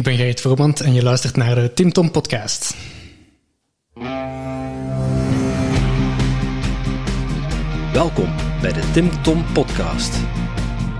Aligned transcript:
Ik 0.00 0.06
ben 0.06 0.16
Gerrit 0.16 0.40
Vromand 0.40 0.80
en 0.80 0.92
je 0.94 1.02
luistert 1.02 1.36
naar 1.36 1.54
de 1.54 1.72
Tim 1.72 1.92
Tom 1.92 2.10
podcast. 2.10 2.74
Welkom 7.92 8.34
bij 8.60 8.72
de 8.72 8.90
Tim 8.92 9.22
Tom 9.22 9.44
podcast. 9.52 10.14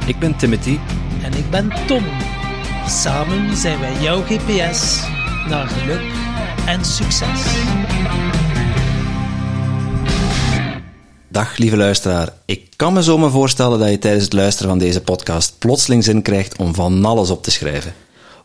Ik 0.06 0.18
ben 0.18 0.36
Timothy 0.36 0.78
En 1.22 1.32
ik 1.32 1.50
ben 1.50 1.72
Tom. 1.86 2.04
Samen 2.86 3.56
zijn 3.56 3.80
wij 3.80 4.00
jouw 4.00 4.22
GPS 4.22 5.00
naar 5.48 5.66
geluk 5.66 6.12
en 6.66 6.84
succes. 6.84 7.42
Dag 11.28 11.56
lieve 11.56 11.76
luisteraar. 11.76 12.32
Ik 12.44 12.72
kan 12.76 12.92
me 12.92 13.02
zomaar 13.02 13.30
voorstellen 13.30 13.78
dat 13.78 13.90
je 13.90 13.98
tijdens 13.98 14.24
het 14.24 14.32
luisteren 14.32 14.70
van 14.70 14.78
deze 14.78 15.00
podcast 15.00 15.58
plotseling 15.58 16.04
zin 16.04 16.22
krijgt 16.22 16.56
om 16.56 16.74
van 16.74 17.04
alles 17.04 17.30
op 17.30 17.42
te 17.42 17.50
schrijven. 17.50 17.94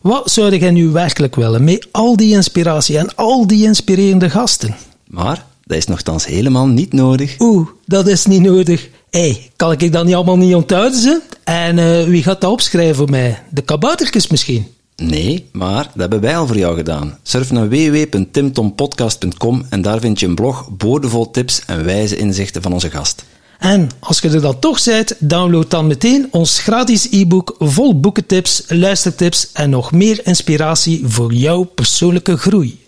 Wat 0.06 0.30
zou 0.30 0.56
jij 0.56 0.70
nu 0.70 0.88
werkelijk 0.88 1.34
willen 1.34 1.64
met 1.64 1.88
al 1.90 2.16
die 2.16 2.34
inspiratie 2.34 2.98
en 2.98 3.14
al 3.14 3.46
die 3.46 3.64
inspirerende 3.64 4.30
gasten? 4.30 4.76
Maar 5.06 5.44
dat 5.64 5.76
is 5.76 5.86
nogthans 5.86 6.26
helemaal 6.26 6.66
niet 6.66 6.92
nodig. 6.92 7.34
Oeh, 7.38 7.68
dat 7.84 8.06
is 8.06 8.26
niet 8.26 8.42
nodig. 8.42 8.88
Hé, 9.10 9.20
hey, 9.20 9.50
kan 9.56 9.72
ik 9.72 9.92
dat 9.92 10.04
niet 10.04 10.14
allemaal 10.14 10.36
niet 10.36 10.54
onthouden? 10.54 11.00
Ze? 11.00 11.20
En 11.44 11.78
eh, 11.78 12.04
wie 12.04 12.22
gaat 12.22 12.40
dat 12.40 12.50
opschrijven 12.50 12.96
voor 12.96 13.10
mij? 13.10 13.42
De 13.50 13.62
kaboutertjes 13.62 14.26
misschien? 14.26 14.66
Nee, 14.96 15.48
maar 15.52 15.84
dat 15.84 16.00
hebben 16.00 16.20
wij 16.20 16.36
al 16.36 16.46
voor 16.46 16.58
jou 16.58 16.76
gedaan. 16.76 17.18
Surf 17.22 17.50
naar 17.50 17.68
www.timtompodcast.com 17.68 19.66
en 19.70 19.82
daar 19.82 20.00
vind 20.00 20.20
je 20.20 20.26
een 20.26 20.34
blog 20.34 20.68
boordevol 20.76 21.30
tips 21.30 21.62
en 21.66 21.84
wijze 21.84 22.16
inzichten 22.16 22.62
van 22.62 22.72
onze 22.72 22.90
gast. 22.90 23.24
En 23.58 23.88
als 23.98 24.18
je 24.20 24.30
er 24.30 24.40
dan 24.40 24.58
toch 24.58 24.84
bent, 24.84 25.14
download 25.18 25.70
dan 25.70 25.86
meteen 25.86 26.28
ons 26.30 26.58
gratis 26.58 27.08
e-book 27.10 27.54
vol 27.58 28.00
boekentips, 28.00 28.62
luistertips 28.68 29.52
en 29.52 29.70
nog 29.70 29.92
meer 29.92 30.26
inspiratie 30.26 31.02
voor 31.04 31.32
jouw 31.32 31.62
persoonlijke 31.62 32.36
groei. 32.36 32.84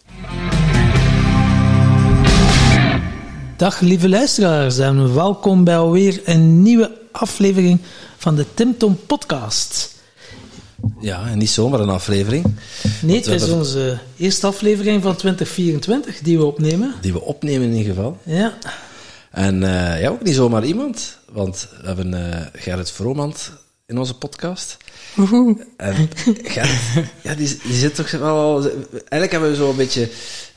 Dag 3.57 3.81
lieve 3.81 4.09
luisteraars 4.09 4.79
en 4.79 5.15
welkom 5.15 5.65
bij 5.65 5.79
alweer 5.79 6.21
een 6.25 6.63
nieuwe 6.63 6.91
aflevering 7.13 7.81
van 8.17 8.37
de 8.37 8.45
Tim 8.55 8.77
Tom 8.79 8.99
podcast. 9.07 9.97
Ja, 11.01 11.27
en 11.27 11.39
niet 11.39 11.51
zomaar 11.51 11.81
een 11.81 11.89
aflevering. 11.89 12.45
Nee, 13.03 13.17
het 13.17 13.27
is 13.27 13.51
onze 13.51 13.99
eerste 14.17 14.47
aflevering 14.47 15.03
van 15.03 15.17
2024 15.17 16.19
die 16.19 16.39
we 16.39 16.45
opnemen. 16.45 16.95
Die 17.01 17.13
we 17.13 17.21
opnemen 17.21 17.69
in 17.69 17.75
ieder 17.75 17.95
geval. 17.95 18.19
Ja. 18.23 18.59
En 19.31 19.63
uh, 19.63 20.01
ja, 20.01 20.09
ook 20.09 20.23
niet 20.23 20.35
zomaar 20.35 20.65
iemand, 20.65 21.19
want 21.33 21.69
we 21.81 21.87
hebben 21.87 22.13
uh, 22.13 22.47
Gerrit 22.53 22.91
Vromand 22.91 23.53
in 23.87 23.99
onze 23.99 24.15
podcast. 24.15 24.77
Woehoe. 25.15 25.67
En 25.77 26.11
Gerrit, 26.25 27.07
ja, 27.23 27.35
die, 27.35 27.61
die 27.63 27.75
zit 27.75 27.95
toch 27.95 28.11
wel... 28.11 28.63
Eigenlijk 28.93 29.33
hebben 29.33 29.51
we 29.51 29.57
zo 29.57 29.71
een 29.71 29.77
beetje... 29.77 30.11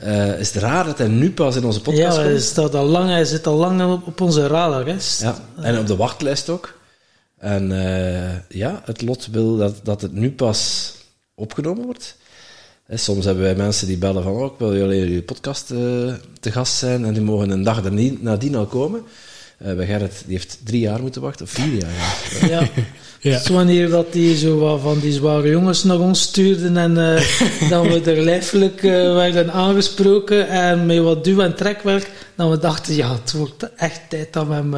Uh, 0.03 0.39
is 0.39 0.53
het 0.53 0.63
raar 0.63 0.85
dat 0.85 0.97
hij 0.97 1.07
nu 1.07 1.31
pas 1.31 1.55
in 1.55 1.65
onze 1.65 1.81
podcast 1.81 2.17
ja, 2.17 2.23
komt? 2.23 2.25
hij, 2.25 2.39
staat 2.39 2.75
al 2.75 2.85
lang, 2.85 3.09
hij 3.09 3.25
zit 3.25 3.47
al 3.47 3.55
lang 3.55 3.91
op, 3.91 4.07
op 4.07 4.21
onze 4.21 4.47
radar. 4.47 4.85
Hè. 4.85 4.95
Ja, 5.19 5.35
en 5.61 5.79
op 5.79 5.87
de 5.87 5.95
wachtlijst 5.95 6.49
ook. 6.49 6.79
En 7.37 7.69
ja, 8.49 8.81
het 8.85 9.01
lot 9.01 9.27
wil 9.31 9.57
dat, 9.57 9.79
dat 9.83 10.01
het 10.01 10.13
nu 10.13 10.31
pas 10.31 10.93
opgenomen 11.35 11.85
wordt. 11.85 12.15
Soms 12.93 13.25
hebben 13.25 13.43
wij 13.43 13.55
mensen 13.55 13.87
die 13.87 13.97
bellen 13.97 14.23
van, 14.23 14.31
oh, 14.31 14.45
ik 14.45 14.57
wil 14.57 14.75
jullie 14.75 14.99
jullie 14.99 15.21
podcast 15.21 15.71
uh, 15.71 16.13
te 16.39 16.51
gast 16.51 16.73
zijn 16.73 17.05
en 17.05 17.13
die 17.13 17.21
mogen 17.21 17.49
een 17.49 17.63
dag 17.63 17.91
nadien 18.21 18.55
al 18.55 18.65
komen. 18.65 19.03
Uh, 19.65 19.73
bij 19.73 19.85
Gerrit, 19.85 20.23
die 20.25 20.35
heeft 20.35 20.59
drie 20.63 20.79
jaar 20.79 21.01
moeten 21.01 21.21
wachten, 21.21 21.45
of 21.45 21.51
vier 21.51 21.73
jaar. 21.73 22.49
Ja. 22.49 22.59
ja. 23.31 23.37
Dus 23.37 23.47
wanneer 23.47 23.89
dat 23.89 24.13
die 24.13 24.37
zo 24.37 24.57
wat 24.57 24.81
van 24.81 24.99
die 24.99 25.11
zware 25.11 25.49
jongens 25.49 25.83
naar 25.83 25.99
ons 25.99 26.21
stuurden 26.21 26.77
en 26.77 26.91
uh, 26.91 27.69
dan 27.71 27.87
we 27.87 28.11
er 28.11 28.21
lijfelijk 28.21 28.81
werden 28.81 29.51
aangesproken 29.51 30.49
en 30.49 30.85
met 30.85 30.99
wat 30.99 31.23
duw- 31.23 31.41
en 31.41 31.55
trekwerk, 31.55 32.11
dan 32.35 32.49
we 32.49 32.57
dachten, 32.57 32.95
ja, 32.95 33.13
het 33.13 33.31
wordt 33.31 33.69
echt 33.75 34.01
tijd 34.09 34.33
dat 34.33 34.47
we 34.47 34.53
hem 34.53 34.75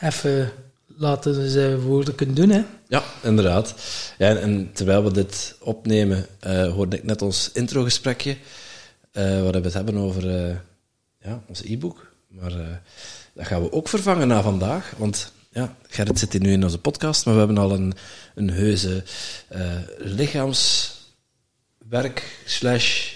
even 0.00 0.52
laten 0.96 1.50
zijn 1.50 1.80
woorden 1.80 2.14
kunnen 2.14 2.34
doen, 2.34 2.48
hè. 2.48 2.62
Ja, 2.88 3.02
inderdaad. 3.22 3.74
Ja, 4.18 4.28
en, 4.28 4.40
en, 4.40 4.70
terwijl 4.72 5.04
we 5.04 5.12
dit 5.12 5.56
opnemen, 5.60 6.26
uh, 6.46 6.72
hoorde 6.72 6.96
ik 6.96 7.04
net 7.04 7.22
ons 7.22 7.50
introgesprekje, 7.52 8.30
uh, 8.30 8.36
waar 9.42 9.52
we 9.52 9.60
het 9.60 9.72
hebben 9.72 9.96
over 9.96 10.48
uh, 10.48 10.54
ja, 11.20 11.42
ons 11.48 11.62
e-book. 11.62 12.12
Maar 12.28 12.82
dat 13.34 13.46
gaan 13.46 13.62
we 13.62 13.72
ook 13.72 13.88
vervangen 13.88 14.28
na 14.28 14.42
vandaag, 14.42 14.92
want 14.96 15.32
ja, 15.52 15.76
Gerrit 15.88 16.18
zit 16.18 16.32
hier 16.32 16.40
nu 16.40 16.52
in 16.52 16.64
onze 16.64 16.78
podcast, 16.78 17.24
maar 17.24 17.34
we 17.34 17.40
hebben 17.40 17.58
al 17.58 17.72
een, 17.72 17.94
een 18.34 18.50
heuse 18.50 19.02
lichaamswerk 19.98 22.40
slash... 22.44 23.14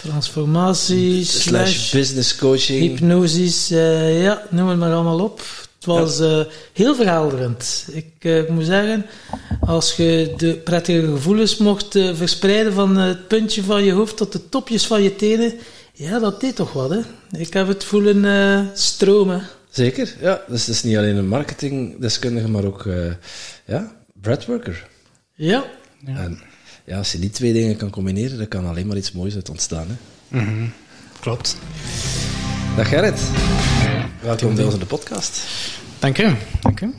Transformatie, 0.00 1.24
slash 1.24 1.92
business 1.92 2.36
coaching. 2.36 2.80
Hypnosis, 2.80 3.68
ja, 3.68 4.42
noem 4.50 4.68
het 4.68 4.78
maar 4.78 4.92
allemaal 4.92 5.20
op. 5.20 5.65
Het 5.86 5.94
was 5.94 6.20
uh, 6.20 6.40
heel 6.72 6.94
verhelderend. 6.94 7.88
Ik 7.92 8.12
uh, 8.20 8.48
moet 8.48 8.64
zeggen, 8.64 9.06
als 9.60 9.96
je 9.96 10.34
de 10.36 10.54
prettige 10.54 11.06
gevoelens 11.06 11.56
mocht 11.56 11.94
uh, 11.94 12.14
verspreiden 12.14 12.72
van 12.72 12.96
het 12.96 13.28
puntje 13.28 13.62
van 13.62 13.84
je 13.84 13.92
hoofd 13.92 14.16
tot 14.16 14.32
de 14.32 14.48
topjes 14.48 14.86
van 14.86 15.02
je 15.02 15.16
tenen, 15.16 15.54
ja, 15.92 16.18
dat 16.18 16.40
deed 16.40 16.56
toch 16.56 16.72
wat, 16.72 16.90
hè? 16.90 17.00
Ik 17.38 17.52
heb 17.52 17.68
het 17.68 17.84
voelen 17.84 18.70
stromen. 18.74 19.42
Zeker, 19.70 20.14
ja. 20.20 20.42
Dus 20.48 20.66
het 20.66 20.74
is 20.74 20.82
niet 20.82 20.96
alleen 20.96 21.16
een 21.16 21.28
marketingdeskundige, 21.28 22.48
maar 22.48 22.64
ook, 22.64 22.88
ja, 23.64 23.92
breadworker. 24.20 24.88
Ja. 25.34 25.64
ja. 26.06 26.16
En 26.16 26.40
ja, 26.84 26.96
als 26.98 27.12
je 27.12 27.18
die 27.18 27.30
twee 27.30 27.52
dingen 27.52 27.76
kan 27.76 27.90
combineren, 27.90 28.38
dan 28.38 28.48
kan 28.48 28.66
alleen 28.66 28.86
maar 28.86 28.96
iets 28.96 29.12
moois 29.12 29.34
uit 29.34 29.50
ontstaan, 29.50 29.86
hè? 29.88 29.94
Mm 30.38 30.46
-hmm. 30.46 30.72
Klopt. 31.20 31.56
Dag 32.76 32.88
Gerrit. 32.88 33.20
Welkom 34.20 34.54
bij 34.54 34.64
ons 34.64 34.74
in 34.74 34.80
de 34.80 34.86
podcast. 34.86 35.42
Dank 35.98 36.18
u. 36.18 36.34
Dank 36.60 36.80
u. 36.80 36.94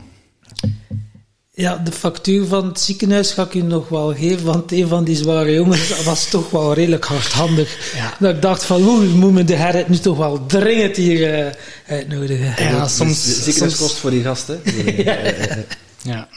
Ja, 1.50 1.76
de 1.76 1.92
factuur 1.92 2.46
van 2.46 2.66
het 2.66 2.80
ziekenhuis 2.80 3.32
ga 3.32 3.42
ik 3.42 3.54
u 3.54 3.62
nog 3.62 3.88
wel 3.88 4.14
geven, 4.14 4.44
want 4.44 4.72
een 4.72 4.88
van 4.88 5.04
die 5.04 5.16
zware 5.16 5.52
jongens 5.52 6.02
was 6.04 6.28
toch 6.28 6.50
wel 6.50 6.74
redelijk 6.74 7.04
hardhandig. 7.04 7.94
Ja. 7.94 8.14
Dat 8.18 8.34
ik 8.34 8.42
dacht 8.42 8.64
van, 8.64 8.82
oeh, 8.82 9.14
moet 9.14 9.32
me 9.32 9.44
de 9.44 9.56
Gerrit 9.56 9.88
nu 9.88 9.98
toch 9.98 10.16
wel 10.16 10.46
dringend 10.46 10.96
hier 10.96 11.46
uh, 11.46 11.52
uitnodigen. 11.86 12.54
Ja, 12.64 12.82
Dus 12.82 12.96
soms... 12.96 13.24
de 13.24 13.32
ziekenhuiskost 13.32 13.96
voor 13.96 14.10
die 14.10 14.22
gasten. 14.22 14.60
ja. 15.04 15.16
ja. 16.02 16.28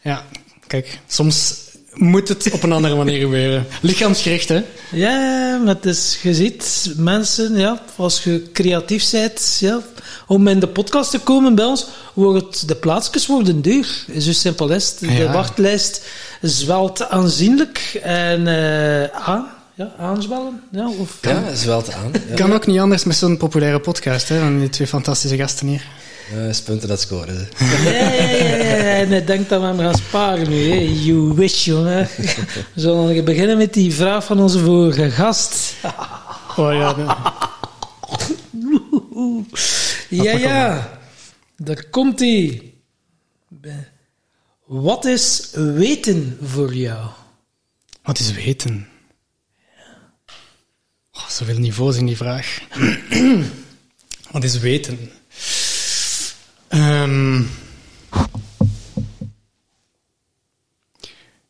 Ja, 0.00 0.24
kijk, 0.66 0.98
soms 1.06 1.54
moet 1.94 2.28
het 2.28 2.50
op 2.52 2.62
een 2.62 2.72
andere 2.72 2.94
manier 2.94 3.20
gebeuren. 3.20 3.66
Lichaamsgericht, 3.80 4.48
hè? 4.48 4.62
Ja, 4.92 5.58
maar 5.64 5.74
het 5.74 5.86
is, 5.86 6.18
je 6.22 6.34
ziet 6.34 6.92
mensen, 6.96 7.56
ja, 7.56 7.82
als 7.96 8.24
je 8.24 8.42
creatief 8.52 9.10
bent, 9.10 9.56
ja, 9.60 9.80
om 10.26 10.48
in 10.48 10.60
de 10.60 10.66
podcast 10.68 11.10
te 11.10 11.18
komen 11.18 11.54
bij 11.54 11.64
ons, 11.64 11.86
wordt 12.14 12.68
de 12.68 12.74
plaatsjes 12.74 13.26
worden 13.26 13.60
duur. 13.60 14.04
Zo 14.18 14.32
simpel 14.32 14.70
is 14.70 14.88
het. 14.90 14.98
De 14.98 15.12
Ja. 15.12 15.32
wachtlijst 15.32 16.02
zwelt 16.40 17.08
aanzienlijk 17.08 17.98
en 18.02 18.40
uh, 18.40 19.04
aan, 19.04 19.46
ja, 19.74 19.92
aanzwellen. 19.98 20.62
Ja, 20.70 20.88
of, 20.98 21.18
Ja, 21.20 21.52
te 21.80 21.92
aan. 21.94 22.12
Ja. 22.28 22.34
Kan 22.34 22.52
ook 22.52 22.66
niet 22.66 22.78
anders 22.78 23.04
met 23.04 23.16
zo'n 23.16 23.36
populaire 23.36 23.78
podcast, 23.80 24.28
hè? 24.28 24.38
Van 24.38 24.58
die 24.58 24.70
twee 24.70 24.86
fantastische 24.86 25.36
gasten 25.36 25.66
hier. 25.66 25.82
Uh, 26.32 26.48
is 26.48 26.62
punten 26.62 26.88
dat 26.88 27.00
scoren. 27.00 27.48
Ja, 27.58 27.90
ja, 27.90 27.90
ja, 27.90 28.56
ja. 28.56 28.94
En 28.94 29.08
hij 29.08 29.24
denkt 29.24 29.48
dat 29.48 29.60
we 29.60 29.66
hem 29.66 29.78
gaan 29.78 29.94
sparen 29.94 30.48
nu. 30.48 30.70
Hè. 30.70 30.76
You 30.76 31.34
wish, 31.34 31.64
jongen. 31.64 32.08
We 32.74 32.80
zullen 32.80 33.24
beginnen 33.24 33.56
met 33.56 33.74
die 33.74 33.94
vraag 33.94 34.24
van 34.24 34.40
onze 34.40 34.58
vorige 34.58 35.10
gast. 35.10 35.74
Oh 36.56 36.72
ja, 36.72 36.94
Ja, 40.08 40.32
ja. 40.32 40.98
Daar 41.56 41.84
komt 41.90 42.20
hij. 42.20 42.72
Wat 44.64 45.04
is 45.04 45.50
weten 45.52 46.38
voor 46.42 46.74
jou? 46.74 47.08
wat 48.02 48.18
is 48.18 48.32
weten? 48.32 48.88
Oh, 51.12 51.28
zoveel 51.28 51.58
niveaus 51.58 51.96
in 51.96 52.06
die 52.06 52.16
vraag. 52.16 52.60
wat 54.34 54.44
is 54.44 54.58
weten? 54.58 55.10
Ehm 56.74 57.42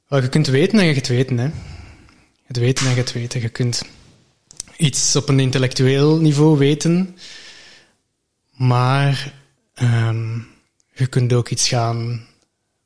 wel, 0.08 0.22
je 0.22 0.28
kunt 0.28 0.46
weten 0.46 0.78
en 0.78 0.86
je 0.86 0.92
kunt 0.92 1.06
weten, 1.06 1.38
hè. 1.38 1.50
Het 2.42 2.56
weten 2.56 2.86
en 2.86 2.94
je 2.94 3.00
het 3.00 3.12
weten. 3.12 3.40
Je 3.40 3.48
kunt 3.48 3.82
iets 4.76 5.16
op 5.16 5.28
een 5.28 5.40
intellectueel 5.40 6.18
niveau 6.20 6.58
weten, 6.58 7.16
maar 8.52 9.34
ehm, 9.74 10.38
je 10.92 11.06
kunt 11.06 11.32
ook 11.32 11.48
iets 11.48 11.68
gaan 11.68 12.26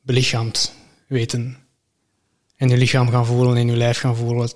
belichaamd 0.00 0.75
weten. 1.06 1.56
In 2.56 2.69
je 2.69 2.76
lichaam 2.76 3.11
gaan 3.11 3.26
voelen, 3.26 3.56
in 3.56 3.67
je 3.67 3.76
lijf 3.76 3.99
gaan 3.99 4.17
voelen, 4.17 4.50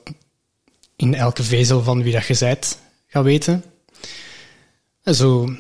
in 0.96 1.14
elke 1.14 1.43
vezel 1.43 1.82
van 1.82 2.02
wie 2.02 2.12
dat 2.12 2.26
je 2.26 2.37
bent 2.38 2.78
gaan 3.06 3.23
weten. 3.23 3.64
En 5.02 5.14
zo 5.14 5.56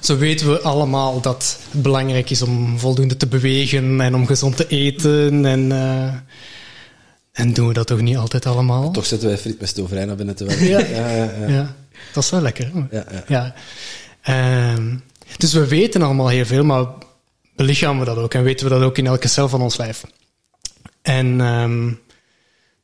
Zo 0.00 0.16
weten 0.16 0.50
we 0.50 0.60
allemaal 0.60 1.20
dat 1.20 1.58
het 1.70 1.82
belangrijk 1.82 2.30
is 2.30 2.42
om 2.42 2.78
voldoende 2.78 3.16
te 3.16 3.26
bewegen 3.26 4.00
en 4.00 4.14
om 4.14 4.26
gezond 4.26 4.56
te 4.56 4.66
eten. 4.66 5.44
En, 5.44 5.70
uh, 5.70 6.14
en 7.32 7.52
doen 7.52 7.68
we 7.68 7.74
dat 7.74 7.86
toch 7.86 8.00
niet 8.00 8.16
altijd 8.16 8.46
allemaal? 8.46 8.90
Toch 8.90 9.06
zetten 9.06 9.28
wij 9.28 9.38
friet 9.38 9.60
met 9.60 9.90
naar 9.90 10.16
binnen 10.16 10.36
te 10.36 10.44
werken. 10.44 10.66
Ja. 10.66 10.78
Ja, 10.78 11.08
ja, 11.08 11.48
ja. 11.48 11.74
dat 12.12 12.24
is 12.24 12.30
wel 12.30 12.40
lekker. 12.40 12.72
Ja, 12.90 13.04
ja. 13.10 13.24
ja. 13.28 13.54
Uh, 14.74 14.94
dus 15.36 15.52
we 15.52 15.66
weten 15.66 16.02
allemaal 16.02 16.28
heel 16.28 16.46
veel, 16.46 16.64
maar 16.64 16.86
belichamen 17.56 17.98
we 17.98 18.14
dat 18.14 18.16
ook 18.16 18.34
en 18.34 18.42
weten 18.42 18.68
we 18.68 18.74
dat 18.74 18.82
ook 18.82 18.98
in 18.98 19.06
elke 19.06 19.28
cel 19.28 19.48
van 19.48 19.62
ons 19.62 19.76
lijf. 19.76 20.04
En 21.02 21.40
um, 21.40 22.00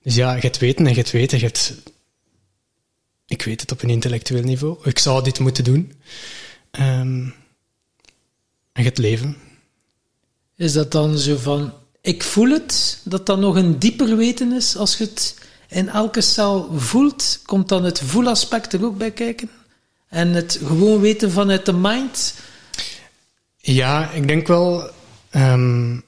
dus 0.04 0.14
ja, 0.14 0.34
je 0.34 0.40
hebt 0.40 0.58
weten 0.58 0.84
en 0.84 0.90
je 0.90 0.98
hebt 0.98 1.10
weten, 1.10 1.38
je 1.38 1.44
hebt... 1.44 1.74
Ik 3.26 3.42
weet 3.42 3.60
het 3.60 3.72
op 3.72 3.82
een 3.82 3.90
intellectueel 3.90 4.42
niveau. 4.42 4.78
Ik 4.82 4.98
zou 4.98 5.22
dit 5.22 5.38
moeten 5.38 5.64
doen. 5.64 5.92
Um, 6.80 7.34
en 8.72 8.82
je 8.82 8.82
hebt 8.82 8.98
leven. 8.98 9.36
Is 10.56 10.72
dat 10.72 10.92
dan 10.92 11.18
zo 11.18 11.36
van, 11.36 11.72
ik 12.00 12.22
voel 12.22 12.50
het, 12.50 13.00
dat 13.04 13.26
dat 13.26 13.38
nog 13.38 13.56
een 13.56 13.78
dieper 13.78 14.16
weten 14.16 14.52
is? 14.52 14.76
Als 14.76 14.96
je 14.96 15.04
het 15.04 15.38
in 15.68 15.88
elke 15.88 16.20
cel 16.20 16.72
voelt, 16.76 17.40
komt 17.44 17.68
dan 17.68 17.84
het 17.84 18.00
voelaspect 18.00 18.72
er 18.72 18.84
ook 18.84 18.98
bij 18.98 19.10
kijken? 19.10 19.50
En 20.08 20.28
het 20.32 20.60
gewoon 20.64 21.00
weten 21.00 21.30
vanuit 21.30 21.66
de 21.66 21.72
mind? 21.72 22.34
Ja, 23.56 24.10
ik 24.10 24.28
denk 24.28 24.46
wel... 24.46 24.90
Um, 25.30 26.04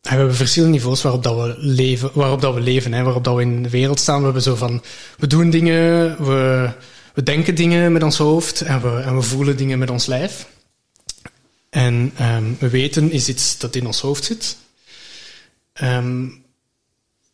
we 0.00 0.14
hebben 0.14 0.34
verschillende 0.34 0.76
niveaus 0.76 1.02
waarop 1.02 1.22
dat 1.22 1.36
we 1.36 1.54
leven, 1.58 2.10
waarop 2.14 2.40
dat 2.40 2.54
we 2.54 2.60
leven 2.60 2.92
hè, 2.92 3.02
waarop 3.02 3.24
dat 3.24 3.34
we 3.34 3.42
in 3.42 3.62
de 3.62 3.70
wereld 3.70 4.00
staan. 4.00 4.18
We 4.18 4.24
hebben 4.24 4.42
zo 4.42 4.54
van, 4.54 4.82
we 5.18 5.26
doen 5.26 5.50
dingen, 5.50 6.16
we, 6.24 6.70
we 7.18 7.24
denken 7.24 7.54
dingen 7.54 7.92
met 7.92 8.02
ons 8.02 8.16
hoofd 8.16 8.60
en 8.60 8.80
we, 8.80 9.00
en 9.00 9.14
we 9.16 9.22
voelen 9.22 9.56
dingen 9.56 9.78
met 9.78 9.90
ons 9.90 10.06
lijf. 10.06 10.48
En 11.70 12.12
um, 12.20 12.56
we 12.58 12.68
weten 12.68 13.10
is 13.10 13.28
iets 13.28 13.58
dat 13.58 13.74
in 13.74 13.86
ons 13.86 14.00
hoofd 14.00 14.24
zit. 14.24 14.56
Um, 15.82 16.44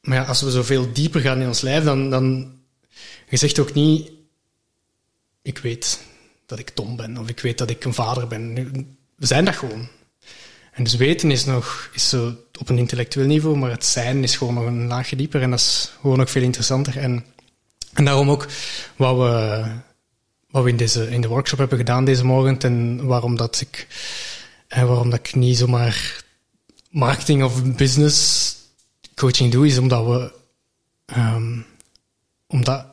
maar 0.00 0.24
als 0.24 0.40
we 0.40 0.50
zoveel 0.50 0.92
dieper 0.92 1.20
gaan 1.20 1.40
in 1.40 1.46
ons 1.46 1.60
lijf, 1.60 1.84
dan, 1.84 2.10
dan 2.10 2.52
je 3.28 3.36
zegt 3.36 3.58
ook 3.58 3.74
niet, 3.74 4.10
ik 5.42 5.58
weet 5.58 6.00
dat 6.46 6.58
ik 6.58 6.76
dom 6.76 6.96
ben, 6.96 7.18
of 7.18 7.28
ik 7.28 7.40
weet 7.40 7.58
dat 7.58 7.70
ik 7.70 7.84
een 7.84 7.94
vader 7.94 8.26
ben. 8.26 8.54
We 9.16 9.26
zijn 9.26 9.44
dat 9.44 9.56
gewoon. 9.56 9.88
En 10.72 10.84
dus 10.84 10.96
weten 10.96 11.30
is 11.30 11.44
nog 11.44 11.90
is 11.92 12.08
zo 12.08 12.36
op 12.58 12.68
een 12.68 12.78
intellectueel 12.78 13.26
niveau, 13.26 13.56
maar 13.56 13.70
het 13.70 13.84
zijn 13.84 14.22
is 14.22 14.36
gewoon 14.36 14.54
nog 14.54 14.66
een 14.66 14.86
laagje 14.86 15.16
dieper 15.16 15.42
en 15.42 15.50
dat 15.50 15.58
is 15.58 15.92
gewoon 16.00 16.20
ook 16.20 16.28
veel 16.28 16.42
interessanter. 16.42 16.98
En, 16.98 17.24
en 17.94 18.04
daarom 18.04 18.30
ook 18.30 18.46
wat 18.96 19.16
we, 19.16 19.64
wat 20.50 20.64
we 20.64 20.70
in, 20.70 20.76
deze, 20.76 21.10
in 21.10 21.20
de 21.20 21.28
workshop 21.28 21.58
hebben 21.58 21.78
gedaan 21.78 22.04
deze 22.04 22.24
morgen 22.24 22.58
en 22.58 23.06
waarom 23.06 23.36
dat 23.36 23.60
ik, 23.60 23.86
en 24.68 24.86
waarom 24.86 25.10
dat 25.10 25.18
ik 25.18 25.34
niet 25.34 25.58
zomaar 25.58 26.22
marketing 26.90 27.44
of 27.44 27.76
business 27.76 28.56
coaching 29.14 29.52
doe, 29.52 29.66
is 29.66 29.78
omdat 29.78 30.06
we 30.06 30.32
um, 31.16 31.66
omdat, 32.46 32.86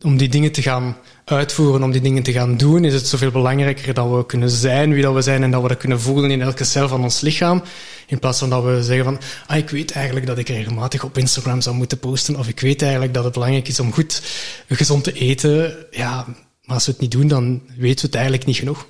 om 0.00 0.16
die 0.16 0.28
dingen 0.28 0.52
te 0.52 0.62
gaan 0.62 0.96
uitvoeren, 1.34 1.82
om 1.82 1.92
die 1.92 2.00
dingen 2.00 2.22
te 2.22 2.32
gaan 2.32 2.56
doen, 2.56 2.84
is 2.84 2.94
het 2.94 3.06
zoveel 3.06 3.30
belangrijker 3.30 3.94
dat 3.94 4.10
we 4.10 4.26
kunnen 4.26 4.50
zijn 4.50 4.92
wie 4.92 5.02
dat 5.02 5.14
we 5.14 5.22
zijn 5.22 5.42
en 5.42 5.50
dat 5.50 5.62
we 5.62 5.68
dat 5.68 5.76
kunnen 5.76 6.00
voelen 6.00 6.30
in 6.30 6.42
elke 6.42 6.64
cel 6.64 6.88
van 6.88 7.02
ons 7.02 7.20
lichaam. 7.20 7.62
In 8.06 8.18
plaats 8.18 8.38
van 8.38 8.50
dat 8.50 8.64
we 8.64 8.82
zeggen 8.82 9.04
van, 9.04 9.20
ah, 9.46 9.56
ik 9.56 9.70
weet 9.70 9.90
eigenlijk 9.90 10.26
dat 10.26 10.38
ik 10.38 10.48
regelmatig 10.48 11.04
op 11.04 11.18
Instagram 11.18 11.60
zou 11.60 11.76
moeten 11.76 11.98
posten, 11.98 12.36
of 12.36 12.48
ik 12.48 12.60
weet 12.60 12.82
eigenlijk 12.82 13.14
dat 13.14 13.24
het 13.24 13.32
belangrijk 13.32 13.68
is 13.68 13.80
om 13.80 13.92
goed 13.92 14.22
gezond 14.68 15.04
te 15.04 15.12
eten. 15.12 15.86
Ja, 15.90 16.26
maar 16.62 16.74
als 16.74 16.86
we 16.86 16.92
het 16.92 17.00
niet 17.00 17.10
doen, 17.10 17.28
dan 17.28 17.62
weten 17.76 18.00
we 18.00 18.06
het 18.06 18.14
eigenlijk 18.14 18.46
niet 18.46 18.56
genoeg. 18.56 18.86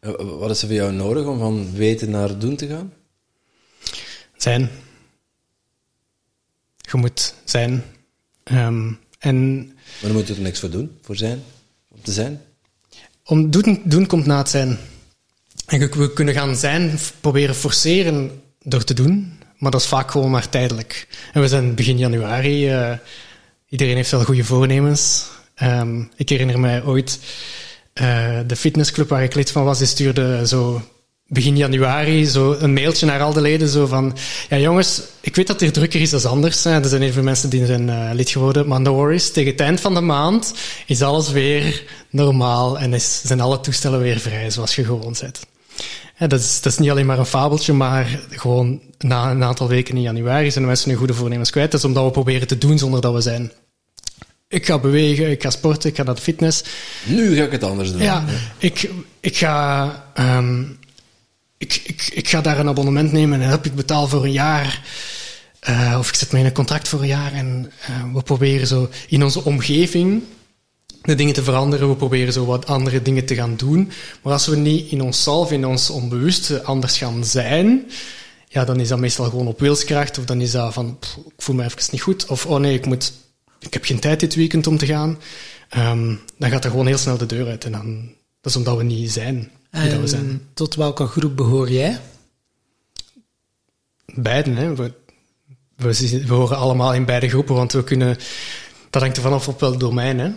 Eh, 0.00 0.12
wat 0.14 0.50
is 0.50 0.62
er 0.62 0.66
voor 0.66 0.76
jou 0.76 0.92
nodig 0.92 1.26
om 1.26 1.38
van 1.38 1.72
weten 1.74 2.10
naar 2.10 2.38
doen 2.38 2.56
te 2.56 2.66
gaan? 2.66 2.92
Zijn. 4.36 4.70
Je 6.76 6.96
moet 6.96 7.34
zijn. 7.44 7.84
Um, 8.44 8.98
en, 9.18 9.72
maar 9.84 10.10
dan 10.10 10.12
moet 10.12 10.26
je 10.26 10.34
er 10.34 10.40
niks 10.40 10.60
voor 10.60 10.70
doen, 10.70 10.98
voor 11.02 11.16
zijn, 11.16 11.42
om 11.88 12.02
te 12.02 12.12
zijn? 12.12 12.40
Om 13.24 13.50
doen, 13.50 13.82
doen 13.84 14.06
komt 14.06 14.26
na 14.26 14.38
het 14.38 14.48
zijn. 14.48 14.78
En 15.66 15.90
we 15.90 16.12
kunnen 16.12 16.34
gaan 16.34 16.56
zijn, 16.56 16.98
proberen 17.20 17.54
forceren 17.54 18.42
door 18.62 18.84
te 18.84 18.94
doen, 18.94 19.38
maar 19.58 19.70
dat 19.70 19.80
is 19.80 19.86
vaak 19.86 20.10
gewoon 20.10 20.30
maar 20.30 20.48
tijdelijk. 20.48 21.08
En 21.32 21.40
we 21.40 21.48
zijn 21.48 21.74
begin 21.74 21.98
januari, 21.98 22.72
uh, 22.72 22.92
iedereen 23.68 23.96
heeft 23.96 24.10
wel 24.10 24.24
goede 24.24 24.44
voornemens. 24.44 25.26
Um, 25.62 26.10
ik 26.16 26.28
herinner 26.28 26.60
mij 26.60 26.84
ooit, 26.84 27.18
uh, 27.94 28.38
de 28.46 28.56
fitnessclub 28.56 29.08
waar 29.08 29.22
ik 29.22 29.34
lid 29.34 29.50
van 29.50 29.64
was, 29.64 29.78
die 29.78 29.86
stuurde 29.86 30.46
zo 30.46 30.82
begin 31.26 31.56
januari 31.56 32.26
zo 32.26 32.56
een 32.58 32.72
mailtje 32.72 33.06
naar 33.06 33.20
al 33.20 33.32
de 33.32 33.40
leden 33.40 33.68
zo 33.68 33.86
van 33.86 34.16
ja 34.48 34.58
jongens, 34.58 35.02
ik 35.20 35.36
weet 35.36 35.46
dat 35.46 35.60
het 35.60 35.64
hier 35.64 35.72
drukker 35.72 36.00
is 36.00 36.10
dan 36.10 36.24
anders. 36.24 36.64
Hè. 36.64 36.70
Er 36.70 36.88
zijn 36.88 37.12
veel 37.12 37.22
mensen 37.22 37.50
die 37.50 37.66
zijn 37.66 37.88
uh, 37.88 38.10
lid 38.12 38.30
geworden, 38.30 38.68
maar 38.68 38.80
no 38.80 38.94
worries. 38.94 39.32
Tegen 39.32 39.50
het 39.50 39.60
eind 39.60 39.80
van 39.80 39.94
de 39.94 40.00
maand 40.00 40.54
is 40.86 41.02
alles 41.02 41.30
weer 41.30 41.84
normaal 42.10 42.78
en 42.78 42.94
is, 42.94 43.20
zijn 43.24 43.40
alle 43.40 43.60
toestellen 43.60 44.00
weer 44.00 44.20
vrij 44.20 44.50
zoals 44.50 44.74
je 44.74 44.84
gewoon 44.84 45.16
bent. 45.20 45.40
Ja, 46.18 46.26
dat, 46.26 46.40
is, 46.40 46.60
dat 46.60 46.72
is 46.72 46.78
niet 46.78 46.90
alleen 46.90 47.06
maar 47.06 47.18
een 47.18 47.26
fabeltje, 47.26 47.72
maar 47.72 48.20
gewoon 48.30 48.80
na 48.98 49.30
een 49.30 49.44
aantal 49.44 49.68
weken 49.68 49.96
in 49.96 50.02
januari 50.02 50.50
zijn 50.50 50.64
de 50.64 50.70
mensen 50.70 50.88
hun 50.88 50.98
goede 50.98 51.14
voornemens 51.14 51.50
kwijt. 51.50 51.70
Dat 51.70 51.80
is 51.80 51.86
omdat 51.86 52.04
we 52.04 52.10
proberen 52.10 52.46
te 52.46 52.58
doen 52.58 52.78
zonder 52.78 53.00
dat 53.00 53.14
we 53.14 53.20
zijn. 53.20 53.52
Ik 54.48 54.66
ga 54.66 54.78
bewegen, 54.78 55.30
ik 55.30 55.42
ga 55.42 55.50
sporten, 55.50 55.90
ik 55.90 55.96
ga 55.96 56.02
naar 56.02 56.14
de 56.14 56.20
fitness. 56.20 56.64
Nu 57.04 57.36
ga 57.36 57.44
ik 57.44 57.50
het 57.50 57.64
anders 57.64 57.92
doen. 57.92 58.02
Ja, 58.02 58.24
ik, 58.58 58.90
ik 59.20 59.36
ga 59.36 60.04
um, 60.18 60.78
ik, 61.58 61.82
ik, 61.84 62.10
ik 62.12 62.28
ga 62.28 62.40
daar 62.40 62.58
een 62.58 62.68
abonnement 62.68 63.12
nemen 63.12 63.40
en 63.40 63.48
heb 63.48 63.66
ik 63.66 63.74
betaal 63.74 64.08
voor 64.08 64.24
een 64.24 64.32
jaar. 64.32 64.82
Uh, 65.68 65.96
of 65.98 66.08
ik 66.08 66.14
zet 66.14 66.32
me 66.32 66.38
in 66.38 66.44
een 66.44 66.52
contract 66.52 66.88
voor 66.88 67.00
een 67.00 67.06
jaar 67.06 67.32
en 67.32 67.72
uh, 67.90 68.14
we 68.14 68.22
proberen 68.22 68.66
zo 68.66 68.90
in 69.08 69.24
onze 69.24 69.44
omgeving 69.44 70.22
de 71.02 71.14
dingen 71.14 71.34
te 71.34 71.42
veranderen. 71.42 71.88
We 71.88 71.96
proberen 71.96 72.32
zo 72.32 72.44
wat 72.44 72.66
andere 72.66 73.02
dingen 73.02 73.24
te 73.24 73.34
gaan 73.34 73.56
doen. 73.56 73.90
Maar 74.22 74.32
als 74.32 74.46
we 74.46 74.56
niet 74.56 74.90
in 74.90 75.00
onszelf, 75.00 75.52
in 75.52 75.66
ons 75.66 75.90
onbewuste 75.90 76.62
anders 76.62 76.98
gaan 76.98 77.24
zijn, 77.24 77.90
ja, 78.48 78.64
dan 78.64 78.80
is 78.80 78.88
dat 78.88 78.98
meestal 78.98 79.24
gewoon 79.24 79.46
op 79.46 79.60
wilskracht. 79.60 80.18
Of 80.18 80.24
dan 80.24 80.40
is 80.40 80.50
dat 80.50 80.72
van, 80.72 80.98
ik 81.26 81.42
voel 81.42 81.56
me 81.56 81.64
even 81.64 81.78
niet 81.90 82.02
goed. 82.02 82.26
Of, 82.26 82.46
oh 82.46 82.58
nee, 82.58 82.74
ik, 82.74 82.86
moet, 82.86 83.12
ik 83.60 83.72
heb 83.72 83.84
geen 83.84 84.00
tijd 84.00 84.20
dit 84.20 84.34
weekend 84.34 84.66
om 84.66 84.78
te 84.78 84.86
gaan. 84.86 85.18
Um, 85.76 86.20
dan 86.38 86.50
gaat 86.50 86.64
er 86.64 86.70
gewoon 86.70 86.86
heel 86.86 86.98
snel 86.98 87.16
de 87.16 87.26
deur 87.26 87.48
uit. 87.48 87.64
En 87.64 87.72
dan, 87.72 88.08
dat 88.40 88.52
is 88.52 88.56
omdat 88.56 88.76
we 88.76 88.82
niet 88.82 89.12
zijn. 89.12 89.50
We 89.74 90.06
zijn. 90.06 90.48
tot 90.54 90.74
welke 90.74 91.06
groep 91.06 91.36
behoor 91.36 91.70
jij? 91.70 92.00
Beiden, 94.14 94.56
hè. 94.56 94.74
We, 94.74 94.92
we, 95.76 96.22
we, 96.26 96.34
horen 96.34 96.56
allemaal 96.56 96.94
in 96.94 97.04
beide 97.04 97.28
groepen, 97.28 97.54
want 97.54 97.72
we 97.72 97.84
kunnen... 97.84 98.18
Dat 98.90 99.02
hangt 99.02 99.16
er 99.16 99.22
vanaf 99.22 99.48
op 99.48 99.60
welk 99.60 99.80
domein, 99.80 100.18
hè. 100.18 100.30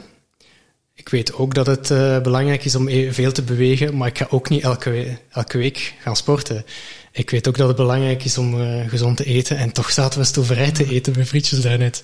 Ik 0.93 1.09
weet 1.09 1.33
ook 1.33 1.53
dat 1.53 1.65
het 1.65 1.89
uh, 1.89 2.21
belangrijk 2.21 2.65
is 2.65 2.75
om 2.75 2.87
e- 2.87 3.11
veel 3.11 3.31
te 3.31 3.41
bewegen, 3.41 3.97
maar 3.97 4.07
ik 4.07 4.17
ga 4.17 4.27
ook 4.29 4.49
niet 4.49 4.63
elke, 4.63 5.17
elke 5.29 5.57
week 5.57 5.93
gaan 5.99 6.15
sporten. 6.15 6.65
Ik 7.11 7.29
weet 7.29 7.47
ook 7.47 7.57
dat 7.57 7.67
het 7.67 7.77
belangrijk 7.77 8.23
is 8.23 8.37
om 8.37 8.61
uh, 8.61 8.89
gezond 8.89 9.17
te 9.17 9.25
eten, 9.25 9.57
en 9.57 9.71
toch 9.71 9.91
zaten 9.91 10.19
we 10.19 10.25
stoverij 10.25 10.71
te 10.71 10.89
eten 10.89 11.13
bij 11.13 11.25
frietjes 11.25 11.61
daarnet. 11.61 12.03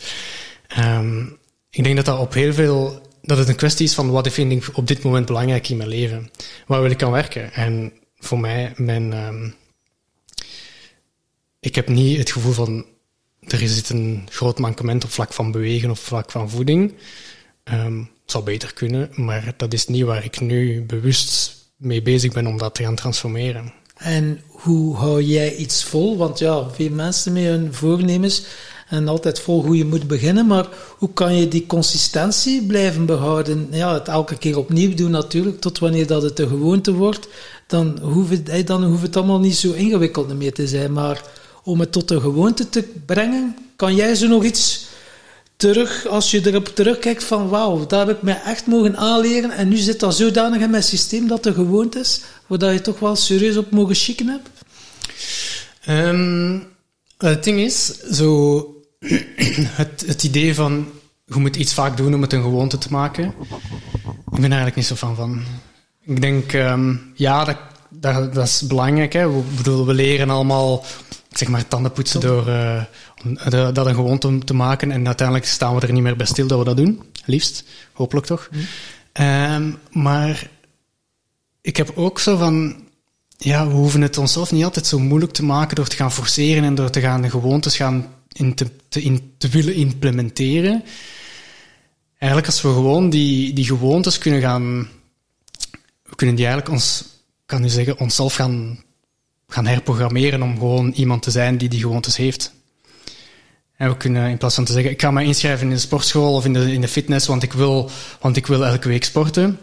Um, 0.80 1.38
ik 1.70 1.84
denk 1.84 1.96
dat 1.96 2.06
dat 2.06 2.20
op 2.20 2.34
heel 2.34 2.54
veel 2.54 3.02
dat 3.26 3.38
het 3.38 3.48
een 3.48 3.56
kwestie 3.56 3.86
is 3.86 3.94
van 3.94 4.12
wat 4.12 4.28
vind 4.28 4.52
ik 4.52 4.78
op 4.78 4.88
dit 4.88 5.04
moment 5.04 5.26
belangrijk 5.26 5.70
in 5.70 5.78
mijn 5.78 5.90
leven. 5.90 6.30
Waar 6.68 6.82
wil 6.82 6.92
ik 6.92 7.04
aan 7.04 7.12
werken? 7.12 7.54
En 7.54 7.94
voor 8.18 8.40
mij, 8.40 8.74
mijn, 8.76 9.14
um, 9.14 9.56
ik 11.60 11.76
heb 11.76 11.88
niet 11.88 12.18
het 12.18 12.32
gevoel 12.32 12.54
van 12.54 12.86
er 13.48 13.68
zit 13.68 13.90
een 13.90 14.28
groot 14.30 14.60
mankement 14.60 15.04
op 15.04 15.12
vlak 15.12 15.34
van 15.34 15.52
bewegen 15.52 15.90
of 15.90 16.00
vlak 16.00 16.32
van 16.32 16.50
voeding. 16.50 16.94
Um, 17.64 18.00
het 18.22 18.32
zou 18.32 18.44
beter 18.44 18.74
kunnen, 18.74 19.10
maar 19.16 19.54
dat 19.58 19.74
is 19.74 19.88
niet 19.88 20.04
waar 20.04 20.24
ik 20.24 20.40
nu 20.40 20.82
bewust 20.82 21.56
mee 21.78 22.02
bezig 22.02 22.34
ben 22.34 22.48
om 22.48 22.58
dat 22.58 22.76
te 22.76 22.84
gaan 22.84 22.96
transformeren. 22.96 23.74
En 23.98 24.42
hoe 24.48 24.96
hou 24.96 25.22
jij 25.22 25.56
iets 25.56 25.84
vol? 25.84 26.18
Want 26.18 26.40
ja, 26.40 26.70
veel 26.70 26.90
mensen 26.90 27.34
met 27.34 27.44
hun 27.44 27.74
voornemens 27.74 28.46
en 28.94 29.08
altijd 29.08 29.40
vol 29.40 29.64
hoe 29.64 29.78
je 29.78 29.86
moet 29.86 30.08
beginnen. 30.08 30.48
Maar 30.48 30.68
hoe 30.98 31.14
kan 31.14 31.36
je 31.36 31.48
die 31.48 31.66
consistentie 31.66 32.66
blijven 32.66 33.06
behouden? 33.06 33.68
Ja, 33.72 33.94
het 33.94 34.08
elke 34.08 34.38
keer 34.38 34.58
opnieuw 34.58 34.96
doen 34.96 35.12
natuurlijk, 35.12 35.62
tot 35.62 35.80
wanneer 35.80 36.08
dat 36.08 36.22
het 36.22 36.40
een 36.40 36.48
gewoonte 36.48 36.94
wordt. 36.94 37.28
Dan 37.68 38.00
hoeft 38.02 38.30
het, 38.30 38.68
dan 38.68 38.84
hoeft 38.84 39.02
het 39.02 39.16
allemaal 39.16 39.40
niet 39.40 39.56
zo 39.56 39.72
ingewikkeld 39.72 40.38
meer 40.38 40.54
te 40.54 40.68
zijn. 40.68 40.94
Maar 40.94 41.24
om 41.64 41.80
het 41.80 41.92
tot 41.92 42.12
een 42.12 42.22
gewoonte 42.22 42.70
te 42.70 42.84
brengen, 43.06 43.56
kan 43.76 43.96
jij 43.96 44.16
zo 44.16 44.28
nog 44.28 44.44
iets 44.44 44.86
terug, 45.56 46.08
als 46.08 46.32
je 46.32 46.48
erop 46.48 46.68
terugkijkt 46.68 47.24
van 47.24 47.50
wauw, 47.50 47.86
daar 47.86 48.08
heb 48.08 48.16
ik 48.16 48.22
mij 48.22 48.42
echt 48.46 48.68
mogen 48.68 48.98
aanleren 48.98 49.52
en 49.52 49.68
nu 49.68 49.76
zit 49.76 50.00
dat 50.00 50.16
zodanig 50.16 50.62
in 50.62 50.70
mijn 50.70 50.84
systeem 50.84 51.28
dat 51.28 51.46
het 51.46 51.56
gewoond 51.56 51.96
is, 51.96 52.22
waar 52.48 52.74
je 52.74 52.82
toch 52.82 53.00
wel 53.00 53.16
serieus 53.16 53.58
op 53.58 53.72
mogen 53.72 53.96
schikken 53.96 54.28
hebt? 54.28 54.50
Um, 55.90 56.64
het 57.18 57.44
ding 57.44 57.60
is, 57.60 58.00
zo 58.00 58.68
het, 59.82 60.04
het 60.08 60.24
idee 60.24 60.56
van 60.56 60.88
je 61.26 61.40
moet 61.40 61.56
iets 61.56 61.74
vaak 61.74 61.98
doen 61.98 62.14
om 62.14 62.22
het 62.22 62.34
een 62.34 62.42
gewoonte 62.42 62.78
te 62.78 62.88
maken. 62.92 63.34
Ik 64.32 64.40
ben 64.40 64.44
eigenlijk 64.44 64.76
niet 64.76 64.86
zo 64.86 64.96
van 64.96 65.16
van. 65.16 65.42
Ik 66.06 66.22
denk, 66.22 66.54
ehm, 66.54 66.96
ja, 67.14 67.44
dat, 67.44 67.58
dat, 67.90 68.34
dat 68.34 68.48
is 68.48 68.68
belangrijk. 68.68 69.14
Hè. 69.14 69.32
We, 69.32 69.42
bedoel, 69.58 69.86
we 69.86 69.94
leren 69.94 70.30
allemaal, 70.30 70.86
zeg 71.30 71.48
maar, 71.48 71.68
tandenpoetsen 71.68 72.22
door 72.22 72.48
uh, 72.48 72.84
dat 73.74 73.86
een 73.86 73.96
gewoonte 73.96 74.38
te 74.38 74.54
maken. 74.54 74.92
En 74.92 75.06
uiteindelijk 75.06 75.48
staan 75.48 75.76
we 75.76 75.82
er 75.82 75.94
niet 75.94 76.04
meer 76.04 76.16
bij 76.16 76.26
stil 76.26 76.48
dat 76.48 76.60
we 76.60 76.66
dat 76.66 76.78
doen. 76.78 77.02
Liefst. 77.26 77.64
Hopelijk 77.94 78.26
toch. 78.26 78.50
Mm. 78.52 78.60
Um, 79.26 79.78
maar 79.92 80.50
ik 81.62 81.78
heb 81.78 81.92
ook 81.96 82.20
zo 82.20 82.38
van, 82.38 82.76
ja, 83.38 83.68
we 83.68 83.74
hoeven 83.74 84.02
het 84.02 84.18
onszelf 84.18 84.52
niet 84.52 84.64
altijd 84.64 84.88
zo 84.88 85.00
moeilijk 85.00 85.34
te 85.34 85.44
maken 85.44 85.76
door 85.76 85.88
te 85.88 85.96
gaan 85.96 86.12
forceren 86.12 86.64
en 86.64 86.76
door 86.76 86.90
te 86.90 87.00
gaan 87.00 87.22
de 87.22 87.30
gewoontes 87.30 87.76
gaan 87.76 88.13
in 88.34 88.56
te, 88.56 88.68
in, 88.90 89.34
te 89.38 89.48
willen 89.48 89.76
implementeren. 89.76 90.84
Eigenlijk 92.18 92.52
als 92.52 92.62
we 92.62 92.68
gewoon 92.68 93.10
die, 93.10 93.54
die 93.54 93.66
gewoontes 93.66 94.18
kunnen 94.18 94.42
gaan, 94.42 94.88
we 96.04 96.16
kunnen 96.16 96.36
die 96.36 96.46
eigenlijk 96.46 96.76
ons, 96.76 97.06
kan 97.46 97.64
u 97.64 97.70
zeggen, 97.70 98.00
onszelf 98.00 98.36
gaan, 98.36 98.84
gaan 99.48 99.66
herprogrammeren 99.66 100.42
om 100.42 100.58
gewoon 100.58 100.92
iemand 100.92 101.22
te 101.22 101.32
zijn 101.32 101.58
die 101.58 101.70
die 101.70 101.80
gewoontes 101.80 102.18
heeft. 102.18 102.54
En 103.76 103.90
we 103.90 103.98
kunnen 103.98 104.30
in 104.30 104.38
plaats 104.38 104.56
van 104.56 104.66
te 104.66 104.74
zeggen, 104.74 104.92
ik 104.92 105.02
ga 105.02 105.12
me 105.12 105.24
inschrijven 105.24 105.68
in 105.68 105.74
de 105.74 105.80
sportschool 105.80 106.34
of 106.34 106.46
in 106.46 106.54
de, 106.54 106.74
in 106.74 106.82
de 106.82 106.88
fitness, 106.88 107.28
want 107.28 107.44
ik 107.44 107.54
wil, 107.54 107.90
want 108.20 108.38
ik 108.38 108.48
wil 108.48 108.66
elke 108.66 108.88
week 108.88 109.04
sporten 109.04 109.60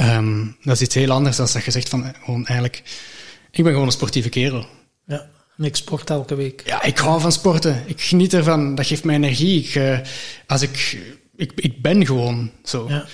Um, 0.00 0.56
dat 0.62 0.74
is 0.74 0.82
iets 0.82 0.94
heel 0.94 1.10
anders 1.10 1.36
dan 1.36 1.48
dat 1.52 1.64
je 1.64 1.70
zegt 1.70 1.88
van 1.88 2.04
eh, 2.04 2.10
gewoon 2.24 2.46
eigenlijk, 2.46 2.82
ik 3.50 3.64
ben 3.64 3.72
gewoon 3.72 3.86
een 3.86 3.92
sportieve 3.92 4.28
kerel. 4.28 4.66
Ja, 5.06 5.28
en 5.56 5.64
ik 5.64 5.76
sport 5.76 6.10
elke 6.10 6.34
week. 6.34 6.62
Ja, 6.64 6.82
ik 6.82 6.98
hou 6.98 7.20
van 7.20 7.32
sporten. 7.32 7.82
Ik 7.86 8.00
geniet 8.00 8.34
ervan. 8.34 8.74
Dat 8.74 8.86
geeft 8.86 9.04
mij 9.04 9.14
energie. 9.14 9.64
Ik, 9.64 9.74
uh, 9.74 9.98
als 10.46 10.62
ik, 10.62 10.98
ik, 11.36 11.52
ik 11.54 11.82
ben 11.82 12.06
gewoon 12.06 12.50
zo. 12.64 12.86
Ja. 12.88 13.06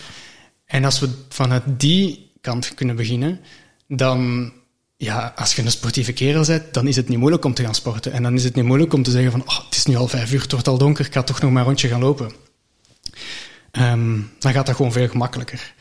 En 0.64 0.84
als 0.84 1.00
we 1.00 1.08
vanuit 1.28 1.62
die 1.66 2.30
kant 2.40 2.74
kunnen 2.74 2.96
beginnen, 2.96 3.40
dan, 3.88 4.52
ja, 4.96 5.32
als 5.36 5.54
je 5.54 5.62
een 5.62 5.70
sportieve 5.70 6.12
kerel 6.12 6.46
bent, 6.46 6.74
dan 6.74 6.86
is 6.86 6.96
het 6.96 7.08
niet 7.08 7.18
moeilijk 7.18 7.44
om 7.44 7.54
te 7.54 7.64
gaan 7.64 7.74
sporten. 7.74 8.12
En 8.12 8.22
dan 8.22 8.34
is 8.34 8.44
het 8.44 8.54
niet 8.54 8.64
moeilijk 8.64 8.92
om 8.92 9.02
te 9.02 9.10
zeggen 9.10 9.30
van, 9.30 9.42
oh, 9.46 9.64
het 9.64 9.76
is 9.76 9.86
nu 9.86 9.96
al 9.96 10.08
vijf 10.08 10.32
uur, 10.32 10.42
het 10.42 10.52
wordt 10.52 10.68
al 10.68 10.78
donker, 10.78 11.06
ik 11.06 11.12
ga 11.12 11.22
toch 11.22 11.40
nog 11.40 11.50
maar 11.50 11.60
een 11.60 11.66
rondje 11.66 11.88
gaan 11.88 12.00
lopen. 12.00 12.32
Um, 13.72 14.30
dan 14.38 14.52
gaat 14.52 14.66
dat 14.66 14.76
gewoon 14.76 14.92
veel 14.92 15.08
gemakkelijker. 15.08 15.74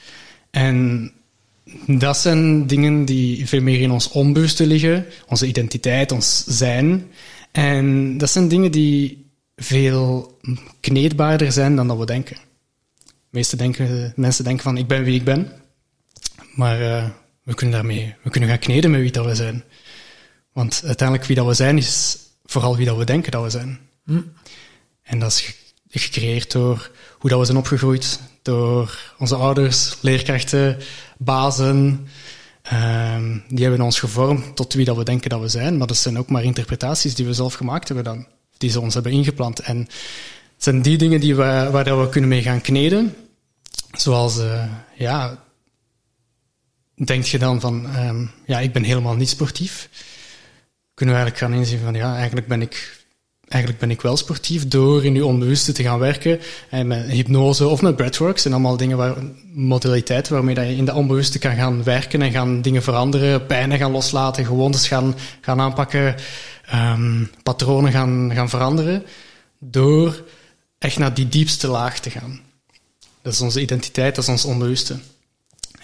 En 0.49 1.11
dat 1.87 2.17
zijn 2.17 2.67
dingen 2.67 3.05
die 3.05 3.47
veel 3.47 3.61
meer 3.61 3.81
in 3.81 3.91
ons 3.91 4.09
onbewuste 4.09 4.65
liggen, 4.67 5.05
onze 5.27 5.47
identiteit, 5.47 6.11
ons 6.11 6.43
zijn. 6.47 7.11
En 7.51 8.17
dat 8.17 8.29
zijn 8.29 8.47
dingen 8.47 8.71
die 8.71 9.29
veel 9.55 10.37
kneedbaarder 10.79 11.51
zijn 11.51 11.75
dan 11.75 11.87
dat 11.87 11.97
we 11.97 12.05
denken. 12.05 12.37
De 13.05 13.37
meeste 13.37 13.55
denken, 13.55 14.13
mensen 14.15 14.43
denken 14.43 14.63
van 14.63 14.77
ik 14.77 14.87
ben 14.87 15.03
wie 15.03 15.15
ik 15.15 15.23
ben, 15.23 15.51
maar 16.55 16.81
uh, 16.81 17.09
we 17.43 17.53
kunnen 17.53 17.75
daarmee, 17.75 18.15
we 18.23 18.29
kunnen 18.29 18.49
gaan 18.49 18.59
kneden 18.59 18.91
met 18.91 19.01
wie 19.01 19.11
dat 19.11 19.25
we 19.25 19.35
zijn. 19.35 19.63
Want 20.53 20.81
uiteindelijk 20.85 21.27
wie 21.27 21.37
dat 21.37 21.45
we 21.45 21.53
zijn 21.53 21.77
is 21.77 22.17
vooral 22.45 22.77
wie 22.77 22.85
dat 22.85 22.97
we 22.97 23.05
denken 23.05 23.31
dat 23.31 23.43
we 23.43 23.49
zijn. 23.49 23.79
Hm. 24.05 24.21
En 25.03 25.19
dat 25.19 25.31
is 25.31 25.55
gecreëerd 25.89 26.51
door 26.51 26.91
hoe 27.19 27.29
dat 27.29 27.39
we 27.39 27.45
zijn 27.45 27.57
opgegroeid, 27.57 28.19
door 28.41 29.13
onze 29.17 29.35
ouders, 29.35 29.97
leerkrachten, 30.01 30.77
bazen. 31.23 32.07
Uh, 32.73 33.35
die 33.47 33.61
hebben 33.61 33.81
ons 33.81 33.99
gevormd 33.99 34.55
tot 34.55 34.73
wie 34.73 34.85
dat 34.85 34.97
we 34.97 35.03
denken 35.03 35.29
dat 35.29 35.41
we 35.41 35.47
zijn. 35.47 35.77
Maar 35.77 35.87
dat 35.87 35.97
zijn 35.97 36.17
ook 36.17 36.29
maar 36.29 36.43
interpretaties 36.43 37.15
die 37.15 37.25
we 37.25 37.33
zelf 37.33 37.53
gemaakt 37.53 37.87
hebben 37.87 38.05
dan. 38.05 38.27
Die 38.57 38.69
ze 38.69 38.81
ons 38.81 38.93
hebben 38.93 39.11
ingeplant. 39.11 39.59
En 39.59 39.77
het 39.77 39.89
zijn 40.57 40.81
die 40.81 40.97
dingen 40.97 41.19
die 41.19 41.35
we, 41.35 41.69
waar 41.71 41.99
we 42.01 42.09
kunnen 42.09 42.29
mee 42.29 42.41
gaan 42.41 42.61
kneden. 42.61 43.15
Zoals, 43.91 44.39
uh, 44.39 44.63
ja, 44.95 45.43
denk 47.05 47.23
je 47.23 47.39
dan 47.39 47.59
van, 47.59 47.95
um, 47.95 48.31
ja, 48.45 48.59
ik 48.59 48.73
ben 48.73 48.83
helemaal 48.83 49.15
niet 49.15 49.29
sportief. 49.29 49.89
Kunnen 50.93 51.15
we 51.15 51.21
eigenlijk 51.21 51.37
gaan 51.37 51.61
inzien 51.61 51.79
van, 51.79 51.93
ja, 51.93 52.15
eigenlijk 52.15 52.47
ben 52.47 52.61
ik 52.61 53.00
eigenlijk 53.51 53.81
ben 53.81 53.91
ik 53.91 54.01
wel 54.01 54.17
sportief 54.17 54.67
door 54.67 55.05
in 55.05 55.13
je 55.13 55.25
onbewuste 55.25 55.71
te 55.71 55.83
gaan 55.83 55.99
werken. 55.99 56.39
En 56.69 56.87
met 56.87 57.05
hypnose 57.05 57.67
of 57.67 57.81
met 57.81 57.95
breathworks 57.95 58.45
en 58.45 58.51
allemaal 58.51 58.77
dingen 58.77 58.97
waar, 58.97 59.15
modaliteiten 59.53 60.33
waarmee 60.33 60.55
dat 60.55 60.65
je 60.65 60.75
in 60.75 60.85
de 60.85 60.93
onbewuste 60.93 61.39
kan 61.39 61.55
gaan 61.55 61.83
werken 61.83 62.21
en 62.21 62.31
gaan 62.31 62.61
dingen 62.61 62.83
veranderen, 62.83 63.45
pijnen 63.45 63.77
gaan 63.77 63.91
loslaten, 63.91 64.45
gewoontes 64.45 64.87
gaan, 64.87 65.15
gaan 65.41 65.59
aanpakken, 65.59 66.15
um, 66.73 67.31
patronen 67.43 67.91
gaan, 67.91 68.31
gaan 68.33 68.49
veranderen. 68.49 69.03
Door 69.59 70.23
echt 70.77 70.97
naar 70.97 71.13
die 71.13 71.29
diepste 71.29 71.67
laag 71.67 71.99
te 71.99 72.09
gaan. 72.09 72.39
Dat 73.21 73.33
is 73.33 73.41
onze 73.41 73.61
identiteit, 73.61 74.15
dat 74.15 74.23
is 74.23 74.29
ons 74.29 74.45
onbewuste. 74.45 74.93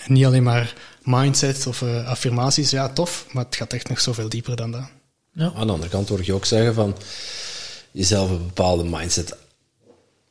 En 0.05 0.13
niet 0.13 0.25
alleen 0.25 0.43
maar 0.43 0.73
mindset 1.03 1.67
of 1.67 1.81
uh, 1.81 2.07
affirmaties, 2.07 2.69
ja 2.69 2.89
tof, 2.89 3.25
maar 3.31 3.45
het 3.45 3.55
gaat 3.55 3.73
echt 3.73 3.89
nog 3.89 3.99
zoveel 3.99 4.29
dieper 4.29 4.55
dan 4.55 4.71
dat. 4.71 4.89
Ja. 5.31 5.51
Aan 5.55 5.67
de 5.67 5.73
andere 5.73 5.91
kant 5.91 6.09
hoor 6.09 6.19
je 6.23 6.33
ook 6.33 6.45
zeggen 6.45 6.73
van 6.73 6.95
jezelf 7.97 8.29
een 8.29 8.45
bepaalde 8.45 8.83
mindset 8.83 9.35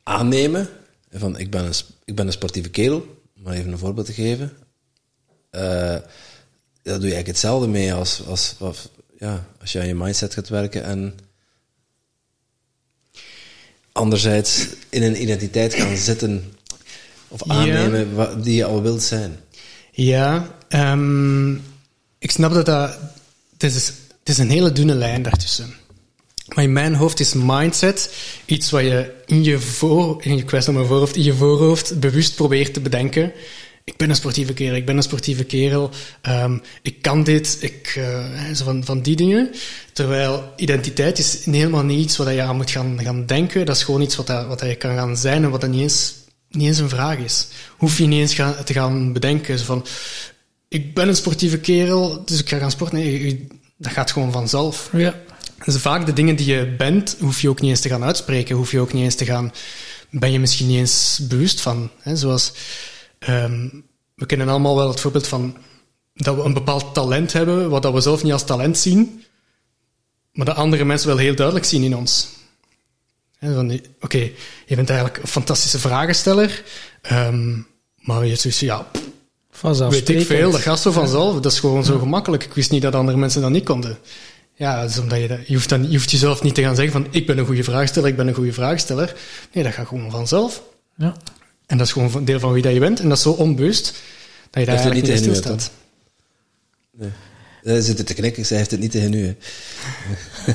aannemen. 0.03 0.69
Van, 1.11 1.39
ik 1.39 1.51
ben 1.51 1.65
een, 1.65 1.73
ik 2.05 2.15
ben 2.15 2.25
een 2.25 2.31
sportieve 2.33 2.69
kerel, 2.69 3.21
maar 3.33 3.53
even 3.53 3.71
een 3.71 3.77
voorbeeld 3.77 4.05
te 4.05 4.13
geven. 4.13 4.51
Uh, 5.51 5.61
daar 5.61 6.01
doe 6.81 7.07
je 7.07 7.15
eigenlijk 7.15 7.27
hetzelfde 7.27 7.67
mee 7.67 7.93
als, 7.93 8.25
als, 8.25 8.55
als, 8.59 8.89
ja, 9.19 9.47
als 9.61 9.71
je 9.71 9.79
aan 9.79 9.87
je 9.87 9.95
mindset 9.95 10.33
gaat 10.33 10.49
werken 10.49 10.83
en 10.83 11.17
anderzijds 13.91 14.67
in 14.89 15.03
een 15.03 15.21
identiteit 15.21 15.73
gaan 15.73 15.97
zitten 15.97 16.53
of 17.27 17.49
aannemen 17.49 18.15
ja. 18.15 18.35
die 18.35 18.55
je 18.55 18.65
al 18.65 18.81
wilt 18.81 19.03
zijn. 19.03 19.39
Ja, 19.91 20.55
um, 20.69 21.63
ik 22.19 22.31
snap 22.31 22.53
dat 22.53 22.65
dat... 22.65 22.97
Het 23.51 23.63
is, 23.63 23.87
het 24.19 24.29
is 24.29 24.37
een 24.37 24.49
hele 24.49 24.71
dunne 24.71 24.95
lijn 24.95 25.21
daartussen. 25.21 25.73
Maar 26.53 26.63
in 26.63 26.73
mijn 26.73 26.95
hoofd 26.95 27.19
is 27.19 27.33
mindset 27.33 28.13
iets 28.45 28.69
wat 28.69 28.81
je 28.81 29.13
in 29.25 29.43
je 29.43 29.59
voor, 29.59 30.23
in 30.23 30.37
je 30.37 30.43
kwestie 30.43 30.73
mijn 30.73 30.85
voorhoofd, 30.85 31.15
in 31.15 31.23
je 31.23 31.33
voorhoofd 31.33 31.99
bewust 31.99 32.35
probeert 32.35 32.73
te 32.73 32.79
bedenken. 32.79 33.31
Ik 33.83 33.97
ben 33.97 34.09
een 34.09 34.15
sportieve 34.15 34.53
kerel, 34.53 34.75
ik 34.75 34.85
ben 34.85 34.97
een 34.97 35.03
sportieve 35.03 35.43
kerel, 35.43 35.89
um, 36.29 36.61
ik 36.81 37.01
kan 37.01 37.23
dit, 37.23 37.57
ik, 37.59 37.95
uh, 37.97 38.53
zo 38.53 38.63
van, 38.63 38.83
van 38.83 39.01
die 39.01 39.15
dingen. 39.15 39.49
Terwijl 39.93 40.53
identiteit 40.55 41.17
is 41.19 41.45
helemaal 41.45 41.83
niet 41.83 42.03
iets 42.03 42.17
wat 42.17 42.33
je 42.33 42.41
aan 42.41 42.55
moet 42.55 42.71
gaan, 42.71 42.99
gaan 43.01 43.25
denken. 43.25 43.65
Dat 43.65 43.75
is 43.75 43.83
gewoon 43.83 44.01
iets 44.01 44.15
wat, 44.15 44.27
wat 44.27 44.61
je 44.61 44.75
kan 44.75 44.95
gaan 44.95 45.17
zijn 45.17 45.43
en 45.43 45.49
wat 45.49 45.61
dat 45.61 45.69
niet 45.69 45.81
eens, 45.81 46.13
niet 46.49 46.67
eens 46.67 46.79
een 46.79 46.89
vraag 46.89 47.17
is. 47.17 47.47
Hoef 47.77 47.97
je 47.97 48.05
niet 48.05 48.19
eens 48.19 48.33
gaan, 48.33 48.63
te 48.63 48.73
gaan 48.73 49.13
bedenken. 49.13 49.59
Zo 49.59 49.65
van, 49.65 49.85
ik 50.67 50.93
ben 50.93 51.07
een 51.07 51.15
sportieve 51.15 51.59
kerel, 51.59 52.21
dus 52.25 52.39
ik 52.39 52.49
ga 52.49 52.57
gaan 52.57 52.71
sporten. 52.71 52.97
Nee, 52.97 53.47
dat 53.77 53.91
gaat 53.91 54.11
gewoon 54.11 54.31
vanzelf. 54.31 54.89
Ja. 54.93 55.15
Dus 55.65 55.77
vaak 55.77 56.05
de 56.05 56.13
dingen 56.13 56.35
die 56.35 56.55
je 56.55 56.75
bent, 56.77 57.17
hoef 57.19 57.41
je 57.41 57.49
ook 57.49 57.61
niet 57.61 57.69
eens 57.69 57.81
te 57.81 57.89
gaan 57.89 58.03
uitspreken, 58.03 58.55
hoef 58.55 58.71
je 58.71 58.79
ook 58.79 58.93
niet 58.93 59.03
eens 59.03 59.15
te 59.15 59.25
gaan, 59.25 59.53
ben 60.09 60.31
je 60.31 60.39
misschien 60.39 60.67
niet 60.67 60.77
eens 60.77 61.19
bewust 61.27 61.61
van. 61.61 61.89
Hè? 61.99 62.15
Zoals, 62.15 62.51
um, 63.29 63.85
we 64.15 64.25
kennen 64.25 64.49
allemaal 64.49 64.75
wel 64.75 64.89
het 64.89 64.99
voorbeeld 64.99 65.27
van 65.27 65.57
dat 66.13 66.35
we 66.35 66.41
een 66.41 66.53
bepaald 66.53 66.93
talent 66.93 67.33
hebben, 67.33 67.69
wat 67.69 67.81
dat 67.81 67.93
we 67.93 68.01
zelf 68.01 68.23
niet 68.23 68.33
als 68.33 68.45
talent 68.45 68.77
zien, 68.77 69.23
maar 70.31 70.45
dat 70.45 70.55
andere 70.55 70.85
mensen 70.85 71.07
wel 71.07 71.17
heel 71.17 71.35
duidelijk 71.35 71.65
zien 71.65 71.83
in 71.83 71.95
ons. 71.95 72.27
Oké, 73.41 73.79
okay, 74.01 74.35
je 74.65 74.75
bent 74.75 74.89
eigenlijk 74.89 75.19
een 75.21 75.27
fantastische 75.27 75.79
vragensteller, 75.79 76.63
um, 77.11 77.67
maar 77.95 78.25
je 78.25 78.35
zegt, 78.35 78.57
ja, 78.57 78.87
weet 79.61 80.09
ik 80.09 80.25
veel, 80.25 80.51
dat 80.51 80.61
gaat 80.61 80.79
zo 80.79 80.91
vanzelf. 80.91 81.39
Dat 81.39 81.51
is 81.51 81.59
gewoon 81.59 81.83
zo 81.83 81.99
gemakkelijk. 81.99 82.43
Ik 82.43 82.53
wist 82.53 82.71
niet 82.71 82.81
dat 82.81 82.95
andere 82.95 83.17
mensen 83.17 83.41
dat 83.41 83.51
niet 83.51 83.65
konden. 83.65 83.97
Ja, 84.57 84.83
dus 84.85 84.99
omdat 84.99 85.17
je, 85.17 85.39
je, 85.45 85.53
hoeft 85.53 85.69
dan, 85.69 85.83
je 85.83 85.97
hoeft 85.97 86.11
jezelf 86.11 86.43
niet 86.43 86.55
te 86.55 86.61
gaan 86.61 86.75
zeggen 86.75 86.93
van 86.93 87.07
ik 87.11 87.25
ben 87.25 87.37
een 87.37 87.45
goede 87.45 87.63
vraagsteller, 87.63 88.09
ik 88.09 88.15
ben 88.15 88.27
een 88.27 88.33
goede 88.33 88.53
vraagsteller. 88.53 89.15
Nee, 89.53 89.63
dat 89.63 89.73
gaat 89.73 89.87
gewoon 89.87 90.11
vanzelf. 90.11 90.63
Ja. 90.95 91.15
En 91.65 91.77
dat 91.77 91.87
is 91.87 91.93
gewoon 91.93 92.15
een 92.15 92.25
deel 92.25 92.39
van 92.39 92.53
wie 92.53 92.63
dat 92.63 92.73
je 92.73 92.79
bent. 92.79 92.99
En 92.99 93.09
dat 93.09 93.17
is 93.17 93.23
zo 93.23 93.31
onbewust 93.31 93.85
dat 94.49 94.63
je 94.63 94.65
daar 94.65 94.75
eigenlijk 94.75 95.05
niet, 95.05 95.13
niet 95.13 95.21
stilstaat. 95.21 95.71
Nee. 96.97 97.09
Ze 97.63 97.81
zitten 97.81 98.05
te 98.05 98.13
knikken, 98.13 98.45
zij 98.45 98.57
heeft 98.57 98.71
het 98.71 98.79
niet 98.79 98.91
tegen 98.91 99.13
u. 99.13 99.35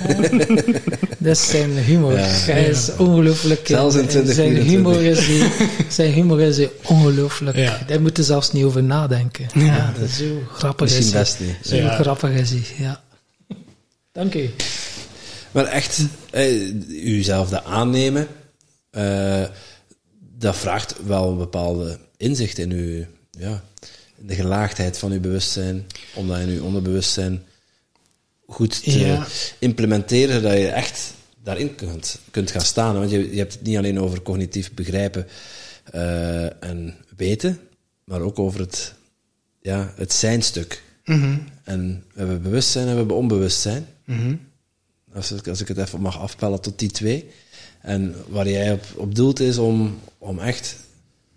dat 1.18 1.36
is 1.36 1.48
zijn 1.48 1.70
humor. 1.70 2.12
Ja. 2.12 2.26
Hij 2.26 2.64
is 2.64 2.90
ongelooflijk. 2.96 3.66
Zelfs 3.66 3.96
in 3.96 4.06
20, 4.06 4.34
zijn, 4.34 4.56
humor 4.56 5.02
is 5.02 5.26
die, 5.26 5.50
zijn 5.88 6.12
humor 6.12 6.40
is 6.40 6.66
ongelooflijk. 6.82 7.56
Ja. 7.56 7.78
Daar 7.86 8.00
moeten 8.00 8.24
zelfs 8.24 8.52
niet 8.52 8.64
over 8.64 8.82
nadenken. 8.82 9.46
Ja, 9.54 9.64
ja 9.64 9.92
dat 9.98 10.08
is 10.08 10.16
zo 10.16 10.42
grappig. 10.52 10.86
Misschien 10.86 11.06
is 11.06 11.12
best 11.12 11.40
niet. 11.40 11.56
Zo 11.66 11.88
grappig 11.88 12.30
is 12.30 12.50
hij, 12.50 12.62
ja. 12.78 13.02
Dank 14.12 14.34
u. 14.34 14.50
Maar 15.50 15.64
echt, 15.64 16.00
eh, 16.30 16.74
uzelf 16.88 17.48
dat 17.48 17.64
aannemen, 17.64 18.28
uh, 18.90 19.44
dat 20.38 20.56
vraagt 20.56 20.94
wel 21.06 21.30
een 21.30 21.38
bepaalde 21.38 21.98
inzicht 22.16 22.58
in 22.58 22.70
uw, 22.70 23.04
ja, 23.30 23.64
de 24.16 24.34
gelaagdheid 24.34 24.98
van 24.98 25.12
uw 25.12 25.20
bewustzijn, 25.20 25.86
om 26.14 26.28
dat 26.28 26.38
in 26.38 26.48
uw 26.48 26.64
onderbewustzijn 26.64 27.44
goed 28.46 28.82
te 28.82 29.24
implementeren, 29.58 30.34
zodat 30.34 30.58
je 30.58 30.68
echt 30.68 31.14
daarin 31.42 31.74
kunt, 31.74 32.18
kunt 32.30 32.50
gaan 32.50 32.60
staan. 32.60 32.94
Want 32.94 33.10
je, 33.10 33.30
je 33.30 33.38
hebt 33.38 33.52
het 33.52 33.62
niet 33.62 33.76
alleen 33.76 34.00
over 34.00 34.22
cognitief 34.22 34.72
begrijpen 34.72 35.26
uh, 35.94 36.64
en 36.64 36.94
weten, 37.16 37.58
maar 38.04 38.20
ook 38.20 38.38
over 38.38 38.60
het 38.60 38.94
ja, 39.60 39.92
het 39.96 40.12
zijnstuk. 40.12 40.82
Mhm. 41.04 41.38
En 41.64 42.04
we 42.12 42.18
hebben 42.18 42.42
bewustzijn 42.42 42.86
en 42.86 42.92
we 42.92 42.98
hebben 42.98 43.16
onbewustzijn. 43.16 43.86
Mhm. 44.04 44.36
Als 45.14 45.32
ik, 45.32 45.48
als 45.48 45.60
ik 45.60 45.68
het 45.68 45.78
even 45.78 46.00
mag 46.00 46.18
afpellen 46.18 46.60
tot 46.60 46.78
die 46.78 46.90
twee. 46.90 47.30
En 47.80 48.14
waar 48.28 48.48
jij 48.48 48.72
op, 48.72 48.84
op 48.96 49.14
doelt 49.14 49.40
is 49.40 49.58
om, 49.58 49.98
om 50.18 50.38
echt 50.38 50.76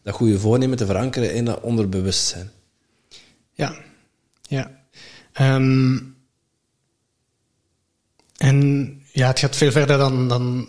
dat 0.04 0.14
goede 0.14 0.40
voornemen 0.40 0.78
te 0.78 0.86
verankeren 0.86 1.34
in 1.34 1.46
dat 1.46 1.62
onderbewustzijn. 1.62 2.52
Ja, 3.54 3.76
ja. 4.42 4.84
Ehm, 5.32 5.98
en 8.38 8.88
ja, 9.12 9.28
het 9.28 9.40
gaat 9.40 9.56
veel 9.56 9.72
verder 9.72 9.98
dan, 9.98 10.28
dan 10.28 10.68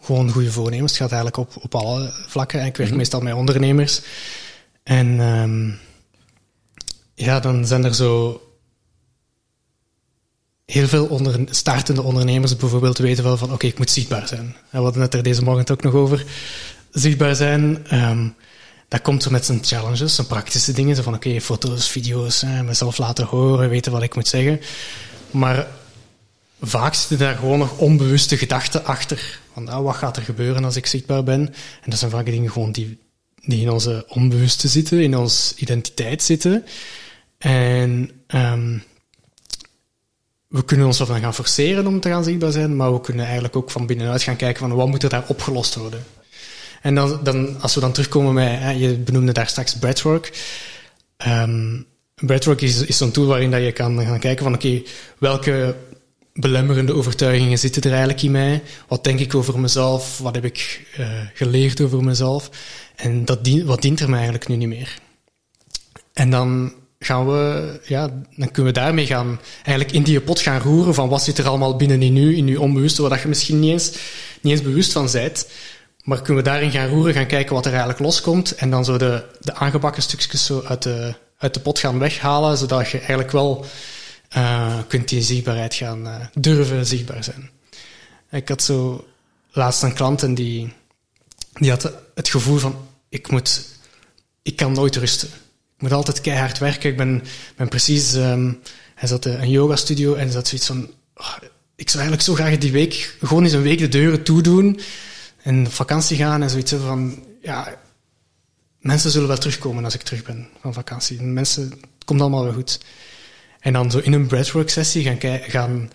gewoon 0.00 0.30
goede 0.30 0.52
voornemens. 0.52 0.98
Het 0.98 1.00
gaat 1.00 1.12
eigenlijk 1.12 1.36
op, 1.36 1.64
op 1.64 1.74
alle 1.74 2.10
vlakken. 2.26 2.60
En 2.60 2.66
ik 2.66 2.76
werk 2.76 2.94
meestal 2.94 3.20
met 3.20 3.34
ondernemers. 3.34 4.00
En 4.82 5.20
ehm, 5.20 5.70
ja, 7.14 7.40
dan 7.40 7.66
zijn 7.66 7.84
er 7.84 7.94
zo 7.94 8.42
heel 10.72 10.88
veel 10.88 11.06
onder, 11.06 11.40
startende 11.50 12.02
ondernemers 12.02 12.56
bijvoorbeeld 12.56 12.98
weten 12.98 13.24
wel 13.24 13.36
van 13.36 13.52
oké, 13.52 13.66
ik 13.66 13.78
moet 13.78 13.90
zichtbaar 13.90 14.28
zijn. 14.28 14.40
En 14.40 14.78
we 14.78 14.78
hadden 14.78 15.02
het 15.02 15.14
er 15.14 15.22
deze 15.22 15.44
morgen 15.44 15.70
ook 15.70 15.82
nog 15.82 15.94
over. 15.94 16.24
Zichtbaar 16.90 17.34
zijn, 17.34 17.86
ehm, 17.86 18.28
dat 18.88 19.02
komt 19.02 19.22
zo 19.22 19.30
met 19.30 19.44
zijn 19.44 19.64
challenges, 19.64 20.14
zijn 20.14 20.26
praktische 20.26 20.72
dingen. 20.72 20.96
Zo 20.96 21.02
van 21.02 21.14
oké, 21.14 21.40
foto's, 21.40 21.88
video's, 21.88 22.44
mezelf 22.64 22.98
laten 22.98 23.26
horen, 23.26 23.68
weten 23.68 23.92
wat 23.92 24.02
ik 24.02 24.14
moet 24.14 24.28
zeggen. 24.28 24.60
Maar 25.30 25.66
vaak 26.60 26.94
zitten 26.94 27.18
daar 27.18 27.36
gewoon 27.36 27.58
nog 27.58 27.78
onbewuste 27.78 28.36
gedachten 28.36 28.84
achter. 28.84 29.40
Van 29.52 29.68
ah, 29.68 29.84
wat 29.84 29.96
gaat 29.96 30.16
er 30.16 30.22
gebeuren 30.22 30.64
als 30.64 30.76
ik 30.76 30.86
zichtbaar 30.86 31.24
ben? 31.24 31.40
En 31.82 31.90
dat 31.90 31.98
zijn 31.98 32.10
vaak 32.10 32.26
dingen 32.26 32.50
gewoon 32.50 32.72
die, 32.72 32.98
die 33.44 33.60
in 33.60 33.70
onze 33.70 34.04
onbewuste 34.08 34.68
zitten, 34.68 35.02
in 35.02 35.16
onze 35.16 35.54
identiteit 35.56 36.22
zitten. 36.22 36.64
En 37.38 38.10
ehm, 38.26 38.78
we 40.48 40.64
kunnen 40.64 40.86
ons 40.86 41.00
ervan 41.00 41.20
gaan 41.20 41.34
forceren 41.34 41.86
om 41.86 42.00
te 42.00 42.08
gaan 42.08 42.24
zichtbaar 42.24 42.52
zijn, 42.52 42.76
maar 42.76 42.92
we 42.92 43.00
kunnen 43.00 43.24
eigenlijk 43.24 43.56
ook 43.56 43.70
van 43.70 43.86
binnenuit 43.86 44.22
gaan 44.22 44.36
kijken 44.36 44.60
van 44.60 44.76
wat 44.76 44.88
moet 44.88 45.02
er 45.02 45.08
daar 45.08 45.24
opgelost 45.28 45.74
worden. 45.74 46.04
En 46.82 46.94
dan, 46.94 47.20
dan, 47.22 47.60
als 47.60 47.74
we 47.74 47.80
dan 47.80 47.92
terugkomen 47.92 48.34
bij, 48.34 48.76
je 48.76 48.98
benoemde 48.98 49.32
daar 49.32 49.48
straks 49.48 49.78
breathwork. 49.78 50.46
Um, 51.26 51.86
is, 52.56 52.82
is 52.82 52.96
zo'n 52.96 53.10
tool 53.10 53.26
waarin 53.26 53.50
dat 53.50 53.62
je 53.62 53.72
kan 53.72 54.00
gaan 54.00 54.18
kijken 54.18 54.44
van 54.44 54.54
oké, 54.54 54.82
welke 55.18 55.76
belemmerende 56.32 56.92
overtuigingen 56.92 57.58
zitten 57.58 57.82
er 57.82 57.90
eigenlijk 57.90 58.22
in 58.22 58.30
mij? 58.30 58.62
Wat 58.88 59.04
denk 59.04 59.20
ik 59.20 59.34
over 59.34 59.60
mezelf? 59.60 60.18
Wat 60.18 60.34
heb 60.34 60.44
ik 60.44 60.86
uh, 60.98 61.08
geleerd 61.34 61.80
over 61.80 62.04
mezelf? 62.04 62.50
En 62.96 63.24
dat 63.24 63.48
wat 63.64 63.82
dient 63.82 64.00
er 64.00 64.08
mij 64.08 64.18
eigenlijk 64.18 64.48
nu 64.48 64.56
niet 64.56 64.68
meer? 64.68 64.98
En 66.12 66.30
dan 66.30 66.72
gaan 66.98 67.26
we, 67.26 67.80
ja, 67.86 68.06
dan 68.36 68.50
kunnen 68.50 68.72
we 68.72 68.78
daarmee 68.80 69.06
gaan, 69.06 69.40
eigenlijk 69.54 69.92
in 69.92 70.02
die 70.02 70.20
pot 70.20 70.40
gaan 70.40 70.60
roeren 70.60 70.94
van 70.94 71.08
wat 71.08 71.22
zit 71.22 71.38
er 71.38 71.48
allemaal 71.48 71.76
binnen 71.76 72.02
in 72.02 72.16
u, 72.16 72.36
in 72.36 72.46
uw 72.46 72.60
onbewuste, 72.60 73.08
waar 73.08 73.20
je 73.20 73.28
misschien 73.28 73.60
niet 73.60 73.72
eens, 73.72 73.90
niet 74.40 74.52
eens 74.52 74.62
bewust 74.62 74.92
van 74.92 75.08
bent. 75.12 75.48
Maar 76.02 76.22
kunnen 76.22 76.44
we 76.44 76.50
daarin 76.50 76.70
gaan 76.70 76.88
roeren, 76.88 77.14
gaan 77.14 77.26
kijken 77.26 77.54
wat 77.54 77.64
er 77.64 77.70
eigenlijk 77.70 78.00
loskomt 78.00 78.54
en 78.54 78.70
dan 78.70 78.84
zo 78.84 78.96
de, 78.96 79.24
de 79.40 79.54
aangebakken 79.54 80.02
stukjes 80.02 80.44
zo 80.44 80.62
uit 80.62 80.82
de, 80.82 81.14
uit 81.38 81.54
de 81.54 81.60
pot 81.60 81.78
gaan 81.78 81.98
weghalen, 81.98 82.56
zodat 82.58 82.90
je 82.90 82.98
eigenlijk 82.98 83.30
wel 83.30 83.64
uh, 84.36 84.78
kunt 84.88 85.08
die 85.08 85.22
zichtbaarheid 85.22 85.74
gaan 85.74 86.06
uh, 86.06 86.14
durven 86.34 86.86
zichtbaar 86.86 87.24
zijn. 87.24 87.50
Ik 88.30 88.48
had 88.48 88.62
zo 88.62 89.06
laatst 89.52 89.82
een 89.82 89.94
klant 89.94 90.22
en 90.22 90.34
die, 90.34 90.72
die 91.52 91.70
had 91.70 91.92
het 92.14 92.28
gevoel 92.28 92.58
van, 92.58 92.88
ik 93.08 93.30
moet, 93.30 93.64
ik 94.42 94.56
kan 94.56 94.72
nooit 94.72 94.96
rusten. 94.96 95.28
Ik 95.78 95.84
moet 95.84 95.92
altijd 95.92 96.20
keihard 96.20 96.58
werken. 96.58 96.90
Ik 96.90 96.96
ben, 96.96 97.22
ben 97.56 97.68
precies, 97.68 98.14
um, 98.14 98.60
hij 98.94 99.08
zat 99.08 99.26
in 99.26 99.32
een 99.32 99.50
yoga 99.50 99.76
studio 99.76 100.14
en 100.14 100.30
zat 100.30 100.48
zoiets 100.48 100.66
van, 100.66 100.90
oh, 101.14 101.36
ik 101.76 101.90
zou 101.90 102.02
eigenlijk 102.02 102.22
zo 102.22 102.34
graag 102.34 102.58
die 102.58 102.72
week, 102.72 103.16
gewoon 103.20 103.44
eens 103.44 103.52
een 103.52 103.62
week 103.62 103.78
de 103.78 103.88
deuren 103.88 104.22
toedoen 104.22 104.80
en 105.42 105.66
op 105.66 105.72
vakantie 105.72 106.16
gaan 106.16 106.42
en 106.42 106.50
zoiets 106.50 106.72
van, 106.72 107.24
ja, 107.42 107.78
mensen 108.80 109.10
zullen 109.10 109.28
wel 109.28 109.38
terugkomen 109.38 109.84
als 109.84 109.94
ik 109.94 110.02
terug 110.02 110.22
ben 110.22 110.48
van 110.60 110.72
vakantie. 110.74 111.22
Mensen, 111.22 111.70
het 111.70 112.04
komt 112.04 112.20
allemaal 112.20 112.44
wel 112.44 112.52
goed. 112.52 112.80
En 113.60 113.72
dan 113.72 113.90
zo 113.90 113.98
in 113.98 114.12
een 114.12 114.26
breathwork 114.26 114.70
sessie 114.70 115.02
gaan, 115.02 115.40
gaan 115.40 115.90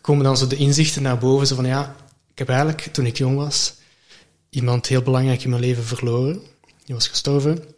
komen 0.00 0.24
dan 0.24 0.36
zo 0.36 0.46
de 0.46 0.56
inzichten 0.56 1.02
naar 1.02 1.18
boven. 1.18 1.46
Zo 1.46 1.54
van 1.54 1.66
ja, 1.66 1.96
ik 2.32 2.38
heb 2.38 2.48
eigenlijk 2.48 2.80
toen 2.80 3.06
ik 3.06 3.16
jong 3.16 3.36
was 3.36 3.74
iemand 4.50 4.86
heel 4.86 5.02
belangrijk 5.02 5.42
in 5.42 5.50
mijn 5.50 5.62
leven 5.62 5.84
verloren. 5.84 6.40
Die 6.84 6.94
was 6.94 7.08
gestorven. 7.08 7.75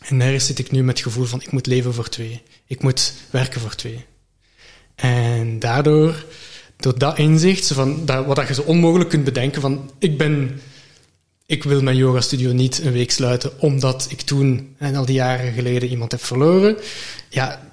En 0.00 0.16
nergens 0.16 0.46
zit 0.46 0.58
ik 0.58 0.70
nu 0.70 0.82
met 0.82 0.98
het 0.98 1.06
gevoel 1.06 1.24
van 1.24 1.40
ik 1.40 1.52
moet 1.52 1.66
leven 1.66 1.94
voor 1.94 2.08
twee. 2.08 2.42
Ik 2.66 2.82
moet 2.82 3.12
werken 3.30 3.60
voor 3.60 3.74
twee. 3.74 4.04
En 4.94 5.58
daardoor, 5.58 6.24
door 6.76 6.98
dat 6.98 7.18
inzicht, 7.18 7.72
van 7.72 8.06
dat, 8.06 8.26
wat 8.26 8.48
je 8.48 8.54
zo 8.54 8.62
onmogelijk 8.62 9.10
kunt 9.10 9.24
bedenken 9.24 9.60
van 9.60 9.90
ik 9.98 10.18
ben, 10.18 10.60
ik 11.46 11.64
wil 11.64 11.82
mijn 11.82 11.96
yoga 11.96 12.20
studio 12.20 12.52
niet 12.52 12.78
een 12.84 12.92
week 12.92 13.10
sluiten 13.10 13.60
omdat 13.60 14.06
ik 14.10 14.20
toen, 14.20 14.74
en 14.78 14.96
al 14.96 15.04
die 15.04 15.14
jaren 15.14 15.52
geleden, 15.52 15.88
iemand 15.88 16.12
heb 16.12 16.24
verloren. 16.24 16.76
Ja, 17.28 17.70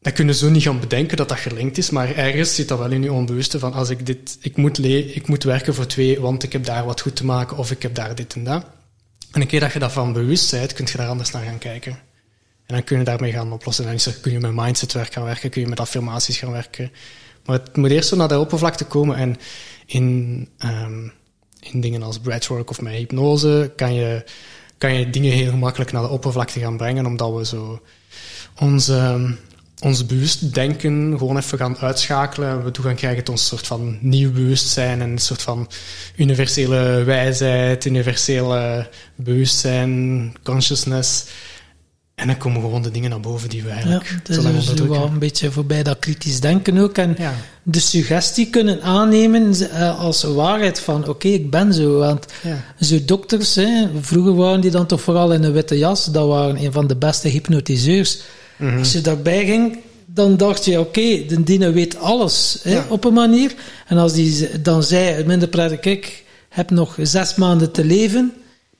dat 0.00 0.12
kunnen 0.12 0.34
zo 0.34 0.50
niet 0.50 0.62
gaan 0.62 0.80
bedenken 0.80 1.16
dat 1.16 1.28
dat 1.28 1.38
gelinkt 1.38 1.78
is, 1.78 1.90
maar 1.90 2.14
ergens 2.14 2.54
zit 2.54 2.68
dat 2.68 2.78
wel 2.78 2.90
in 2.90 3.02
je 3.02 3.12
onbewuste 3.12 3.58
van 3.58 3.72
als 3.72 3.90
ik 3.90 4.06
dit, 4.06 4.38
ik 4.40 4.56
moet, 4.56 4.78
le 4.78 5.14
ik 5.14 5.28
moet 5.28 5.44
werken 5.44 5.74
voor 5.74 5.86
twee, 5.86 6.20
want 6.20 6.42
ik 6.42 6.52
heb 6.52 6.64
daar 6.64 6.84
wat 6.84 7.00
goed 7.00 7.16
te 7.16 7.24
maken 7.24 7.56
of 7.56 7.70
ik 7.70 7.82
heb 7.82 7.94
daar 7.94 8.14
dit 8.14 8.34
en 8.34 8.44
dat. 8.44 8.64
En 9.36 9.42
een 9.42 9.48
keer 9.48 9.60
dat 9.60 9.72
je 9.72 9.78
daarvan 9.78 10.12
bewust 10.12 10.50
bent, 10.50 10.72
kun 10.72 10.86
je 10.90 10.96
daar 10.96 11.08
anders 11.08 11.30
naar 11.30 11.44
gaan 11.44 11.58
kijken. 11.58 11.92
En 12.66 12.74
dan 12.74 12.84
kun 12.84 12.98
je 12.98 13.04
daarmee 13.04 13.32
gaan 13.32 13.52
oplossen. 13.52 13.88
En 13.88 13.96
dan 14.04 14.14
kun 14.20 14.32
je 14.32 14.40
met 14.40 14.54
mindsetwerk 14.54 15.12
gaan 15.12 15.24
werken, 15.24 15.50
kun 15.50 15.60
je 15.60 15.68
met 15.68 15.80
affirmaties 15.80 16.38
gaan 16.38 16.52
werken. 16.52 16.92
Maar 17.44 17.58
het 17.58 17.76
moet 17.76 17.90
eerst 17.90 18.08
zo 18.08 18.16
naar 18.16 18.28
de 18.28 18.38
oppervlakte 18.38 18.84
komen. 18.84 19.16
En 19.16 19.36
in, 19.86 20.48
um, 20.64 21.12
in 21.60 21.80
dingen 21.80 22.02
als 22.02 22.18
breathwork 22.18 22.70
of 22.70 22.80
met 22.80 22.92
hypnose 22.92 23.72
kan 23.76 23.94
je, 23.94 24.24
kan 24.78 24.94
je 24.94 25.10
dingen 25.10 25.32
heel 25.32 25.50
gemakkelijk 25.50 25.92
naar 25.92 26.02
de 26.02 26.08
oppervlakte 26.08 26.60
gaan 26.60 26.76
brengen, 26.76 27.06
omdat 27.06 27.34
we 27.34 27.44
zo 27.46 27.82
onze 28.60 29.34
ons 29.82 30.06
bewust 30.06 30.54
denken 30.54 31.14
gewoon 31.18 31.36
even 31.36 31.58
gaan 31.58 31.78
uitschakelen. 31.78 32.48
En 32.48 32.64
we 32.64 32.70
toe 32.70 32.84
gaan 32.84 32.94
krijgen 32.94 33.24
tot 33.24 33.34
een 33.34 33.44
soort 33.44 33.66
van 33.66 33.98
nieuw 34.00 34.32
bewustzijn 34.32 35.00
en 35.00 35.10
een 35.10 35.18
soort 35.18 35.42
van 35.42 35.68
universele 36.16 37.02
wijsheid, 37.04 37.84
universele 37.84 38.88
bewustzijn, 39.14 40.34
consciousness. 40.42 41.24
En 42.14 42.26
dan 42.26 42.36
komen 42.36 42.60
gewoon 42.60 42.82
de 42.82 42.90
dingen 42.90 43.10
naar 43.10 43.20
boven 43.20 43.48
die 43.48 43.62
we 43.62 43.70
eigenlijk 43.70 44.20
ja, 44.24 44.34
zo 44.34 44.42
lang 44.42 44.64
dus 44.64 44.80
wel 44.80 45.06
een 45.06 45.18
beetje 45.18 45.50
voorbij 45.50 45.82
dat 45.82 45.98
kritisch 45.98 46.40
denken 46.40 46.78
ook. 46.78 46.98
En 46.98 47.14
ja. 47.18 47.34
de 47.62 47.80
suggestie 47.80 48.50
kunnen 48.50 48.82
aannemen 48.82 49.54
uh, 49.54 50.00
als 50.00 50.22
waarheid 50.22 50.80
van 50.80 51.00
oké, 51.00 51.10
okay, 51.10 51.32
ik 51.32 51.50
ben 51.50 51.74
zo. 51.74 51.98
Want 51.98 52.26
ja. 52.42 52.64
zo 52.80 53.04
dokters, 53.04 53.54
hè, 53.54 53.86
vroeger 54.00 54.34
waren 54.34 54.60
die 54.60 54.70
dan 54.70 54.86
toch 54.86 55.00
vooral 55.00 55.32
in 55.32 55.42
een 55.42 55.52
witte 55.52 55.78
jas. 55.78 56.04
Dat 56.04 56.28
waren 56.28 56.64
een 56.64 56.72
van 56.72 56.86
de 56.86 56.96
beste 56.96 57.28
hypnotiseurs. 57.28 58.18
Mhm. 58.56 58.78
Als 58.78 58.92
je 58.92 59.00
daarbij 59.00 59.44
ging, 59.44 59.78
dan 60.06 60.36
dacht 60.36 60.64
je, 60.64 60.80
oké, 60.80 60.88
okay, 60.88 61.26
de 61.26 61.42
Dine 61.42 61.72
weet 61.72 61.98
alles 61.98 62.58
hè, 62.62 62.80
op 62.88 63.04
een 63.04 63.12
manier. 63.12 63.54
En 63.86 63.96
als 63.98 64.12
die 64.12 64.60
dan 64.60 64.82
zei, 64.82 65.24
minder 65.24 65.48
prettig, 65.48 65.80
ik 65.80 66.24
heb 66.48 66.70
nog 66.70 66.96
zes 67.02 67.34
maanden 67.34 67.72
te 67.72 67.84
leven, 67.84 68.32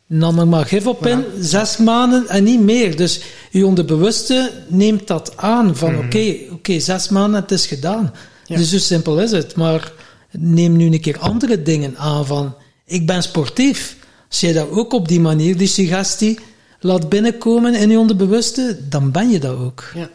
nam 0.06 0.38
er 0.38 0.48
maar 0.48 0.64
gif 0.64 0.86
op 0.86 1.06
in, 1.06 1.24
zes 1.40 1.76
maanden 1.76 2.28
en 2.28 2.44
niet 2.44 2.60
meer. 2.60 2.96
Dus 2.96 3.20
je 3.50 3.66
onderbewuste 3.66 4.50
neemt 4.68 5.06
dat 5.06 5.36
aan, 5.36 5.76
van 5.76 5.92
mhm. 5.92 6.04
oké, 6.04 6.34
oké, 6.50 6.80
zes 6.80 7.08
maanden, 7.08 7.40
het 7.40 7.50
is 7.50 7.66
gedaan. 7.66 8.12
Dus 8.46 8.70
zo 8.70 8.78
simpel 8.78 9.20
is 9.20 9.30
het. 9.30 9.56
Maar 9.56 9.92
neem 10.30 10.76
nu 10.76 10.84
een 10.84 11.00
keer 11.00 11.18
andere 11.18 11.62
dingen 11.62 11.96
aan 11.96 12.26
van, 12.26 12.54
ik 12.86 13.06
ben 13.06 13.22
sportief. 13.22 13.96
Als 14.28 14.40
je 14.40 14.52
dat 14.52 14.70
ook 14.70 14.92
op 14.92 15.08
die 15.08 15.20
manier, 15.20 15.56
die 15.56 15.68
suggestie 15.68 16.38
laat 16.86 17.08
binnenkomen 17.08 17.74
in 17.74 17.90
je 17.90 17.98
onderbewuste, 17.98 18.78
dan 18.88 19.10
ben 19.10 19.30
je 19.30 19.38
dat 19.38 19.58
ook. 19.58 19.84
Ja. 19.94 20.08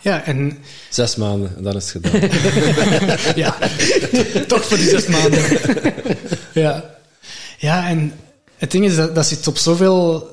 Ja, 0.00 0.22
en... 0.22 0.58
Zes 0.90 1.16
maanden, 1.16 1.56
en 1.56 1.62
dan 1.62 1.76
is 1.76 1.92
het 1.92 2.06
gedaan. 2.06 2.30
ja, 3.44 3.58
toch 4.46 4.64
voor 4.64 4.76
die 4.76 4.88
zes 4.88 5.06
maanden. 5.06 5.42
ja. 6.52 6.94
Ja, 7.58 7.88
en 7.88 8.12
het 8.56 8.70
ding 8.70 8.84
is, 8.84 8.96
dat, 8.96 9.14
dat 9.14 9.26
zit 9.26 9.46
op 9.46 9.58
zoveel, 9.58 10.30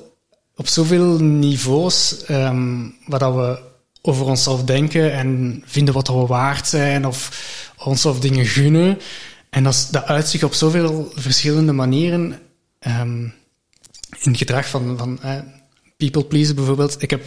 op 0.56 0.68
zoveel 0.68 1.20
niveaus, 1.20 2.16
um, 2.30 2.96
waar 3.06 3.20
dat 3.20 3.34
we 3.34 3.60
over 4.02 4.26
onszelf 4.26 4.64
denken 4.64 5.14
en 5.14 5.62
vinden 5.66 5.94
wat 5.94 6.08
we 6.08 6.14
waard 6.14 6.68
zijn, 6.68 7.06
of 7.08 7.30
onszelf 7.78 8.20
dingen 8.20 8.46
gunnen. 8.46 9.00
En 9.50 9.64
dat, 9.64 9.88
dat 9.92 10.06
uitzicht 10.06 10.44
op 10.44 10.54
zoveel 10.54 11.12
verschillende 11.16 11.72
manieren. 11.72 12.40
Um, 12.88 13.34
in 14.22 14.32
het 14.32 14.38
gedrag 14.38 14.70
van, 14.70 14.98
van 14.98 15.20
uh, 15.26 15.40
people 16.12 16.24
pleasen 16.24 16.56
bijvoorbeeld. 16.56 16.96
Ik, 17.02 17.10
heb, 17.10 17.24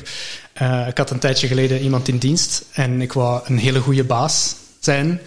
uh, 0.63 0.87
ik 0.89 0.99
had 0.99 1.11
een 1.11 1.19
tijdje 1.19 1.47
geleden 1.47 1.81
iemand 1.81 2.09
in 2.09 2.19
dienst 2.19 2.65
en 2.73 3.01
ik 3.01 3.13
wou 3.13 3.41
een 3.45 3.59
hele 3.59 3.81
goede 3.81 4.05
baas 4.05 4.55
zijn. 4.81 5.21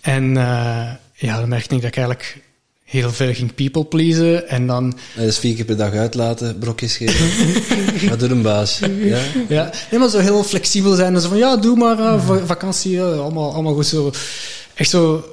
En 0.00 0.24
uh, 0.24 0.90
ja, 1.14 1.38
dan 1.40 1.48
merkte 1.48 1.74
ik 1.74 1.80
dat 1.80 1.90
ik 1.90 1.96
eigenlijk 1.96 2.42
heel 2.84 3.12
veel 3.12 3.34
ging 3.34 3.54
people 3.54 3.84
pleasen. 3.84 4.48
En 4.48 4.66
dan, 4.66 4.98
En 5.16 5.24
dus 5.24 5.38
vier 5.38 5.54
keer 5.54 5.64
per 5.64 5.76
dag 5.76 5.92
uitlaten, 5.92 6.58
brokjes 6.58 6.96
geven. 6.96 7.28
Wat 8.10 8.20
doet 8.20 8.30
een 8.30 8.42
baas? 8.42 8.78
Ja? 8.98 9.20
ja, 9.48 9.70
nee, 9.90 10.00
maar 10.00 10.08
zo 10.08 10.18
heel 10.18 10.42
flexibel 10.44 10.94
zijn. 10.94 11.14
En 11.14 11.20
zo 11.20 11.28
van, 11.28 11.38
ja, 11.38 11.56
doe 11.56 11.76
maar, 11.76 11.98
eh, 11.98 12.26
va- 12.26 12.46
vakantie, 12.46 12.98
eh, 12.98 13.20
allemaal, 13.20 13.52
allemaal 13.52 13.74
goed 13.74 13.86
zo. 13.86 14.10
Echt 14.74 14.90
zo 14.90 15.24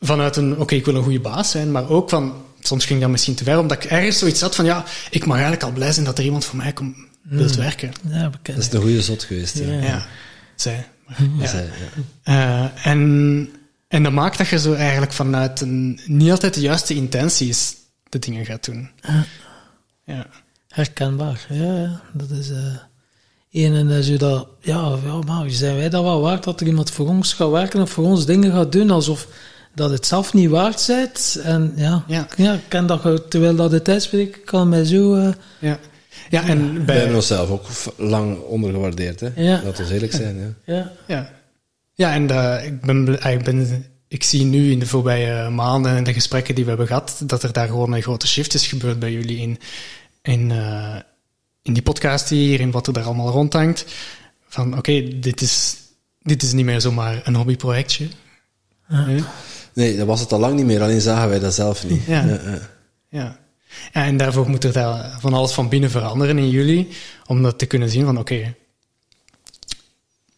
vanuit 0.00 0.36
een, 0.36 0.58
oké, 0.60 0.74
ik 0.74 0.84
wil 0.84 0.94
een 0.94 1.02
goede 1.02 1.20
baas 1.20 1.50
zijn, 1.50 1.70
maar 1.72 1.88
ook 1.90 2.10
van, 2.10 2.32
soms 2.66 2.84
ging 2.84 3.00
dat 3.00 3.10
misschien 3.10 3.34
te 3.34 3.44
ver, 3.44 3.58
omdat 3.58 3.84
ik 3.84 3.90
ergens 3.90 4.18
zoiets 4.18 4.40
had 4.40 4.54
van, 4.54 4.64
ja, 4.64 4.84
ik 5.10 5.26
mag 5.26 5.34
eigenlijk 5.36 5.64
al 5.64 5.72
blij 5.72 5.92
zijn 5.92 6.04
dat 6.04 6.18
er 6.18 6.24
iemand 6.24 6.44
voor 6.44 6.56
mij 6.56 6.72
komt, 6.72 6.96
wilt 7.22 7.56
werken. 7.56 7.92
Ja, 8.08 8.30
bekend. 8.30 8.56
Dat 8.56 8.66
is 8.66 8.72
een 8.72 8.80
goede 8.80 9.02
zot 9.02 9.22
geweest. 9.22 9.58
Ja. 9.58 9.72
Ja. 9.72 10.06
Ja, 10.56 10.62
zij. 10.62 10.86
Ja. 11.38 11.46
Zij, 11.46 11.64
ja. 12.24 12.72
Eh, 12.74 12.86
en, 12.86 13.48
en 13.88 14.02
dat 14.02 14.12
maakt 14.12 14.38
dat 14.38 14.48
je 14.48 14.58
zo 14.58 14.74
eigenlijk 14.74 15.12
vanuit 15.12 15.60
een, 15.60 16.00
niet 16.06 16.30
altijd 16.30 16.54
de 16.54 16.60
juiste 16.60 16.94
intenties 16.94 17.74
de 18.08 18.18
dingen 18.18 18.44
gaat 18.46 18.64
doen. 18.64 18.90
Ja. 20.04 20.26
Herkenbaar, 20.68 21.46
ja, 21.48 21.78
ja. 21.78 22.00
Dat 22.12 22.30
is 22.30 22.50
eh 22.50 22.76
één 23.56 23.74
en 23.74 23.88
dan 23.88 24.02
zo 24.02 24.16
dat, 24.16 24.48
ja, 24.60 24.96
ja, 25.04 25.18
maar 25.26 25.50
zijn 25.50 25.76
wij 25.76 25.88
dat 25.88 26.02
wel 26.02 26.20
waard 26.20 26.44
dat 26.44 26.60
er 26.60 26.66
iemand 26.66 26.90
voor 26.90 27.08
ons 27.08 27.32
gaat 27.32 27.50
werken 27.50 27.80
of 27.80 27.90
voor 27.90 28.04
ons 28.04 28.26
dingen 28.26 28.52
gaat 28.52 28.72
doen, 28.72 28.90
alsof 28.90 29.28
dat 29.76 29.90
het 29.90 30.06
zelf 30.06 30.32
niet 30.34 30.50
waard 30.50 30.80
zijt. 30.80 31.40
En 31.42 31.72
ja, 31.76 32.04
Ja. 32.06 32.26
ja. 32.36 32.52
ik 32.54 32.60
ken 32.68 32.86
dat, 32.86 33.30
terwijl 33.30 33.56
dat 33.56 33.72
het 33.72 33.88
uitspreekt, 33.88 34.44
kan 34.44 34.68
mij 34.68 34.84
zo, 34.84 35.14
eh, 35.14 35.32
Ja, 35.58 35.78
ja 36.30 36.44
en 36.44 36.74
We 36.74 36.80
bij, 36.80 36.96
hebben 36.96 37.16
onszelf 37.16 37.50
ook 37.50 37.66
lang 37.96 38.38
ondergewaardeerd. 38.40 39.20
Hè? 39.20 39.28
Ja. 39.36 39.60
Laten 39.64 39.86
we 39.86 39.94
eerlijk 39.94 40.12
zijn. 40.12 40.56
Ja. 40.64 40.74
ja. 40.74 40.92
ja. 41.06 41.30
ja, 41.94 42.14
en 42.14 42.30
eh, 42.30 42.66
ik, 42.66 42.80
ben, 42.80 43.04
bl- 43.04 43.28
ik, 43.28 43.44
ben, 43.44 43.86
ik 44.08 44.22
zie 44.22 44.44
nu 44.44 44.70
in 44.70 44.78
de 44.78 44.86
voorbije 44.86 45.50
maanden 45.50 45.96
en 45.96 46.04
de 46.04 46.12
gesprekken 46.12 46.54
die 46.54 46.62
we 46.64 46.68
hebben 46.70 46.86
gehad, 46.88 47.20
dat 47.24 47.42
er 47.42 47.52
daar 47.52 47.66
gewoon 47.68 47.92
een 47.92 48.02
grote 48.02 48.26
shift 48.26 48.54
is 48.54 48.66
gebeurd 48.66 48.98
bij 48.98 49.12
jullie 49.12 49.38
in, 49.38 49.58
in, 50.22 50.50
eh, 50.50 50.96
in 51.62 51.72
die 51.72 51.82
podcast 51.82 52.28
hier, 52.28 52.60
in 52.60 52.70
wat 52.70 52.86
er 52.86 52.92
daar 52.92 53.04
allemaal 53.04 53.30
rondhangt. 53.30 53.84
Van 54.48 54.76
oké, 54.78 55.18
dit, 55.18 55.40
is, 55.40 55.76
dit 56.22 56.42
is 56.42 56.52
niet 56.52 56.64
meer 56.64 56.80
zomaar 56.80 57.20
een 57.24 57.34
hobbyprojectje. 57.34 58.06
Nee? 58.88 59.22
Nee, 59.76 59.96
dat 59.96 60.06
was 60.06 60.20
het 60.20 60.32
al 60.32 60.38
lang 60.38 60.54
niet 60.54 60.64
meer, 60.66 60.82
alleen 60.82 61.00
zagen 61.00 61.28
wij 61.28 61.38
dat 61.38 61.54
zelf 61.54 61.86
niet. 61.86 62.04
Ja. 62.06 62.24
Ja, 62.24 62.40
ja. 62.44 62.58
Ja. 63.08 63.38
ja, 63.92 64.04
en 64.04 64.16
daarvoor 64.16 64.48
moet 64.48 64.64
er 64.64 64.72
daar 64.72 65.16
van 65.20 65.34
alles 65.34 65.52
van 65.52 65.68
binnen 65.68 65.90
veranderen 65.90 66.38
in 66.38 66.50
jullie, 66.50 66.88
om 67.26 67.42
dat 67.42 67.58
te 67.58 67.66
kunnen 67.66 67.90
zien 67.90 68.04
van 68.04 68.18
oké, 68.18 68.54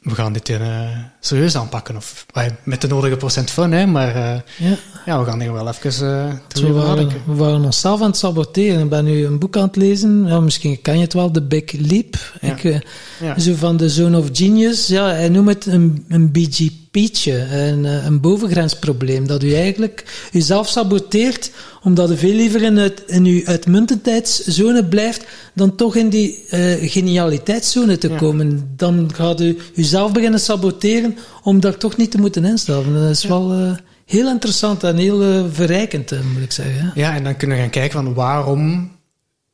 we 0.01 0.14
gaan 0.14 0.33
dit 0.33 0.48
eh, 0.48 0.98
serieus 1.20 1.57
aanpakken. 1.57 1.96
Of, 1.96 2.27
met 2.62 2.81
de 2.81 2.88
nodige 2.88 3.16
procent 3.16 3.51
fun, 3.51 3.72
hè, 3.72 3.87
maar 3.87 4.14
eh, 4.14 4.40
ja. 4.57 4.77
Ja, 5.09 5.18
we 5.18 5.25
gaan 5.25 5.40
hier 5.40 5.53
wel 5.53 5.68
even 5.68 6.09
uh, 6.09 6.33
Dus 6.49 6.62
we, 6.62 6.73
waren, 6.73 7.09
we 7.27 7.35
waren 7.35 7.64
onszelf 7.64 8.01
aan 8.01 8.07
het 8.07 8.16
saboteren. 8.16 8.83
Ik 8.83 8.88
ben 8.88 9.05
nu 9.05 9.25
een 9.25 9.38
boek 9.38 9.57
aan 9.57 9.66
het 9.66 9.77
lezen. 9.77 10.27
Ja, 10.27 10.40
misschien 10.40 10.83
ken 10.83 10.94
je 10.94 11.01
het 11.01 11.12
wel, 11.12 11.31
The 11.31 11.42
Big 11.42 11.73
Leap. 11.73 12.16
Ja. 12.40 12.53
Ik, 12.53 12.64
eh, 12.64 12.81
Ja. 13.21 13.38
Zo 13.38 13.55
van 13.55 13.77
de 13.77 13.88
Zone 13.88 14.18
of 14.18 14.29
Genius. 14.33 14.87
Ja, 14.87 15.07
hij 15.07 15.29
noemt 15.29 15.49
het 15.49 15.66
een, 15.66 16.05
een 16.09 16.33
BGP'tje, 16.33 17.47
een, 17.53 17.85
eh, 17.85 18.05
een 18.05 18.21
bovengrensprobleem. 18.21 19.27
Dat 19.27 19.42
u 19.42 19.55
eigenlijk 19.55 20.29
jezelf 20.33 20.68
saboteert, 20.68 21.51
omdat 21.83 22.11
u 22.11 22.16
veel 22.16 22.35
liever 22.35 22.62
in, 22.62 22.77
het, 22.77 23.03
in 23.07 23.25
uw 23.25 23.40
uitmuntendheidszone 23.44 24.85
blijft, 24.85 25.25
dan 25.55 25.77
toch 25.77 25.97
in 25.97 26.09
die 26.09 26.44
eh, 26.49 26.90
genialiteitszone 26.90 27.99
te 27.99 28.09
komen. 28.09 28.73
Dan 28.77 29.11
gaat 29.14 29.40
u 29.40 29.59
uzelf 29.75 30.12
beginnen 30.12 30.40
saboteren, 30.40 31.16
om 31.42 31.61
daar 31.61 31.77
toch 31.77 31.97
niet 31.97 32.11
te 32.11 32.18
moeten 32.18 32.44
instappen. 32.44 32.94
Dat 32.94 33.11
is 33.11 33.25
wel 33.25 33.77
heel 34.09 34.29
interessant 34.29 34.85
en 34.85 34.97
heel 34.97 35.23
eh, 35.23 35.44
verrijkend, 35.51 36.12
eh, 36.12 36.21
moet 36.33 36.42
ik 36.42 36.53
zeggen. 36.53 36.92
Ja, 36.94 37.14
en 37.14 37.25
dan 37.25 37.37
kunnen 37.37 37.57
we 37.57 37.62
gaan 37.62 37.73
kijken 37.73 38.05
van 38.05 38.14
waarom 38.14 38.90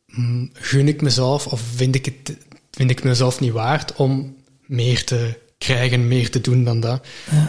mm, 0.06 0.50
gun 0.52 0.88
ik 0.88 1.02
mezelf 1.02 1.46
of 1.46 1.60
vind 1.74 1.94
ik, 1.94 2.04
het, 2.04 2.36
vind 2.70 2.90
ik 2.90 3.04
mezelf 3.04 3.40
niet 3.40 3.52
waard 3.52 3.94
om 3.94 4.36
meer 4.66 5.04
te 5.04 5.38
krijgen, 5.58 6.08
meer 6.08 6.30
te 6.30 6.40
doen 6.40 6.64
dan 6.64 6.80
dat. 6.80 7.06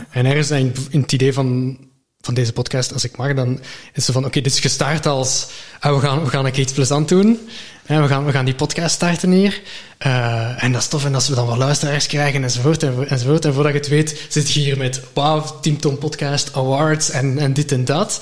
En 0.09 0.25
ergens 0.25 0.51
in 0.51 1.01
het 1.01 1.11
idee 1.11 1.33
van, 1.33 1.77
van 2.25 2.33
deze 2.33 2.53
podcast, 2.53 2.93
als 2.93 3.03
ik 3.03 3.17
mag, 3.17 3.33
dan 3.33 3.51
is 3.59 3.59
het 3.93 4.03
zo 4.03 4.11
van, 4.13 4.25
oké, 4.25 4.41
dit 4.41 4.51
is 4.51 4.59
gestart 4.59 5.05
als, 5.05 5.47
ah, 5.79 5.93
we, 5.95 5.99
gaan, 5.99 6.23
we 6.23 6.29
gaan 6.29 6.45
een 6.45 6.51
keer 6.51 6.61
iets 6.63 6.73
plezant 6.73 7.09
doen. 7.09 7.39
En 7.85 8.01
we 8.01 8.07
gaan, 8.07 8.25
we 8.25 8.31
gaan 8.31 8.45
die 8.45 8.55
podcast 8.55 8.95
starten 8.95 9.31
hier. 9.31 9.61
Eh, 9.97 10.63
en 10.63 10.71
dat 10.71 10.81
is 10.81 10.88
tof. 10.88 11.05
En 11.05 11.15
als 11.15 11.27
we 11.27 11.35
dan 11.35 11.47
wel 11.47 11.57
luisteraars 11.57 12.07
krijgen 12.07 12.43
enzovoort, 12.43 12.83
en, 12.83 13.07
enzovoort. 13.09 13.45
En 13.45 13.53
voordat 13.53 13.71
je 13.71 13.77
het 13.79 13.88
weet, 13.88 14.21
zit 14.29 14.51
je 14.51 14.59
hier 14.59 14.77
met, 14.77 15.01
wauw, 15.13 15.59
Team 15.61 15.79
Tom 15.79 15.97
Podcast 15.97 16.49
Awards 16.53 17.09
en, 17.09 17.38
en 17.38 17.53
dit 17.53 17.71
en 17.71 17.85
dat. 17.85 18.21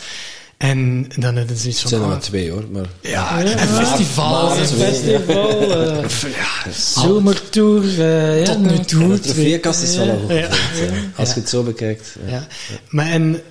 En 0.57 1.07
dan 1.15 1.37
is 1.37 1.49
het 1.49 1.59
zoiets 1.59 1.81
Het 1.81 1.89
van, 1.89 1.89
zijn 1.89 2.01
er 2.01 2.07
ah, 2.07 2.13
maar 2.13 2.21
twee 2.23 2.51
hoor, 2.51 2.63
maar... 2.71 2.85
ja, 3.01 3.39
en 3.43 3.67
festivals 3.67 4.49
maar- 4.49 4.57
en 4.59 4.67
zo. 4.67 4.75
Festival, 4.75 5.61
eh, 5.71 6.09
Ja, 6.35 6.71
zomertour. 6.71 7.83
eh, 7.83 8.39
ja, 8.39 8.45
Tot 8.45 8.59
nu 8.59 8.65
nou, 8.67 8.85
toe. 8.85 9.07
De 9.07 9.19
trofeekast 9.19 9.81
is 9.81 9.95
wel 9.95 10.05
Ja. 10.05 10.11
al 10.11 10.19
goed 10.19 10.29
Ja. 10.29 10.47
gevuld, 10.51 10.89
hè. 10.89 10.95
Als 11.15 11.33
je 11.33 11.39
het 11.39 11.49
zo 11.49 11.63
bekijkt. 11.63 12.15
ja. 12.25 12.31
Ja. 12.31 12.47
Maar 12.89 13.05
en, 13.05 13.41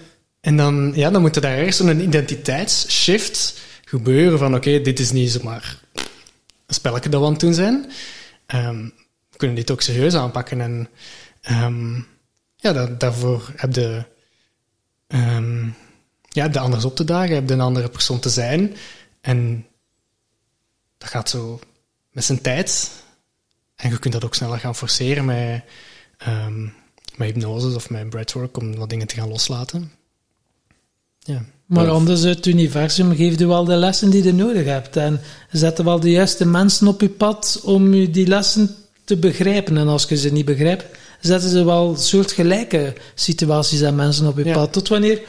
en 0.42 0.56
dan, 0.56 0.92
ja, 0.94 1.10
dan 1.10 1.20
moet 1.20 1.36
er 1.36 1.42
daar 1.42 1.56
ergens 1.56 1.76
zo'n 1.76 2.00
identiteitsshift 2.00 3.60
gebeuren 3.84 4.38
van 4.38 4.54
oké, 4.54 4.80
dit 4.80 4.98
is 4.98 5.12
niet 5.12 5.30
zomaar 5.30 5.80
een 6.66 6.74
spelletje 6.74 7.08
dat 7.08 7.20
we 7.20 7.26
aan 7.26 7.32
het 7.32 7.40
doen 7.40 7.54
zijn. 7.54 7.90
Ehm, 8.46 8.84
we 9.30 9.36
kunnen 9.36 9.56
dit 9.56 9.70
ook 9.70 9.80
serieus 9.80 10.14
aanpakken 10.14 10.60
en 10.60 10.88
ehm, 11.40 11.94
ja, 12.56 12.72
da- 12.72 12.86
daarvoor 12.86 13.52
heb 13.56 13.74
je, 13.74 14.04
ehm, 15.06 15.64
ja, 16.28 16.44
je 16.52 16.58
anders 16.58 16.84
op 16.84 16.96
te 16.96 17.04
dagen, 17.04 17.34
heb 17.34 17.48
je 17.48 17.54
een 17.54 17.60
andere 17.60 17.88
persoon 17.88 18.20
te 18.20 18.28
zijn 18.28 18.76
en 19.20 19.66
dat 20.98 21.08
gaat 21.08 21.28
zo 21.28 21.60
met 22.10 22.24
zijn 22.24 22.40
tijd 22.40 22.90
en 23.76 23.90
je 23.90 23.98
kunt 23.98 24.12
dat 24.14 24.24
ook 24.24 24.34
sneller 24.34 24.58
gaan 24.58 24.76
forceren 24.76 25.24
met, 25.24 25.62
met 27.16 27.28
hypnose 27.28 27.74
of 27.74 27.90
met 27.90 28.10
breathwork 28.10 28.56
om 28.56 28.74
wat 28.76 28.90
dingen 28.90 29.06
te 29.06 29.14
gaan 29.14 29.28
loslaten. 29.28 29.92
Ja. 31.24 31.44
Maar 31.66 31.88
anders, 31.88 32.22
het 32.22 32.46
universum 32.46 33.16
geeft 33.16 33.40
u 33.40 33.46
wel 33.46 33.64
de 33.64 33.76
lessen 33.76 34.10
die 34.10 34.24
je 34.24 34.32
nodig 34.34 34.64
hebt. 34.64 34.96
En 34.96 35.20
zet 35.50 35.82
wel 35.82 36.00
de 36.00 36.10
juiste 36.10 36.46
mensen 36.46 36.86
op 36.88 37.00
je 37.00 37.08
pad 37.08 37.60
om 37.64 37.94
u 37.94 38.10
die 38.10 38.26
lessen 38.26 38.74
te 39.04 39.16
begrijpen. 39.16 39.76
En 39.76 39.88
als 39.88 40.06
je 40.08 40.16
ze 40.16 40.32
niet 40.32 40.44
begrijpt, 40.44 40.84
zetten 41.20 41.50
ze 41.50 41.64
wel 41.64 41.96
soortgelijke 41.96 42.94
situaties 43.14 43.80
en 43.80 43.94
mensen 43.94 44.26
op 44.26 44.38
je 44.38 44.44
Ja. 44.44 44.52
pad. 44.52 44.72
Tot 44.72 44.88
wanneer 44.88 45.20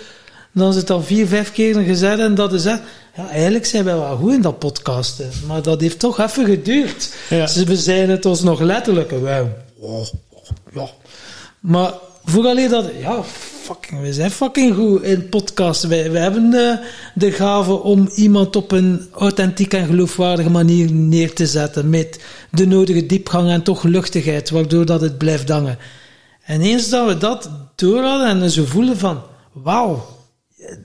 dan 0.51 0.69
is 0.69 0.75
het 0.75 0.89
al 0.89 1.01
vier, 1.01 1.27
vijf 1.27 1.51
keer 1.51 1.75
gezegd 1.75 2.19
en 2.19 2.35
dat 2.35 2.53
is 2.53 2.61
zegt, 2.61 2.81
ja, 3.15 3.29
eigenlijk 3.29 3.65
zijn 3.65 3.83
wij 3.83 3.95
wel 3.95 4.17
goed 4.17 4.33
in 4.33 4.41
dat 4.41 4.59
podcasten. 4.59 5.29
Maar 5.47 5.61
dat 5.61 5.81
heeft 5.81 5.99
toch 5.99 6.19
even 6.19 6.45
geduurd. 6.45 7.13
Ja. 7.29 7.47
Ze 7.47 7.63
we 7.63 7.77
zijn 7.77 8.09
het 8.09 8.25
ons 8.25 8.41
nog 8.41 8.59
letterlijk. 8.59 9.11
Wij, 9.21 9.51
oh, 9.79 10.05
ja. 10.73 10.89
Maar 11.59 11.93
vooral 12.25 12.69
dat, 12.69 12.85
ja, 12.99 13.23
fucking, 13.63 14.01
we 14.01 14.13
zijn 14.13 14.31
fucking 14.31 14.75
goed 14.75 15.01
in 15.03 15.29
podcasten. 15.29 15.89
Wij, 15.89 16.11
wij 16.11 16.21
hebben 16.21 16.49
de, 16.49 16.79
de 17.15 17.31
gave 17.31 17.71
om 17.73 18.09
iemand 18.15 18.55
op 18.55 18.71
een 18.71 19.07
authentieke 19.11 19.77
en 19.77 19.85
geloofwaardige 19.85 20.49
manier 20.49 20.91
neer 20.91 21.33
te 21.33 21.47
zetten. 21.47 21.89
Met 21.89 22.19
de 22.51 22.67
nodige 22.67 23.05
diepgang 23.05 23.49
en 23.49 23.63
toch 23.63 23.83
luchtigheid, 23.83 24.49
waardoor 24.49 24.85
dat 24.85 25.01
het 25.01 25.17
blijft 25.17 25.49
hangen. 25.49 25.77
En 26.43 26.61
eens 26.61 26.89
dat 26.89 27.07
we 27.07 27.17
dat 27.17 27.49
door 27.75 28.01
hadden 28.03 28.41
en 28.41 28.49
zo 28.49 28.65
voelen 28.65 28.97
van, 28.97 29.21
wauw, 29.53 30.05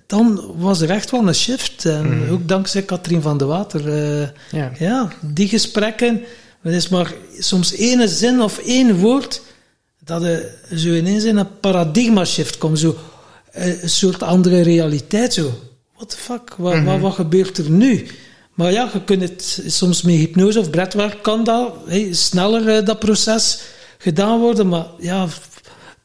dan 0.06 0.52
was 0.56 0.80
er 0.80 0.90
echt 0.90 1.10
wel 1.10 1.28
een 1.28 1.34
shift. 1.34 1.84
En 1.84 2.28
ook 2.30 2.48
dankzij 2.48 2.82
Katrien 2.82 3.22
van 3.22 3.38
de 3.38 3.44
Water. 3.44 3.88
eh, 3.92 4.28
Ja. 4.50 4.72
ja, 4.78 5.08
die 5.20 5.48
gesprekken, 5.48 6.20
het 6.62 6.74
is 6.74 6.88
maar 6.88 7.14
soms 7.38 7.74
één 7.74 8.08
zin 8.08 8.40
of 8.42 8.58
één 8.58 8.98
woord, 8.98 9.42
dat 10.08 10.22
er 10.22 10.54
zo 10.74 10.88
ineens 10.88 11.24
in 11.24 11.36
een 11.36 11.58
paradigma 11.60 12.24
shift 12.24 12.58
komt. 12.58 12.78
Zo, 12.78 12.96
eh, 13.52 13.82
een 13.82 13.90
soort 13.90 14.22
andere 14.22 14.60
realiteit. 14.60 15.34
Zo, 15.34 15.50
what 15.96 16.10
the 16.10 16.16
fuck, 16.16 16.54
wat, 16.56 16.82
wat, 16.82 17.00
wat 17.00 17.14
gebeurt 17.14 17.58
er 17.58 17.70
nu? 17.70 18.06
Maar 18.54 18.72
ja, 18.72 18.90
je 18.92 19.04
kunt 19.04 19.22
het 19.22 19.62
soms 19.66 20.02
met 20.02 20.14
hypnose 20.14 20.58
of 20.58 20.70
breathwork 20.70 21.22
kan 21.22 21.44
dat 21.44 21.74
sneller 22.10 22.76
eh, 22.76 22.84
dat 22.84 22.98
proces 22.98 23.60
gedaan 23.98 24.38
worden. 24.38 24.68
Maar 24.68 24.86
ja, 24.98 25.26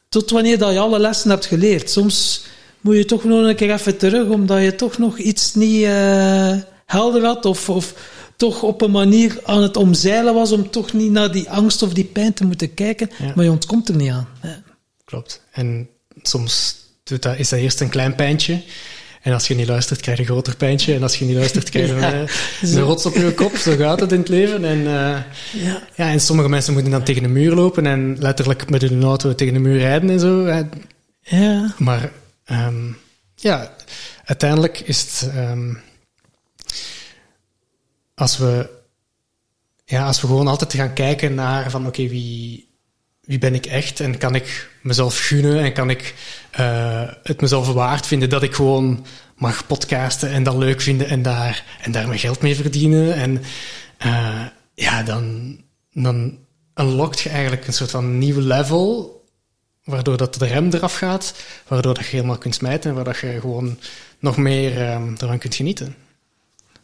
tot 0.08 0.30
wanneer 0.30 0.58
dat 0.58 0.72
je 0.72 0.78
alle 0.78 0.98
lessen 0.98 1.30
hebt 1.30 1.46
geleerd. 1.46 1.90
Soms 1.90 2.44
moet 2.80 2.96
je 2.96 3.04
toch 3.04 3.24
nog 3.24 3.46
een 3.46 3.56
keer 3.56 3.72
even 3.72 3.96
terug, 3.96 4.28
omdat 4.28 4.62
je 4.62 4.74
toch 4.74 4.98
nog 4.98 5.18
iets 5.18 5.54
niet 5.54 5.84
eh, 5.84 6.52
helder 6.86 7.24
had. 7.24 7.44
Of, 7.44 7.68
of 7.68 7.94
toch 8.36 8.62
op 8.62 8.82
een 8.82 8.90
manier 8.90 9.38
aan 9.44 9.62
het 9.62 9.76
omzeilen 9.76 10.34
was 10.34 10.52
om 10.52 10.70
toch 10.70 10.92
niet 10.92 11.10
naar 11.10 11.32
die 11.32 11.50
angst 11.50 11.82
of 11.82 11.92
die 11.92 12.04
pijn 12.04 12.32
te 12.34 12.44
moeten 12.44 12.74
kijken. 12.74 13.10
Ja. 13.18 13.32
Maar 13.34 13.44
je 13.44 13.50
ontkomt 13.50 13.88
er 13.88 13.96
niet 13.96 14.10
aan. 14.10 14.28
Ja. 14.42 14.62
Klopt. 15.04 15.40
En 15.52 15.88
soms 16.22 16.76
doet 17.04 17.22
dat, 17.22 17.38
is 17.38 17.48
dat 17.48 17.58
eerst 17.58 17.80
een 17.80 17.88
klein 17.88 18.14
pijntje. 18.14 18.62
En 19.22 19.32
als 19.32 19.48
je 19.48 19.54
niet 19.54 19.68
luistert, 19.68 20.00
krijg 20.00 20.16
je 20.16 20.22
een 20.24 20.28
groter 20.30 20.56
pijntje. 20.56 20.94
En 20.94 21.02
als 21.02 21.16
je 21.18 21.24
niet 21.24 21.36
luistert, 21.36 21.70
krijg 21.70 21.88
je 21.88 21.94
Ja, 22.00 22.12
een, 22.14 22.28
eh, 22.60 22.72
een 22.72 22.80
rots 22.80 23.06
op 23.06 23.14
je 23.14 23.32
kop. 23.34 23.56
Zo 23.56 23.76
gaat 23.76 24.00
het 24.00 24.12
in 24.12 24.18
het 24.18 24.28
leven. 24.28 24.64
En, 24.64 24.78
eh, 24.78 25.22
Ja. 25.62 25.82
ja, 25.94 26.10
en 26.10 26.20
sommige 26.20 26.48
mensen 26.48 26.72
moeten 26.72 26.90
dan 26.92 27.02
tegen 27.02 27.22
de 27.22 27.28
muur 27.28 27.54
lopen 27.54 27.86
en 27.86 28.16
letterlijk 28.18 28.70
met 28.70 28.82
hun 28.82 29.02
auto 29.02 29.34
tegen 29.34 29.54
de 29.54 29.60
muur 29.60 29.78
rijden 29.78 30.10
en 30.10 30.20
zo. 30.20 30.48
Ja. 31.20 31.74
Maar 31.78 32.10
ehm, 32.44 32.86
ja, 33.34 33.74
uiteindelijk 34.24 34.80
is 34.80 35.00
het... 35.00 35.30
ehm, 35.34 35.74
als 38.14 38.38
we... 38.38 38.82
Ja, 39.84 40.06
als 40.06 40.20
we 40.20 40.26
gewoon 40.26 40.48
altijd 40.48 40.74
gaan 40.74 40.92
kijken 40.92 41.34
naar 41.34 41.70
van... 41.70 41.86
Oké, 41.86 42.08
wie, 42.08 42.68
wie 43.20 43.38
ben 43.38 43.54
ik 43.54 43.66
echt? 43.66 44.00
En 44.00 44.18
kan 44.18 44.34
ik 44.34 44.70
mezelf 44.82 45.18
gunnen? 45.18 45.58
En 45.58 45.72
kan 45.72 45.90
ik 45.90 46.14
eh, 46.50 47.08
het 47.22 47.40
mezelf 47.40 47.72
waard 47.72 48.06
vinden 48.06 48.28
dat 48.28 48.42
ik 48.42 48.54
gewoon 48.54 49.06
mag 49.36 49.66
podcasten 49.66 50.30
en 50.30 50.42
dat 50.42 50.56
leuk 50.56 50.80
vinden 50.80 51.08
en 51.08 51.22
daar, 51.22 51.64
en 51.82 51.92
daar 51.92 52.06
mijn 52.06 52.18
geld 52.18 52.42
mee 52.42 52.54
verdienen? 52.54 53.14
En 53.14 53.42
eh, 53.98 54.46
ja, 54.74 55.02
dan, 55.02 55.56
dan 55.92 56.38
unlockt 56.74 57.20
je 57.20 57.28
eigenlijk 57.28 57.66
een 57.66 57.72
soort 57.72 57.90
van 57.90 58.18
nieuw 58.18 58.40
level 58.40 59.14
waardoor 59.84 60.16
dat 60.16 60.34
de 60.34 60.46
rem 60.46 60.70
eraf 60.72 60.94
gaat, 60.94 61.34
waardoor 61.68 61.94
dat 61.94 62.04
je 62.04 62.16
helemaal 62.16 62.38
kunt 62.38 62.54
smijten 62.54 62.90
en 62.90 62.96
waardoor 62.96 63.30
je 63.30 63.40
gewoon 63.40 63.78
nog 64.18 64.36
meer 64.36 64.80
ehm, 64.80 65.12
ervan 65.12 65.38
kunt 65.38 65.54
genieten. 65.54 65.94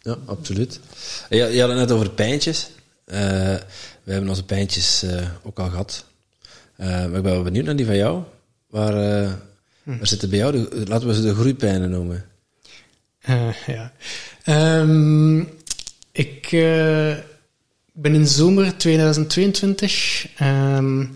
Ja, 0.03 0.17
absoluut. 0.27 0.81
Ja, 1.29 1.47
je 1.47 1.61
had 1.61 1.69
het 1.69 1.79
net 1.79 1.91
over 1.91 2.11
pijntjes. 2.11 2.71
Eh, 3.05 3.19
we 4.03 4.13
hebben 4.13 4.29
onze 4.29 4.45
pijntjes 4.45 5.03
eh, 5.03 5.29
ook 5.43 5.59
al 5.59 5.69
gehad. 5.69 6.05
Eh, 6.77 6.89
maar 6.89 7.05
ik 7.05 7.23
ben 7.23 7.23
wel 7.23 7.43
benieuwd 7.43 7.65
naar 7.65 7.77
die 7.77 7.87
van 7.87 7.97
jou. 7.97 8.23
Waar, 8.71 8.95
eh, 8.95 9.33
waar 9.83 10.07
zitten 10.07 10.31
bij 10.31 10.39
jou, 10.39 10.53
de, 10.53 10.83
laten 10.87 11.09
we 11.09 11.15
ze 11.15 11.23
de 11.23 11.35
groeipijnen 11.35 11.91
noemen. 11.91 12.25
Eh, 13.21 13.49
ja. 13.67 13.93
Ehm, 14.45 15.39
ik 16.13 16.45
eh, 16.53 17.15
ben 17.93 18.15
in 18.15 18.27
zomer 18.27 18.77
2022 18.77 20.27
ehm, 20.37 21.07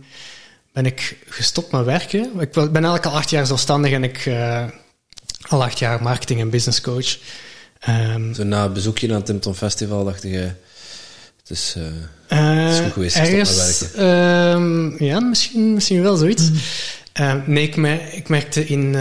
ben 0.73 0.87
ik 0.87 1.19
gestopt 1.29 1.73
met 1.73 1.85
werken. 1.85 2.41
Ik 2.41 2.53
ben 2.53 2.75
eigenlijk 2.75 3.07
al 3.07 3.17
acht 3.17 3.31
jaar 3.31 3.47
zelfstandig 3.47 3.93
en 3.93 4.05
ik 4.05 4.27
eh, 4.27 4.65
al 5.49 5.63
acht 5.65 5.79
jaar 5.79 6.03
marketing 6.03 6.41
en 6.41 6.51
business 6.51 6.81
coach. 6.81 7.19
Ehm, 7.87 8.33
Zo 8.35 8.45
na 8.45 8.65
een 8.65 8.73
bezoekje 8.73 9.09
aan 9.09 9.15
het 9.15 9.27
Timpton 9.27 9.55
Festival 9.55 10.05
dacht 10.05 10.23
je, 10.23 10.51
het 11.41 11.51
is... 11.51 11.75
eh, 12.29 12.71
is 12.71 12.79
goed 12.81 12.93
geweest, 12.93 13.17
eh, 13.17 13.23
stop 13.25 13.37
met 13.37 13.49
ergens, 13.49 13.93
ehm, 13.93 15.05
ja, 15.05 15.21
misschien, 15.21 15.75
misschien 15.75 16.03
wel 16.03 16.17
zoiets. 16.17 16.51
Ehm, 17.13 17.41
nee, 17.47 17.65
ik, 17.65 17.77
mer- 17.77 18.13
ik 18.15 18.29
merkte 18.29 18.67
in, 18.67 18.95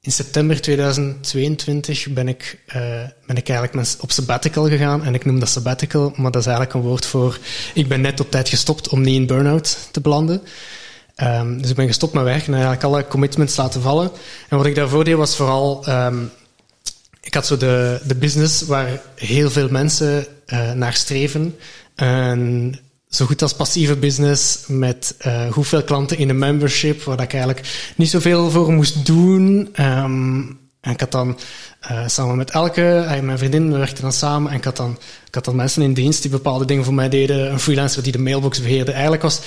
in 0.00 0.12
september 0.12 0.60
2022 0.60 2.08
ben 2.08 2.28
ik, 2.28 2.58
eh, 2.66 2.80
ben 3.26 3.36
ik 3.36 3.48
eigenlijk 3.48 3.88
op 4.00 4.10
sabbatical 4.12 4.68
gegaan. 4.68 5.04
En 5.04 5.14
ik 5.14 5.24
noem 5.24 5.38
dat 5.40 5.48
sabbatical, 5.48 6.12
maar 6.16 6.30
dat 6.30 6.40
is 6.40 6.46
eigenlijk 6.46 6.76
een 6.76 6.82
woord 6.88 7.06
voor... 7.06 7.38
Ik 7.74 7.88
ben 7.88 8.00
net 8.00 8.20
op 8.20 8.30
tijd 8.30 8.48
gestopt 8.48 8.88
om 8.88 9.00
niet 9.00 9.14
in 9.14 9.26
burn-out 9.26 9.88
te 9.90 10.00
belanden. 10.00 10.42
Dus 11.60 11.70
ik 11.70 11.76
ben 11.76 11.86
gestopt 11.86 12.12
met 12.12 12.24
werk 12.24 12.46
en 12.46 12.52
eigenlijk 12.52 12.82
alle 12.82 13.06
commitments 13.06 13.56
laten 13.56 13.82
vallen. 13.82 14.10
En 14.48 14.56
wat 14.56 14.66
ik 14.66 14.74
daarvoor 14.74 15.04
deed 15.04 15.14
was 15.16 15.36
vooral... 15.36 15.84
ik 17.32 17.38
had 17.38 17.46
zo 17.46 17.56
de, 17.56 18.00
de 18.06 18.14
business 18.14 18.62
waar 18.62 19.00
heel 19.14 19.50
veel 19.50 19.68
mensen 19.68 20.26
eh, 20.46 20.72
naar 20.72 20.94
streven. 20.94 21.56
Een 21.94 22.78
zo 23.08 23.26
goed 23.26 23.42
als 23.42 23.54
passieve 23.54 23.96
business 23.96 24.58
met 24.66 25.14
eh 25.18 25.50
hoeveel 25.50 25.82
klanten 25.82 26.18
in 26.18 26.28
een 26.28 26.38
membership, 26.38 27.02
waar 27.02 27.20
ik 27.20 27.32
eigenlijk 27.32 27.92
niet 27.96 28.10
zoveel 28.10 28.50
voor 28.50 28.72
moest 28.72 29.06
doen. 29.06 29.68
Ehm, 29.72 30.40
en 30.80 30.92
ik 30.92 31.00
had 31.00 31.12
dan 31.12 31.38
eh, 31.80 32.08
samen 32.08 32.36
met 32.36 32.50
Elke, 32.50 32.98
en 32.98 33.24
mijn 33.24 33.38
vriendin, 33.38 33.72
we 33.72 33.78
werkten 33.78 34.02
dan 34.02 34.12
samen. 34.12 34.50
En 34.50 34.56
ik 34.56 34.64
had, 34.64 34.76
dan, 34.76 34.98
ik 35.26 35.34
had 35.34 35.44
dan 35.44 35.56
mensen 35.56 35.82
in 35.82 35.94
dienst 35.94 36.22
die 36.22 36.30
bepaalde 36.30 36.64
dingen 36.64 36.84
voor 36.84 36.94
mij 36.94 37.08
deden. 37.08 37.52
Een 37.52 37.60
freelancer 37.60 38.02
die 38.02 38.12
de 38.12 38.18
mailbox 38.18 38.60
beheerde. 38.60 38.92
Eigenlijk 38.92 39.22
was 39.22 39.40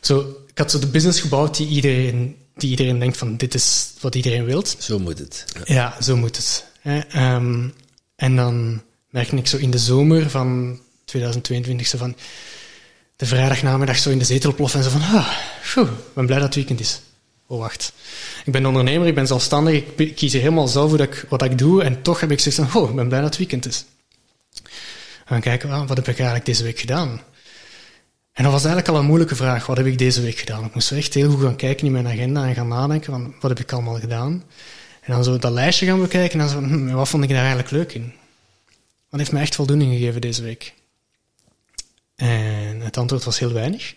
zo, 0.00 0.18
ik 0.46 0.58
had 0.58 0.70
zo 0.70 0.78
de 0.78 0.86
business 0.86 1.20
gebouwd 1.20 1.56
die 1.56 1.68
iedereen, 1.68 2.36
die 2.56 2.70
iedereen 2.70 2.98
denkt 2.98 3.16
van 3.16 3.36
dit 3.36 3.54
is 3.54 3.92
wat 4.00 4.14
iedereen 4.14 4.44
wilt. 4.44 4.76
zo 4.78 4.98
moet 4.98 5.18
het. 5.18 5.44
Ja. 5.54 5.74
Ja, 5.74 6.02
zo 6.02 6.16
moet 6.16 6.36
het. 6.36 6.68
Ehm, 6.82 7.68
en 8.16 8.36
dan 8.36 8.82
merkte 9.10 9.36
ik 9.36 9.46
zo 9.46 9.56
in 9.56 9.70
de 9.70 9.78
zomer 9.78 10.30
van 10.30 10.80
2022 11.04 11.86
zo 11.86 11.98
van 11.98 12.16
de 13.16 13.26
vrijdagnamiddag 13.26 13.98
zo 13.98 14.10
in 14.10 14.18
de 14.18 14.24
zetel 14.24 14.54
ploffen 14.54 14.78
en 14.78 14.90
zo 14.90 14.98
van 14.98 15.00
ah, 15.00 15.28
phew, 15.62 15.88
ben 16.14 16.26
blij 16.26 16.38
dat 16.38 16.46
het 16.46 16.54
weekend 16.54 16.80
is. 16.80 17.00
Oh, 17.46 17.58
wacht. 17.58 17.92
Ik 18.44 18.52
ben 18.52 18.66
ondernemer, 18.66 19.06
ik 19.06 19.14
ben 19.14 19.26
zelfstandig, 19.26 19.82
ik 19.96 20.14
kies 20.14 20.32
helemaal 20.32 20.68
zelf 20.68 20.90
hoe 20.90 20.98
ik, 20.98 21.26
wat 21.28 21.42
ik 21.42 21.58
doe 21.58 21.82
en 21.82 22.02
toch 22.02 22.20
heb 22.20 22.30
ik 22.30 22.40
zoiets 22.40 22.60
van, 22.60 22.82
oh, 22.82 22.90
ik 22.90 22.96
ben 22.96 23.08
blij 23.08 23.20
dat 23.20 23.28
het 23.28 23.38
weekend 23.38 23.66
is. 23.66 23.84
En 25.24 25.36
dan 25.36 25.40
kijken, 25.40 25.70
ah, 25.70 25.88
wat 25.88 25.96
heb 25.96 26.08
ik 26.08 26.16
eigenlijk 26.16 26.46
deze 26.46 26.62
week 26.62 26.80
gedaan? 26.80 27.20
En 28.32 28.42
dat 28.42 28.52
was 28.52 28.64
eigenlijk 28.64 28.94
al 28.94 29.00
een 29.00 29.06
moeilijke 29.06 29.36
vraag. 29.36 29.66
Wat 29.66 29.76
heb 29.76 29.86
ik 29.86 29.98
deze 29.98 30.20
week 30.20 30.38
gedaan? 30.38 30.64
Ik 30.64 30.74
moest 30.74 30.92
echt 30.92 31.14
heel 31.14 31.30
goed 31.30 31.42
gaan 31.42 31.56
kijken 31.56 31.86
in 31.86 31.92
mijn 31.92 32.08
agenda 32.08 32.46
en 32.46 32.54
gaan 32.54 32.68
nadenken 32.68 33.12
van, 33.12 33.34
wat 33.40 33.50
heb 33.50 33.60
ik 33.60 33.72
allemaal 33.72 33.98
gedaan? 33.98 34.44
En 35.10 35.16
dan 35.16 35.24
zo 35.24 35.38
dat 35.38 35.52
lijstje 35.52 35.86
gaan 35.86 36.00
bekijken 36.00 36.40
en 36.40 36.46
dan 36.46 36.48
zo, 36.48 36.68
hm, 36.68 36.90
wat 36.90 37.08
vond 37.08 37.22
ik 37.22 37.28
daar 37.28 37.38
eigenlijk 37.38 37.70
leuk 37.70 37.92
in? 37.92 38.12
Wat 39.08 39.20
heeft 39.20 39.32
mij 39.32 39.42
echt 39.42 39.54
voldoening 39.54 39.92
gegeven 39.92 40.20
deze 40.20 40.42
week? 40.42 40.74
En 42.16 42.80
het 42.80 42.96
antwoord 42.96 43.24
was 43.24 43.38
heel 43.38 43.52
weinig. 43.52 43.94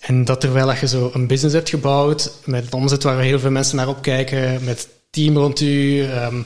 En 0.00 0.24
dat 0.24 0.40
terwijl 0.40 0.74
je 0.74 0.88
zo 0.88 1.10
een 1.14 1.26
business 1.26 1.54
hebt 1.54 1.68
gebouwd, 1.68 2.32
met 2.44 2.74
omzet 2.74 3.02
waar 3.02 3.20
heel 3.20 3.38
veel 3.38 3.50
mensen 3.50 3.76
naar 3.76 3.88
opkijken, 3.88 4.64
met 4.64 4.88
team 5.10 5.36
rond 5.36 5.60
u, 5.60 6.04
ehm, 6.04 6.42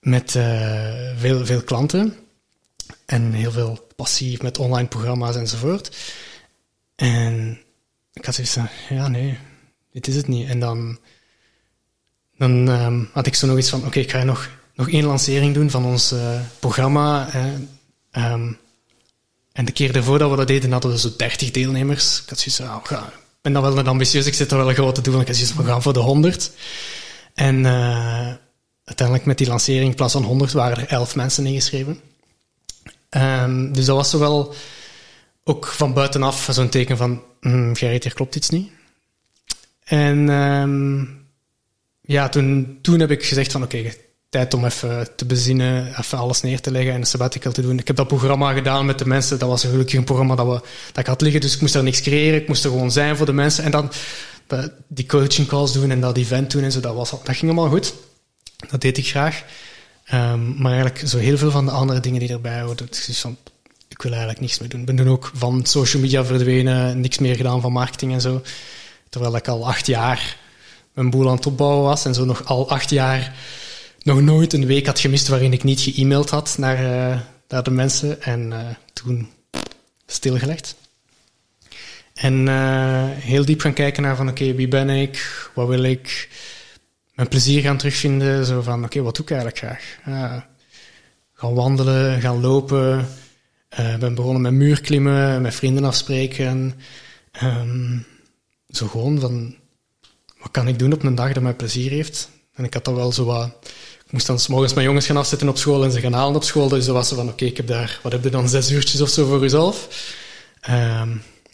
met 0.00 0.34
eh, 0.34 1.18
veel, 1.18 1.46
veel 1.46 1.62
klanten 1.62 2.16
en 3.06 3.32
heel 3.32 3.52
veel 3.52 3.88
passief 3.96 4.42
met 4.42 4.58
online 4.58 4.88
programma's 4.88 5.36
enzovoort. 5.36 5.96
En 6.94 7.60
ik 8.12 8.24
had 8.24 8.34
zoiets 8.34 8.52
van, 8.52 8.68
ja 8.88 9.08
nee, 9.08 9.38
dit 9.92 10.06
is 10.06 10.16
het 10.16 10.28
niet. 10.28 10.48
En 10.48 10.60
dan 10.60 10.98
dan 12.38 12.68
ehm, 12.68 13.04
had 13.12 13.26
ik 13.26 13.34
zo 13.34 13.46
nog 13.46 13.58
iets 13.58 13.70
van, 13.70 13.86
oké, 13.86 13.98
ik 13.98 14.10
ga 14.10 14.22
nog, 14.22 14.48
nog 14.74 14.90
één 14.90 15.04
lancering 15.04 15.54
doen 15.54 15.70
van 15.70 15.84
ons 15.84 16.12
eh, 16.12 16.40
programma. 16.58 17.28
Ehm, 18.10 18.52
en 19.52 19.64
de 19.64 19.72
keer 19.72 19.92
daarvoor 19.92 20.18
dat 20.18 20.30
we 20.30 20.36
dat 20.36 20.46
deden, 20.46 20.72
hadden 20.72 20.90
we 20.90 20.98
zo 20.98 21.10
30 21.16 21.50
deelnemers. 21.50 22.22
Ik 22.22 22.28
had 22.28 22.38
zoiets 22.38 22.56
van, 22.56 22.66
oh, 22.66 22.84
ga, 22.84 23.06
ik 23.06 23.40
ben 23.42 23.52
dan 23.52 23.62
wel 23.62 23.78
een 23.78 23.86
ambitieus, 23.86 24.26
ik 24.26 24.34
zit 24.34 24.50
er 24.50 24.56
wel 24.56 24.68
een 24.68 24.74
grote 24.74 25.00
doel. 25.00 25.20
Ik 25.20 25.26
had 25.26 25.36
zoiets 25.36 25.54
van, 25.54 25.64
we 25.64 25.70
gaan 25.70 25.82
voor 25.82 25.92
de 25.92 25.98
100. 25.98 26.50
En 27.34 27.66
eh, 27.66 28.32
uiteindelijk 28.84 29.26
met 29.26 29.38
die 29.38 29.46
lancering, 29.46 29.88
in 29.88 29.94
plaats 29.94 30.12
van 30.12 30.22
100, 30.22 30.52
waren 30.52 30.76
er 30.76 30.88
11 30.88 31.14
mensen 31.16 31.46
ingeschreven. 31.46 32.00
Ehm, 33.08 33.72
dus 33.72 33.84
dat 33.84 33.96
was 33.96 34.10
zo 34.10 34.18
wel 34.18 34.54
ook 35.44 35.66
van 35.66 35.92
buitenaf 35.92 36.48
zo'n 36.50 36.68
teken 36.68 36.96
van, 36.96 37.22
hm, 37.40 37.74
Gerrit, 37.74 38.02
hier 38.02 38.14
klopt 38.14 38.36
iets 38.36 38.50
niet. 38.50 38.70
En 39.84 40.28
ja, 42.06 42.28
toen, 42.28 42.78
toen 42.82 43.00
heb 43.00 43.10
ik 43.10 43.24
gezegd 43.24 43.52
van 43.52 43.62
oké, 43.62 43.92
tijd 44.28 44.54
om 44.54 44.64
even 44.64 45.08
te 45.16 45.24
bezinnen, 45.24 45.98
even 45.98 46.18
alles 46.18 46.40
neer 46.40 46.60
te 46.60 46.70
leggen 46.70 46.92
en 46.92 47.00
een 47.00 47.06
sabbatical 47.06 47.52
te 47.52 47.62
doen. 47.62 47.78
Ik 47.78 47.86
heb 47.86 47.96
dat 47.96 48.06
programma 48.08 48.52
gedaan 48.52 48.86
met 48.86 48.98
de 48.98 49.06
mensen. 49.06 49.38
Dat 49.38 49.48
was 49.48 49.64
gelukkig 49.64 49.94
een 49.98 50.04
programma 50.04 50.34
dat, 50.34 50.46
we, 50.46 50.52
dat 50.86 50.98
ik 50.98 51.06
had 51.06 51.20
liggen, 51.20 51.40
dus 51.40 51.54
ik 51.54 51.60
moest 51.60 51.72
daar 51.72 51.82
niks 51.82 52.00
creëren. 52.00 52.40
Ik 52.40 52.48
moest 52.48 52.64
er 52.64 52.70
gewoon 52.70 52.90
zijn 52.92 53.16
voor 53.16 53.26
de 53.26 53.32
mensen. 53.32 53.64
En 53.64 53.70
dan 53.70 53.90
dat- 54.46 54.72
die 54.88 55.06
coaching 55.06 55.46
calls 55.48 55.72
doen 55.72 55.90
en 55.90 56.00
dat 56.00 56.16
event 56.16 56.50
doen 56.50 56.62
en 56.62 56.72
zo, 56.72 56.80
dat, 56.80 56.94
was, 56.94 57.10
dat 57.10 57.20
ging 57.24 57.42
allemaal 57.42 57.68
goed. 57.68 57.94
Dat 58.70 58.80
deed 58.80 58.98
ik 58.98 59.06
graag. 59.08 59.42
Ehm, 60.04 60.62
maar 60.62 60.72
eigenlijk 60.72 61.08
zo 61.08 61.18
heel 61.18 61.38
veel 61.38 61.50
van 61.50 61.64
de 61.64 61.70
andere 61.70 62.00
dingen 62.00 62.20
die 62.20 62.28
erbij 62.28 62.64
is 62.90 63.02
zoiets 63.04 63.20
van, 63.20 63.36
ik 63.88 64.02
wil 64.02 64.10
eigenlijk 64.10 64.40
niks 64.40 64.58
meer 64.58 64.68
doen. 64.68 64.80
Ik 64.80 64.86
ben 64.86 64.96
toen 64.96 65.08
ook 65.08 65.30
van 65.34 65.66
social 65.66 66.02
media 66.02 66.24
verdwenen, 66.24 67.00
niks 67.00 67.18
meer 67.18 67.36
gedaan 67.36 67.60
van 67.60 67.72
marketing 67.72 68.12
en 68.12 68.20
zo. 68.20 68.42
Terwijl 69.08 69.36
ik 69.36 69.48
al 69.48 69.66
acht 69.66 69.86
jaar 69.86 70.36
mijn 70.94 71.10
boel 71.10 71.28
aan 71.28 71.36
het 71.36 71.46
opbouwen 71.46 71.84
was 71.84 72.04
en 72.04 72.14
zo 72.14 72.24
nog 72.24 72.44
al 72.44 72.70
acht 72.70 72.90
jaar 72.90 73.34
nog 74.04 74.20
nooit 74.20 74.52
een 74.52 74.66
week 74.66 74.86
had 74.86 75.00
gemist 75.00 75.28
waarin 75.28 75.52
ik 75.52 75.62
niet 75.62 75.80
ge-mailed 75.80 76.30
had 76.30 76.58
naar, 76.58 76.76
eh, 76.76 77.20
naar 77.48 77.62
de 77.62 77.70
mensen. 77.70 78.22
En 78.22 78.52
eh, 78.52 78.74
toen 78.92 79.28
stilgelegd. 80.06 80.76
En 82.14 82.48
eh, 82.48 83.04
heel 83.08 83.44
diep 83.44 83.60
gaan 83.60 83.72
kijken 83.72 84.02
naar 84.02 84.16
van 84.16 84.28
oké, 84.28 84.54
wie 84.54 84.68
ben 84.68 84.88
ik? 84.88 85.48
Wat 85.54 85.68
wil 85.68 85.82
ik? 85.82 86.28
Mijn 87.14 87.28
plezier 87.28 87.62
gaan 87.62 87.76
terugvinden. 87.76 88.46
Zo 88.46 88.62
van 88.62 88.84
oké, 88.84 89.02
wat 89.02 89.16
doe 89.16 89.24
ik 89.24 89.30
eigenlijk 89.30 89.58
graag? 89.58 89.98
Gaan 91.32 91.54
wandelen, 91.54 92.20
gaan 92.20 92.40
lopen. 92.40 93.06
Ben 93.98 94.14
begonnen 94.14 94.42
met 94.42 94.52
muurklimmen, 94.52 95.42
met 95.42 95.54
vrienden 95.54 95.84
afspreken. 95.84 96.74
Ehm, 97.32 97.98
zo 98.68 98.86
gewoon 98.86 99.20
van 99.20 99.54
wat 100.44 100.52
kan 100.52 100.68
ik 100.68 100.78
doen 100.78 100.92
op 100.92 101.02
een 101.02 101.14
dag 101.14 101.32
dat 101.32 101.42
mij 101.42 101.54
plezier 101.54 101.90
heeft? 101.90 102.30
En 102.54 102.64
ik 102.64 102.74
had 102.74 102.84
dat 102.84 102.94
wel 102.94 103.12
zo 103.12 103.24
wat... 103.24 103.50
Ik 104.06 104.12
moest 104.12 104.26
dan 104.26 104.38
's 104.38 104.46
morgens 104.46 104.74
mijn 104.74 104.86
jongens 104.86 105.06
gaan 105.06 105.16
afzetten 105.16 105.48
op 105.48 105.58
school 105.58 105.84
en 105.84 105.92
ze 105.92 106.00
gaan 106.00 106.12
halen 106.12 106.34
op 106.34 106.44
school. 106.44 106.68
Dus 106.68 106.84
dat 106.84 106.94
was 106.94 107.08
zo 107.08 107.14
van, 107.14 107.28
oké, 107.28 107.44
ik 107.44 107.56
heb 107.56 107.66
daar... 107.66 108.00
Wat 108.02 108.12
heb 108.12 108.24
je 108.24 108.30
dan? 108.30 108.48
Zes 108.48 108.70
uurtjes 108.70 109.00
of 109.00 109.08
zo 109.08 109.26
voor 109.26 109.40
jezelf? 109.40 109.88
Ehm, 110.60 111.10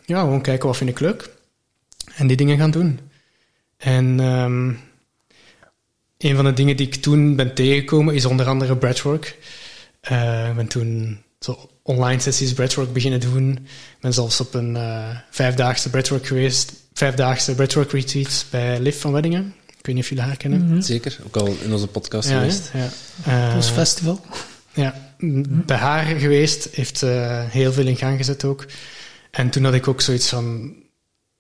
ja, 0.07 0.21
gewoon 0.21 0.43
kijken 0.43 0.67
wat 0.67 0.77
vind 0.77 0.91
ik 0.91 1.01
leuk. 1.01 1.31
En 2.15 2.27
die 2.27 2.37
dingen 2.37 2.59
gaan 2.59 2.71
doen. 2.71 3.01
En 3.77 4.21
ehm, 4.21 4.69
een 6.19 6.37
van 6.37 6.45
de 6.45 6.53
dingen 6.53 6.77
die 6.77 6.87
ik 6.87 6.95
toen 6.95 7.37
ben 7.37 7.55
tegengekomen 7.55 8.15
is 8.15 8.25
onder 8.25 8.47
andere 8.47 8.77
breathwork. 8.77 9.39
Eh, 10.01 10.49
ik 10.49 10.57
ben 10.57 10.69
toen 10.69 11.23
zo 11.41 11.71
online 11.83 12.21
sessies 12.21 12.53
breathwork 12.53 12.93
beginnen 12.93 13.21
doen. 13.21 13.53
Ik 13.95 14.01
ben 14.01 14.15
zelfs 14.15 14.41
op 14.41 14.55
een 14.55 14.77
eh, 14.77 15.17
vijfdaagse 15.31 15.91
breathwork 15.91 16.27
geweest. 16.27 16.73
Vijfdaagse 17.05 17.55
breathwork 17.55 17.91
retreat 17.93 18.45
bij 18.51 18.81
Liv 18.81 19.01
van 19.01 19.13
Weddingen. 19.13 19.55
Ik 19.79 19.87
weet 19.87 19.95
niet 19.95 20.05
of 20.05 20.11
jullie 20.11 20.25
haar 20.25 20.37
kennen. 20.37 20.65
Mhm. 20.67 20.81
Zeker, 20.81 21.19
ook 21.27 21.37
al 21.37 21.47
in 21.65 21.73
onze 21.73 21.87
podcast 21.87 22.29
Ja, 22.29 22.39
geweest. 22.39 22.71
ja. 22.75 22.89
Eh, 23.49 23.55
Ons 23.57 23.69
festival. 23.71 24.21
Ja, 24.73 25.15
m- 25.19 25.43
bij 25.67 25.77
haar 25.77 26.05
geweest, 26.05 26.69
heeft 26.73 27.03
eh, 27.03 27.45
heel 27.49 27.73
veel 27.73 27.87
in 27.87 27.97
gang 27.97 28.17
gezet 28.17 28.45
ook. 28.45 28.67
En 29.31 29.51
toen 29.51 29.65
had 29.65 29.75
ik 29.75 29.89
ook 29.89 30.01
zoiets 30.01 30.29
van, 30.29 30.75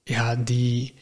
ja, 0.03 0.37
die, 0.37 0.95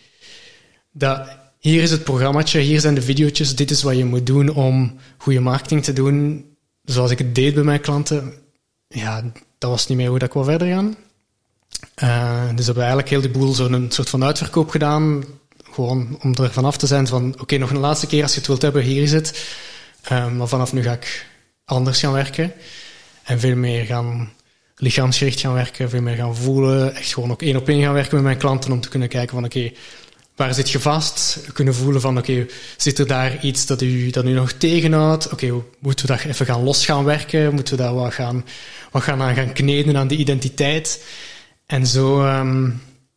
dat, 0.93 1.29
hier 1.59 1.83
is 1.83 1.91
het 1.91 2.05
programmaatje, 2.05 2.61
hier 2.61 2.81
zijn 2.81 2.95
de 2.95 3.03
video's, 3.03 3.55
dit 3.57 3.71
is 3.71 3.83
wat 3.83 3.97
je 3.97 4.05
moet 4.05 4.27
doen 4.27 4.49
om 4.49 4.97
goede 5.19 5.41
marketing 5.41 5.85
te 5.85 5.93
doen, 5.93 6.45
zoals 6.85 7.11
ik 7.11 7.19
het 7.19 7.35
deed 7.35 7.55
bij 7.55 7.65
mijn 7.65 7.81
klanten. 7.81 8.33
Ja, 8.89 9.23
dat 9.59 9.71
was 9.71 9.87
niet 9.87 9.99
meer 9.99 10.09
hoe 10.09 10.19
dat 10.19 10.29
ik 10.29 10.35
wou 10.35 10.47
verder 10.47 10.69
gaan. 10.69 10.97
Eh, 11.95 12.49
dus 12.55 12.67
hebben 12.67 12.85
we 12.85 12.91
eigenlijk 12.91 13.09
heel 13.09 13.21
die 13.21 13.31
boel 13.31 13.53
zo'n 13.53 13.87
soort 13.89 14.09
van 14.09 14.25
uitverkoop 14.25 14.71
gedaan, 14.71 15.25
gewoon 15.73 16.19
om 16.23 16.35
er 16.35 16.53
vanaf 16.53 16.77
te 16.77 16.87
zijn 16.87 17.07
van, 17.07 17.35
oké, 17.41 17.57
nog 17.57 17.71
een 17.71 17.79
laatste 17.79 18.07
keer 18.07 18.23
als 18.23 18.33
je 18.33 18.39
het 18.39 18.47
wilt 18.47 18.63
hebben, 18.63 18.83
hier 18.83 19.03
is 19.03 19.13
het. 19.13 19.57
Eh, 20.03 20.31
maar 20.31 20.49
vanaf 20.49 20.73
nu 20.73 20.83
ga 20.83 20.93
ik 20.93 21.27
anders 21.65 22.01
gaan 22.01 22.13
werken. 22.13 22.53
En 23.23 23.41
veel 23.41 23.57
meer 23.57 23.85
gaan 23.85 24.33
lichaamsgericht 24.77 25.41
gaan 25.41 25.55
werken, 25.55 25.91
veel 25.91 26.03
meer 26.03 26.17
gaan 26.17 26.37
voelen. 26.37 26.95
Echt 26.95 27.13
gewoon 27.13 27.31
ook 27.31 27.43
één 27.43 27.57
op 27.57 27.69
één 27.69 27.83
gaan 27.83 27.93
werken 27.93 28.15
met 28.15 28.25
mijn 28.25 28.39
klanten 28.39 28.73
om 28.73 28.81
te 28.81 28.89
kunnen 28.89 29.09
kijken 29.09 29.35
van 29.35 29.45
oké, 29.45 29.73
waar 30.37 30.55
zit 30.55 30.71
je 30.71 30.81
vast? 30.81 31.41
Kunnen 31.53 31.75
voelen 31.75 32.01
van 32.01 32.19
oké, 32.19 32.47
zit 32.77 32.99
er 32.99 33.07
daar 33.07 33.45
iets 33.45 33.67
dat 33.67 33.83
u, 33.83 34.11
dat 34.11 34.25
u 34.25 34.31
nog 34.31 34.53
tegenhoudt? 34.53 35.33
Oké, 35.33 35.63
moeten 35.79 36.07
we 36.07 36.13
dat 36.13 36.25
even 36.25 36.47
gaan 36.47 36.63
los 36.63 36.85
gaan 36.85 37.05
werken? 37.05 37.55
Moeten 37.55 37.77
we 37.77 37.83
daar 37.83 37.95
wat 37.95 38.15
gaan, 38.15 38.45
wat 38.91 39.03
gaan 39.03 39.23
aan 39.23 39.35
gaan 39.35 39.53
kneden 39.53 39.97
aan 39.97 40.09
die 40.09 40.19
identiteit? 40.19 41.03
En 41.69 41.87
zo, 41.87 42.25
ehm, 42.25 42.71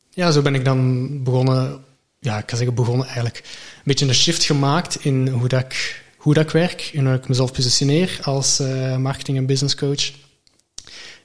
ja, 0.09 0.31
zo 0.31 0.41
ben 0.41 0.55
ik 0.55 0.65
dan 0.65 1.23
begonnen, 1.23 1.83
ja, 2.19 2.37
ik 2.37 2.45
kan 2.45 2.57
zeggen 2.57 2.75
begonnen 2.75 3.05
eigenlijk, 3.05 3.37
een 3.37 3.81
beetje 3.83 4.07
een 4.07 4.13
shift 4.13 4.43
gemaakt 4.43 5.05
in 5.05 5.27
hoe 5.27 5.47
dat 5.47 5.61
ik, 5.61 6.03
hoe 6.17 6.33
dat 6.33 6.51
werk 6.51 6.91
en 6.93 7.05
hoe 7.05 7.15
ik 7.15 7.27
mezelf 7.27 7.51
positioneer 7.51 8.19
als 8.21 8.59
eh, 8.59 8.97
marketing- 8.97 9.37
en 9.37 9.45
business 9.45 9.75
coach. 9.75 10.11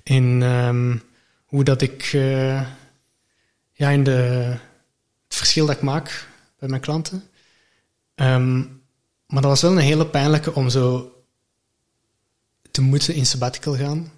In 0.02 0.42
ehm, 0.42 0.96
hoe 1.44 1.64
dat 1.64 1.82
ik, 1.82 2.10
eh, 2.12 2.62
ja, 3.72 3.90
in 3.90 4.04
de, 4.04 4.10
het 5.24 5.36
verschil 5.36 5.66
dat 5.66 5.76
ik 5.76 5.82
maak 5.82 6.28
bij 6.58 6.68
mijn 6.68 6.80
klanten. 6.80 7.22
Ehm, 8.14 8.58
maar 9.26 9.42
dat 9.42 9.50
was 9.50 9.62
wel 9.62 9.70
een 9.70 9.78
hele 9.78 10.06
pijnlijke 10.06 10.54
om 10.54 10.68
zo 10.68 11.12
te 12.70 12.82
moeten 12.82 13.14
in 13.14 13.26
sabbatical 13.26 13.76
gaan. 13.76 14.12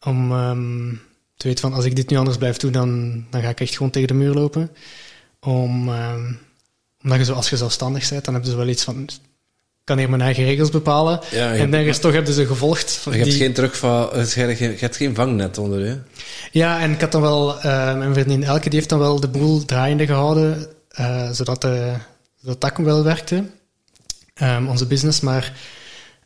Om 0.00 0.32
ehm, 0.32 0.94
te 1.40 1.46
weten 1.48 1.60
van, 1.60 1.72
als 1.72 1.84
ik 1.84 1.96
dit 1.96 2.10
nu 2.10 2.16
anders 2.16 2.36
blijf 2.36 2.56
doen, 2.56 2.72
dan, 2.72 3.24
dan 3.30 3.42
ga 3.42 3.48
ik 3.48 3.60
echt 3.60 3.76
gewoon 3.76 3.90
tegen 3.92 4.08
de 4.08 4.14
muur 4.14 4.34
lopen. 4.34 4.70
Om, 5.40 5.88
ehm, 5.88 6.32
omdat 7.02 7.18
je 7.18 7.24
zo, 7.24 7.32
als 7.32 7.50
je 7.50 7.56
zelfstandig 7.56 8.08
bent, 8.08 8.24
dan 8.24 8.34
heb 8.34 8.44
je 8.44 8.56
wel 8.56 8.68
iets 8.68 8.84
van, 8.84 9.02
ik 9.02 9.84
kan 9.84 9.98
hier 9.98 10.08
mijn 10.10 10.22
eigen 10.22 10.44
regels 10.44 10.70
bepalen. 10.70 11.20
Ja, 11.30 11.54
en 11.54 11.70
nergens 11.70 11.98
toch 11.98 12.12
hebben 12.12 12.34
ze 12.34 12.46
gevolgd. 12.46 12.92
van 12.92 13.12
je 13.12 13.18
hebt 13.18 13.34
geen 13.34 13.52
terugval, 13.52 14.18
je, 14.18 14.40
hebt- 14.40 14.58
je 14.58 14.76
hebt 14.78 14.96
geen 14.96 15.14
vangnet 15.14 15.58
onder 15.58 15.86
je. 15.86 15.98
Ja, 16.52 16.80
en 16.80 16.90
ik 16.92 17.00
had 17.00 17.12
dan 17.12 17.20
wel, 17.20 17.60
eh, 17.60 17.96
mijn 17.98 18.14
vriendin 18.14 18.44
Elke, 18.44 18.68
die 18.68 18.78
heeft 18.78 18.88
dan 18.90 18.98
wel 18.98 19.20
de 19.20 19.28
boel 19.28 19.64
draaiende 19.64 20.06
gehouden, 20.06 20.66
eh, 20.88 21.30
zodat, 21.30 21.60
de, 21.62 21.92
zodat 22.42 22.60
dat 22.60 22.76
wel 22.76 23.04
werkte, 23.04 23.44
Ehm, 24.34 24.66
onze 24.68 24.86
business. 24.86 25.20
Maar 25.20 25.52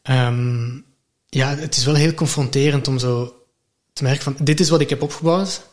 ehm, 0.02 0.66
ja, 1.28 1.56
het 1.56 1.76
is 1.76 1.84
wel 1.84 1.94
heel 1.94 2.14
confronterend 2.14 2.88
om 2.88 2.98
zo 2.98 3.33
te 3.94 4.02
merken 4.02 4.22
van, 4.22 4.36
dit 4.40 4.60
is 4.60 4.68
wat 4.68 4.80
ik 4.80 4.90
heb 4.90 5.02
opgebouwd 5.02 5.68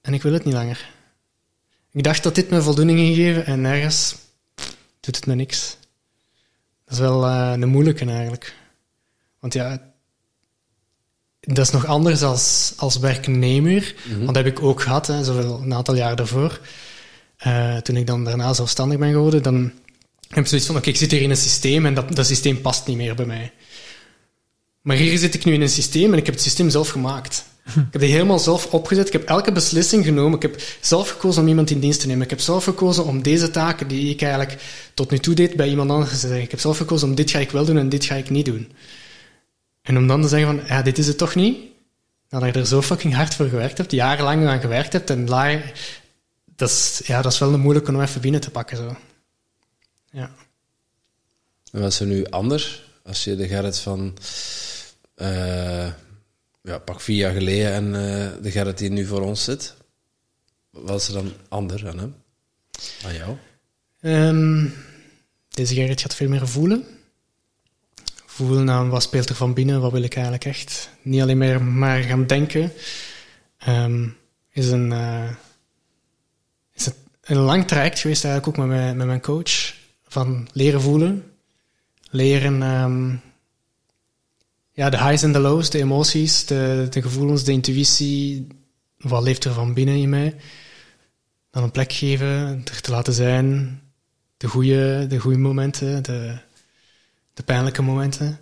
en 0.00 0.14
ik 0.14 0.22
wil 0.22 0.32
het 0.32 0.44
niet 0.44 0.54
langer. 0.54 0.90
Ik 1.92 2.02
dacht 2.02 2.22
dat 2.22 2.34
dit 2.34 2.50
me 2.50 2.62
voldoening 2.62 2.98
ging 2.98 3.14
geven 3.14 3.46
en 3.46 3.60
nergens 3.60 4.16
doet 5.00 5.16
het 5.16 5.26
me 5.26 5.34
niks. 5.34 5.76
Dat 6.84 6.94
is 6.94 6.98
wel 6.98 7.26
eh, 7.26 7.52
een 7.52 7.68
moeilijke 7.68 8.04
eigenlijk. 8.04 8.54
Want 9.40 9.52
ja, 9.52 9.94
dat 11.40 11.58
is 11.58 11.70
nog 11.70 11.86
anders 11.86 12.22
als, 12.22 12.72
als 12.76 12.98
werknemer. 12.98 13.94
Want 14.08 14.26
dat 14.26 14.44
heb 14.44 14.46
ik 14.46 14.62
ook 14.62 14.82
gehad, 14.82 15.06
hè, 15.06 15.24
zoveel, 15.24 15.60
een 15.62 15.74
aantal 15.74 15.94
jaar 15.94 16.16
daarvoor. 16.16 16.60
Eh, 17.36 17.76
toen 17.76 17.96
ik 17.96 18.06
dan 18.06 18.24
daarna 18.24 18.52
zelfstandig 18.52 18.98
ben 18.98 19.12
geworden, 19.12 19.42
dan 19.42 19.72
heb 20.28 20.38
ik 20.38 20.46
zoiets 20.46 20.66
van, 20.66 20.76
oké, 20.76 20.88
ik 20.88 20.96
zit 20.96 21.10
hier 21.10 21.22
in 21.22 21.30
een 21.30 21.36
systeem 21.36 21.86
en 21.86 21.94
dat, 21.94 22.16
dat 22.16 22.26
systeem 22.26 22.60
past 22.60 22.86
niet 22.86 22.96
meer 22.96 23.14
bij 23.14 23.26
mij. 23.26 23.52
Maar 24.86 24.96
hier 24.96 25.18
zit 25.18 25.34
ik 25.34 25.44
nu 25.44 25.52
in 25.52 25.60
een 25.60 25.68
systeem 25.68 26.12
en 26.12 26.18
ik 26.18 26.26
heb 26.26 26.34
het 26.34 26.44
systeem 26.44 26.70
zelf 26.70 26.88
gemaakt. 26.88 27.44
Ik 27.64 27.86
heb 27.90 28.00
die 28.00 28.10
helemaal 28.10 28.38
zelf 28.38 28.66
opgezet. 28.66 29.06
Ik 29.06 29.12
heb 29.12 29.28
elke 29.28 29.52
beslissing 29.52 30.04
genomen. 30.04 30.36
Ik 30.36 30.42
heb 30.42 30.60
zelf 30.80 31.10
gekozen 31.10 31.42
om 31.42 31.48
iemand 31.48 31.70
in 31.70 31.80
dienst 31.80 32.00
te 32.00 32.06
nemen. 32.06 32.22
Ik 32.22 32.30
heb 32.30 32.40
zelf 32.40 32.64
gekozen 32.64 33.04
om 33.04 33.22
deze 33.22 33.50
taken 33.50 33.88
die 33.88 34.10
ik 34.10 34.22
eigenlijk 34.22 34.62
tot 34.94 35.10
nu 35.10 35.18
toe 35.18 35.34
deed 35.34 35.56
bij 35.56 35.68
iemand 35.68 35.90
anders 35.90 36.10
te 36.10 36.16
zeggen. 36.16 36.42
Ik 36.42 36.50
heb 36.50 36.60
zelf 36.60 36.76
gekozen 36.76 37.08
om 37.08 37.14
dit 37.14 37.30
ga 37.30 37.38
ik 37.38 37.50
wel 37.50 37.64
doen 37.64 37.78
en 37.78 37.88
dit 37.88 38.04
ga 38.04 38.14
ik 38.14 38.30
niet 38.30 38.44
doen. 38.44 38.72
En 39.82 39.96
om 39.96 40.06
dan 40.06 40.22
te 40.22 40.28
zeggen 40.28 40.56
van, 40.56 40.66
ja, 40.66 40.82
dit 40.82 40.98
is 40.98 41.06
het 41.06 41.18
toch 41.18 41.34
niet? 41.34 41.58
Nadat 42.28 42.54
je 42.54 42.60
er 42.60 42.66
zo 42.66 42.82
fucking 42.82 43.14
hard 43.14 43.34
voor 43.34 43.48
gewerkt 43.48 43.78
hebt, 43.78 43.92
jarenlang 43.92 44.46
aan 44.46 44.60
gewerkt 44.60 44.92
hebt, 44.92 45.10
en 45.10 45.28
la, 45.28 45.60
dat 46.56 46.68
is, 46.68 47.00
ja, 47.04 47.22
dat 47.22 47.32
is 47.32 47.38
wel 47.38 47.52
een 47.52 47.60
moeilijk 47.60 47.88
om 47.88 48.00
even 48.00 48.20
binnen 48.20 48.40
te 48.40 48.50
pakken. 48.50 48.76
Zo. 48.76 48.96
Ja. 50.10 50.30
En 51.72 51.80
wat 51.80 51.92
is 51.92 52.00
er 52.00 52.06
nu 52.06 52.26
anders 52.26 52.82
als 53.04 53.24
je 53.24 53.36
de 53.36 53.46
Gerrit 53.46 53.78
van 53.78 54.16
eh, 55.16 55.92
ja, 56.62 56.78
pak 56.78 57.00
vier 57.00 57.16
jaar 57.16 57.32
geleden 57.32 57.72
en 57.72 57.86
eh, 57.86 58.42
de 58.42 58.50
Gerrit 58.50 58.78
die 58.78 58.90
nu 58.90 59.06
voor 59.06 59.20
ons 59.20 59.44
zit? 59.44 59.74
Wat 60.70 61.00
is 61.00 61.08
er 61.08 61.14
dan 61.14 61.32
anders 61.48 61.84
aan 61.84 61.98
hem? 61.98 62.14
Aan 63.04 63.14
jou? 63.14 63.36
Ehm, 64.00 64.66
deze 65.48 65.74
Gerrit 65.74 66.00
gaat 66.00 66.14
veel 66.14 66.28
meer 66.28 66.48
voelen. 66.48 66.84
Voelen 68.26 68.70
aan 68.70 68.88
wat 68.88 69.02
speelt 69.02 69.28
er 69.28 69.34
van 69.34 69.54
binnen, 69.54 69.80
wat 69.80 69.92
wil 69.92 70.02
ik 70.02 70.14
eigenlijk 70.14 70.44
echt. 70.44 70.90
Niet 71.02 71.20
alleen 71.22 71.38
meer 71.38 71.62
maar 71.62 72.02
gaan 72.02 72.26
denken. 72.26 72.72
Ehm, 73.58 74.08
is 74.52 74.70
een, 74.70 74.92
eh, 74.92 75.30
is 76.72 76.88
een 77.22 77.36
lang 77.36 77.66
traject 77.66 77.98
geweest 77.98 78.24
eigenlijk 78.24 78.58
ook 78.58 78.66
met 78.66 78.76
mijn, 78.76 78.96
met 78.96 79.06
mijn 79.06 79.20
coach. 79.20 79.74
Van 80.08 80.48
leren 80.52 80.80
voelen. 80.80 81.32
Leren 82.10 82.62
ehm, 82.62 83.16
ja, 84.76 84.90
de 84.90 84.98
highs 84.98 85.22
en 85.22 85.32
de 85.32 85.38
lows, 85.38 85.70
de 85.70 85.78
emoties, 85.78 86.46
de, 86.46 86.86
de 86.90 87.02
gevoelens, 87.02 87.44
de 87.44 87.52
intuïtie. 87.52 88.46
Wat 88.98 89.22
leeft 89.22 89.44
er 89.44 89.52
van 89.52 89.74
binnen 89.74 89.96
in 89.96 90.08
mij? 90.08 90.36
Dan 91.50 91.62
een 91.62 91.70
plek 91.70 91.92
geven, 91.92 92.62
er 92.64 92.80
te 92.80 92.90
laten 92.90 93.12
zijn. 93.12 93.80
De 94.36 94.48
goede, 94.48 95.06
de 95.08 95.18
goede 95.18 95.38
momenten, 95.38 96.02
de, 96.02 96.38
de 97.34 97.42
pijnlijke 97.42 97.82
momenten. 97.82 98.38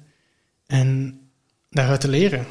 En 0.66 1.20
daaruit 1.70 2.00
te 2.00 2.08
leren. 2.08 2.46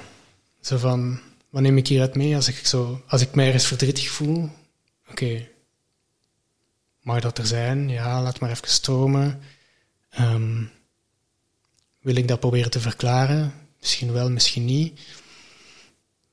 Zo 0.61 0.77
van, 0.77 1.19
wat 1.49 1.61
neem 1.61 1.77
ik 1.77 1.87
hieruit 1.87 2.15
mee 2.15 2.35
als 2.35 2.47
ik, 2.47 2.55
zo, 2.55 3.03
als 3.07 3.21
ik 3.21 3.35
mij 3.35 3.45
ergens 3.45 3.67
verdrietig 3.67 4.09
voel? 4.09 4.49
Oké, 5.09 5.47
mag 7.01 7.21
dat 7.21 7.37
er 7.37 7.45
zijn? 7.47 7.89
Ja, 7.89 8.21
laat 8.21 8.39
maar 8.39 8.49
even 8.49 8.67
stromen. 8.67 9.41
Ehm, 10.09 10.63
wil 11.99 12.15
ik 12.15 12.27
dat 12.27 12.39
proberen 12.39 12.71
te 12.71 12.79
verklaren? 12.79 13.61
Misschien 13.83 14.11
wel, 14.13 14.29
misschien 14.29 14.65
niet. 14.65 14.99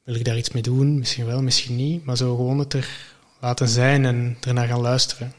Wil 0.05 0.15
ik 0.15 0.25
daar 0.25 0.37
iets 0.37 0.51
mee 0.51 0.63
doen? 0.63 0.99
Misschien 0.99 1.27
wel, 1.27 1.43
misschien 1.43 1.77
niet. 1.77 2.05
Maar 2.05 2.17
zo 2.17 2.37
gewoon 2.37 2.59
het 2.59 2.73
er 2.73 2.89
laten 3.41 3.69
zijn 3.69 4.05
en 4.05 4.37
ernaar 4.41 4.69
gaan 4.69 4.81
luisteren. 4.81 5.33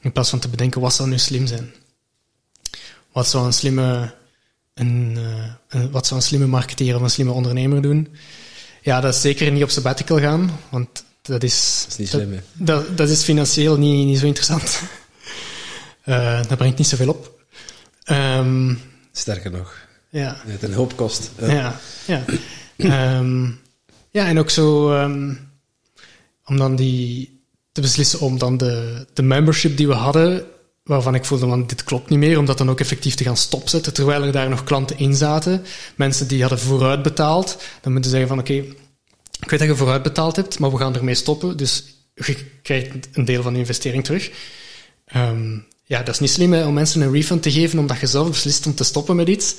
In 0.00 0.12
plaats 0.12 0.30
van 0.30 0.38
te 0.38 0.48
bedenken, 0.48 0.80
wat 0.80 0.94
zou 0.94 1.08
nu 1.08 1.18
slim 1.18 1.46
zijn? 1.46 1.72
Wat 3.12 3.28
zou 3.28 3.46
een 3.46 3.52
slimme, 3.52 4.14
een, 4.74 5.14
eh, 5.16 5.52
een- 5.68 5.90
wat 5.90 6.06
zou 6.06 6.20
een 6.20 6.26
slimme 6.26 6.46
marketeer 6.46 6.94
of 6.96 7.02
een 7.02 7.10
slimme 7.10 7.32
ondernemer 7.32 7.82
doen? 7.82 8.08
Ja, 8.82 9.00
dat 9.00 9.14
is 9.14 9.20
zeker 9.20 9.50
niet 9.52 9.62
op 9.62 9.70
sabbatical 9.70 10.18
gaan, 10.18 10.58
want 10.70 11.04
dat 11.22 11.42
is... 11.42 11.80
Dat 11.82 11.90
is 11.90 11.96
niet 11.98 12.08
slim, 12.08 12.32
hè? 12.32 12.38
Dat, 12.52 12.96
dat 12.96 13.08
is 13.08 13.22
financieel 13.22 13.76
niet, 13.78 14.06
niet 14.06 14.18
zo 14.18 14.26
interessant. 14.26 14.80
Eh, 16.02 16.42
dat 16.48 16.58
brengt 16.58 16.78
niet 16.78 16.86
zoveel 16.86 17.08
op. 17.08 17.40
Ehm, 18.02 18.74
Sterker 19.12 19.50
nog, 19.50 19.76
ja. 20.10 20.36
het 20.46 20.62
een 20.62 20.72
hoop 20.72 20.96
kost. 20.96 21.30
Ja. 21.38 21.50
Ja, 21.52 21.80
ja. 22.06 22.24
Ehm, 22.76 23.44
ja, 24.10 24.26
en 24.26 24.38
ook 24.38 24.50
zo 24.50 24.92
ehm, 24.92 25.34
om 26.44 26.56
dan 26.56 26.76
die 26.76 27.40
te 27.72 27.80
beslissen 27.80 28.20
om 28.20 28.38
dan 28.38 28.56
de, 28.56 29.06
de 29.12 29.22
membership 29.22 29.76
die 29.76 29.86
we 29.86 29.94
hadden, 29.94 30.44
waarvan 30.84 31.14
ik 31.14 31.24
voelde 31.24 31.46
van 31.46 31.66
dit 31.66 31.84
klopt 31.84 32.10
niet 32.10 32.18
meer, 32.18 32.38
om 32.38 32.44
dat 32.44 32.58
dan 32.58 32.70
ook 32.70 32.80
effectief 32.80 33.14
te 33.14 33.24
gaan 33.24 33.36
stopzetten, 33.36 33.94
terwijl 33.94 34.22
er 34.22 34.32
daar 34.32 34.48
nog 34.48 34.64
klanten 34.64 34.98
in 34.98 35.14
zaten, 35.14 35.64
mensen 35.94 36.28
die 36.28 36.40
hadden 36.40 36.58
vooruit 36.58 37.02
betaald, 37.02 37.62
dan 37.80 37.92
moeten 37.92 38.10
ze 38.10 38.16
zeggen 38.16 38.28
van 38.28 38.38
oké, 38.38 38.52
ik 39.40 39.50
weet 39.50 39.58
dat 39.58 39.68
je 39.68 39.76
vooruit 39.76 40.02
betaald 40.02 40.36
hebt, 40.36 40.58
maar 40.58 40.70
we 40.70 40.76
gaan 40.76 40.94
ermee 40.94 41.14
stoppen, 41.14 41.56
dus 41.56 41.84
je 42.14 42.36
krijgt 42.62 43.08
een 43.12 43.24
deel 43.24 43.42
van 43.42 43.52
je 43.52 43.58
investering 43.58 44.04
terug. 44.04 44.30
Ehm, 45.04 45.58
ja, 45.84 45.98
dat 46.02 46.14
is 46.14 46.20
niet 46.20 46.30
slim 46.30 46.52
hè, 46.52 46.66
om 46.66 46.74
mensen 46.74 47.00
een 47.00 47.12
refund 47.12 47.42
te 47.42 47.50
geven 47.50 47.78
omdat 47.78 48.00
je 48.00 48.06
zelf 48.06 48.28
beslist 48.28 48.66
om 48.66 48.74
te 48.74 48.84
stoppen 48.84 49.16
met 49.16 49.28
iets. 49.28 49.54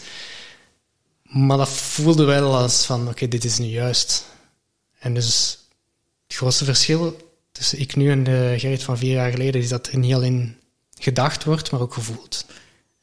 Maar 1.29 1.57
dat 1.57 1.69
voelde 1.69 2.23
wel 2.23 2.57
als 2.57 2.85
van, 2.85 3.07
oké, 3.07 3.27
dit 3.27 3.43
is 3.43 3.57
nu 3.57 3.65
juist. 3.65 4.25
En 4.99 5.13
dus 5.13 5.57
het 6.27 6.37
grootste 6.37 6.65
verschil 6.65 7.17
tussen 7.51 7.79
ik 7.79 7.95
nu 7.95 8.11
en 8.11 8.23
de 8.23 8.53
Gerrit 8.57 8.83
van 8.83 8.97
vier 8.97 9.13
jaar 9.13 9.31
geleden 9.31 9.61
is 9.61 9.69
dat 9.69 9.87
er 9.87 9.97
niet 9.97 10.13
alleen 10.13 10.55
gedacht 10.99 11.43
wordt, 11.43 11.71
maar 11.71 11.81
ook 11.81 11.93
gevoeld. 11.93 12.45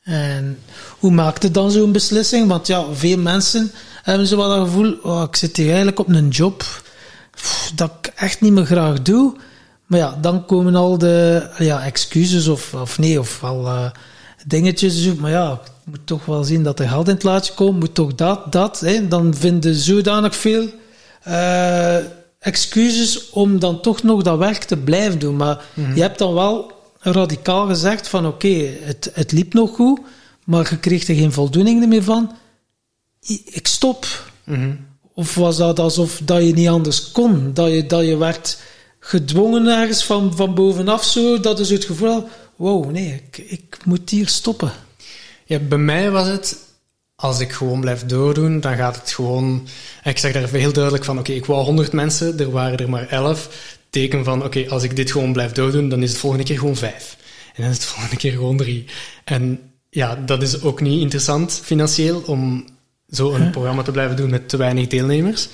En 0.03 0.59
hoe 0.99 1.11
maakt 1.11 1.43
het 1.43 1.55
dan 1.55 1.71
zo'n 1.71 1.93
beslissing? 1.93 2.49
Want 2.49 2.67
ja, 2.67 2.93
veel 2.93 3.19
mensen 3.19 3.71
hebben 4.03 4.27
zo 4.27 4.37
wel 4.37 4.49
dat 4.49 4.67
gevoel, 4.67 4.99
oh, 5.03 5.23
ik 5.23 5.37
zit 5.37 5.57
hier 5.57 5.67
eigenlijk 5.67 5.99
op 5.99 6.09
een 6.09 6.29
job 6.29 6.83
dat 7.75 7.93
ik 8.01 8.13
echt 8.17 8.41
niet 8.41 8.53
meer 8.53 8.67
graag 8.67 9.03
doe. 9.03 9.37
Maar 9.87 9.99
ja, 9.99 10.19
dan 10.21 10.47
komen 10.47 10.75
al 10.75 10.99
de 10.99 11.49
ja, 11.59 11.85
excuses 11.85 12.49
of, 12.49 12.75
of 12.75 12.99
nee, 12.99 13.21
of 13.21 13.41
wel 13.41 13.67
uh, 13.67 13.91
dingetjes. 14.47 15.15
Maar 15.15 15.31
ja, 15.31 15.61
moet 15.87 16.07
toch 16.07 16.25
wel 16.25 16.45
zien 16.45 16.63
dat 16.63 16.81
er 16.81 16.89
geld 16.89 17.09
in 17.09 17.15
het 17.15 17.23
laatje 17.23 17.55
komt, 17.55 17.79
moet 17.79 17.95
toch 17.95 18.15
dat, 18.15 18.53
dat. 18.53 18.81
Hè. 18.81 19.09
Dan 19.09 19.35
vinden 19.35 19.75
zodanig 19.75 20.37
veel 20.37 20.69
uh, 21.29 21.97
excuses 22.39 23.31
om 23.31 23.59
dan 23.59 23.81
toch 23.81 24.03
nog 24.03 24.23
dat 24.23 24.39
werk 24.39 24.65
te 24.65 24.77
blijven 24.77 25.19
doen. 25.19 25.37
Maar 25.37 25.65
mm-hmm. 25.75 25.95
je 25.95 26.01
hebt 26.01 26.19
dan 26.19 26.35
wel 26.35 26.73
radicaal 26.99 27.67
gezegd 27.67 28.09
van 28.09 28.27
oké, 28.27 28.47
okay, 28.47 28.79
het, 28.81 29.11
het 29.15 29.33
liep 29.33 29.55
nog 29.55 29.75
goed, 29.75 30.01
maar 30.45 30.69
je 30.71 30.79
kreeg 30.79 31.09
er 31.09 31.15
geen 31.15 31.33
voldoening 31.33 31.87
meer 31.87 32.03
van. 32.03 32.33
Ik 33.45 33.67
stop. 33.67 34.07
Mm-hmm. 34.45 34.87
Of 35.15 35.35
was 35.35 35.57
dat 35.57 35.79
alsof 35.79 36.21
dat 36.25 36.43
je 36.43 36.53
niet 36.53 36.69
anders 36.69 37.13
kon? 37.13 37.51
Dat 37.55 37.71
je, 37.71 37.87
dat 37.87 38.05
je 38.05 38.17
werd 38.17 38.59
gedwongen 38.99 39.67
ergens 39.67 40.05
van, 40.05 40.37
van 40.37 40.55
bovenaf 40.55 41.05
zo, 41.05 41.41
dat 41.41 41.61
is 41.61 41.71
het 41.71 41.85
gevoel, 41.85 42.29
wow, 42.57 42.91
nee, 42.91 43.23
ik, 43.27 43.39
ik 43.39 43.79
moet 43.85 44.11
hier 44.11 44.29
stoppen. 44.29 44.73
Ja, 45.47 45.59
bij 45.59 45.79
mij 45.79 46.11
was 46.11 46.27
het, 46.29 46.59
als 47.15 47.41
ik 47.41 47.53
gewoon 47.53 47.81
blijf 47.81 48.07
doordoen, 48.07 48.61
dan 48.61 48.77
gaat 48.77 48.97
het 48.97 49.13
gewoon... 49.13 49.67
Ik 50.05 50.19
zeg 50.19 50.33
daar 50.33 50.49
heel 50.49 50.73
duidelijk 50.73 51.05
van, 51.05 51.19
oké, 51.19 51.29
okay, 51.29 51.41
ik 51.41 51.47
wou 51.47 51.65
100 51.65 51.93
mensen, 51.93 52.39
er 52.39 52.51
waren 52.51 52.79
er 52.79 52.91
maar 52.91 53.09
11 53.09 53.79
teken 53.91 54.25
van, 54.25 54.39
oké, 54.39 54.47
okay, 54.47 54.69
als 54.69 54.83
ik 54.83 54.97
dit 54.97 55.11
gewoon 55.11 55.33
blijf 55.33 55.53
doordoen, 55.53 55.89
dan 55.89 56.03
is 56.03 56.11
het 56.11 56.19
volgende 56.19 56.45
keer 56.45 56.59
gewoon 56.59 56.77
vijf. 56.77 57.17
En 57.55 57.63
dan 57.63 57.71
is 57.71 57.77
het 57.77 57.87
volgende 57.87 58.17
keer 58.17 58.33
gewoon 58.33 58.57
drie. 58.57 58.85
En 59.25 59.61
ja, 59.91 60.15
dat 60.15 60.43
is 60.43 60.63
ook 60.63 60.81
niet 60.81 61.01
interessant 61.01 61.61
financieel 61.63 62.21
om 62.21 62.67
zo 63.11 63.35
een 63.35 63.43
huh? 63.43 63.51
programma 63.51 63.83
te 63.83 63.91
blijven 63.91 64.17
doen 64.17 64.31
met 64.31 64.49
te 64.49 64.57
weinig 64.57 64.87
deelnemers. 64.87 65.49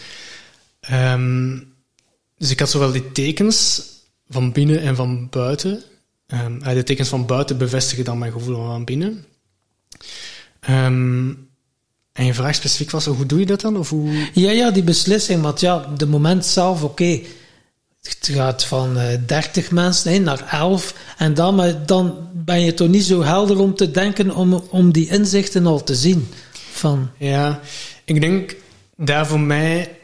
Um, 0.92 1.74
dus 2.38 2.50
ik 2.50 2.58
had 2.58 2.70
zowel 2.70 2.92
die 2.92 3.12
tekens 3.12 3.82
van 4.28 4.52
binnen 4.52 4.80
en 4.80 4.96
van 4.96 5.28
buiten. 5.30 5.82
Um, 6.26 6.58
de 6.62 6.82
tekens 6.82 7.08
van 7.08 7.26
buiten 7.26 7.58
bevestigen 7.58 8.04
dan 8.04 8.18
mijn 8.18 8.32
gevoel 8.32 8.66
van 8.66 8.84
binnen. 8.84 9.24
Um, 10.70 11.50
en 12.12 12.24
je 12.24 12.34
vraag 12.34 12.54
specifiek 12.54 12.90
was, 12.90 13.04
hoe 13.04 13.26
doe 13.26 13.38
je 13.38 13.46
dat 13.46 13.60
dan? 13.60 13.76
Of 13.76 13.90
hoe... 13.90 14.28
Ja, 14.32 14.50
ja, 14.50 14.70
die 14.70 14.82
beslissing. 14.82 15.42
Want 15.42 15.60
ja, 15.60 15.86
de 15.96 16.06
moment 16.06 16.46
zelf, 16.46 16.82
oké. 16.82 17.02
Okay, 17.02 17.26
het 18.02 18.28
gaat 18.32 18.64
van 18.64 18.98
uh, 18.98 19.04
30 19.26 19.70
mensen 19.70 20.10
nee, 20.10 20.20
naar 20.20 20.46
11. 20.50 20.94
En 21.16 21.34
dan, 21.34 21.54
maar 21.54 21.86
dan 21.86 22.28
ben 22.32 22.60
je 22.60 22.74
toch 22.74 22.88
niet 22.88 23.04
zo 23.04 23.22
helder 23.22 23.58
om 23.58 23.74
te 23.74 23.90
denken 23.90 24.34
om, 24.34 24.52
om 24.52 24.92
die 24.92 25.08
inzichten 25.08 25.66
al 25.66 25.84
te 25.84 25.94
zien. 25.94 26.28
Van. 26.72 27.10
Ja, 27.18 27.60
ik 28.04 28.20
denk 28.20 28.56
daar 28.96 29.26
voor 29.26 29.40
mij, 29.40 29.98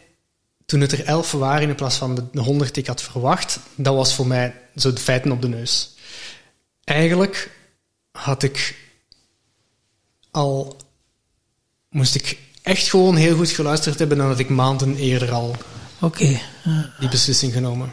toen 0.66 0.80
het 0.80 0.92
er 0.92 1.04
11 1.04 1.32
waren 1.32 1.68
in 1.68 1.74
plaats 1.74 1.96
van 1.96 2.28
de 2.32 2.40
100 2.40 2.74
die 2.74 2.82
ik 2.82 2.88
had 2.88 3.02
verwacht, 3.02 3.58
dat 3.74 3.94
was 3.94 4.14
voor 4.14 4.26
mij 4.26 4.54
zo 4.76 4.92
de 4.92 5.00
feiten 5.00 5.32
op 5.32 5.42
de 5.42 5.48
neus. 5.48 5.94
Eigenlijk 6.84 7.50
had 8.10 8.42
ik 8.42 8.76
al, 10.38 10.76
moest 11.90 12.14
ik 12.14 12.38
echt 12.62 12.88
gewoon 12.88 13.16
heel 13.16 13.36
goed 13.36 13.50
geluisterd 13.50 13.98
hebben 13.98 14.18
dan 14.18 14.28
dat 14.28 14.38
ik 14.38 14.48
maanden 14.48 14.96
eerder 14.96 15.32
al 15.32 15.56
okay. 16.00 16.40
die 16.98 17.08
beslissing 17.08 17.52
genomen. 17.52 17.92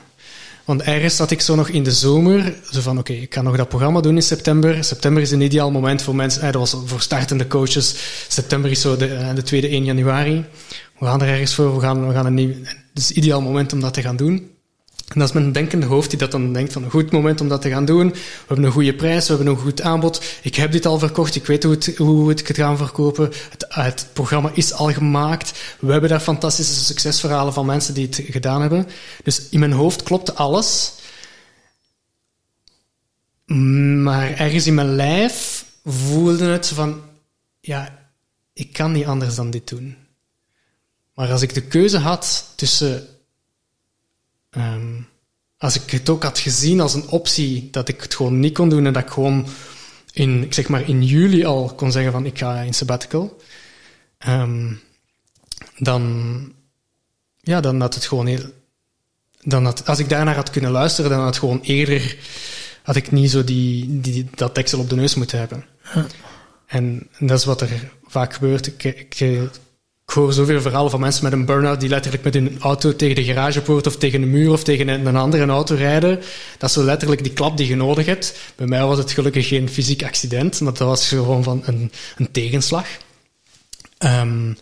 Want 0.65 0.81
ergens 0.81 1.15
zat 1.15 1.31
ik 1.31 1.41
zo 1.41 1.55
nog 1.55 1.69
in 1.69 1.83
de 1.83 1.91
zomer, 1.91 2.55
zo 2.71 2.81
van 2.81 2.97
oké, 2.97 3.11
okay, 3.11 3.23
ik 3.23 3.29
kan 3.29 3.43
nog 3.43 3.57
dat 3.57 3.69
programma 3.69 4.01
doen 4.01 4.15
in 4.15 4.21
september. 4.21 4.83
September 4.83 5.21
is 5.21 5.31
een 5.31 5.41
ideaal 5.41 5.71
moment 5.71 6.01
voor 6.01 6.15
mensen, 6.15 6.41
eh, 6.41 6.51
dat 6.51 6.71
was 6.71 6.83
voor 6.85 7.01
startende 7.01 7.47
coaches. 7.47 7.95
September 8.27 8.71
is 8.71 8.81
zo 8.81 8.97
de, 8.97 9.31
de 9.35 9.43
tweede 9.43 9.67
1 9.67 9.83
januari. 9.83 10.45
We 10.99 11.05
gaan 11.05 11.21
er 11.21 11.27
ergens 11.27 11.53
voor, 11.53 11.75
we 11.75 11.81
gaan, 11.81 12.07
we 12.07 12.13
gaan 12.13 12.25
een 12.25 12.33
nieuw... 12.33 12.53
Het 12.93 13.03
is 13.03 13.09
een 13.09 13.17
ideaal 13.17 13.41
moment 13.41 13.73
om 13.73 13.79
dat 13.79 13.93
te 13.93 14.01
gaan 14.01 14.15
doen. 14.15 14.54
En 15.07 15.19
dat 15.19 15.27
is 15.27 15.33
mijn 15.33 15.51
denkende 15.51 15.85
hoofd 15.85 16.09
die 16.09 16.19
dat 16.19 16.31
dan 16.31 16.53
denkt 16.53 16.73
van 16.73 16.83
een 16.83 16.89
goed 16.89 17.11
moment 17.11 17.41
om 17.41 17.47
dat 17.47 17.61
te 17.61 17.69
gaan 17.69 17.85
doen. 17.85 18.09
We 18.09 18.17
hebben 18.47 18.65
een 18.65 18.71
goede 18.71 18.95
prijs, 18.95 19.27
we 19.27 19.35
hebben 19.35 19.53
een 19.53 19.59
goed 19.59 19.81
aanbod. 19.81 20.23
Ik 20.41 20.55
heb 20.55 20.71
dit 20.71 20.85
al 20.85 20.99
verkocht, 20.99 21.35
ik 21.35 21.45
weet 21.45 21.63
hoe, 21.63 21.73
het, 21.73 21.97
hoe 21.97 22.31
ik 22.31 22.47
het 22.47 22.57
ga 22.57 22.77
verkopen. 22.77 23.31
Het, 23.49 23.65
het, 23.69 24.07
programma 24.13 24.51
is 24.53 24.73
al 24.73 24.91
gemaakt. 24.91 25.59
We 25.79 25.91
hebben 25.91 26.09
daar 26.09 26.19
fantastische 26.19 26.73
succesverhalen 26.73 27.53
van 27.53 27.65
mensen 27.65 27.93
die 27.93 28.05
het 28.05 28.21
gedaan 28.29 28.61
hebben. 28.61 28.87
Dus 29.23 29.49
in 29.49 29.59
mijn 29.59 29.71
hoofd 29.71 30.03
klopte 30.03 30.33
alles. 30.33 30.93
Maar 33.45 34.33
ergens 34.33 34.67
in 34.67 34.73
mijn 34.73 34.95
lijf 34.95 35.65
voelde 35.85 36.45
het 36.45 36.67
van, 36.67 37.01
ja, 37.59 38.09
ik 38.53 38.73
kan 38.73 38.91
niet 38.91 39.05
anders 39.05 39.35
dan 39.35 39.51
dit 39.51 39.67
doen. 39.67 39.97
Maar 41.13 41.31
als 41.31 41.41
ik 41.41 41.53
de 41.53 41.61
keuze 41.61 41.97
had 41.97 42.45
tussen 42.55 43.14
Um, 44.57 45.07
als 45.57 45.75
ik 45.75 45.91
het 45.91 46.09
ook 46.09 46.23
had 46.23 46.39
gezien 46.39 46.81
als 46.81 46.93
een 46.93 47.07
optie 47.07 47.67
dat 47.71 47.87
ik 47.87 48.01
het 48.01 48.15
gewoon 48.15 48.39
niet 48.39 48.53
kon 48.53 48.69
doen 48.69 48.85
en 48.85 48.93
dat 48.93 49.03
ik 49.03 49.09
gewoon 49.09 49.47
in, 50.11 50.43
ik 50.43 50.53
zeg 50.53 50.67
maar 50.67 50.89
in 50.89 51.03
juli 51.03 51.45
al 51.45 51.73
kon 51.75 51.91
zeggen 51.91 52.11
van 52.11 52.25
ik 52.25 52.37
ga 52.37 52.59
in 52.59 52.73
sabbatical, 52.73 53.41
um, 54.27 54.81
dan, 55.77 56.53
ja, 57.41 57.61
dan 57.61 57.81
had 57.81 57.95
het 57.95 58.05
gewoon 58.05 58.25
heel, 58.25 58.51
dan 59.41 59.65
had, 59.65 59.87
als 59.87 59.99
ik 59.99 60.09
daarnaar 60.09 60.35
had 60.35 60.49
kunnen 60.49 60.71
luisteren, 60.71 61.09
dan 61.09 61.19
had 61.19 61.27
het 61.27 61.37
gewoon 61.37 61.61
eerder, 61.61 62.17
had 62.83 62.95
ik 62.95 63.11
niet 63.11 63.31
zo 63.31 63.43
die, 63.43 64.01
die, 64.01 64.27
dat 64.35 64.55
deksel 64.55 64.79
op 64.79 64.89
de 64.89 64.95
neus 64.95 65.15
moeten 65.15 65.39
hebben. 65.39 65.65
En, 66.65 67.07
en 67.17 67.27
dat 67.27 67.39
is 67.39 67.45
wat 67.45 67.61
er 67.61 67.91
vaak 68.07 68.33
gebeurt. 68.33 68.67
Ik, 68.67 68.83
ik, 68.83 69.15
ik 70.05 70.13
hoor 70.13 70.33
zoveel 70.33 70.61
verhalen 70.61 70.91
van 70.91 70.99
mensen 70.99 71.23
met 71.23 71.33
een 71.33 71.45
burn-out 71.45 71.79
die 71.79 71.89
letterlijk 71.89 72.23
met 72.23 72.33
hun 72.33 72.57
auto 72.59 72.95
tegen 72.95 73.15
de 73.15 73.23
garagepoort 73.23 73.87
of 73.87 73.97
tegen 73.97 74.21
een 74.21 74.29
muur 74.29 74.51
of 74.51 74.63
tegen 74.63 74.87
een 74.87 75.15
andere 75.15 75.45
auto 75.45 75.75
rijden. 75.75 76.19
Dat 76.57 76.69
is 76.69 76.75
zo 76.75 76.83
letterlijk 76.83 77.23
die 77.23 77.33
klap 77.33 77.57
die 77.57 77.67
je 77.67 77.75
nodig 77.75 78.05
hebt. 78.05 78.37
Bij 78.55 78.67
mij 78.67 78.85
was 78.85 78.97
het 78.97 79.11
gelukkig 79.11 79.47
geen 79.47 79.69
fysiek 79.69 80.03
accident, 80.03 80.61
maar 80.61 80.73
dat 80.73 80.87
was 80.87 81.07
gewoon 81.07 81.43
van 81.43 81.61
een, 81.65 81.91
een 82.17 82.31
tegenslag. 82.31 82.87
Um, 83.99 84.57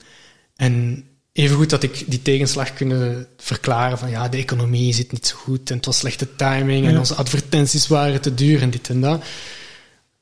en 0.55 1.03
evengoed 1.33 1.69
dat 1.69 1.83
ik 1.83 2.03
die 2.07 2.21
tegenslag 2.21 2.73
kunnen 2.73 3.27
verklaren 3.37 3.97
van 3.97 4.09
ja, 4.09 4.29
de 4.29 4.37
economie 4.37 4.93
zit 4.93 5.11
niet 5.11 5.27
zo 5.27 5.35
goed 5.35 5.69
en 5.69 5.75
het 5.75 5.85
was 5.85 5.97
slechte 5.97 6.35
timing 6.35 6.85
en 6.85 6.91
Ja. 6.93 6.99
onze 6.99 7.15
advertenties 7.15 7.87
waren 7.87 8.21
te 8.21 8.33
duur 8.33 8.61
en 8.61 8.69
dit 8.69 8.89
en 8.89 9.01
dat. 9.01 9.23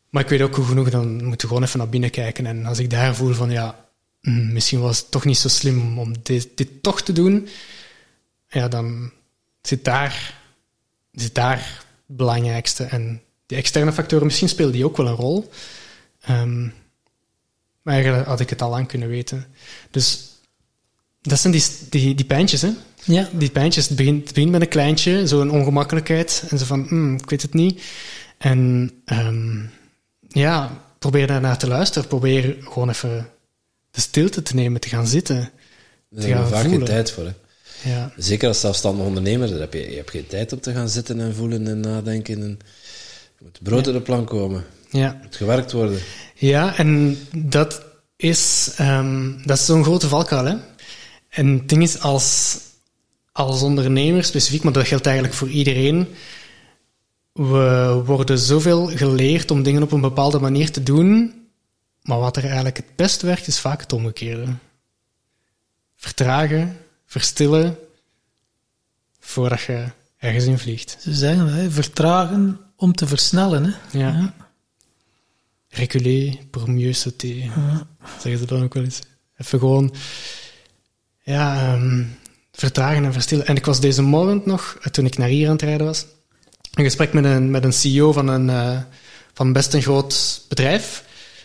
Maar 0.09 0.23
ik 0.23 0.29
weet 0.29 0.41
ook 0.41 0.55
hoe 0.55 0.65
genoeg, 0.65 0.89
dan 0.89 1.07
moeten 1.23 1.47
we 1.47 1.47
gewoon 1.47 1.63
even 1.63 1.79
naar 1.79 1.89
binnen 1.89 2.09
kijken. 2.09 2.45
En 2.45 2.65
als 2.65 2.79
ik 2.79 2.89
daar 2.89 3.15
voel 3.15 3.33
van 3.33 3.51
ja, 3.51 3.89
misschien 4.29 4.79
was 4.79 4.97
het 4.97 5.11
toch 5.11 5.25
niet 5.25 5.37
zo 5.37 5.47
slim 5.47 5.99
om 5.99 6.13
dit, 6.23 6.49
dit 6.55 6.83
toch 6.83 7.01
te 7.01 7.13
doen, 7.13 7.47
ja, 8.47 8.67
dan 8.67 9.11
zit 9.61 9.83
daar, 9.83 10.41
zit 11.11 11.35
daar 11.35 11.57
het 12.07 12.17
belangrijkste. 12.17 12.83
En 12.83 13.21
die 13.45 13.57
externe 13.57 13.93
factoren, 13.93 14.25
misschien 14.25 14.49
spelen 14.49 14.71
die 14.71 14.85
ook 14.85 14.97
wel 14.97 15.07
een 15.07 15.15
rol. 15.15 15.51
Ehm, 16.21 16.61
maar 17.81 17.93
eigenlijk 17.93 18.27
had 18.27 18.39
ik 18.39 18.49
het 18.49 18.61
al 18.61 18.69
lang 18.69 18.87
kunnen 18.87 19.07
weten. 19.07 19.45
Dus 19.91 20.29
dat 21.21 21.39
zijn 21.39 21.53
die, 21.53 21.63
die, 21.89 22.15
die 22.15 22.25
pijntjes, 22.25 22.61
hè? 22.61 22.71
Ja. 23.03 23.29
Die 23.33 23.49
pijntjes, 23.49 23.87
het 23.87 23.97
begint, 23.97 24.23
het 24.23 24.33
begint 24.33 24.51
met 24.51 24.61
een 24.61 24.67
kleintje, 24.67 25.27
zo'n 25.27 25.51
ongemakkelijkheid. 25.51 26.43
En 26.49 26.57
zo 26.57 26.65
van, 26.65 26.85
hmm, 26.87 27.15
ik 27.15 27.29
weet 27.29 27.41
het 27.41 27.53
niet. 27.53 27.83
En 28.37 28.91
ehm, 29.05 29.65
ja, 30.27 30.83
probeer 30.99 31.27
daarnaar 31.27 31.57
te 31.57 31.67
luisteren. 31.67 32.07
Probeer 32.07 32.57
gewoon 32.59 32.89
even 32.89 33.29
de 33.91 34.01
stilte 34.01 34.41
te 34.41 34.55
nemen, 34.55 34.81
te 34.81 34.89
gaan 34.89 35.07
zitten. 35.07 35.49
Daar 36.09 36.27
hebben 36.27 36.45
we 36.45 36.51
vaak 36.55 36.67
geen 36.67 36.83
tijd 36.85 37.11
voor. 37.11 37.23
Hè. 37.25 37.31
Ja, 37.83 38.13
Zeker 38.17 38.47
als 38.47 38.59
zelfstandig 38.59 39.05
ondernemer, 39.05 39.49
daar 39.49 39.59
heb 39.59 39.73
je, 39.73 39.89
je 39.89 39.95
hebt 39.95 40.09
geen 40.09 40.27
tijd 40.27 40.53
om 40.53 40.59
te 40.59 40.73
gaan 40.73 40.89
zitten 40.89 41.19
en 41.19 41.35
voelen 41.35 41.67
en 41.67 41.79
nadenken. 41.79 42.41
En 42.41 42.59
er 43.37 43.43
moet 43.43 43.59
brood 43.61 43.87
op 43.87 43.93
de 43.93 44.01
plank 44.01 44.27
komen. 44.27 44.65
ja. 44.89 45.19
Moet 45.23 45.35
gewerkt 45.35 45.71
worden. 45.71 45.99
Ja, 46.35 46.77
en 46.77 47.17
dat 47.35 47.81
is, 48.15 48.71
ehm, 48.77 49.31
dat 49.45 49.57
is 49.57 49.65
zo'n 49.65 49.83
grote 49.83 50.07
valkuil. 50.07 50.45
Hè? 50.45 50.55
En 51.29 51.47
het 51.47 51.69
ding 51.69 51.83
is, 51.83 51.99
als, 51.99 52.57
als 53.31 53.61
ondernemer 53.61 54.23
specifiek, 54.23 54.63
maar 54.63 54.73
dat 54.73 54.87
geldt 54.87 55.05
eigenlijk 55.05 55.35
voor 55.35 55.49
iedereen, 55.49 56.07
we 57.33 58.01
worden 58.05 58.39
zoveel 58.39 58.85
geleerd 58.87 59.51
om 59.51 59.63
dingen 59.63 59.83
op 59.83 59.91
een 59.91 60.01
bepaalde 60.01 60.39
manier 60.39 60.71
te 60.71 60.83
doen, 60.83 61.33
maar 62.01 62.19
wat 62.19 62.37
er 62.37 62.45
eigenlijk 62.45 62.77
het 62.77 62.95
best 62.95 63.21
werkt, 63.21 63.47
is 63.47 63.59
vaak 63.59 63.81
het 63.81 63.93
omgekeerde. 63.93 64.53
Vertragen, 65.95 66.77
verstillen, 67.05 67.77
voordat 69.19 69.61
je 69.61 69.85
ergens 70.17 70.45
in 70.45 70.57
vliegt. 70.57 70.97
Ze 70.99 71.13
zeggen 71.13 71.53
hè, 71.53 71.71
vertragen 71.71 72.59
om 72.75 72.93
te 72.93 73.07
versnellen. 73.07 73.63
Hè. 73.63 73.99
Ja. 73.99 74.07
Ja. 74.09 74.33
Reculer 75.69 76.37
pour 76.49 76.71
mieux 76.71 77.01
sauter. 77.01 77.35
Ja. 77.35 77.87
Zeggen 78.19 78.37
ze 78.37 78.45
dan 78.45 78.63
ook 78.63 78.73
wel 78.73 78.83
eens. 78.83 78.99
Even 79.37 79.59
gewoon, 79.59 79.93
ja, 81.23 81.73
ehm, 81.73 82.03
vertragen 82.51 83.05
en 83.05 83.13
verstillen. 83.13 83.45
En 83.47 83.55
ik 83.55 83.65
was 83.65 83.79
deze 83.79 84.01
morgen 84.01 84.41
nog, 84.45 84.77
eh, 84.81 84.91
toen 84.91 85.05
ik 85.05 85.17
naar 85.17 85.27
hier 85.27 85.47
aan 85.47 85.53
het 85.53 85.61
rijden 85.61 85.85
was, 85.85 86.05
een 86.73 86.83
gesprek 86.83 87.13
met 87.13 87.25
een, 87.25 87.51
met 87.51 87.63
een 87.63 87.73
CEO 87.73 88.11
van 88.11 88.27
een, 88.27 88.49
eh, 88.49 88.81
van 89.33 89.53
best 89.53 89.73
een 89.73 89.81
groot 89.81 90.45
bedrijf. 90.49 91.03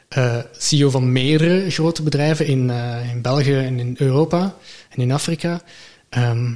Eh, 0.08 0.38
CEO 0.58 0.90
van 0.90 1.12
meerdere 1.12 1.70
grote 1.70 2.02
bedrijven 2.02 2.46
in, 2.46 2.70
eh, 2.70 3.10
in 3.10 3.22
België 3.22 3.56
en 3.56 3.78
in 3.78 3.94
Europa 3.98 4.56
en 4.88 5.02
in 5.02 5.12
Afrika. 5.12 5.62
Ehm, 6.08 6.52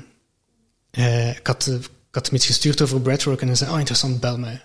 eh, 0.90 1.36
ik, 1.36 1.46
had, 1.46 1.66
ik 1.66 1.88
had 2.10 2.26
hem 2.26 2.34
iets 2.34 2.46
gestuurd 2.46 2.82
over 2.82 3.00
breathwork 3.00 3.40
en 3.40 3.46
hij 3.46 3.56
zei, 3.56 3.70
oh 3.70 3.78
interessant, 3.78 4.20
bel 4.20 4.38
mij. 4.38 4.60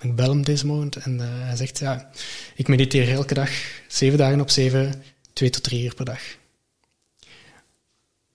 Ik 0.00 0.16
bel 0.16 0.28
hem 0.28 0.44
deze 0.44 0.66
morgen 0.66 1.02
en 1.02 1.18
hij 1.20 1.56
zegt, 1.56 1.78
ja, 1.78 2.10
ik 2.54 2.68
mediteer 2.68 3.12
elke 3.12 3.34
dag, 3.34 3.50
zeven 3.88 4.18
dagen 4.18 4.40
op 4.40 4.50
zeven, 4.50 5.02
twee 5.32 5.50
tot 5.50 5.62
drie 5.62 5.84
uur 5.84 5.94
per 5.94 6.04
dag. 6.04 6.20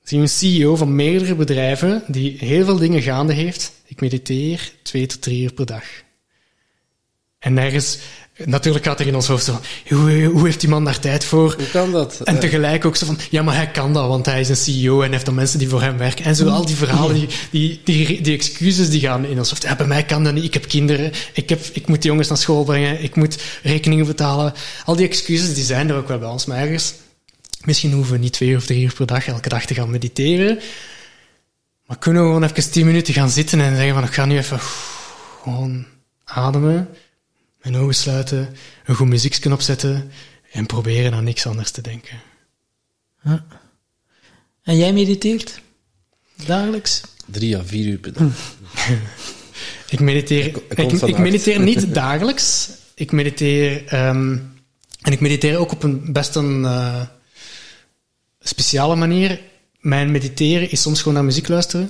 Zie 0.04 0.20
een 0.20 0.30
CEO 0.30 0.76
van 0.76 0.96
meerdere 0.96 1.36
bedrijven 1.36 2.04
die 2.08 2.38
heel 2.38 2.66
veel 2.66 2.78
dingen 2.78 3.02
gaande 3.02 3.34
heeft. 3.34 3.72
Ik 3.86 4.02
mediteer 4.02 4.72
twee 4.84 5.06
tot 5.06 5.22
drie 5.22 5.44
uur 5.44 5.54
per 5.54 5.66
dag. 5.66 5.84
En 7.40 7.54
nergens, 7.54 8.00
natuurlijk 8.44 8.86
gaat 8.86 9.00
er 9.00 9.08
in 9.08 9.16
ons 9.16 9.28
hoofd 9.28 9.46
zo 9.46 9.52
van, 9.52 9.98
hoe, 9.98 10.24
hoe 10.24 10.46
heeft 10.46 10.60
die 10.60 10.70
man 10.70 10.86
daar 10.86 11.00
tijd 11.00 11.26
voor? 11.26 11.54
Hoe 11.58 11.70
kan 11.70 11.92
dat? 11.92 12.22
En 12.24 12.40
tegelijk 12.40 12.86
ook 12.86 12.96
zo 12.96 13.06
van, 13.06 13.18
ja, 13.30 13.44
maar 13.44 13.56
hij 13.56 13.72
kan 13.72 13.94
dat, 13.94 14.08
want 14.08 14.26
hij 14.26 14.40
is 14.40 14.50
een 14.50 14.56
CEO 14.56 15.02
en 15.02 15.12
heeft 15.12 15.26
dan 15.26 15.36
mensen 15.36 15.60
die 15.60 15.70
voor 15.70 15.82
hem 15.82 15.98
werken. 15.98 16.26
En 16.26 16.36
zo 16.36 16.48
al 16.48 16.66
die 16.66 16.76
verhalen, 16.76 17.16
die, 17.16 17.30
die, 17.52 17.82
die, 17.84 18.22
die 18.22 18.34
excuses 18.34 18.90
die 18.90 19.02
gaan 19.02 19.26
in 19.26 19.38
ons 19.38 19.50
hoofd. 19.50 19.64
Ja, 19.64 19.76
bij 19.76 19.88
mij 19.88 20.06
kan 20.06 20.24
dat 20.24 20.34
niet, 20.34 20.44
ik 20.44 20.54
heb 20.54 20.68
kinderen, 20.68 21.12
ik, 21.34 21.50
heb, 21.50 21.66
ik 21.74 21.88
moet 21.88 22.02
de 22.02 22.08
jongens 22.08 22.28
naar 22.28 22.38
school 22.38 22.64
brengen, 22.64 23.04
ik 23.04 23.16
moet 23.16 23.44
rekeningen 23.64 24.06
betalen. 24.06 24.54
Al 24.86 24.96
die 24.96 25.08
excuses, 25.08 25.54
die 25.54 25.64
zijn 25.64 25.90
er 25.90 25.96
ook 25.96 26.08
wel 26.08 26.20
bij 26.20 26.30
ons, 26.30 26.46
maar 26.46 26.58
ergens... 26.58 26.94
Misschien 27.66 27.92
hoeven 27.92 28.14
we 28.14 28.20
niet 28.20 28.34
twee 28.34 28.56
of 28.56 28.66
drie 28.66 28.84
uur 28.84 28.94
per 28.94 29.06
dag 29.06 29.28
elke 29.28 29.50
dag 29.50 29.66
te 29.66 29.74
gaan 29.74 29.90
mediteren. 29.90 30.60
Maar 31.86 31.98
kunnen 31.98 32.22
we 32.22 32.28
gewoon 32.28 32.44
even 32.44 32.72
tien 32.72 32.86
minuten 32.86 33.14
gaan 33.14 33.30
zitten 33.30 33.62
en 33.62 33.76
zeggen 33.76 33.94
van, 33.94 34.04
ik 34.04 34.14
ga 34.14 34.26
nu 34.26 34.38
even 34.38 34.60
gewoon 35.42 35.86
ademen, 36.24 36.90
mijn 37.66 37.78
ogen 37.84 37.96
sluiten, 37.96 38.56
een 38.86 38.96
goed 38.96 39.08
muziekje 39.08 39.52
opzetten 39.52 40.12
en 40.52 40.66
proberen 40.66 41.14
aan 41.14 41.24
niks 41.24 41.46
anders 41.48 41.72
te 41.72 41.82
denken. 41.82 42.22
En 44.64 44.78
jij 44.78 44.94
mediteert? 44.94 45.62
Dagelijks? 46.46 47.02
Drie 47.26 47.58
à 47.58 47.64
vier 47.66 47.86
uur 47.88 47.98
per 47.98 48.14
dag. 48.14 48.28
Ik 49.90 50.00
mediteer, 50.00 50.46
Ik- 50.46 50.58
ik 51.08 51.18
mediteer 51.18 51.60
niet 51.60 51.94
dagelijks. 52.04 52.70
Ik 52.96 53.12
mediteer, 53.12 53.86
ehm, 53.88 54.38
en 55.02 55.12
ik 55.12 55.20
mediteer 55.20 55.58
ook 55.58 55.72
op 55.72 55.84
een 55.84 56.14
best 56.14 56.36
een 56.36 56.66
eh, 56.66 57.02
speciale 58.40 58.96
manier. 58.96 59.40
Mijn 59.80 60.12
mediteren 60.12 60.72
is 60.72 60.82
soms 60.82 61.00
gewoon 61.00 61.14
naar 61.14 61.24
muziek 61.26 61.48
luisteren. 61.48 61.90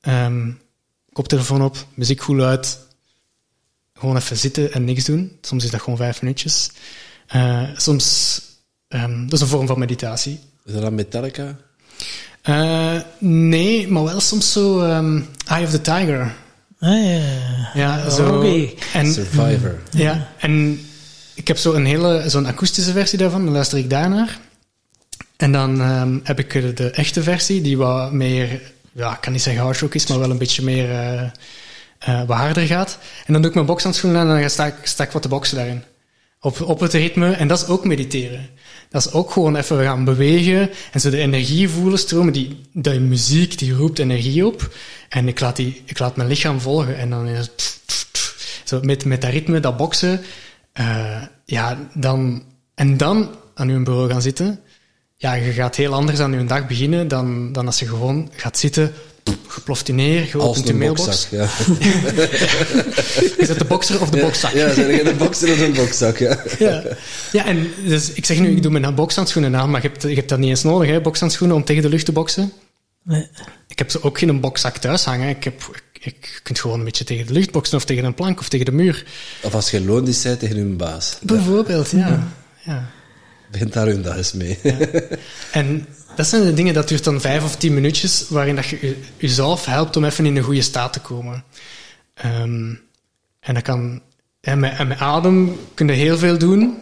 Ehm, 0.00 0.50
koptelefoon 1.12 1.62
op, 1.62 1.86
muziek 1.94 2.20
goed 2.20 2.40
uit. 2.40 2.78
Gewoon 4.00 4.16
even 4.16 4.36
zitten 4.36 4.72
en 4.72 4.84
niks 4.84 5.04
doen. 5.04 5.38
Soms 5.40 5.64
is 5.64 5.70
dat 5.70 5.80
gewoon 5.80 5.98
vijf 5.98 6.22
minuutjes. 6.22 6.70
Eh, 7.26 7.62
soms, 7.76 8.40
ehm, 8.88 9.22
dat 9.22 9.32
is 9.32 9.40
een 9.40 9.46
vorm 9.46 9.66
van 9.66 9.78
meditatie. 9.78 10.38
Is 10.64 10.72
dat 10.72 10.82
dan 10.82 10.94
Metallica? 10.94 11.56
Eh, 12.42 13.00
nee, 13.18 13.88
maar 13.88 14.04
wel 14.04 14.20
soms 14.20 14.52
zo 14.52 14.80
ehm, 14.80 15.20
Eye 15.46 15.64
of 15.64 15.70
the 15.70 15.80
Tiger. 15.80 16.34
Ah, 16.78 17.04
ja. 17.04 17.70
Ja, 17.74 18.10
zo. 18.10 18.36
Oké. 18.36 18.68
En, 18.92 19.12
Survivor. 19.12 19.78
ja, 19.90 20.28
en 20.38 20.80
ik 21.34 21.48
heb 21.48 21.56
zo 21.56 21.72
een 21.72 21.86
hele, 21.86 22.24
zo'n 22.26 22.46
akoestische 22.46 22.92
versie 22.92 23.18
daarvan, 23.18 23.44
dan 23.44 23.52
luister 23.52 23.78
ik 23.78 23.90
daarnaar. 23.90 24.38
En 25.36 25.52
dan 25.52 25.80
ehm, 25.80 26.18
heb 26.22 26.38
ik 26.38 26.52
de, 26.52 26.72
de 26.72 26.90
echte 26.90 27.22
versie, 27.22 27.60
die 27.60 27.76
wat 27.76 28.12
meer, 28.12 28.60
ja, 28.92 29.12
ik 29.14 29.20
kan 29.20 29.32
niet 29.32 29.42
zeggen 29.42 29.62
hardrock 29.62 29.94
is, 29.94 30.06
maar 30.06 30.18
wel 30.18 30.30
een 30.30 30.38
beetje 30.38 30.62
meer, 30.62 30.90
eh 30.90 31.30
eh, 32.00 32.22
wat 32.26 32.36
harder 32.36 32.66
gaat. 32.66 32.98
En 33.26 33.32
dan 33.32 33.42
doe 33.42 33.50
ik 33.50 33.56
mijn 33.56 33.66
bokshandschoenen 33.66 34.20
aan 34.20 34.30
en 34.30 34.40
dan 34.40 34.50
sta 34.50 34.66
ik, 34.66 34.74
sta 34.82 35.08
wat 35.12 35.22
te 35.22 35.28
boksen 35.28 35.56
daarin. 35.56 35.82
Op, 36.40 36.60
op 36.60 36.80
het 36.80 36.92
ritme. 36.92 37.32
En 37.32 37.48
dat 37.48 37.62
is 37.62 37.66
ook 37.66 37.84
mediteren. 37.84 38.48
Dat 38.88 39.06
is 39.06 39.12
ook 39.12 39.30
gewoon 39.30 39.56
even 39.56 39.84
gaan 39.84 40.04
bewegen 40.04 40.70
en 40.92 41.00
zo 41.00 41.10
de 41.10 41.18
energie 41.18 41.68
voelen 41.68 41.98
stromen. 41.98 42.32
Die, 42.32 42.60
die 42.72 43.00
muziek, 43.00 43.58
die 43.58 43.72
roept 43.72 43.98
energie 43.98 44.46
op. 44.46 44.74
En 45.08 45.28
ik 45.28 45.40
laat, 45.40 45.56
die, 45.56 45.82
ik 45.84 45.98
laat 45.98 46.16
mijn 46.16 46.28
lichaam 46.28 46.60
volgen. 46.60 46.96
En 46.98 47.10
dan 47.10 47.26
is. 47.26 47.50
Zo 48.64 48.80
met, 48.82 49.04
met 49.04 49.20
dat 49.20 49.30
ritme, 49.30 49.60
dat 49.60 49.76
boksen. 49.76 50.20
eh, 50.72 51.22
ja, 51.44 51.78
dan... 51.94 52.44
En 52.74 52.96
dan 52.96 53.30
aan 53.54 53.68
uw 53.68 53.82
bureau 53.82 54.10
gaan 54.10 54.22
zitten. 54.22 54.60
Ja, 55.16 55.32
je 55.32 55.52
gaat 55.52 55.76
heel 55.76 55.94
anders 55.94 56.20
aan 56.20 56.32
je 56.32 56.44
dag 56.44 56.66
beginnen 56.66 57.08
dan, 57.08 57.52
dan 57.52 57.66
als 57.66 57.78
je 57.78 57.86
gewoon 57.86 58.30
gaat 58.36 58.58
zitten, 58.58 58.92
geploft 59.46 59.88
in 59.88 59.94
neer, 59.94 60.28
je 60.32 60.62
een 60.64 60.78
mailbox. 60.78 61.28
bokzak, 61.28 61.30
ja. 61.30 61.48
Is 63.42 63.48
dat 63.48 63.58
de 63.58 63.64
bokser 63.64 64.00
of 64.00 64.10
de 64.10 64.20
bokzak? 64.20 64.52
Ja, 64.52 64.72
zijn 64.72 64.90
er 64.90 65.06
een 65.06 65.16
bokser 65.16 65.52
of 65.52 65.60
een 65.60 65.72
bokzak, 65.72 66.18
ja. 66.18 66.42
Ja. 66.58 66.82
ja, 67.32 67.46
en 67.46 67.70
dus 67.84 68.12
ik 68.12 68.24
zeg 68.26 68.38
nu, 68.38 68.50
ik 68.50 68.62
doe 68.62 68.72
mijn 68.72 68.94
bokshandschoenen 68.94 69.56
aan, 69.56 69.70
maar 69.70 69.82
je 69.82 69.88
hebt, 69.88 70.02
je 70.02 70.14
hebt 70.14 70.28
dat 70.28 70.38
niet 70.38 70.48
eens 70.48 70.62
nodig, 70.62 70.88
hè, 70.88 71.00
bokshandschoenen, 71.00 71.56
om 71.56 71.64
tegen 71.64 71.82
de 71.82 71.88
lucht 71.88 72.04
te 72.04 72.12
boksen. 72.12 72.52
Nee. 73.04 73.28
Ik 73.68 73.78
heb 73.78 73.90
zo 73.90 73.98
ook 74.02 74.18
geen 74.18 74.40
bokzak 74.40 74.76
thuis 74.76 75.04
hangen. 75.04 75.28
Ik, 75.28 75.44
heb, 75.44 75.80
je 75.92 76.14
kunt 76.42 76.60
gewoon 76.60 76.78
een 76.78 76.84
beetje 76.84 77.04
tegen 77.04 77.26
de 77.26 77.32
lucht 77.32 77.50
boksen, 77.50 77.76
of 77.76 77.84
tegen 77.84 78.04
een 78.04 78.14
plank, 78.14 78.40
of 78.40 78.48
tegen 78.48 78.66
de 78.66 78.72
muur. 78.72 79.04
Of 79.42 79.54
als 79.54 79.70
je 79.70 79.84
loondienst 79.84 80.22
bent 80.22 80.38
tegen 80.38 80.56
hun 80.56 80.76
baas. 80.76 81.18
Bijvoorbeeld, 81.22 81.90
ja. 81.90 82.28
ja. 82.64 82.90
Begint 83.50 83.72
daar 83.72 83.86
hun 83.86 84.02
dag 84.02 84.16
eens 84.16 84.32
mee. 84.32 84.58
En 85.52 85.86
dat 86.16 86.26
zijn 86.26 86.44
de 86.44 86.54
dingen, 86.54 86.74
dat 86.74 86.88
duurt 86.88 87.04
dan 87.04 87.20
vijf 87.20 87.44
of 87.44 87.56
tien 87.56 87.74
minuutjes, 87.74 88.24
waarin 88.28 88.56
dat 88.56 88.66
je 88.66 88.78
je- 88.80 89.00
jezelf 89.16 89.64
helpt 89.64 89.96
om 89.96 90.04
even 90.04 90.26
in 90.26 90.36
een 90.36 90.42
goede 90.42 90.62
staat 90.62 90.92
te 90.92 91.00
komen. 91.00 91.44
Ehm, 92.14 92.74
en 93.40 93.54
dat 93.54 93.62
kan... 93.62 94.00
En 94.40 94.58
met, 94.60 94.98
adem 94.98 95.56
kun 95.74 95.86
je 95.86 95.92
heel 95.92 96.18
veel 96.18 96.38
doen. 96.38 96.78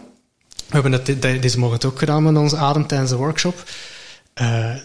We 0.55 0.63
hebben 0.73 0.91
dat 0.91 1.05
de- 1.05 1.19
de- 1.19 1.39
deze 1.39 1.59
morgen 1.59 1.89
ook 1.89 1.99
gedaan 1.99 2.23
met 2.23 2.35
onze 2.37 2.57
adem 2.57 2.87
tijdens 2.87 3.09
de 3.09 3.15
workshop. 3.15 3.63
Eh, 4.33 4.75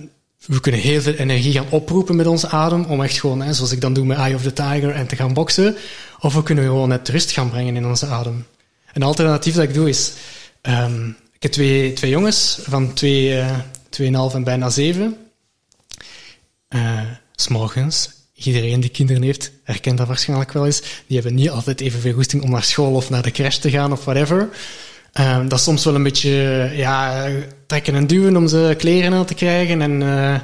we 0.47 0.61
kunnen 0.61 0.81
heel 0.81 1.01
veel 1.03 1.13
energie 1.13 1.53
gaan 1.53 1.71
oproepen 1.71 2.17
met 2.17 2.27
onze 2.27 2.49
adem, 2.49 2.85
om 2.85 3.03
echt 3.03 3.19
gewoon, 3.21 3.43
hè, 3.43 3.53
zoals 3.53 3.73
ik 3.73 3.81
dan 3.81 3.93
doe 3.93 4.05
met 4.05 4.17
Eye 4.19 4.35
of 4.35 4.43
the 4.43 4.53
Tiger, 4.53 4.91
en 4.91 5.07
te 5.07 5.17
gaan 5.17 5.33
boksen. 5.33 5.77
Of 6.21 6.35
we 6.35 6.43
kunnen 6.43 6.65
gewoon 6.65 6.89
net 6.89 7.09
rust 7.09 7.31
gaan 7.33 7.51
brengen 7.51 7.77
in 7.77 7.87
onze 7.87 8.07
adem. 8.07 8.47
Een 8.93 9.03
alternatief 9.03 9.55
dat 9.55 9.65
ik 9.65 9.75
doe 9.75 9.89
is... 9.89 10.13
ehm, 10.61 11.09
ik 11.09 11.43
heb 11.43 11.53
twee, 11.53 11.93
twee 11.93 12.11
jongens 12.11 12.59
van 12.63 12.93
twee, 12.93 13.39
eh, 13.41 13.59
2,5 14.01 14.35
en 14.35 14.45
bijna 14.45 14.71
7. 14.71 15.17
Eh, 16.69 17.01
S'morgens, 17.37 18.11
iedereen 18.35 18.81
die 18.81 18.91
kinderen 18.91 19.23
heeft, 19.23 19.53
herkent 19.63 19.99
dat 19.99 20.07
waarschijnlijk 20.07 20.53
wel 20.53 20.67
eens. 20.67 20.81
Die 21.07 21.17
hebben 21.17 21.35
niet 21.35 21.51
altijd 21.51 21.81
evenveel 21.81 22.13
goesting 22.13 22.43
om 22.43 22.51
naar 22.51 22.63
school 22.63 22.95
of 22.95 23.11
naar 23.11 23.23
de 23.23 23.31
crash 23.31 23.57
te 23.57 23.71
gaan 23.71 23.93
of 23.93 24.05
whatever. 24.05 24.49
Eh, 25.13 25.39
dat 25.49 25.59
is 25.59 25.65
soms 25.65 25.85
wel 25.85 25.95
een 25.95 26.03
beetje 26.03 26.31
ja, 26.73 27.27
trekken 27.67 27.95
en 27.95 28.07
duwen 28.07 28.37
om 28.37 28.49
ze 28.49 28.75
kleren 28.79 29.13
aan 29.13 29.25
te 29.25 29.35
krijgen 29.35 29.83
en 29.83 30.03
eh, 30.03 30.41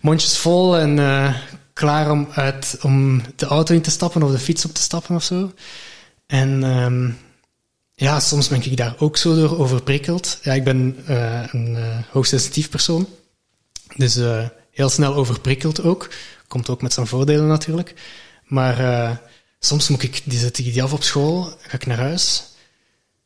mondjes 0.00 0.38
vol 0.38 0.78
en 0.78 0.98
eh, 0.98 1.34
klaar 1.72 2.10
om, 2.10 2.28
uit, 2.34 2.78
om 2.82 3.22
de 3.36 3.46
auto 3.46 3.74
in 3.74 3.80
te 3.80 3.90
stappen 3.90 4.22
of 4.22 4.30
de 4.30 4.38
fiets 4.38 4.64
op 4.64 4.72
te 4.74 4.82
stappen 4.82 5.14
of 5.14 5.22
zo. 5.22 5.52
En 6.26 6.64
ehm, 6.64 7.10
ja, 8.02 8.20
soms 8.20 8.48
ben 8.48 8.62
ik 8.64 8.76
daar 8.76 8.94
ook 8.98 9.16
zo 9.16 9.34
door 9.34 9.58
overprikkeld. 9.58 10.38
Ja, 10.42 10.52
ik 10.52 10.64
ben 10.64 10.96
eh, 11.06 11.42
een 11.52 11.76
eh, 11.76 11.98
hoogsensitief 12.10 12.68
persoon. 12.68 13.08
Dus 13.96 14.16
eh, 14.16 14.46
heel 14.70 14.88
snel 14.88 15.14
overprikkeld 15.14 15.82
ook. 15.82 16.08
Komt 16.48 16.68
ook 16.68 16.82
met 16.82 16.92
zijn 16.92 17.06
voordelen 17.06 17.46
natuurlijk. 17.46 17.94
Maar 18.44 18.78
eh, 18.78 19.10
soms 19.60 19.88
moet 19.88 20.02
ik, 20.02 20.20
die 20.24 20.38
zet 20.38 20.58
ik 20.58 20.64
die 20.72 20.82
af 20.82 20.92
op 20.92 21.02
school, 21.02 21.52
ga 21.60 21.74
ik 21.74 21.86
naar 21.86 21.98
huis. 21.98 22.44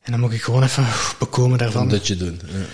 En 0.02 0.12
dan 0.12 0.20
moet 0.20 0.32
ik 0.32 0.42
gewoon 0.42 0.62
even 0.62 0.86
bekomen 1.18 1.52
Een 1.52 1.58
daarvan. 1.58 1.88
dutje 1.88 2.16
doen. 2.16 2.40
Ja. 2.46 2.64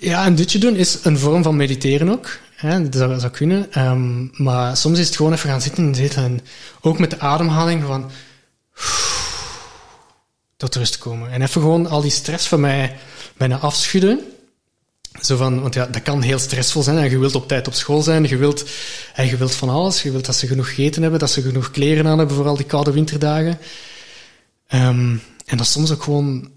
Ja, 0.00 0.26
een 0.26 0.34
dutje 0.34 0.58
doen 0.58 0.76
is 0.76 0.98
een 1.02 1.18
vorm 1.18 1.42
van 1.42 1.56
mediteren 1.56 2.08
ook. 2.08 2.38
Hè, 2.54 2.82
dat 2.82 2.94
zou, 2.94 3.20
zou 3.20 3.32
kunnen. 3.32 3.72
Ehm, 3.72 4.42
maar 4.42 4.76
soms 4.76 4.98
is 4.98 5.06
het 5.06 5.16
gewoon 5.16 5.32
even 5.32 5.50
gaan 5.50 5.60
zitten 5.62 5.86
en 5.86 5.94
zitten. 5.94 6.22
En 6.24 6.40
ook 6.80 6.98
met 6.98 7.10
de 7.10 7.20
ademhaling 7.20 7.84
van... 7.84 8.10
Tot 10.58 10.74
rust 10.74 10.98
komen. 10.98 11.30
En 11.30 11.42
even 11.42 11.60
gewoon 11.60 11.86
al 11.86 12.00
die 12.00 12.10
stress 12.10 12.46
van 12.46 12.60
mij 12.60 12.96
bijna 13.36 13.58
afschudden. 13.58 14.20
Zo 15.20 15.36
van, 15.36 15.60
want 15.60 15.74
ja, 15.74 15.86
dat 15.86 16.02
kan 16.02 16.22
heel 16.22 16.38
stressvol 16.38 16.82
zijn. 16.82 16.98
En 16.98 17.10
je 17.10 17.18
wilt 17.18 17.34
op 17.34 17.48
tijd 17.48 17.66
op 17.66 17.74
school 17.74 18.02
zijn. 18.02 18.24
Je 18.28 18.36
wilt, 18.36 18.64
en 19.14 19.26
je 19.26 19.36
wilt 19.36 19.54
van 19.54 19.68
alles. 19.68 20.02
Je 20.02 20.10
wilt 20.10 20.26
dat 20.26 20.36
ze 20.36 20.46
genoeg 20.46 20.68
gegeten 20.68 21.02
hebben. 21.02 21.20
Dat 21.20 21.30
ze 21.30 21.42
genoeg 21.42 21.70
kleren 21.70 22.06
aan 22.06 22.18
hebben 22.18 22.36
voor 22.36 22.46
al 22.46 22.56
die 22.56 22.66
koude 22.66 22.92
winterdagen. 22.92 23.58
Ehm, 24.66 25.16
en 25.46 25.56
dat 25.56 25.66
soms 25.66 25.92
ook 25.92 26.02
gewoon, 26.02 26.50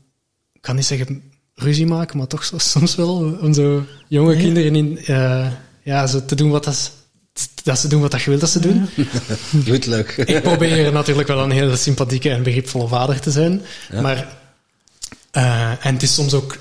ik 0.53 0.61
kan 0.61 0.75
niet 0.75 0.85
zeggen 0.85 1.23
ruzie 1.55 1.85
maken, 1.85 2.17
maar 2.17 2.27
toch 2.27 2.43
soms 2.57 2.95
wel 2.95 3.37
om 3.41 3.53
zo 3.53 3.83
jonge 4.07 4.33
Ja. 4.35 4.39
kinderen 4.39 4.75
in, 4.75 4.97
eh, 5.05 5.51
ja, 5.83 6.07
zo 6.07 6.25
te 6.25 6.35
doen 6.35 6.49
wat 6.49 6.63
dat, 6.63 6.91
dat 7.63 7.79
ze 7.79 7.87
doen 7.87 8.01
wat 8.01 8.11
dat 8.11 8.21
je 8.21 8.29
wilt 8.29 8.41
dat 8.41 8.49
ze 8.49 8.59
doen. 8.59 8.89
Goed, 9.67 9.85
leuk. 9.85 10.17
Ik 10.17 10.41
probeer 10.41 10.91
natuurlijk 10.91 11.27
wel 11.27 11.43
een 11.43 11.51
hele 11.51 11.75
sympathieke 11.75 12.29
en 12.29 12.43
begripvolle 12.43 12.87
vader 12.87 13.19
te 13.19 13.31
zijn. 13.31 13.61
Ja. 13.91 14.01
Maar, 14.01 14.27
eh, 15.31 15.85
en 15.85 15.93
het 15.93 16.03
is 16.03 16.13
soms 16.13 16.33
ook 16.33 16.57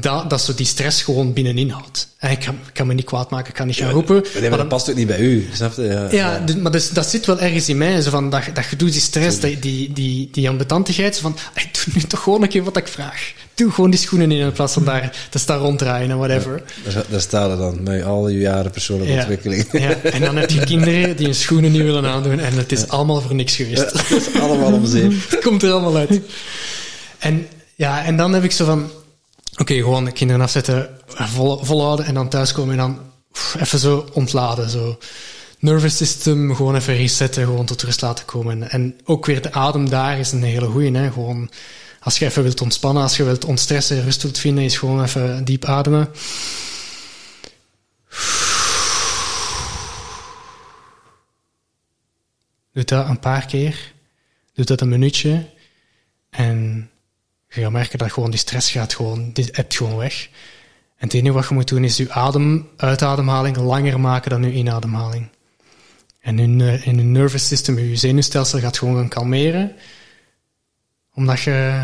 dat, 0.00 0.30
dat 0.30 0.40
zo 0.40 0.54
die 0.54 0.66
stress 0.66 1.02
gewoon 1.02 1.32
binnenin 1.32 1.70
houdt. 1.70 2.08
En 2.18 2.30
ik 2.30 2.38
kan, 2.38 2.58
kan 2.72 2.86
me 2.86 2.94
niet 2.94 3.04
kwaad 3.04 3.30
maken, 3.30 3.48
ik 3.48 3.54
kan 3.54 3.66
niet 3.66 3.76
gaan 3.76 3.90
roepen. 3.90 4.14
Maar, 4.14 4.30
nee, 4.32 4.40
maar 4.40 4.50
maar 4.50 4.58
dat 4.58 4.68
past 4.68 4.90
ook 4.90 4.96
niet 4.96 5.06
bij 5.06 5.18
u, 5.18 5.48
snap 5.52 5.76
je? 5.76 5.82
Ja, 5.82 6.08
ja, 6.10 6.38
dus- 6.38 6.56
maar 6.56 6.72
dus, 6.72 6.90
dat 6.90 7.06
zit 7.06 7.26
wel 7.26 7.40
ergens 7.40 7.68
in 7.68 7.78
mij. 7.78 8.00
Zo 8.00 8.10
van, 8.10 8.30
dat, 8.30 8.42
dat 8.54 8.64
gedoe, 8.64 8.90
die 8.90 9.00
stress, 9.00 9.40
die, 9.40 9.58
die, 9.58 9.92
die, 9.92 10.28
die 10.32 10.48
ambetantigheid. 10.48 11.14
Zo 11.16 11.20
van, 11.22 11.36
ik 11.54 11.68
doe 11.84 11.94
nu 11.94 12.00
toch 12.00 12.22
gewoon 12.22 12.42
een 12.42 12.48
keer 12.48 12.64
wat 12.64 12.76
ik 12.76 12.88
vraag. 12.88 13.32
Doe 13.54 13.70
gewoon 13.70 13.90
die 13.90 14.00
schoenen 14.00 14.32
in 14.32 14.38
in 14.38 14.52
plaats 14.52 14.72
van 14.72 14.84
daar 14.84 15.26
te 15.30 15.38
staan 15.38 15.58
ronddraaien 15.58 16.10
en 16.10 16.18
whatever. 16.18 16.62
Daar, 16.92 17.04
daar 17.08 17.20
staat 17.20 17.50
er 17.50 17.56
dan, 17.56 17.82
met 17.82 18.02
al 18.04 18.28
je 18.28 18.38
jaren 18.38 18.70
persoonlijke 18.70 19.12
Ja. 19.12 19.18
ontwikkeling. 19.18 19.66
Ja. 19.72 19.94
En 20.02 20.20
dan 20.20 20.36
heb 20.36 20.50
je 20.50 20.60
kinderen 20.74 21.16
die 21.16 21.26
hun 21.26 21.34
schoenen 21.34 21.72
niet 21.72 21.82
willen 21.82 22.06
aandoen 22.06 22.40
en 22.40 22.52
het 22.56 22.72
is 22.72 22.88
allemaal 22.88 23.20
voor 23.20 23.34
niks 23.34 23.56
geweest. 23.56 23.92
dat 23.92 24.10
is 24.10 24.40
allemaal 24.40 24.72
om 24.72 24.86
zeep. 24.86 25.12
Het 25.28 25.42
komt 25.44 25.62
er 25.62 25.70
allemaal 25.72 25.96
uit. 25.96 26.20
En, 27.18 27.46
ja, 27.74 28.04
en 28.04 28.16
dan 28.16 28.32
heb 28.32 28.44
ik 28.44 28.52
zo 28.52 28.64
van... 28.64 28.90
Oké, 29.56 29.74
gewoon 29.74 30.04
de 30.04 30.12
kinderen 30.12 30.42
afzetten, 30.42 30.98
vol, 31.06 31.64
volhouden 31.64 32.06
en 32.06 32.14
dan 32.14 32.28
thuiskomen 32.28 32.78
en 32.78 32.78
dan 32.78 32.98
even 33.58 33.78
zo 33.78 34.08
ontladen. 34.12 34.70
Zo. 34.70 34.98
Nervous 35.58 35.96
system, 35.96 36.54
gewoon 36.54 36.74
even 36.74 36.96
resetten, 36.96 37.44
gewoon 37.44 37.66
tot 37.66 37.82
rust 37.82 38.00
laten 38.00 38.24
komen. 38.24 38.70
En 38.70 38.96
ook 39.04 39.26
weer 39.26 39.42
de 39.42 39.52
adem 39.52 39.88
daar 39.88 40.18
is 40.18 40.32
een 40.32 40.42
hele 40.42 40.66
goeie. 40.66 40.96
Hè? 40.96 41.12
Gewoon, 41.12 41.50
als 42.00 42.18
je 42.18 42.24
even 42.24 42.42
wilt 42.42 42.60
ontspannen, 42.60 43.02
als 43.02 43.16
je 43.16 43.24
wilt 43.24 43.44
ontstressen, 43.44 44.02
rust 44.04 44.22
wilt 44.22 44.38
vinden, 44.38 44.64
is 44.64 44.78
gewoon 44.78 45.02
even 45.02 45.44
diep 45.44 45.64
ademen. 45.64 46.08
Doe 52.72 52.84
dat 52.84 53.08
een 53.08 53.20
paar 53.20 53.46
keer. 53.46 53.92
Doe 54.54 54.64
dat 54.64 54.80
een 54.80 54.88
minuutje. 54.88 55.50
En 56.30 56.90
je 57.54 57.60
gaat 57.60 57.70
merken 57.70 57.98
dat 57.98 58.12
gewoon 58.12 58.30
die 58.30 58.38
stress 58.38 58.70
gaat 58.70 58.94
gewoon, 58.94 59.30
die 59.32 59.48
hebt 59.52 59.76
gewoon 59.76 59.96
weg. 59.96 60.28
En 60.96 61.08
het 61.08 61.14
enige 61.14 61.34
wat 61.34 61.48
je 61.48 61.54
moet 61.54 61.68
doen 61.68 61.84
is 61.84 61.96
je 61.96 62.10
adem, 62.10 62.68
uitademhaling 62.76 63.56
langer 63.56 64.00
maken 64.00 64.30
dan 64.30 64.42
je 64.42 64.52
inademhaling. 64.52 65.28
En 66.20 66.38
in, 66.38 66.60
eh, 66.60 66.86
in 66.86 66.96
je 66.96 67.02
nervous 67.02 67.46
system, 67.46 67.78
je 67.78 67.96
zenuwstelsel 67.96 68.58
gaat 68.58 68.78
gewoon 68.78 68.96
gaan 68.96 69.08
kalmeren. 69.08 69.72
Omdat 71.14 71.40
je, 71.40 71.82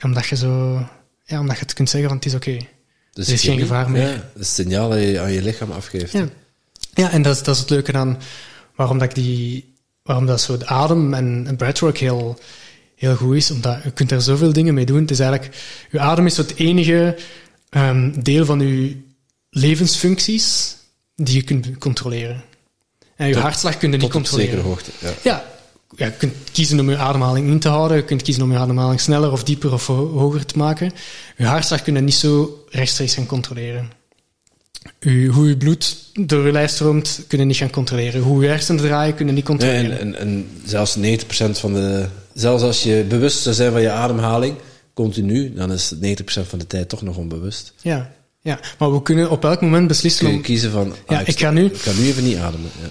omdat 0.00 0.26
je 0.26 0.36
zo, 0.36 0.72
ja, 1.24 1.40
omdat 1.40 1.56
je 1.56 1.62
het 1.62 1.72
kunt 1.72 1.90
zeggen 1.90 2.08
van 2.08 2.18
het 2.18 2.26
is 2.26 2.34
oké. 2.34 2.58
Dus 3.12 3.26
Er 3.26 3.34
is 3.34 3.42
geen 3.42 3.58
gevaar 3.58 3.90
meer. 3.90 4.08
Ja, 4.08 4.30
het 4.34 4.46
signaal 4.46 4.88
dat 4.88 4.98
je 5.00 5.20
aan 5.20 5.32
je 5.32 5.42
lichaam 5.42 5.70
afgeeft. 5.70 6.12
Ja, 6.12 6.28
ja 6.94 7.10
en 7.10 7.22
dat 7.22 7.36
is, 7.36 7.42
dat 7.42 7.54
is 7.54 7.60
het 7.60 7.70
leuke 7.70 7.92
aan 7.92 8.18
waarom 8.74 8.98
dat 8.98 9.08
ik 9.08 9.14
die, 9.14 9.74
waarom 10.02 10.26
dat 10.26 10.40
zo 10.40 10.56
de 10.56 10.66
adem 10.66 11.14
en, 11.14 11.44
en 11.46 11.56
breathwork 11.56 11.98
heel, 11.98 12.38
heel 12.96 13.16
goed 13.16 13.36
is, 13.36 13.50
omdat 13.50 13.78
je 13.84 13.90
kunt 13.90 14.10
er 14.10 14.22
zoveel 14.22 14.52
dingen 14.52 14.74
mee 14.74 14.86
doen. 14.86 15.00
Het 15.00 15.10
is 15.10 15.18
eigenlijk, 15.20 15.56
je 15.90 16.00
adem 16.00 16.26
is 16.26 16.36
het 16.36 16.54
enige 16.56 17.16
ehm, 17.70 18.10
deel 18.22 18.44
van 18.44 18.60
je 18.60 18.96
levensfuncties 19.50 20.76
die 21.14 21.34
je 21.34 21.42
kunt 21.42 21.78
controleren. 21.78 22.42
En 23.16 23.26
je 23.26 23.32
Tot- 23.32 23.42
hartslag 23.42 23.78
kun 23.78 23.90
je 23.92 23.96
niet 23.96 24.10
controleren. 24.10 24.50
zekere 24.50 24.68
hoogte. 24.68 24.90
Ja. 24.98 25.10
Ja, 25.22 25.44
ja, 25.96 26.06
je 26.06 26.12
kunt 26.12 26.32
kiezen 26.52 26.80
om 26.80 26.90
je 26.90 26.96
ademhaling 26.96 27.48
in 27.48 27.58
te 27.58 27.68
houden. 27.68 27.96
Je 27.96 28.04
kunt 28.04 28.22
kiezen 28.22 28.42
om 28.42 28.52
je 28.52 28.58
ademhaling 28.58 29.00
sneller 29.00 29.32
of 29.32 29.44
dieper 29.44 29.72
of 29.72 29.86
ho- 29.86 30.08
hoger 30.18 30.46
te 30.46 30.58
maken. 30.58 30.92
Je 31.36 31.44
hartslag 31.44 31.82
kun 31.82 31.94
je 31.94 32.00
niet 32.00 32.14
zo 32.14 32.64
rechtstreeks 32.70 33.14
gaan 33.14 33.26
controleren. 33.26 33.90
U, 35.00 35.28
hoe 35.28 35.48
je 35.48 35.56
bloed 35.56 35.96
door 36.14 36.46
je 36.46 36.52
lijf 36.52 36.70
stroomt, 36.70 37.20
kun 37.28 37.38
je 37.38 37.44
niet 37.44 37.56
gaan 37.56 37.70
controleren. 37.70 38.22
Hoe 38.22 38.42
je 38.42 38.48
hersenen 38.48 38.80
draaien, 38.82 39.14
kun 39.14 39.26
je 39.26 39.32
niet 39.32 39.48
Nee, 39.48 39.56
controleren. 39.58 39.98
en, 40.00 40.14
en, 40.14 40.18
en 40.26 40.48
zelfs 40.64 40.96
90% 40.98 41.00
van 41.50 41.72
de... 41.72 42.06
Zelfs 42.36 42.62
als 42.62 42.82
je 42.82 43.04
bewust 43.08 43.42
zou 43.42 43.54
zijn 43.54 43.72
van 43.72 43.80
je 43.80 43.90
ademhaling, 43.90 44.56
continu, 44.94 45.54
dan 45.54 45.72
is 45.72 45.94
90% 45.94 45.98
van 46.48 46.58
de 46.58 46.66
tijd 46.66 46.88
toch 46.88 47.02
nog 47.02 47.16
onbewust. 47.16 47.72
Ja, 47.80 48.10
ja, 48.40 48.58
maar 48.78 48.92
we 48.92 49.02
kunnen 49.02 49.30
op 49.30 49.44
elk 49.44 49.60
moment 49.60 49.88
beslissen 49.88 50.20
Kun 50.24 50.30
je 50.32 50.36
om 50.38 50.42
kiezen 50.44 50.70
van... 50.70 50.94
Ja, 51.08 51.20
ah, 51.20 51.28
ik 51.28 51.38
ga 51.38 51.50
nu- 51.50 51.64
Ik 51.64 51.76
ga 51.80 51.92
nu 51.92 52.06
even 52.06 52.24
niet 52.24 52.36
ademen. 52.36 52.70
Ja. 52.82 52.88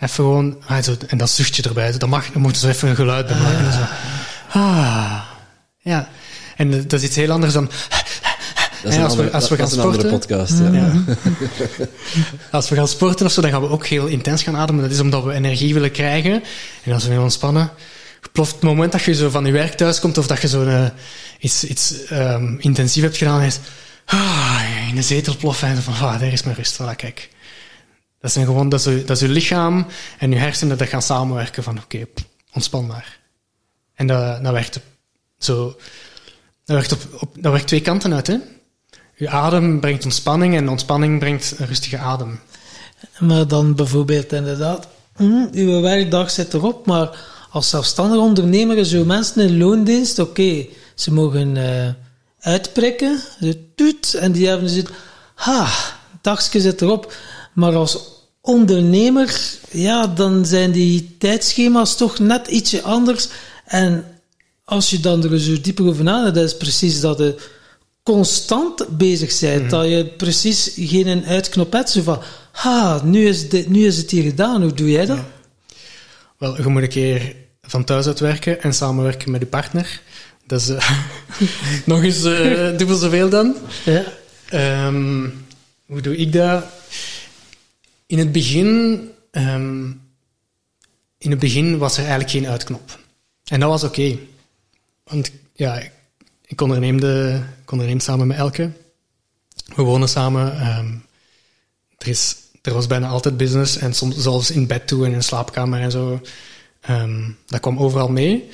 even 0.00 0.14
gewoon... 0.14 0.62
ah, 0.66 0.86
En 1.06 1.18
dat 1.18 1.30
zuchtje 1.30 1.62
erbij. 1.62 1.92
zo, 1.92 1.98
Dat 1.98 2.08
mag, 2.08 2.30
dan 2.32 2.42
moet 2.42 2.52
je 2.54 2.58
zo 2.60 2.68
even 2.68 2.88
een 2.88 2.96
geluid 2.96 3.26
bij 3.26 3.36
maken. 3.40 3.72
Zo. 3.72 3.78
Ah, 4.58 5.20
ja. 5.78 6.08
En 6.56 6.72
eh, 6.72 6.78
dat 6.86 6.92
is 7.00 7.06
iets 7.06 7.16
heel 7.16 7.30
anders 7.30 7.52
dan... 7.52 7.70
Dat 8.84 8.92
is 8.92 8.98
Ja, 8.98 9.04
een, 9.04 9.08
als 9.10 9.16
we- 9.16 9.32
als 9.32 9.48
we 9.48 9.56
dat 9.56 9.58
gaan 9.58 9.66
is 9.66 9.72
een 9.72 9.80
andere 9.82 10.08
sporten- 10.08 10.36
podcast. 10.36 10.58
Ja. 10.58 10.72
Ja. 10.72 11.04
Als 12.58 12.68
we 12.68 12.74
gaan 12.76 12.88
sporten 12.88 13.26
of 13.26 13.32
zo, 13.32 13.40
dan 13.40 13.50
gaan 13.50 13.60
we 13.60 13.68
ook 13.68 13.86
heel 13.86 14.06
intens 14.06 14.42
gaan 14.42 14.56
ademen. 14.56 14.82
Dat 14.82 14.90
is 14.92 15.00
omdat 15.00 15.24
we 15.24 15.32
energie 15.32 15.74
willen 15.74 15.90
krijgen. 15.90 16.42
En 16.82 16.92
als 16.92 17.02
we 17.02 17.08
willen 17.08 17.24
ontspannen, 17.24 17.70
ploft 18.32 18.52
het 18.52 18.62
moment 18.62 18.92
dat 18.92 19.02
je 19.02 19.14
zo 19.14 19.30
van 19.30 19.44
je 19.46 19.52
werk 19.52 19.74
thuis 19.74 20.00
komt 20.00 20.18
of 20.18 20.26
dat 20.26 20.40
je 20.40 20.48
zo 20.48 20.64
eh, 20.64 20.84
iets, 21.38 21.64
iets 21.64 22.04
ehm, 22.04 22.54
intensief 22.58 23.02
hebt 23.02 23.16
gedaan, 23.16 23.40
is 23.42 23.58
ah, 24.04 24.60
in 24.88 24.94
de 24.94 25.02
zetel 25.02 25.36
ploffen 25.36 25.68
en 25.68 25.82
van, 25.82 25.94
ah, 25.94 26.20
daar 26.20 26.32
is 26.32 26.42
mijn 26.42 26.56
rust. 26.56 26.74
Voilà, 26.82 26.96
kijk. 26.96 27.28
Dat, 28.20 28.32
zijn 28.32 28.46
gewoon, 28.46 28.68
dat, 28.68 28.80
is, 28.80 28.86
je- 28.86 29.04
dat 29.04 29.16
is 29.16 29.22
je 29.22 29.28
lichaam 29.28 29.86
en 30.18 30.30
je 30.30 30.36
hersenen 30.38 30.78
dat 30.78 30.88
gaan 30.88 31.02
samenwerken 31.02 31.62
van, 31.62 31.78
oké, 31.78 32.04
ontspan 32.52 32.86
maar. 32.86 33.18
En 33.94 34.06
dat, 34.06 34.44
dat 34.44 34.52
werkt 34.52 34.76
op, 34.76 34.82
zo, 35.38 35.64
dat 36.64 36.76
werkt 36.76 36.92
op, 36.92 37.00
op, 37.18 37.36
dat 37.40 37.52
werkt 37.52 37.66
twee 37.66 37.80
kanten 37.80 38.14
uit, 38.14 38.26
hè. 38.26 38.36
Je 39.16 39.28
adem 39.28 39.80
brengt 39.80 40.04
ontspanning 40.04 40.56
en 40.56 40.68
ontspanning 40.68 41.18
brengt 41.18 41.54
een 41.58 41.66
rustige 41.66 41.98
adem. 41.98 42.40
Maar 43.18 43.48
dan 43.48 43.74
bijvoorbeeld 43.74 44.32
inderdaad, 44.32 44.88
hm, 45.16 45.46
uw 45.52 45.80
werkdag 45.80 46.30
zit 46.30 46.54
erop, 46.54 46.86
maar 46.86 47.18
als 47.50 47.68
zelfstandig 47.68 48.18
ondernemer 48.18 48.88
uw 48.92 49.04
mensen 49.04 49.48
in 49.48 49.58
loondienst, 49.58 50.18
oké, 50.18 50.66
ze 50.94 51.12
mogen 51.12 51.56
eh, 51.56 51.88
uitprikken, 52.40 53.20
ze 53.40 53.58
doet, 53.74 54.14
en 54.14 54.32
die 54.32 54.48
hebben 54.48 54.68
zit, 54.68 54.90
ha, 55.34 55.68
dagje 56.20 56.60
zit 56.60 56.82
erop. 56.82 57.12
Maar 57.52 57.74
als 57.74 57.98
ondernemer, 58.40 59.40
ja, 59.70 60.06
dan 60.06 60.46
zijn 60.46 60.72
die 60.72 61.16
tijdschema's 61.18 61.96
toch 61.96 62.18
net 62.18 62.46
ietsje 62.46 62.82
anders. 62.82 63.28
En 63.64 64.04
als 64.64 64.90
je 64.90 65.00
dan 65.00 65.24
er 65.24 65.40
zo 65.40 65.60
dieper 65.60 65.86
over 65.86 66.04
nadenkt, 66.04 66.34
dat 66.34 66.44
is 66.44 66.56
precies 66.56 67.00
dat 67.00 67.18
je 67.18 67.34
constant 68.04 68.88
bezig 68.98 69.40
bent. 69.40 69.70
Dat 69.70 69.88
je 69.88 70.04
precies 70.16 70.72
geen 70.76 71.24
uitknop 71.24 71.72
hebt. 71.72 71.90
Zo 71.90 72.02
van, 72.02 72.22
ha, 72.52 73.00
nu 73.04 73.26
is, 73.28 73.48
dit, 73.48 73.68
nu 73.68 73.86
is 73.86 73.96
het 73.96 74.10
hier 74.10 74.22
gedaan. 74.22 74.62
Hoe 74.62 74.72
doe 74.74 74.90
jij 74.90 75.06
dat? 75.06 75.18
Wel, 76.38 76.56
je 76.62 76.68
moet 76.68 76.82
een 76.82 76.88
keer 76.88 77.36
van 77.62 77.84
thuis 77.84 78.06
uit 78.06 78.20
werken 78.20 78.62
en 78.62 78.74
samenwerken 78.74 79.30
met 79.30 79.40
je 79.40 79.46
partner. 79.46 80.00
Dat 80.46 80.60
is 80.60 80.68
eh, 80.68 80.90
nog 81.86 82.02
eens 82.02 82.24
eh, 82.24 82.76
dubbel 82.78 82.96
zoveel 82.96 83.28
dan. 83.28 83.56
Ja. 83.84 84.04
Ehm, 84.48 85.28
hoe 85.86 86.00
doe 86.00 86.16
ik 86.16 86.32
dat? 86.32 86.64
In 88.06 88.18
het 88.18 88.32
begin, 88.32 89.00
ehm, 89.30 89.84
in 91.18 91.30
het 91.30 91.38
begin 91.38 91.78
was 91.78 91.92
er 91.92 91.98
eigenlijk 92.00 92.30
geen 92.30 92.46
uitknop. 92.48 92.98
En 93.44 93.60
dat 93.60 93.68
was 93.68 93.84
oké. 93.84 94.16
Want 95.04 95.30
ja, 95.54 95.82
ik- 96.46 96.60
onderneemde, 96.60 97.42
onderneem 97.72 98.00
samen 98.00 98.26
met 98.26 98.36
Elke. 98.36 98.70
We 99.76 99.82
wonen 99.82 100.08
samen. 100.08 100.60
ehm, 100.60 100.86
er, 101.98 102.08
is, 102.08 102.36
er 102.62 102.74
was 102.74 102.86
bijna 102.86 103.08
altijd 103.08 103.36
business. 103.36 103.76
En 103.76 103.94
soms 103.94 104.16
zelfs 104.16 104.50
in 104.50 104.66
bed 104.66 104.86
toe 104.86 105.04
en 105.04 105.10
in 105.12 105.18
de 105.18 105.24
slaapkamer 105.24 105.80
en 105.80 105.90
zo. 105.90 106.20
Ehm, 106.80 107.22
dat 107.46 107.60
kwam 107.60 107.78
overal 107.78 108.08
mee. 108.08 108.48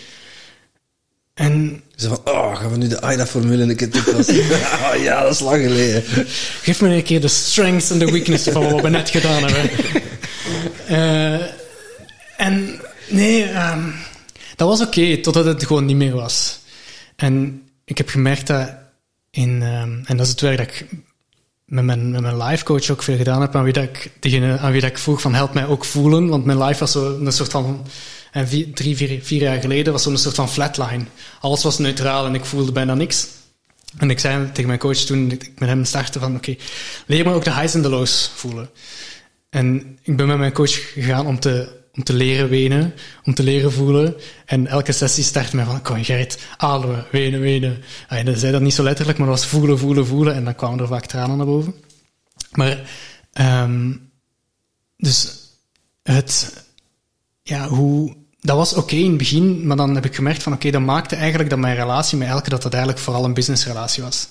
En 1.35 1.83
Zo 1.97 2.09
van, 2.09 2.35
oh, 2.35 2.57
gaan 2.57 2.71
we 2.71 2.77
nu 2.77 2.89
de 2.89 3.01
AIDA-formule 3.01 3.63
een 3.63 3.77
keer 3.77 3.91
toepassen? 3.91 4.39
oh, 4.85 4.95
ja, 5.03 5.23
dat 5.23 5.33
is 5.35 5.41
lang 5.41 5.63
geleden. 5.63 6.03
Geef 6.63 6.81
me 6.81 6.89
een 6.89 7.03
keer 7.03 7.21
de 7.21 7.29
strengths 7.29 7.91
en 7.91 7.99
de 7.99 8.11
weaknesses 8.11 8.53
van 8.53 8.71
wat 8.71 8.81
we 8.81 8.89
net 8.89 9.11
gedaan 9.11 9.43
hebben. 9.43 9.71
Eh, 10.87 11.41
en 12.37 12.81
nee, 13.09 13.45
ehm, 13.45 13.91
dat 14.57 14.69
was 14.69 14.81
oké, 14.81 15.17
totdat 15.17 15.45
het 15.45 15.67
gewoon 15.67 15.85
niet 15.85 15.97
meer 15.97 16.15
was. 16.15 16.59
En 17.17 17.63
ik 17.85 17.99
heb 17.99 18.09
gemerkt 18.09 18.47
dat 18.47 18.71
in, 19.31 19.63
ehm, 19.63 20.03
en 20.05 20.17
dat 20.17 20.27
is 20.27 20.33
het 20.33 20.41
werk 20.41 20.57
dat 20.57 20.67
ik 20.67 20.87
met 21.65 21.85
mijn, 21.85 22.11
met 22.11 22.21
mijn 22.21 22.43
life 22.43 22.65
coach 22.65 22.91
ook 22.91 23.03
veel 23.03 23.17
gedaan 23.17 23.41
heb, 23.41 23.57
aan 23.57 23.65
wie, 23.65 23.73
dat 23.73 23.85
ik, 23.85 24.13
aan 24.59 24.73
wie 24.73 24.81
dat 24.81 24.91
ik 24.91 24.99
vroeg 24.99 25.21
van 25.21 25.35
help 25.35 25.55
mij 25.55 25.67
ook 25.67 25.85
voelen, 25.85 26.29
want 26.29 26.45
mijn 26.45 26.63
life 26.63 26.79
was 26.79 26.93
zo 26.93 27.19
een 27.19 27.33
soort 27.33 27.51
van, 27.51 27.87
en 28.33 28.49
vier, 28.49 28.73
drie, 28.75 28.97
vier, 28.97 29.23
vier 29.23 29.41
jaar 29.41 29.61
geleden 29.61 29.93
was 29.93 30.03
zo'n 30.03 30.19
soort 30.19 30.35
van 30.35 30.49
flatline. 30.49 31.05
Alles 31.41 31.63
was 31.63 31.79
neutraal 31.79 32.27
en 32.27 32.35
ik 32.35 32.45
voelde 32.45 32.73
bijna 32.73 32.95
niks. 32.95 33.29
En 33.99 34.11
ik 34.11 34.19
zei 34.19 34.47
tegen 34.53 34.67
mijn 34.67 34.79
coach 34.79 34.97
toen 34.97 35.31
ik 35.31 35.53
met 35.59 35.69
hem 35.69 35.85
startte 35.85 36.19
van, 36.19 36.37
oké, 36.37 36.57
leer 37.07 37.25
me 37.25 37.33
ook 37.33 37.45
de 37.45 37.55
highs 37.55 37.75
en 37.75 37.83
de 37.83 37.89
lows 37.89 38.31
voelen. 38.35 38.71
En 39.51 39.99
ik 40.03 40.17
ben 40.17 40.27
met 40.27 40.39
mijn 40.39 40.53
coach 40.53 40.93
gegaan 40.93 41.27
om 41.27 41.41
te, 41.41 41.80
om 41.95 42.03
te 42.03 42.13
leren 42.13 42.49
wenen, 42.49 42.95
om 43.25 43.35
te 43.35 43.43
leren 43.43 43.73
voelen. 43.73 44.15
En 44.47 44.67
elke 44.67 44.93
sessie 44.93 45.25
start 45.25 45.53
mij 45.53 45.65
van, 45.65 45.83
kom 45.83 46.05
Gerrit, 46.05 46.39
ademen, 46.57 47.07
wenen, 47.11 47.41
wenen. 47.41 47.83
Hij 48.07 48.35
zei 48.35 48.53
dat 48.53 48.61
niet 48.61 48.75
zo 48.75 48.83
letterlijk, 48.83 49.19
maar 49.19 49.27
dat 49.27 49.39
was 49.39 49.47
voelen, 49.47 49.79
voelen, 49.79 50.07
voelen. 50.07 50.35
En 50.35 50.45
dan 50.45 50.55
kwamen 50.55 50.81
er 50.81 50.87
vaak 50.87 51.07
tranen 51.07 51.37
naar 51.37 51.47
boven. 51.47 51.75
Maar, 52.51 52.91
ehm 53.33 53.93
dus 54.97 55.39
het, 56.03 56.65
ja, 57.43 57.69
hoe 57.69 58.17
dat 58.41 58.57
was 58.57 58.75
oké 58.75 58.95
in 58.95 59.09
het 59.09 59.19
begin, 59.19 59.67
maar 59.67 59.77
dan 59.77 59.95
heb 59.95 60.05
ik 60.05 60.15
gemerkt 60.15 60.43
van 60.43 60.53
oké, 60.53 60.71
dat 60.71 60.81
maakte 60.81 61.17
eigenlijk 61.17 61.51
dat 61.51 61.59
mijn 61.59 61.77
relatie 61.77 62.19
met 62.19 62.29
Elke, 62.29 62.51
dat 62.51 62.63
dat 62.63 62.73
eigenlijk 62.73 63.03
vooral 63.03 63.25
een 63.25 63.35
businessrelatie 63.35 64.03
was. 64.03 64.29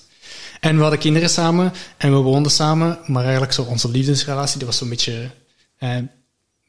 En 0.60 0.76
we 0.76 0.82
hadden 0.82 0.98
kinderen 0.98 1.30
samen 1.30 1.72
en 1.96 2.12
we 2.12 2.18
woonden 2.18 2.52
samen, 2.52 2.98
maar 3.06 3.22
eigenlijk 3.22 3.52
zo 3.52 3.62
onze 3.62 3.90
liefdesrelatie, 3.90 4.58
die 4.58 4.66
was 4.66 4.76
zo'n 4.76 4.88
beetje 4.88 5.30
eh, 5.78 5.96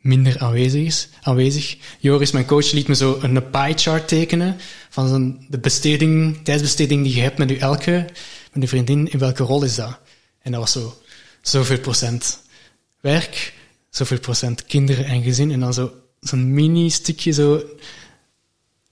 minder 0.02 0.40
aanwezig, 0.40 0.86
is, 0.86 1.10
aanwezig. 1.22 1.78
Joris, 2.00 2.32
mijn 2.32 2.46
coach, 2.46 2.72
liet 2.72 2.88
me 2.88 2.96
zo 2.96 3.20
een 3.22 3.50
pie 3.50 3.78
chart 3.78 4.08
tekenen 4.08 4.58
van 4.90 5.40
de 5.50 5.60
besteding, 5.60 6.44
tijdsbesteding 6.44 7.04
die 7.04 7.16
je 7.16 7.22
hebt 7.22 7.38
met 7.38 7.50
je 7.50 7.60
Elke, 7.60 8.06
met 8.54 8.64
je 8.64 8.68
vriendin, 8.68 9.12
in 9.12 9.20
welke 9.20 9.44
rol 9.44 9.64
is 9.64 9.76
dat? 9.76 10.00
En 10.42 10.52
dat 10.52 10.60
was 10.60 10.72
zo, 10.72 11.02
zoveel 11.42 11.80
procent 11.80 12.40
werk, 13.00 13.54
zoveel 13.90 14.20
procent 14.20 14.66
kinderen 14.66 15.06
en 15.06 15.24
gezin, 15.24 15.52
en 15.52 15.60
dan 15.60 15.74
zo 15.74 15.92
zo'n 16.22 16.54
mini-stukje 16.54 17.32
zo 17.32 17.64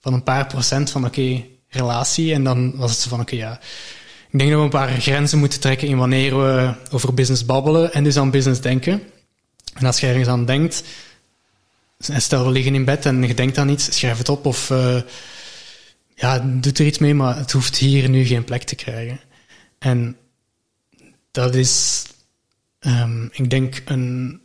van 0.00 0.12
een 0.12 0.22
paar 0.22 0.46
procent 0.46 0.90
van 0.90 1.04
oké, 1.04 1.44
relatie. 1.68 2.32
En 2.32 2.44
dan 2.44 2.76
was 2.76 2.90
het 2.90 3.00
zo 3.00 3.08
van 3.08 3.20
oké, 3.20 3.36
ja. 3.36 3.60
Ik 4.30 4.38
denk 4.38 4.50
dat 4.50 4.58
we 4.58 4.64
een 4.64 4.70
paar 4.70 5.00
grenzen 5.00 5.38
moeten 5.38 5.60
trekken 5.60 5.88
in 5.88 5.96
wanneer 5.96 6.38
we 6.38 6.74
over 6.90 7.14
business 7.14 7.44
babbelen 7.44 7.92
en 7.92 8.04
dus 8.04 8.16
aan 8.16 8.30
business 8.30 8.60
denken. 8.60 9.02
En 9.74 9.86
als 9.86 10.00
je 10.00 10.06
ergens 10.06 10.28
aan 10.28 10.44
denkt, 10.44 10.82
stel 11.98 12.44
we 12.44 12.50
liggen 12.50 12.74
in 12.74 12.84
bed 12.84 13.06
en 13.06 13.22
je 13.22 13.34
denkt 13.34 13.58
aan 13.58 13.68
iets, 13.68 13.96
schrijf 13.96 14.18
het 14.18 14.28
op 14.28 14.46
of 14.46 14.70
uh, 14.70 15.00
ja, 16.14 16.38
doe 16.38 16.72
er 16.72 16.86
iets 16.86 16.98
mee, 16.98 17.14
maar 17.14 17.36
het 17.36 17.52
hoeft 17.52 17.76
hier 17.76 18.08
nu 18.08 18.24
geen 18.24 18.44
plek 18.44 18.62
te 18.62 18.74
krijgen. 18.74 19.20
En 19.78 20.16
dat 21.30 21.54
is, 21.54 22.04
um, 22.80 23.28
ik 23.32 23.50
denk, 23.50 23.82
een, 23.84 24.40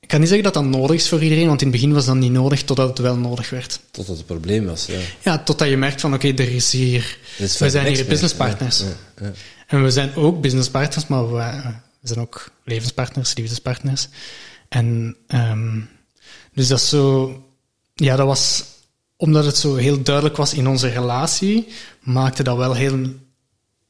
ik 0.00 0.08
kan 0.08 0.20
niet 0.20 0.28
zeggen 0.28 0.52
dat 0.52 0.62
dat 0.62 0.72
nodig 0.72 0.96
is 0.96 1.08
voor 1.08 1.22
iedereen, 1.22 1.46
want 1.46 1.60
in 1.60 1.68
het 1.68 1.76
begin 1.76 1.92
was 1.92 2.06
dat 2.06 2.16
niet 2.16 2.32
nodig, 2.32 2.62
totdat 2.64 2.88
het 2.88 2.98
wel 2.98 3.16
nodig 3.16 3.50
werd. 3.50 3.80
Totdat 3.90 4.16
het 4.16 4.26
probleem 4.26 4.66
was, 4.66 4.86
ja. 4.86 4.98
Ja, 5.20 5.38
totdat 5.38 5.68
je 5.68 5.76
merkt 5.76 6.00
van, 6.00 6.14
oké, 6.14 6.28
er 6.28 6.54
is 6.54 6.72
hier... 6.72 7.18
we 7.36 7.70
zijn 7.70 7.94
hier 7.94 8.06
businesspartners. 8.06 8.78
Ja, 8.78 8.86
ja, 9.20 9.32
en 9.66 9.82
we 9.82 9.90
zijn 9.90 10.14
ook 10.14 10.40
businesspartners, 10.40 11.06
maar 11.06 11.32
we, 11.32 11.60
zijn 12.02 12.20
ook 12.20 12.50
levenspartners, 12.64 13.34
liefdespartners. 13.34 14.08
En 14.68 15.16
um, 15.28 15.88
dus 16.54 16.68
dat 16.68 16.80
zo... 16.80 17.32
Ja, 17.94 18.16
dat 18.16 18.26
was... 18.26 18.64
Omdat 19.16 19.44
het 19.44 19.56
zo 19.56 19.74
heel 19.74 20.02
duidelijk 20.02 20.36
was 20.36 20.54
in 20.54 20.68
onze 20.68 20.88
relatie, 20.88 21.68
maakte 22.00 22.42
dat 22.42 22.56
wel 22.56 22.74
heel... 22.74 22.98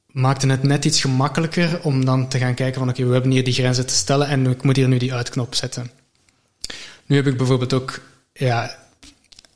Maakte 0.07 0.47
het 0.47 0.63
net 0.63 0.85
iets 0.85 1.01
gemakkelijker 1.01 1.81
om 1.83 2.05
dan 2.05 2.29
te 2.29 2.39
gaan 2.39 2.55
kijken 2.55 2.81
van, 2.81 2.89
oké, 2.89 3.05
we 3.05 3.13
hebben 3.13 3.31
hier 3.31 3.45
die 3.45 3.55
grenzen 3.55 3.87
te 3.87 3.95
stellen 3.95 4.29
en 4.29 4.47
ik 4.47 4.63
moet 4.63 4.77
hier 4.77 4.89
nu 4.89 4.99
die 4.99 5.15
uitknop 5.15 5.55
zetten. 5.55 5.91
Nu 7.07 7.17
heb 7.17 7.27
ik 7.27 7.37
bijvoorbeeld 7.37 7.73
ook, 7.73 8.01
ja, 8.33 8.79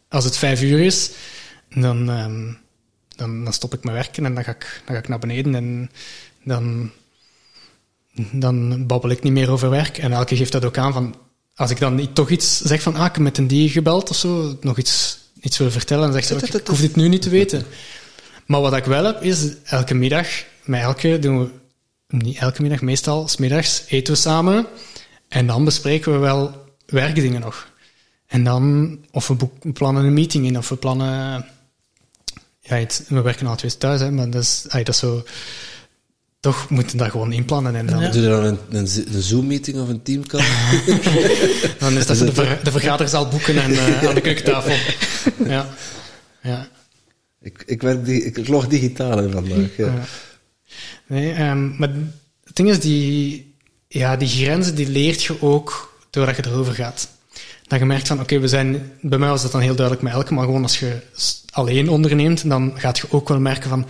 als 0.08 0.24
het 0.24 0.36
vijf 0.36 0.62
uur 0.62 0.80
is, 0.80 1.10
dan, 1.74 2.08
um, 2.08 2.58
dan, 3.16 3.44
dan, 3.44 3.52
stop 3.52 3.74
ik 3.74 3.84
mijn 3.84 3.96
werken 3.96 4.24
en 4.24 4.34
dan 4.34 4.44
ga 4.44 4.50
ik, 4.50 4.82
dan 4.84 4.94
ga 4.94 5.02
ik 5.02 5.08
naar 5.08 5.18
beneden 5.18 5.54
en 5.54 5.90
dan, 6.44 6.90
dan 8.32 8.86
babbel 8.86 9.10
ik 9.10 9.22
niet 9.22 9.32
meer 9.32 9.50
over 9.50 9.70
werk. 9.70 9.98
En 9.98 10.12
elke 10.12 10.36
geeft 10.36 10.52
dat 10.52 10.64
ook 10.64 10.78
aan 10.78 10.92
van, 10.92 11.14
als 11.54 11.70
ik 11.70 11.78
dan 11.78 12.12
toch 12.12 12.30
iets 12.30 12.60
zeg 12.60 12.82
van, 12.82 12.94
ah, 12.94 13.06
ik 13.06 13.12
heb 13.12 13.22
met 13.22 13.38
een 13.38 13.46
die 13.46 13.68
gebeld 13.68 14.10
of 14.10 14.16
zo, 14.16 14.58
nog 14.60 14.78
iets, 14.78 15.18
iets 15.40 15.58
wil 15.58 15.70
vertellen, 15.70 16.12
dan 16.12 16.22
zegt 16.22 16.42
ze, 16.42 16.58
ik 16.58 16.66
hoef 16.66 16.80
dit 16.80 16.96
nu 16.96 17.08
niet 17.08 17.22
te 17.22 17.30
weten. 17.30 17.64
Maar 18.46 18.60
wat 18.60 18.76
ik 18.76 18.84
wel 18.84 19.04
heb, 19.04 19.22
is 19.22 19.48
elke 19.64 19.94
middag, 19.94 20.28
met 20.64 20.80
elke 20.80 21.18
doen 21.18 21.38
we, 21.38 21.50
niet 22.08 22.38
elke 22.38 22.62
middag, 22.62 22.80
meestal, 22.80 23.28
smiddags 23.28 23.84
eten 23.88 24.12
we 24.12 24.18
samen 24.18 24.66
en 25.28 25.46
dan 25.46 25.64
bespreken 25.64 26.12
we 26.12 26.18
wel 26.18 26.66
werkdingen 26.86 27.40
nog. 27.40 27.70
En 28.26 28.44
dan, 28.44 28.98
of 29.10 29.28
we, 29.28 29.48
plannen 29.72 30.04
een 30.04 30.14
meeting 30.14 30.46
in, 30.46 30.58
of 30.58 30.68
we 30.68 30.76
plannen... 30.76 31.46
Ja, 32.60 32.76
het, 32.76 33.04
we 33.08 33.20
werken 33.20 33.46
al 33.46 33.56
twee 33.56 33.76
thuis, 33.76 34.00
hè, 34.00 34.10
maar 34.10 34.30
dat 34.30 34.42
is, 34.42 34.64
ay, 34.68 34.82
dat 34.82 34.94
is 34.94 35.00
zo... 35.00 35.24
Toch 36.42 36.70
moeten 36.70 36.96
we 36.96 37.02
dat 37.02 37.10
gewoon 37.10 37.32
inplannen. 37.32 37.74
En 37.76 37.86
dan, 37.86 38.00
ja. 38.00 38.10
Doe 38.10 38.22
je 38.22 38.28
dan 38.28 38.44
een, 38.44 38.58
een, 38.70 38.88
een 39.14 39.22
Zoom-meeting 39.22 39.80
of 39.80 39.88
een 39.88 40.02
teamcall? 40.02 40.44
dan 41.78 41.96
is 41.96 42.06
dat 42.06 42.18
de, 42.18 42.32
ver, 42.32 42.60
de 42.62 42.70
vergaderzaal 42.70 43.28
boeken 43.28 43.62
en 43.62 43.70
uh, 43.70 44.08
aan 44.08 44.14
de 44.14 44.20
keukentafel. 44.20 44.74
ja. 45.44 45.68
ja. 46.42 46.68
Ik, 47.40 47.62
ik, 47.66 47.82
werk 47.82 48.04
die, 48.04 48.24
ik 48.24 48.48
log 48.48 48.66
digitaal 48.66 49.18
in 49.18 49.30
vandaag. 49.30 49.76
Ja. 49.76 49.86
ja. 49.86 50.04
Nee, 51.06 51.40
um, 51.40 51.74
maar 51.78 51.88
het 52.44 52.56
ding 52.56 52.68
is, 52.68 52.80
die, 52.80 53.54
ja, 53.88 54.16
die 54.16 54.28
grenzen 54.28 54.74
die 54.74 54.88
leert 54.88 55.22
je 55.22 55.42
ook 55.42 55.98
doordat 56.10 56.36
je 56.36 56.46
erover 56.46 56.74
gaat. 56.74 57.08
Dat 57.66 57.78
je 57.78 57.84
merkt 57.84 58.08
van, 58.08 58.20
oké, 58.20 58.38
we 58.38 58.48
zijn... 58.48 58.92
Bij 59.00 59.18
mij 59.18 59.28
was 59.28 59.42
dat 59.42 59.52
dan 59.52 59.60
heel 59.60 59.74
duidelijk 59.74 60.04
met 60.04 60.12
elke, 60.14 60.34
maar 60.34 60.44
gewoon 60.44 60.62
als 60.62 60.78
je 60.78 61.00
alleen 61.50 61.88
onderneemt, 61.88 62.48
dan 62.48 62.72
gaat 62.76 62.98
je 62.98 63.06
ook 63.10 63.28
wel 63.28 63.40
merken 63.40 63.68
van, 63.68 63.86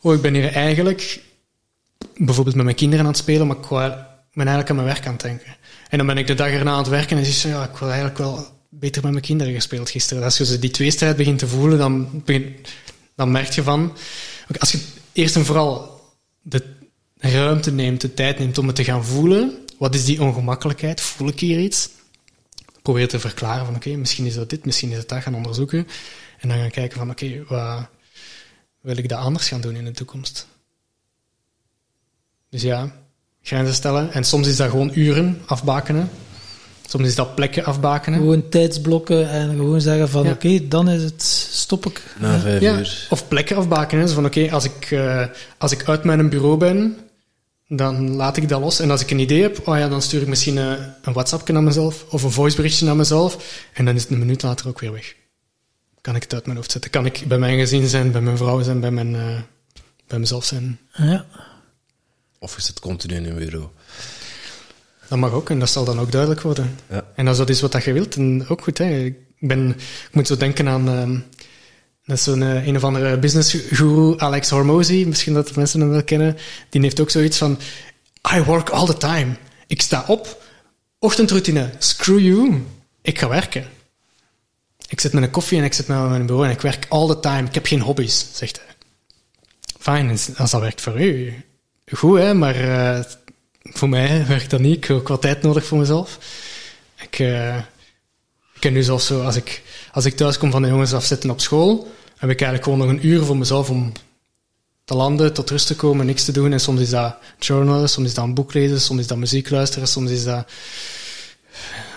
oh, 0.00 0.14
ik 0.14 0.20
ben 0.20 0.34
hier 0.34 0.52
eigenlijk 0.52 1.24
bijvoorbeeld 2.16 2.56
met 2.56 2.64
mijn 2.64 2.76
kinderen 2.76 3.04
aan 3.04 3.10
het 3.10 3.20
spelen, 3.20 3.46
maar 3.46 3.56
ik 3.56 3.68
ben 3.68 4.46
eigenlijk 4.46 4.70
aan 4.70 4.76
mijn 4.76 4.88
werk 4.88 5.06
aan 5.06 5.12
het 5.12 5.22
denken. 5.22 5.56
En 5.88 5.98
dan 5.98 6.06
ben 6.06 6.18
ik 6.18 6.26
de 6.26 6.34
dag 6.34 6.48
erna 6.48 6.70
aan 6.70 6.78
het 6.78 6.88
werken 6.88 7.18
en 7.18 7.24
zie 7.24 7.50
je, 7.50 7.56
ja, 7.56 7.64
ik 7.64 7.76
wil 7.76 7.88
eigenlijk 7.88 8.18
wel 8.18 8.46
beter 8.70 9.02
met 9.02 9.10
mijn 9.10 9.24
kinderen 9.24 9.54
gespeeld 9.54 9.90
gisteren. 9.90 10.22
Als 10.22 10.36
je 10.36 10.58
die 10.58 10.70
tweestrijd 10.70 11.16
begint 11.16 11.38
te 11.38 11.48
voelen, 11.48 11.78
dan, 11.78 12.22
begin, 12.24 12.56
dan 13.14 13.30
merk 13.30 13.50
je 13.50 13.62
van... 13.62 13.96
als 14.58 14.72
je 14.72 14.80
eerst 15.12 15.36
en 15.36 15.44
vooral 15.44 16.00
de 16.42 16.62
ruimte 17.18 17.72
neemt, 17.72 18.00
de 18.00 18.14
tijd 18.14 18.38
neemt 18.38 18.58
om 18.58 18.66
het 18.66 18.76
te 18.76 18.84
gaan 18.84 19.04
voelen, 19.04 19.58
wat 19.78 19.94
is 19.94 20.04
die 20.04 20.22
ongemakkelijkheid? 20.22 21.00
Voel 21.00 21.28
ik 21.28 21.40
hier 21.40 21.58
iets? 21.58 21.90
Probeer 22.82 23.08
te 23.08 23.20
verklaren 23.20 23.64
van 23.64 23.74
oké, 23.74 23.96
misschien 23.96 24.26
is 24.26 24.34
dat 24.34 24.50
dit, 24.50 24.64
misschien 24.64 24.90
is 24.90 24.96
dat 24.96 25.08
dat, 25.08 25.22
gaan 25.22 25.34
onderzoeken. 25.34 25.86
En 26.38 26.48
dan 26.48 26.58
gaan 26.58 26.70
kijken 26.70 26.98
van 26.98 27.10
oké, 27.10 27.44
wat 27.48 27.88
wil 28.80 28.96
ik 28.96 29.08
dat 29.08 29.18
anders 29.18 29.48
gaan 29.48 29.60
doen 29.60 29.76
in 29.76 29.84
de 29.84 29.90
toekomst? 29.90 30.46
Dus 32.50 32.62
ja, 32.62 32.92
grenzen 33.42 33.74
stellen. 33.74 34.12
En 34.12 34.24
soms 34.24 34.48
is 34.48 34.56
dat 34.56 34.70
gewoon 34.70 34.90
uren 34.94 35.42
afbakenen. 35.46 36.10
Soms 36.86 37.06
is 37.06 37.14
dat 37.14 37.34
plekken 37.34 37.64
afbakenen. 37.64 38.18
Gewoon 38.18 38.48
tijdsblokken 38.48 39.30
en 39.30 39.48
gewoon 39.50 39.80
zeggen 39.80 40.08
van 40.08 40.28
oké, 40.28 40.68
dan 40.68 40.88
is 40.88 41.02
het 41.02 41.22
stop 41.50 41.86
ik. 41.86 42.02
Na 42.18 42.38
vijf 42.38 42.60
ja. 42.60 42.78
uur. 42.78 43.06
Of 43.10 43.28
plekken 43.28 43.56
afbakenen. 43.56 44.04
Dus 44.04 44.14
van 44.14 44.24
oké, 44.24 44.50
als, 44.50 44.64
ik, 44.64 44.90
uh, 44.90 45.24
als 45.58 45.72
ik 45.72 45.88
uit 45.88 46.04
mijn 46.04 46.28
bureau 46.28 46.56
ben, 46.56 46.96
dan 47.68 48.10
laat 48.10 48.36
ik 48.36 48.48
dat 48.48 48.60
los. 48.60 48.80
En 48.80 48.90
als 48.90 49.00
ik 49.00 49.10
een 49.10 49.18
idee 49.18 49.42
heb, 49.42 49.68
oh 49.68 49.78
ja, 49.78 49.88
dan 49.88 50.02
stuur 50.02 50.20
ik 50.20 50.28
misschien 50.28 50.56
een, 50.56 50.76
eh, 50.76 50.84
een 51.02 51.12
WhatsApp 51.12 51.48
naar 51.48 51.62
mezelf 51.62 52.04
of 52.10 52.22
een 52.22 52.30
voiceberichtje 52.30 52.86
naar 52.86 52.96
mezelf. 52.96 53.62
En 53.72 53.84
dan 53.84 53.94
is 53.94 54.02
het 54.02 54.10
een 54.10 54.18
minuut 54.18 54.42
later 54.42 54.68
ook 54.68 54.80
weer 54.80 54.92
weg. 54.92 55.14
Kan 56.00 56.16
ik 56.16 56.22
het 56.22 56.34
uit 56.34 56.44
mijn 56.44 56.56
hoofd 56.56 56.70
zetten? 56.70 56.90
Kan 56.90 57.06
ik 57.06 57.24
bij 57.26 57.38
mijn 57.38 57.58
gezin 57.58 57.88
zijn, 57.88 58.12
bij 58.12 58.20
mijn 58.20 58.36
vrouw 58.36 58.62
zijn, 58.62 58.80
bij, 58.80 58.90
mijn, 58.90 59.14
uh, 59.14 59.40
bij 60.06 60.18
mezelf 60.18 60.44
zijn? 60.44 60.78
Ja. 60.92 61.24
Of 62.46 62.56
is 62.56 62.66
het 62.66 62.80
continu 62.80 63.14
in 63.14 63.24
een 63.24 63.34
bureau? 63.34 63.68
Dat 65.08 65.18
mag 65.18 65.32
ook 65.32 65.50
en 65.50 65.58
dat 65.58 65.70
zal 65.70 65.84
dan 65.84 66.00
ook 66.00 66.12
duidelijk 66.12 66.40
worden. 66.40 66.78
Ja. 66.90 67.06
En 67.14 67.28
als 67.28 67.36
dat 67.36 67.48
is 67.48 67.60
wat 67.60 67.84
je 67.84 67.92
wilt, 67.92 68.14
dan 68.14 68.48
ook 68.48 68.62
goed. 68.62 68.78
Hè. 68.78 69.04
Ik, 69.04 69.16
ben, 69.38 69.68
ik 70.08 70.10
moet 70.12 70.26
zo 70.26 70.36
denken 70.36 70.68
aan... 70.68 70.88
Uh, 70.88 71.20
dat 72.04 72.16
is 72.16 72.22
zo'n 72.22 72.40
uh, 72.40 72.66
een 72.66 72.76
of 72.76 72.84
andere 72.84 73.18
business 73.18 73.56
guru, 73.70 74.18
Alex 74.18 74.50
Hormozy, 74.50 75.04
misschien 75.08 75.34
dat 75.34 75.56
mensen 75.56 75.80
hem 75.80 75.88
wel 75.88 76.04
kennen. 76.04 76.36
Die 76.70 76.80
heeft 76.80 77.00
ook 77.00 77.10
zoiets 77.10 77.38
van: 77.38 77.58
I 78.36 78.42
work 78.42 78.68
all 78.68 78.86
the 78.86 78.96
time. 78.96 79.36
Ik 79.66 79.82
sta 79.82 80.04
op, 80.06 80.42
ochtendroutine, 80.98 81.70
screw 81.78 82.18
you, 82.18 82.62
ik 83.02 83.18
ga 83.18 83.28
werken. 83.28 83.66
Ik 84.88 85.00
zit 85.00 85.12
met 85.12 85.22
een 85.22 85.30
koffie 85.30 85.58
en 85.58 85.64
ik 85.64 85.72
zit 85.72 85.86
met 85.86 86.08
mijn 86.08 86.26
bureau 86.26 86.46
en 86.46 86.52
ik 86.52 86.60
werk 86.60 86.86
all 86.88 87.06
the 87.06 87.20
time. 87.20 87.46
Ik 87.46 87.54
heb 87.54 87.66
geen 87.66 87.80
hobby's, 87.80 88.26
zegt 88.32 88.56
hij. 88.56 88.74
Fijn, 89.78 90.18
als 90.36 90.50
dat 90.50 90.60
werkt 90.60 90.80
voor 90.80 91.00
u. 91.00 91.44
Goed, 91.92 92.18
hè, 92.18 92.34
maar 92.34 92.60
uh, 92.60 93.04
voor 93.62 93.88
mij 93.88 94.26
werkt 94.26 94.50
dat 94.50 94.60
niet. 94.60 94.76
Ik 94.76 94.84
heb 94.84 94.96
ook 94.96 95.08
wat 95.08 95.20
tijd 95.20 95.42
nodig 95.42 95.64
voor 95.64 95.78
mezelf. 95.78 96.18
Ik, 97.00 97.18
uh, 97.18 97.56
ik 98.54 98.60
ken 98.60 98.72
nu 98.72 98.82
zelfs 98.82 99.06
zo, 99.06 99.22
als 99.22 99.36
ik, 99.36 99.62
als 99.92 100.04
ik 100.04 100.16
thuis 100.16 100.38
kom 100.38 100.50
van 100.50 100.62
de 100.62 100.68
jongens 100.68 100.92
afzetten 100.92 101.30
op 101.30 101.40
school, 101.40 101.92
heb 102.16 102.30
ik 102.30 102.40
eigenlijk 102.40 102.62
gewoon 102.62 102.78
nog 102.78 102.88
een 102.88 103.06
uur 103.06 103.24
voor 103.24 103.36
mezelf 103.36 103.70
om 103.70 103.92
te 104.84 104.94
landen, 104.94 105.32
tot 105.32 105.50
rust 105.50 105.66
te 105.66 105.76
komen, 105.76 106.06
niks 106.06 106.24
te 106.24 106.32
doen. 106.32 106.52
En 106.52 106.60
soms 106.60 106.80
is 106.80 106.90
dat 106.90 107.16
journalen, 107.38 107.88
soms 107.88 108.08
is 108.08 108.14
dat 108.14 108.24
een 108.24 108.34
boek 108.34 108.52
lezen, 108.52 108.80
soms 108.80 109.00
is 109.00 109.06
dat 109.06 109.18
muziek 109.18 109.50
luisteren, 109.50 109.88
soms 109.88 110.10
is 110.10 110.24
dat 110.24 110.50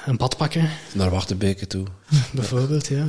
een 0.05 0.17
bad 0.17 0.37
pakken. 0.37 0.69
Naar 0.93 1.09
Wachtenbeke 1.09 1.67
toe. 1.67 1.85
Bijvoorbeeld, 2.31 2.87
ja. 2.87 3.05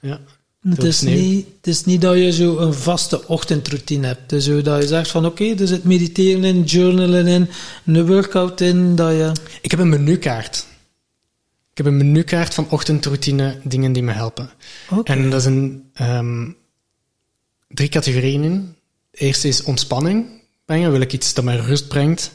ja. 0.00 0.20
Het 0.68 0.84
is, 0.84 1.00
niet, 1.00 1.46
het 1.56 1.66
is 1.66 1.84
niet 1.84 2.00
dat 2.00 2.16
je 2.16 2.32
zo 2.32 2.58
een 2.58 2.74
vaste 2.74 3.28
ochtendroutine 3.28 4.06
hebt. 4.06 4.30
Dus 4.30 4.44
dat 4.44 4.82
je 4.82 4.86
zegt 4.86 5.10
van 5.10 5.26
oké, 5.26 5.42
okay, 5.42 5.58
er 5.58 5.66
zit 5.66 5.84
mediteren 5.84 6.44
in, 6.44 6.62
journalen 6.62 7.26
in, 7.26 7.48
een 7.84 8.06
workout 8.06 8.60
in. 8.60 8.96
Dat 8.96 9.10
je... 9.10 9.32
Ik 9.60 9.70
heb 9.70 9.80
een 9.80 9.88
menukaart. 9.88 10.66
Ik 11.70 11.76
heb 11.76 11.86
een 11.86 11.96
menukaart 11.96 12.54
van 12.54 12.66
ochtendroutine, 12.70 13.60
dingen 13.64 13.92
die 13.92 14.02
me 14.02 14.12
helpen. 14.12 14.50
En 15.04 15.30
dat 15.30 15.40
is 15.40 15.46
een 15.46 15.90
um, 16.00 16.56
drie 17.68 17.88
categorieën 17.88 18.44
in. 18.44 18.74
De 19.10 19.18
eerste 19.18 19.48
is 19.48 19.62
ontspanning 19.62 20.26
brengen. 20.64 20.90
Wil 20.90 21.00
ik 21.00 21.12
iets 21.12 21.34
dat 21.34 21.44
mij 21.44 21.56
rust 21.56 21.88
brengt? 21.88 22.32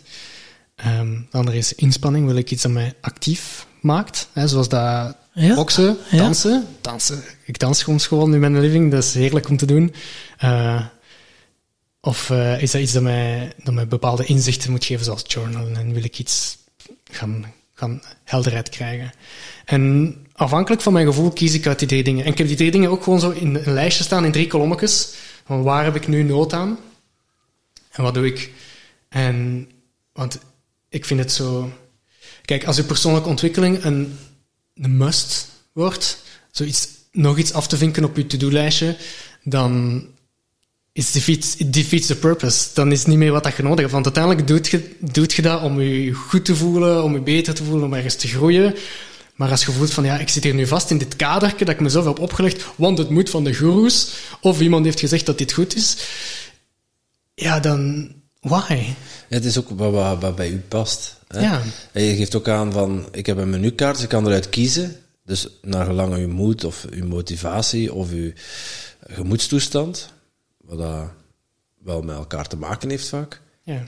Um, 0.86 1.28
de 1.32 1.38
andere 1.38 1.58
is 1.58 1.74
inspanning. 1.74 2.26
Wil 2.26 2.36
ik 2.36 2.52
iets 2.52 2.62
dat 2.62 2.72
mij 2.72 2.94
actief 3.02 3.68
maakt? 3.82 4.30
Hè, 4.34 4.48
zoals 4.48 4.70
dat 4.70 5.16
Ja. 5.40 5.56
Boksen, 5.56 5.98
Ja. 6.10 6.18
dansen. 6.18 6.68
dansen. 6.82 7.24
Ik 7.46 7.60
dans 7.60 7.80
soms 7.80 8.08
gewoon 8.08 8.34
in 8.34 8.40
mijn 8.40 8.60
living, 8.60 8.92
dat 8.92 9.04
is 9.04 9.14
heerlijk 9.14 9.50
om 9.50 9.58
te 9.58 9.66
doen. 9.66 9.94
Eh, 10.38 10.86
of 12.02 12.30
eh, 12.30 12.62
is 12.62 12.72
dat 12.72 12.82
iets 12.82 12.92
dat 12.94 13.04
mij, 13.04 13.54
dat 13.64 13.74
mij 13.74 13.88
bepaalde 13.88 14.26
inzichten 14.26 14.72
moet 14.72 14.86
geven, 14.86 15.06
zoals 15.06 15.24
journalen, 15.28 15.76
en 15.76 15.94
wil 15.94 16.04
ik 16.04 16.20
iets 16.20 16.58
gaan, 17.12 17.54
gaan 17.74 18.02
helderheid 18.24 18.70
krijgen. 18.70 19.12
En 19.66 20.16
afhankelijk 20.34 20.82
van 20.82 20.94
mijn 20.94 21.06
gevoel 21.06 21.32
kies 21.32 21.54
ik 21.54 21.68
uit 21.68 21.80
die 21.80 21.88
drie 21.88 22.04
dingen. 22.04 22.26
En 22.26 22.32
ik 22.32 22.38
heb 22.38 22.48
die 22.48 22.56
drie 22.56 22.72
dingen 22.72 22.90
ook 22.90 23.04
gewoon 23.04 23.20
zo 23.20 23.30
in 23.30 23.56
een 23.56 23.74
lijstje 23.74 24.04
staan, 24.04 24.26
in 24.26 24.32
drie 24.32 24.48
kolommetjes. 24.48 25.14
Van 25.46 25.64
waar 25.64 25.84
heb 25.84 25.96
ik 25.96 26.08
nu 26.08 26.24
nood 26.24 26.54
aan? 26.54 26.80
En 27.92 28.04
wat 28.04 28.14
doe 28.14 28.26
ik? 28.26 28.52
En, 29.10 29.68
want 30.14 30.40
ik 30.90 31.06
vind 31.06 31.20
het 31.20 31.32
zo... 31.32 31.72
Kijk, 32.46 32.66
als 32.66 32.76
je 32.76 32.84
persoonlijke 32.84 33.30
ontwikkeling 33.30 33.84
een, 33.84 34.18
een 34.82 34.98
must 34.98 35.48
wordt, 35.72 36.24
zoiets, 36.52 36.88
nog 37.12 37.38
iets 37.38 37.54
af 37.54 37.68
te 37.68 37.78
vinken 37.78 38.04
op 38.04 38.18
je 38.18 38.28
to-do-lijstje, 38.28 38.98
dan 39.44 40.04
is 41.00 41.12
defeats, 41.12 41.56
it 41.56 41.74
defeats 41.74 42.08
the 42.08 42.16
purpose. 42.16 42.68
Dan 42.74 42.92
is 42.92 43.00
het 43.00 43.08
niet 43.08 43.18
meer 43.18 43.32
wat 43.32 43.44
dat 43.44 43.56
je 43.56 43.64
nodig 43.64 43.80
hebt. 43.80 43.92
Want 43.92 44.06
uiteindelijk 44.06 44.48
doet 44.48 44.68
je, 44.68 44.96
doet 45.00 45.34
je 45.34 45.42
dat 45.42 45.62
om 45.62 45.82
je 45.82 46.14
goed 46.14 46.46
te 46.46 46.56
voelen, 46.56 47.04
om 47.04 47.14
je 47.14 47.22
beter 47.22 47.54
te 47.54 47.64
voelen, 47.64 47.86
om 47.86 47.94
ergens 47.94 48.16
te 48.16 48.28
groeien. 48.28 48.76
Maar 49.36 49.50
als 49.50 49.66
je 49.66 49.72
voelt 49.72 49.94
van, 49.94 50.04
ja, 50.04 50.18
ik 50.18 50.30
zit 50.30 50.44
hier 50.44 50.54
nu 50.54 50.68
vast 50.68 50.92
in 50.92 50.98
dit 50.98 51.16
kadertje 51.16 51.66
dat 51.66 51.74
ik 51.74 51.82
mezelf 51.82 52.06
heb 52.06 52.20
opgelegd, 52.20 52.66
want 52.76 52.98
het 52.98 53.10
moet 53.10 53.30
van 53.30 53.44
de 53.44 53.56
goeroes, 53.56 54.12
of 54.42 54.62
iemand 54.62 54.86
heeft 54.86 55.00
gezegd 55.00 55.26
dat 55.26 55.38
dit 55.38 55.52
goed 55.54 55.76
is, 55.76 55.98
ja, 57.34 57.60
dan, 57.60 58.12
why? 58.40 58.94
Het 59.28 59.46
is 59.46 59.58
ook 59.58 59.70
wat, 59.70 59.92
wat, 59.92 60.22
wat 60.22 60.36
bij 60.36 60.50
u 60.50 60.60
past. 60.68 61.16
Hè? 61.28 61.40
Ja. 61.40 61.62
En 61.92 62.04
je 62.04 62.16
geeft 62.16 62.36
ook 62.36 62.48
aan 62.48 62.72
van, 62.72 63.08
ik 63.12 63.26
heb 63.26 63.38
een 63.38 63.50
menukaart, 63.50 64.02
ik 64.02 64.10
kan 64.10 64.26
eruit 64.28 64.50
kiezen. 64.50 64.96
Dus 65.26 65.48
naar 65.62 65.86
gelang 65.86 66.14
uw 66.16 66.28
moed 66.30 66.64
of 66.64 66.86
uw 66.90 67.06
motivatie 67.08 67.94
of 67.94 68.12
uw 68.12 68.32
gemoedstoestand, 69.00 70.14
wat 70.58 70.78
dat 70.78 71.10
wel 71.84 72.02
met 72.02 72.16
elkaar 72.16 72.48
te 72.48 72.58
maken 72.58 72.90
heeft 72.90 73.08
vaak, 73.08 73.42
Ja. 73.64 73.84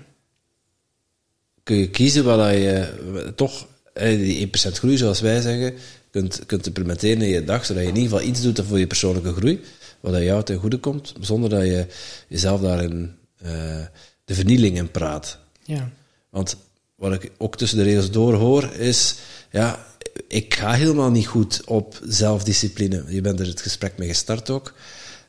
kun 1.63 1.75
je 1.75 1.89
kiezen 1.89 2.23
wat 2.23 2.37
dat 2.37 2.51
je 2.53 3.33
toch 3.35 3.67
die 3.93 4.47
1% 4.47 4.77
groei, 4.77 4.97
zoals 4.97 5.21
wij 5.21 5.41
zeggen, 5.41 5.73
kunt, 6.11 6.45
kunt 6.45 6.65
implementeren 6.67 7.21
in 7.21 7.29
je 7.29 7.43
dag, 7.43 7.65
zodat 7.65 7.83
je 7.83 7.89
in 7.89 7.95
ieder 7.95 8.11
geval 8.11 8.27
iets 8.27 8.41
doet 8.41 8.61
voor 8.67 8.79
je 8.79 8.87
persoonlijke 8.87 9.33
groei, 9.33 9.61
wat 9.99 10.13
dat 10.13 10.21
jou 10.21 10.43
ten 10.43 10.57
goede 10.59 10.77
komt, 10.77 11.13
zonder 11.19 11.49
dat 11.49 11.63
je 11.63 11.85
jezelf 12.27 12.61
daarin 12.61 13.15
eh, 13.37 13.85
de 14.31 14.37
vernieling 14.37 14.77
in 14.77 14.91
praat. 14.91 15.37
Ja. 15.63 15.89
Want 16.29 16.57
wat 16.95 17.13
ik 17.13 17.31
ook 17.37 17.57
tussen 17.57 17.77
de 17.77 17.83
regels 17.83 18.11
door 18.11 18.33
hoor, 18.33 18.73
is, 18.73 19.15
ja, 19.51 19.85
ik 20.27 20.53
ga 20.53 20.71
helemaal 20.73 21.11
niet 21.11 21.27
goed 21.27 21.61
op 21.65 21.99
zelfdiscipline. 22.07 23.03
Je 23.07 23.21
bent 23.21 23.39
er 23.39 23.47
het 23.47 23.61
gesprek 23.61 23.97
mee 23.97 24.07
gestart 24.07 24.49
ook. 24.49 24.73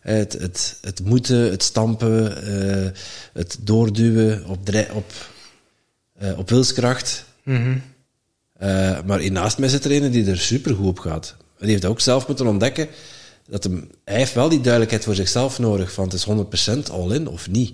Het, 0.01 0.33
het, 0.33 0.79
het 0.81 1.05
moeten, 1.05 1.51
het 1.51 1.63
stampen, 1.63 2.43
eh, 2.43 2.91
het 3.33 3.59
doorduwen 3.61 4.47
op, 4.47 4.69
op, 4.93 5.13
eh, 6.13 6.39
op 6.39 6.49
wilskracht. 6.49 7.25
Mhm. 7.43 7.79
Eh, 8.53 8.99
maar 9.05 9.19
hiernaast 9.19 9.59
mij 9.59 9.69
zit 9.69 9.85
er 9.85 10.03
een 10.03 10.11
die 10.11 10.31
er 10.31 10.39
supergoed 10.39 10.87
op 10.87 10.99
gaat. 10.99 11.37
Die 11.59 11.71
heeft 11.71 11.85
ook 11.85 12.01
zelf 12.01 12.27
moeten 12.27 12.47
ontdekken 12.47 12.89
dat 13.49 13.65
hem, 13.65 13.91
hij 14.05 14.17
heeft 14.17 14.35
wel 14.35 14.49
die 14.49 14.61
duidelijkheid 14.61 15.05
voor 15.05 15.15
zichzelf 15.15 15.59
nodig 15.59 15.93
van 15.93 16.05
het 16.05 16.13
is 16.13 16.25
100% 16.25 16.91
all-in 16.91 17.29
of 17.29 17.51
niet. 17.51 17.73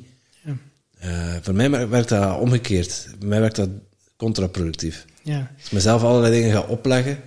Eh, 0.99 1.34
voor 1.42 1.55
mij 1.55 1.88
werkt 1.88 2.09
dat 2.09 2.38
omgekeerd. 2.38 3.09
Voor 3.18 3.28
mij 3.28 3.40
werkt 3.40 3.57
dat 3.57 3.68
contraproductief. 4.16 5.05
Ja. 5.22 5.51
Als 5.57 5.66
ik 5.66 5.72
mezelf 5.72 6.03
allerlei 6.03 6.32
dingen 6.32 6.53
ga 6.53 6.61
opleggen, 6.61 7.18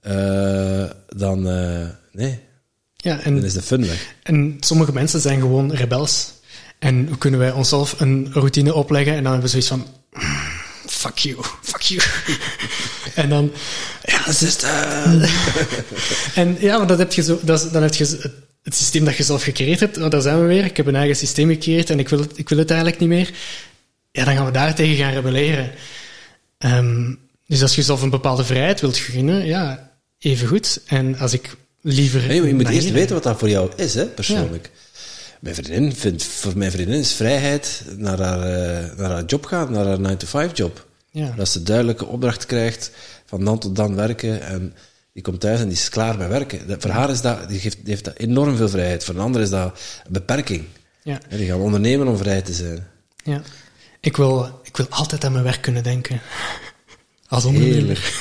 eh, 0.00 0.84
dan, 1.08 1.48
eh, 1.48 1.88
nee, 2.12 2.38
Ja, 2.96 3.14
dan 3.16 3.24
en, 3.24 3.44
is 3.44 3.52
de 3.52 3.62
fun 3.62 3.86
weg. 3.86 4.14
en 4.22 4.56
sommige 4.60 4.92
mensen 4.92 5.20
zijn 5.20 5.40
gewoon 5.40 5.72
rebels. 5.72 6.32
En 6.78 7.06
hoe 7.06 7.18
kunnen 7.18 7.40
wij 7.40 7.52
onszelf 7.52 8.00
een 8.00 8.28
routine 8.32 8.74
opleggen 8.74 9.14
en 9.14 9.22
dan 9.22 9.32
hebben 9.32 9.50
we 9.50 9.60
zoiets 9.60 9.68
van... 9.68 9.86
Fuck 11.02 11.18
you, 11.18 11.36
fuck 11.70 11.80
you. 11.80 12.00
en 13.22 13.28
dan... 13.28 13.52
Ja, 14.04 14.24
dat 14.24 14.40
is 14.40 14.56
En 16.42 16.56
ja, 16.60 16.78
maar 16.78 16.86
dat 16.86 16.98
heb 16.98 17.12
je 17.12 17.22
zo, 17.22 17.40
dat 17.42 17.68
dan 17.72 17.82
heb 17.82 17.94
je 17.94 18.04
het, 18.04 18.30
het 18.62 18.74
systeem 18.74 19.04
dat 19.04 19.16
je 19.16 19.22
zelf 19.22 19.42
gecreëerd 19.42 19.80
hebt. 19.80 19.98
Oh, 19.98 20.10
daar 20.10 20.20
zijn 20.20 20.40
we 20.40 20.46
weer. 20.46 20.64
Ik 20.64 20.76
heb 20.76 20.86
een 20.86 20.96
eigen 20.96 21.16
systeem 21.16 21.48
gecreëerd 21.48 21.90
en 21.90 21.98
ik 21.98 22.08
wil 22.08 22.20
het, 22.20 22.38
ik 22.38 22.48
wil 22.48 22.58
het 22.58 22.70
eigenlijk 22.70 23.00
niet 23.00 23.08
meer. 23.08 23.30
Ja, 24.10 24.24
dan 24.24 24.34
gaan 24.36 24.44
we 24.44 24.50
daar 24.50 24.74
tegen 24.74 24.96
gaan 24.96 25.12
rebelleren. 25.12 25.70
Ehm, 26.58 27.14
dus 27.46 27.62
als 27.62 27.70
je 27.70 27.76
jezelf 27.76 28.02
een 28.02 28.10
bepaalde 28.10 28.44
vrijheid 28.44 28.80
wilt 28.80 28.96
gunnen, 28.96 29.46
ja, 29.46 29.90
even 30.18 30.48
goed. 30.48 30.80
En 30.86 31.18
als 31.18 31.32
ik 31.32 31.56
liever... 31.80 32.26
Nee, 32.26 32.38
maar 32.38 32.48
je 32.48 32.54
moet 32.54 32.68
eerst 32.68 32.90
weten 32.90 33.14
wat 33.14 33.22
dat 33.22 33.38
voor 33.38 33.48
jou 33.48 33.70
is, 33.76 33.94
hè, 33.94 34.06
persoonlijk. 34.06 34.70
Mijn 35.40 35.54
vriendin 35.54 35.94
vindt, 35.94 36.24
voor 36.24 36.56
mijn 36.56 36.70
vriendin 36.70 36.98
is 36.98 37.12
vrijheid 37.12 37.84
naar 37.96 38.20
haar, 38.20 38.42
eh, 38.42 38.98
naar 38.98 39.10
haar 39.10 39.24
job 39.24 39.44
gaan, 39.44 39.72
naar 39.72 39.86
haar 39.86 39.98
9-to-5 40.00 40.52
job. 40.56 40.86
Ja. 41.12 41.34
Dat 41.36 41.48
ze 41.48 41.62
duidelijke 41.62 42.06
opdracht 42.06 42.46
krijgt 42.46 42.90
van 43.24 43.44
dan 43.44 43.58
tot 43.58 43.76
dan 43.76 43.94
werken 43.94 44.42
en 44.42 44.74
die 45.12 45.22
komt 45.22 45.40
thuis 45.40 45.60
en 45.60 45.68
die 45.68 45.76
is 45.76 45.88
klaar 45.88 46.18
met 46.18 46.28
werken. 46.28 46.68
Dat, 46.68 46.82
voor 46.82 46.90
haar 46.90 47.10
is 47.10 47.20
dat, 47.20 47.48
die, 47.48 47.60
geeft, 47.60 47.76
die 47.76 47.88
heeft 47.88 48.04
dat 48.04 48.16
enorm 48.16 48.56
veel 48.56 48.68
vrijheid. 48.68 49.04
Voor 49.04 49.14
een 49.14 49.20
ander 49.20 49.40
is 49.40 49.50
dat 49.50 49.78
een 50.04 50.12
beperking. 50.12 50.64
Ja. 51.02 51.18
Hè, 51.28 51.36
Die 51.36 51.46
gaan 51.46 51.60
ondernemen 51.60 52.08
om 52.08 52.16
vrij 52.16 52.42
te 52.42 52.52
zijn. 52.52 52.86
Ja. 53.24 53.42
Ik 54.00 54.16
wil, 54.16 54.60
ik 54.62 54.76
wil 54.76 54.86
altijd 54.88 55.24
aan 55.24 55.32
mijn 55.32 55.44
werk 55.44 55.62
kunnen 55.62 55.82
denken. 55.82 56.20
Als 57.28 57.44
ondernemer. 57.44 58.12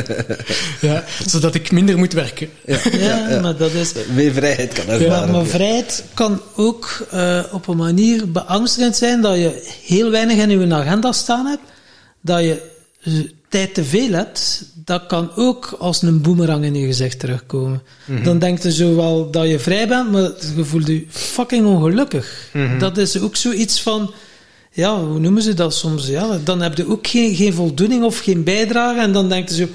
ja, 0.80 1.04
zodat 1.26 1.54
ik 1.54 1.70
minder 1.70 1.98
moet 1.98 2.12
werken. 2.12 2.50
Ja, 2.92 3.40
maar 3.40 3.56
dat 3.56 3.72
is... 3.72 3.92
Meer 4.14 4.32
vrijheid 4.32 4.72
kan 4.72 4.88
ervaren. 4.88 5.08
Maar, 5.08 5.30
maar 5.30 5.46
vrijheid 5.46 6.04
kan 6.14 6.42
ook 6.56 7.06
eh, 7.10 7.44
op 7.52 7.68
een 7.68 7.76
manier 7.76 8.30
beangstigend 8.30 8.96
zijn 8.96 9.20
dat 9.20 9.36
je 9.36 9.72
heel 9.84 10.10
weinig 10.10 10.36
in 10.36 10.50
je 10.50 10.74
agenda 10.74 11.12
staan 11.12 11.46
hebt, 11.46 11.62
dat 12.28 12.40
je 12.40 12.62
tijd 13.48 13.74
te 13.74 13.84
veel 13.84 14.12
hebt, 14.12 14.64
dat 14.84 15.06
kan 15.06 15.30
ook 15.36 15.76
als 15.78 16.02
een 16.02 16.20
boemerang 16.20 16.64
in 16.64 16.74
je 16.74 16.86
gezicht 16.86 17.18
terugkomen. 17.18 17.82
Dan 18.22 18.38
denk 18.38 18.62
je 18.62 18.72
zo 18.72 18.96
wel 18.96 19.30
dat 19.30 19.48
je 19.48 19.58
vrij 19.58 19.88
bent, 19.88 20.10
maar 20.12 20.30
je 20.56 20.64
voelt 20.64 20.86
je 20.86 21.04
fucking 21.08 21.66
ongelukkig. 21.66 22.50
Dat 22.78 22.96
is 22.98 23.20
ook 23.20 23.36
zoiets 23.36 23.82
van, 23.82 24.12
ja, 24.72 25.00
hoe 25.04 25.18
noemen 25.18 25.42
ze 25.42 25.54
dat 25.54 25.74
soms? 25.74 26.06
Ja, 26.06 26.38
dan 26.44 26.60
heb 26.62 26.76
je 26.76 26.88
ook 26.90 27.06
geen, 27.06 27.34
geen 27.34 27.52
voldoening 27.52 28.04
of 28.04 28.18
geen 28.18 28.44
bijdrage 28.44 29.00
en 29.00 29.12
dan 29.12 29.28
denk 29.28 29.48
je 29.48 29.54
zo, 29.54 29.66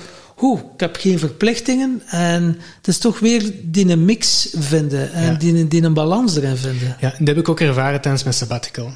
Oeh, 0.42 0.60
ik 0.74 0.80
heb 0.80 0.96
geen 0.96 1.20
verplichtingen. 1.20 2.02
En 2.08 2.58
het 2.78 2.88
is 2.88 2.98
toch 2.98 3.20
weer 3.20 3.52
die 3.64 3.90
een 3.90 4.06
mix 4.06 4.48
vinden 4.58 5.12
en 5.14 5.32
Ja. 5.32 5.34
die, 5.38 5.68
die 5.68 5.84
een 5.84 5.94
balans 5.94 6.36
erin 6.36 6.58
vinden. 6.58 6.98
Ja, 7.00 7.10
dat 7.20 7.28
heb 7.28 7.38
ik 7.38 7.50
ook 7.50 7.60
ervaren 7.60 8.02
tijdens 8.02 8.24
mijn 8.24 8.36
sabbatical. 8.36 8.92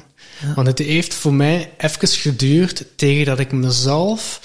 Want 0.54 0.66
het 0.66 0.78
heeft 0.78 1.14
voor 1.14 1.34
mij 1.34 1.72
even 1.78 2.08
geduurd 2.08 2.84
tegen 2.96 3.24
dat 3.24 3.38
ik 3.38 3.52
mezelf 3.52 4.40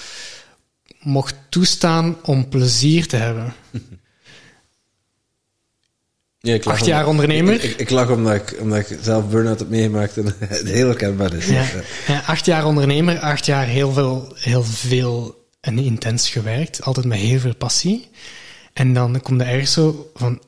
mocht 0.99 1.35
toestaan 1.49 2.17
om 2.23 2.49
plezier 2.49 3.07
te 3.07 3.15
hebben. 3.15 3.53
Ja, 6.39 6.53
ik 6.53 6.65
Acht 6.65 6.81
om- 6.81 6.87
jaar 6.87 7.07
ondernemer. 7.07 7.53
Ik, 7.53 7.63
ik, 7.63 7.79
ik 7.79 7.89
lach 7.89 8.09
omdat 8.09 8.33
ik, 8.35 8.55
omdat 8.59 8.89
ik 8.89 8.97
zelf 9.01 9.29
burn-out 9.29 9.59
heb 9.59 9.69
meegemaakt 9.69 10.17
en 10.17 10.25
het 10.39 10.67
heel 10.69 10.87
herkenbaar 10.87 11.33
is. 11.33 11.47
Ja. 11.47 11.65
Ja, 12.07 12.23
acht 12.25 12.45
jaar 12.45 12.65
ondernemer, 12.65 13.19
acht 13.19 13.45
jaar 13.45 13.65
heel 13.65 13.91
veel, 13.93 14.33
heel 14.39 14.63
veel 14.63 15.45
en 15.61 15.79
intens 15.79 16.29
gewerkt. 16.29 16.81
Altijd 16.81 17.05
met 17.05 17.17
heel 17.19 17.39
veel 17.39 17.55
passie. 17.55 18.07
En 18.73 18.93
dan 18.93 19.21
komt 19.21 19.41
er 19.41 19.47
ergens 19.47 19.71
zo 19.73 20.11
van... 20.13 20.41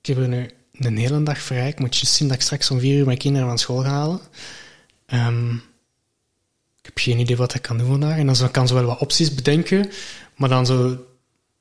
Ik 0.00 0.06
heb 0.06 0.16
er 0.18 0.28
nu 0.28 0.50
een 0.72 0.96
hele 0.96 1.22
dag 1.22 1.38
vrij. 1.38 1.68
Ik 1.68 1.78
moet 1.78 1.96
je 1.96 2.06
zien 2.06 2.28
dat 2.28 2.36
ik 2.36 2.42
straks 2.42 2.70
om 2.70 2.80
vier 2.80 2.98
uur 2.98 3.06
mijn 3.06 3.18
kinderen 3.18 3.48
van 3.48 3.58
school 3.58 3.82
ga 3.82 3.88
halen. 3.90 4.20
Ehm, 5.10 5.54
ik 6.78 6.86
heb 6.86 6.98
geen 6.98 7.18
idee 7.18 7.36
wat 7.36 7.54
ik 7.54 7.62
kan 7.62 7.78
doen 7.78 7.86
vandaag. 7.86 8.16
En 8.16 8.26
dan 8.26 8.50
kan 8.50 8.68
ze 8.68 8.74
wel 8.74 8.84
wat 8.84 8.98
opties 8.98 9.34
bedenken. 9.34 9.90
Maar 10.36 10.48
dan 10.48 10.66
zo... 10.66 11.04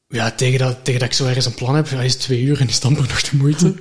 Ja, 0.08 0.32
tegen 0.32 0.60
dat, 0.60 0.84
tegen 0.84 1.00
dat 1.00 1.10
ik 1.10 1.16
zo 1.16 1.26
ergens 1.26 1.46
een 1.46 1.54
plan 1.54 1.76
heb, 1.76 1.88
ja, 1.88 2.02
is 2.02 2.16
twee 2.16 2.42
uur 2.42 2.60
en 2.60 2.68
is 2.68 2.82
amper 2.82 3.08
nog 3.10 3.22
de 3.22 3.38
moeite. 3.38 3.76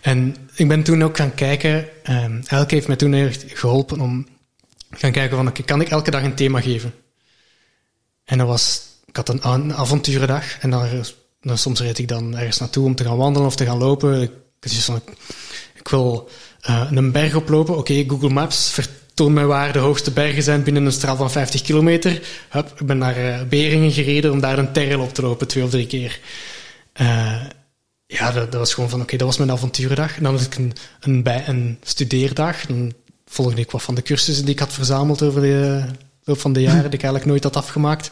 En 0.00 0.36
ik 0.54 0.68
ben 0.68 0.82
toen 0.82 1.02
ook 1.02 1.16
gaan 1.16 1.34
kijken... 1.34 1.88
ehm 2.02 2.40
Elke 2.46 2.74
heeft 2.74 2.86
mij 2.86 2.96
toen 2.96 3.14
echt 3.14 3.44
geholpen 3.46 4.00
om 4.00 4.26
gaan 4.90 5.12
kijken 5.12 5.36
van... 5.36 5.48
Oké, 5.48 5.62
kan 5.62 5.80
ik 5.80 5.88
elke 5.88 6.10
dag 6.10 6.22
een 6.22 6.34
thema 6.34 6.60
geven? 6.60 6.94
En 8.24 8.38
dat 8.38 8.46
was... 8.46 8.86
Ik 9.06 9.16
had 9.16 9.28
een, 9.28 9.48
een 9.48 9.74
avonturendag. 9.74 10.58
En 10.58 10.70
dan, 10.70 11.04
dan 11.40 11.58
soms 11.58 11.80
reed 11.80 11.98
ik 11.98 12.08
dan 12.08 12.36
ergens 12.36 12.58
naartoe 12.58 12.84
om 12.84 12.94
te 12.94 13.04
gaan 13.04 13.16
wandelen 13.16 13.46
of 13.46 13.56
te 13.56 13.64
gaan 13.64 13.78
lopen. 13.78 14.30
Ik 15.74 15.88
wil 15.88 16.30
eh, 16.60 16.90
een 16.90 17.12
berg 17.12 17.34
oplopen. 17.34 17.76
Oké, 17.76 18.04
Google 18.06 18.28
Maps 18.28 18.70
vertoont 18.70 19.34
mij 19.34 19.46
waar 19.46 19.72
de 19.72 19.78
hoogste 19.78 20.10
bergen 20.10 20.42
zijn 20.42 20.62
binnen 20.62 20.84
een 20.84 20.92
straal 20.92 21.16
van 21.16 21.30
50 21.30 21.62
kilometer. 21.62 22.20
Hup, 22.48 22.72
ik 22.80 22.86
ben 22.86 22.98
naar 22.98 23.16
eh, 23.16 23.42
Beringen 23.48 23.92
gereden 23.92 24.32
om 24.32 24.40
daar 24.40 24.58
een 24.58 24.72
terrel 24.72 25.00
op 25.00 25.14
te 25.14 25.22
lopen, 25.22 25.48
twee 25.48 25.64
of 25.64 25.70
drie 25.70 25.86
keer. 25.86 26.20
Eh, 26.92 27.40
ja, 28.06 28.32
dat, 28.32 28.52
dat 28.52 28.60
was 28.60 28.74
gewoon 28.74 28.90
van, 28.90 29.00
oké, 29.00 29.16
dat 29.16 29.26
was 29.26 29.38
mijn 29.38 29.50
avonturendag. 29.50 30.16
En 30.16 30.22
dan 30.22 30.32
had 30.32 30.44
ik 30.44 30.54
een, 30.54 30.72
een, 31.00 31.22
bij, 31.22 31.44
een 31.46 31.78
studeerdag. 31.82 32.66
Dan 32.66 32.92
volgde 33.26 33.60
ik 33.60 33.70
wat 33.70 33.82
van 33.82 33.94
de 33.94 34.02
cursussen 34.02 34.44
die 34.44 34.54
ik 34.54 34.60
had 34.60 34.72
verzameld 34.72 35.22
over 35.22 35.40
de 35.40 35.84
loop 36.24 36.40
van 36.40 36.52
de 36.52 36.60
jaren, 36.60 36.82
die 36.82 36.98
ik 36.98 37.02
eigenlijk 37.02 37.24
nooit 37.24 37.42
had 37.42 37.56
afgemaakt. 37.56 38.10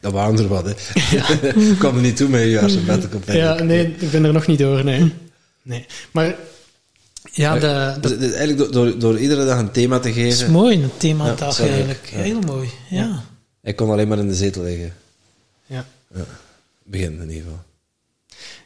Dat 0.00 0.12
waren 0.12 0.38
er 0.38 0.48
wat, 0.48 0.64
hè. 0.64 0.72
Ik 1.70 1.78
kwam 1.78 1.96
er 1.96 2.02
niet 2.02 2.16
toe 2.16 2.28
met 2.28 2.40
je 2.40 2.50
jaar 2.50 2.70
sabbatical. 2.70 3.20
Ja, 3.26 3.62
nee, 3.62 3.94
ik 3.98 4.10
ben 4.10 4.24
er 4.24 4.32
nog 4.32 4.46
niet 4.46 4.58
door, 4.58 4.84
nee. 4.84 5.12
nee. 5.62 5.86
Maar 6.10 6.34
ja, 7.32 7.58
de, 7.58 7.96
Dus, 8.00 8.18
dus 8.18 8.32
eigenlijk 8.32 8.58
door, 8.58 8.70
door, 8.72 8.98
door 8.98 9.18
iedere 9.18 9.44
dag 9.44 9.58
een 9.58 9.70
thema 9.70 9.98
te 9.98 10.08
Dat 10.08 10.16
is 10.16 10.38
geven... 10.38 10.52
mooi, 10.52 10.82
een 10.82 10.90
themadag 10.96 11.38
Ja, 11.38 11.50
sorry. 11.50 11.70
eigenlijk. 11.72 12.08
Ja. 12.10 12.16
Heel 12.18 12.40
mooi, 12.40 12.70
ja. 12.90 13.22
Ik 13.62 13.76
kon 13.76 13.90
alleen 13.90 14.08
maar 14.08 14.18
in 14.18 14.28
de 14.28 14.34
zetel 14.34 14.62
liggen. 14.62 14.94
ja. 15.66 15.84
Begin 16.84 17.20
in 17.20 17.28
ieder 17.30 17.42
geval. 17.42 17.62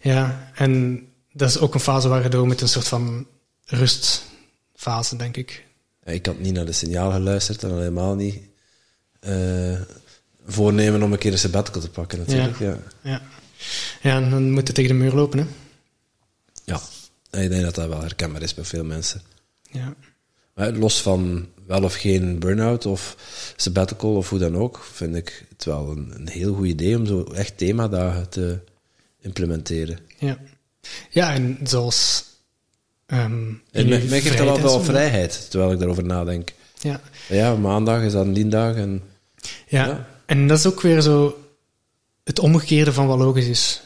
ja, 0.00 0.50
en 0.54 1.02
dat 1.32 1.48
is 1.48 1.58
ook 1.58 1.74
een 1.74 1.80
fase 1.80 2.08
waar 2.08 2.22
je 2.22 2.28
door 2.28 2.46
met 2.46 2.61
een 2.61 2.68
soort 2.68 2.88
van 2.88 3.26
rustfase, 3.64 5.16
denk 5.16 5.36
ik. 5.36 5.64
Ja, 6.04 6.12
ik 6.12 6.26
had 6.26 6.38
niet 6.38 6.54
naar 6.54 6.64
de 6.66 6.72
signaal 6.72 7.11
geluisterd 7.11 7.62
en 7.62 7.70
helemaal 7.76 8.14
niet 8.14 8.38
eh, 9.20 9.80
voornemen 10.46 11.02
om 11.02 11.12
een 11.12 11.18
keer 11.18 11.32
een 11.32 11.38
sabbatical 11.38 11.80
te 11.80 11.90
pakken, 11.90 12.18
natuurlijk. 12.18 12.58
Ja. 12.58 12.78
Ja, 13.02 13.22
ja 14.02 14.16
en 14.16 14.30
dan 14.30 14.50
moet 14.50 14.66
je 14.66 14.72
tegen 14.72 14.90
de 14.90 15.02
muur 15.02 15.12
lopen, 15.12 15.38
hè. 15.38 15.44
Ja. 16.64 16.80
En 17.30 17.42
ik 17.42 17.50
denk 17.50 17.62
dat 17.62 17.74
dat 17.74 17.88
wel 17.88 18.00
herkenbaar 18.00 18.42
is 18.42 18.54
bij 18.54 18.64
veel 18.64 18.84
mensen. 18.84 19.22
Ja. 19.70 19.94
Maar 20.54 20.72
los 20.72 21.02
van 21.02 21.48
wel 21.66 21.82
of 21.82 21.94
geen 21.94 22.38
burn-out 22.38 22.86
of 22.86 23.16
sabbatical 23.56 24.16
of 24.16 24.28
hoe 24.28 24.38
dan 24.38 24.56
ook, 24.56 24.84
vind 24.92 25.16
ik 25.16 25.46
het 25.48 25.64
wel 25.64 25.90
een, 25.90 26.12
een 26.14 26.28
heel 26.28 26.54
goed 26.54 26.66
idee 26.66 26.96
om 26.96 27.06
zo 27.06 27.22
echt 27.24 27.58
themadagen 27.58 28.28
te 28.28 28.58
implementeren. 29.20 29.98
Ja, 30.18 30.38
ja 31.10 31.32
en 31.34 31.58
zoals... 31.62 32.24
ehm 33.06 33.52
En 33.70 33.88
mij 33.88 34.02
mij 34.08 34.20
geeft 34.20 34.38
dat 34.38 34.56
en 34.56 34.62
wel 34.62 34.80
vrijheid, 34.80 35.50
terwijl 35.50 35.72
ik 35.72 35.78
daarover 35.78 36.04
nadenk. 36.04 36.52
Ja. 36.78 37.00
Ja, 37.28 37.56
maandag 37.56 38.02
is 38.02 38.12
dat 38.12 38.26
een 38.26 38.32
diendag 38.32 38.74
en 38.74 39.02
Ja. 39.66 39.86
Ja. 39.86 40.08
en 40.26 40.46
dat 40.46 40.58
is 40.58 40.66
ook 40.66 40.80
weer 40.80 41.00
zo 41.00 41.44
het 42.24 42.38
omgekeerde 42.38 42.92
van 42.92 43.06
wat 43.06 43.18
logisch 43.18 43.48
is. 43.48 43.82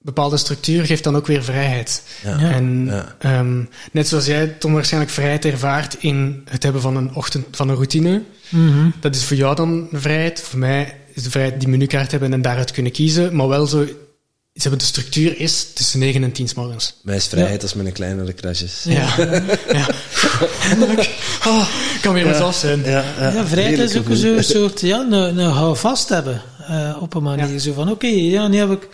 Bepaalde 0.00 0.36
structuur 0.36 0.84
geeft 0.84 1.04
dan 1.04 1.16
ook 1.16 1.26
weer 1.26 1.44
vrijheid. 1.44 2.02
ja. 2.24 2.38
Ja. 2.40 2.50
En 2.50 2.84
Ja. 2.86 3.14
ehm, 3.18 3.62
net 3.92 4.08
zoals 4.08 4.26
jij, 4.26 4.46
Tom, 4.46 4.72
waarschijnlijk 4.72 5.12
vrijheid 5.12 5.44
ervaart 5.44 5.96
in 6.00 6.42
het 6.50 6.62
hebben 6.62 6.82
van 6.82 6.96
een 6.96 7.14
ochtend, 7.14 7.46
van 7.50 7.68
een 7.68 7.74
routine. 7.74 8.22
Mhm. 8.48 8.90
Dat 9.00 9.14
is 9.14 9.24
voor 9.24 9.36
jou 9.36 9.54
dan 9.56 9.88
de 9.90 10.00
vrijheid. 10.00 10.40
Voor 10.40 10.58
mij 10.58 10.94
is 11.14 11.22
de 11.22 11.30
vrijheid 11.30 11.60
die 11.60 11.68
menukaart 11.68 12.10
hebben 12.10 12.32
en 12.32 12.42
daaruit 12.42 12.70
kunnen 12.70 12.92
kiezen. 12.92 13.36
Maar 13.36 13.48
wel 13.48 13.66
zo, 13.66 13.84
ze 13.84 13.92
hebben 14.68 14.78
de 14.78 14.84
structuur 14.84 15.40
is 15.40 15.72
tussen 15.74 15.98
9 15.98 16.22
en 16.22 16.32
10 16.32 16.48
s 16.48 16.54
morgens. 16.54 16.94
Mij 17.02 17.16
is 17.16 17.26
vrijheid 17.26 17.62
als 17.62 17.74
mijn 17.74 17.92
kleinere 17.92 18.34
crashes. 18.34 18.84
Ja. 18.88 19.14
ja. 19.72 19.88
Eindelijk. 20.68 21.10
Oh, 21.46 21.68
ik 21.94 22.00
kan 22.00 22.14
weer 22.14 22.26
mezelf 22.26 22.54
zijn. 22.56 22.82
Ja, 22.84 23.04
Ja, 23.20 23.46
vrijheid 23.46 23.78
is 23.78 23.96
ook 23.96 24.06
zo'n 24.10 24.42
soort, 24.42 24.80
ja, 24.80 25.00
een, 25.00 25.12
een 25.12 25.50
houvast 25.50 26.08
hebben. 26.08 26.42
eh, 26.68 26.96
op 27.00 27.14
een 27.14 27.22
manier. 27.22 27.52
Ja. 27.52 27.58
Zo 27.58 27.72
van, 27.72 27.90
oké, 27.90 28.06
ja, 28.06 28.48
nu 28.48 28.56
heb 28.58 28.70
ik, 28.70 28.88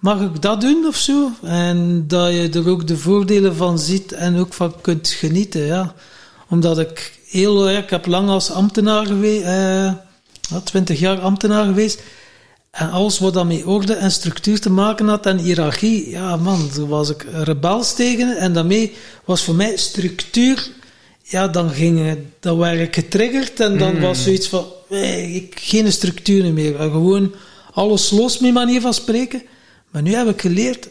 mag 0.00 0.20
ik 0.20 0.42
dat 0.42 0.60
doen 0.60 0.86
of 0.86 0.96
zo? 0.96 1.30
En 1.42 2.04
dat 2.06 2.32
je 2.32 2.50
er 2.52 2.68
ook 2.68 2.86
de 2.86 2.96
voordelen 2.96 3.56
van 3.56 3.78
ziet 3.78 4.12
en 4.12 4.38
ook 4.38 4.52
van 4.52 4.80
kunt 4.80 5.08
genieten, 5.08 5.60
ja. 5.60 5.94
Omdat 6.48 6.78
ik 6.78 7.18
heel, 7.26 7.70
ik 7.70 7.90
heb 7.90 8.06
lang 8.06 8.28
als 8.28 8.50
ambtenaar 8.50 9.06
geweest, 9.06 9.44
eh, 9.44 9.92
twintig 10.64 10.98
jaar 10.98 11.20
ambtenaar 11.20 11.64
geweest. 11.64 12.02
En 12.70 12.90
alles 12.90 13.18
wat 13.18 13.34
dan 13.34 13.46
met 13.46 13.64
orde 13.64 13.94
en 13.94 14.10
structuur 14.10 14.60
te 14.60 14.70
maken 14.70 15.08
had 15.08 15.26
en 15.26 15.38
hiërarchie, 15.38 16.10
ja 16.10 16.36
man, 16.36 16.70
daar 16.76 16.88
was 16.88 17.10
ik 17.10 17.26
rebels 17.32 17.94
tegen. 17.94 18.36
En 18.36 18.52
daarmee 18.52 18.92
was 19.24 19.42
voor 19.42 19.54
mij 19.54 19.76
structuur, 19.76 20.70
ja, 21.22 21.48
dan, 21.48 21.70
ging, 21.70 22.18
dan 22.40 22.58
werd 22.58 22.80
ik 22.80 22.94
getriggerd 22.94 23.60
en 23.60 23.78
dan 23.78 24.00
was 24.00 24.22
zoiets 24.22 24.48
van, 24.48 24.64
eh, 24.88 25.34
ik, 25.34 25.54
geen 25.60 25.92
structuur 25.92 26.52
meer. 26.52 26.76
Gewoon 26.78 27.34
alles 27.72 28.10
los, 28.10 28.38
met 28.38 28.52
manier 28.52 28.80
van 28.80 28.94
spreken. 28.94 29.42
Maar 29.90 30.02
nu 30.02 30.14
heb 30.14 30.28
ik 30.28 30.40
geleerd, 30.40 30.88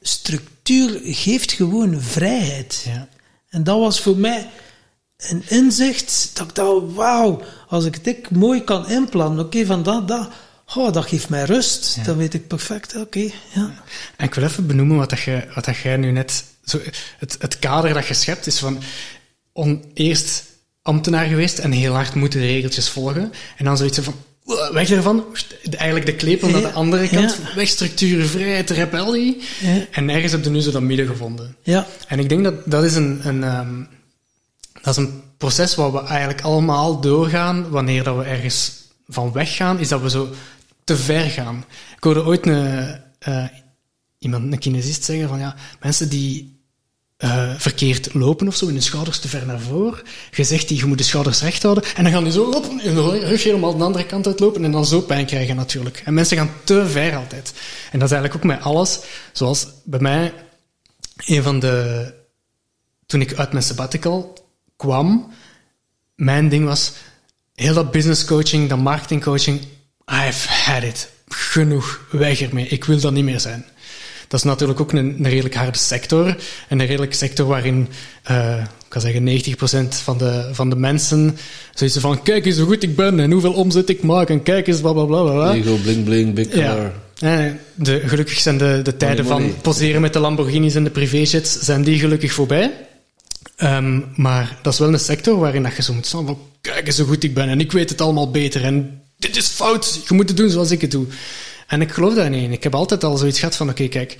structuur 0.00 1.00
geeft 1.02 1.52
gewoon 1.52 2.00
vrijheid. 2.00 2.82
Ja. 2.86 3.08
En 3.48 3.64
dat 3.64 3.78
was 3.78 4.00
voor 4.00 4.16
mij 4.16 4.50
een 5.16 5.42
inzicht 5.48 6.30
dat 6.34 6.48
ik 6.48 6.54
dacht, 6.54 6.94
wauw, 6.94 7.42
als 7.68 7.84
ik 7.84 8.04
dit 8.04 8.30
mooi 8.30 8.64
kan 8.64 8.88
inplannen, 8.88 9.44
oké, 9.44 9.66
van 9.66 9.82
dat, 9.82 10.08
dat, 10.08 10.28
oh, 10.74 10.92
dat 10.92 11.06
geeft 11.06 11.28
mij 11.28 11.44
rust. 11.44 12.04
Dan 12.04 12.16
weet 12.16 12.34
ik 12.34 12.46
perfect, 12.46 12.96
oké, 12.96 13.30
ja. 13.54 13.82
En 14.16 14.26
ik 14.26 14.34
wil 14.34 14.44
even 14.44 14.66
benoemen 14.66 14.96
wat, 14.96 15.10
dat 15.10 15.20
jij, 15.20 15.48
wat 15.54 15.64
dat 15.64 15.76
jij 15.76 15.96
nu 15.96 16.10
net... 16.10 16.44
Zo, 16.64 16.80
het, 17.18 17.36
het 17.38 17.58
kader 17.58 17.94
dat 17.94 18.06
je 18.06 18.14
schept 18.14 18.46
is 18.46 18.58
van... 18.58 18.78
On, 19.52 19.84
eerst 19.94 20.44
ambtenaar 20.82 21.26
geweest 21.26 21.58
en 21.58 21.72
heel 21.72 21.94
hard 21.94 22.14
moeten 22.14 22.40
de 22.40 22.46
regeltjes 22.46 22.88
volgen. 22.88 23.32
En 23.56 23.64
dan 23.64 23.76
zoiets 23.76 23.98
van... 23.98 24.14
"Uh, 24.46 24.70
Weg 24.70 24.90
ervan. 24.90 25.24
Eigenlijk 25.70 26.06
de 26.06 26.14
klepel 26.14 26.48
naar 26.48 26.60
de 26.60 26.72
andere 26.72 27.08
kant. 27.08 27.38
ja. 27.44 27.54
Weg 27.54 27.70
vrijheid, 28.28 28.70
rebellie. 28.70 29.42
Ja. 29.60 29.86
En 29.90 30.10
ergens 30.10 30.32
heb 30.32 30.44
je 30.44 30.50
nu 30.50 30.60
zo 30.60 30.70
dat 30.70 30.82
midden 30.82 31.06
gevonden. 31.06 31.56
Ja, 31.62 31.86
En 32.06 32.18
ik 32.18 32.28
denk 32.28 32.44
dat 32.44 32.54
dat 32.64 32.84
is 32.84 32.94
een, 32.94 33.20
een, 33.28 33.44
ehm, 33.44 33.82
dat 34.82 34.96
is 34.98 35.04
een 35.04 35.22
proces 35.36 35.74
wat 35.74 35.92
we 35.92 36.02
eigenlijk 36.02 36.40
allemaal 36.40 37.00
doorgaan 37.00 37.70
wanneer 37.70 38.02
dat 38.02 38.16
we 38.16 38.22
ergens 38.22 38.72
van 39.08 39.32
weggaan, 39.32 39.78
is 39.78 39.88
dat 39.88 40.00
we 40.00 40.10
zo 40.10 40.28
te 40.84 40.96
ver 40.96 41.30
gaan. 41.30 41.64
Ik 41.96 42.04
hoorde 42.04 42.24
ooit 42.24 42.46
een, 42.46 43.00
eh, 43.18 43.44
iemand, 44.18 44.52
een 44.52 44.58
kinesist 44.58 45.04
zeggen 45.04 45.28
van 45.28 45.38
ja, 45.38 45.54
mensen 45.80 46.08
die 46.08 46.55
eh, 47.16 47.50
verkeerd 47.56 48.14
lopen 48.14 48.48
of 48.48 48.56
zo, 48.56 48.66
in 48.66 48.74
de 48.74 48.80
schouders 48.80 49.18
te 49.18 49.28
ver 49.28 49.46
naar 49.46 49.60
voren, 49.60 50.02
je 50.30 50.44
zegt 50.44 50.68
die, 50.68 50.76
je 50.76 50.86
moet 50.86 50.98
de 50.98 51.04
schouders 51.04 51.40
recht 51.40 51.62
houden, 51.62 51.84
en 51.96 52.02
dan 52.02 52.12
gaan 52.12 52.24
die 52.24 52.32
zo 52.32 52.50
lopen, 52.50 52.80
en 52.80 52.94
de 52.94 53.18
rug 53.26 53.42
helemaal 53.42 53.76
de 53.76 53.84
andere 53.84 54.06
kant 54.06 54.26
uitlopen, 54.26 54.64
en 54.64 54.70
dan 54.70 54.86
zo 54.86 55.00
pijn 55.00 55.26
krijgen 55.26 55.56
natuurlijk. 55.56 56.02
En 56.04 56.14
mensen 56.14 56.36
gaan 56.36 56.50
te 56.64 56.86
ver 56.86 57.16
altijd. 57.16 57.52
En 57.92 57.98
dat 57.98 58.10
is 58.10 58.14
eigenlijk 58.14 58.34
ook 58.34 58.50
met 58.50 58.62
alles, 58.62 59.00
zoals 59.32 59.66
bij 59.84 60.00
mij, 60.00 60.32
een 61.16 61.42
van 61.42 61.58
de 61.58 62.14
toen 63.06 63.20
ik 63.20 63.34
uit 63.34 63.52
mijn 63.52 63.64
sabbatical 63.64 64.46
kwam, 64.76 65.32
mijn 66.14 66.48
ding 66.48 66.64
was 66.64 66.92
heel 67.54 67.74
dat 67.74 67.90
business 67.90 68.24
coaching, 68.24 68.68
dat 68.68 68.78
marketing 68.78 69.22
coaching. 69.22 69.60
I've 70.06 70.48
had 70.48 70.82
it. 70.82 71.10
Genoeg. 71.28 72.06
Weg 72.10 72.40
ermee. 72.40 72.68
Ik 72.68 72.84
wil 72.84 73.00
dat 73.00 73.12
niet 73.12 73.24
meer 73.24 73.40
zijn. 73.40 73.64
Dat 74.28 74.40
is 74.40 74.46
natuurlijk 74.46 74.80
ook 74.80 74.92
een, 74.92 75.16
een 75.18 75.28
redelijk 75.28 75.54
harde 75.54 75.78
sector. 75.78 76.36
En 76.68 76.80
een 76.80 76.86
redelijke 76.86 77.16
sector 77.16 77.46
waarin, 77.46 77.88
eh, 78.22 78.58
ik 78.58 78.88
kan 78.88 79.00
zeggen, 79.00 79.24
90% 79.24 80.02
van 80.02 80.18
de, 80.18 80.48
van 80.52 80.70
de 80.70 80.76
mensen 80.76 81.38
zoiets 81.74 81.98
van, 81.98 82.22
kijk 82.22 82.46
eens 82.46 82.56
hoe 82.56 82.66
goed 82.66 82.82
ik 82.82 82.96
ben 82.96 83.20
en 83.20 83.30
hoeveel 83.30 83.52
omzet 83.52 83.88
ik 83.88 84.02
maak 84.02 84.30
en 84.30 84.42
kijk 84.42 84.66
eens 84.66 84.80
bla 84.80 84.92
bla 84.92 85.04
bla. 85.04 85.52
Ego, 85.52 85.76
bling 85.82 86.04
bling, 86.04 86.34
big 86.34 86.48
car. 86.48 86.92
Ja. 87.14 87.56
De, 87.74 88.02
gelukkig 88.06 88.38
zijn 88.38 88.58
de, 88.58 88.80
de 88.82 88.96
tijden 88.96 89.24
money. 89.24 89.48
van 89.48 89.60
poseren 89.60 90.00
met 90.00 90.12
de 90.12 90.18
Lamborghinis 90.18 90.74
en 90.74 90.84
de 90.84 90.90
privéjets, 90.90 91.58
zijn 91.60 91.82
die 91.82 91.98
gelukkig 91.98 92.32
voorbij. 92.32 92.72
Ehm, 93.56 94.00
maar 94.14 94.58
dat 94.62 94.72
is 94.72 94.78
wel 94.78 94.92
een 94.92 94.98
sector 94.98 95.38
waarin 95.38 95.62
dat 95.62 95.76
je 95.76 95.82
zo 95.82 95.92
moet 95.94 96.06
staan 96.06 96.26
van, 96.26 96.38
kijk 96.60 96.86
eens 96.86 96.98
hoe 96.98 97.06
goed 97.06 97.24
ik 97.24 97.34
ben 97.34 97.48
en 97.48 97.60
ik 97.60 97.72
weet 97.72 97.90
het 97.90 98.00
allemaal 98.00 98.30
beter 98.30 98.64
en 98.64 99.00
dit 99.18 99.36
is 99.36 99.46
fout, 99.46 100.00
je 100.08 100.14
moet 100.14 100.28
het 100.28 100.36
doen 100.36 100.50
zoals 100.50 100.70
ik 100.70 100.80
het 100.80 100.90
doe. 100.90 101.06
En 101.66 101.80
ik 101.80 101.92
geloof 101.92 102.14
daar 102.14 102.30
niet 102.30 102.42
in. 102.42 102.52
Ik 102.52 102.62
heb 102.62 102.74
altijd 102.74 103.04
al 103.04 103.16
zoiets 103.16 103.38
gehad 103.38 103.56
van, 103.56 103.68
oké, 103.68 103.88
kijk, 103.88 104.16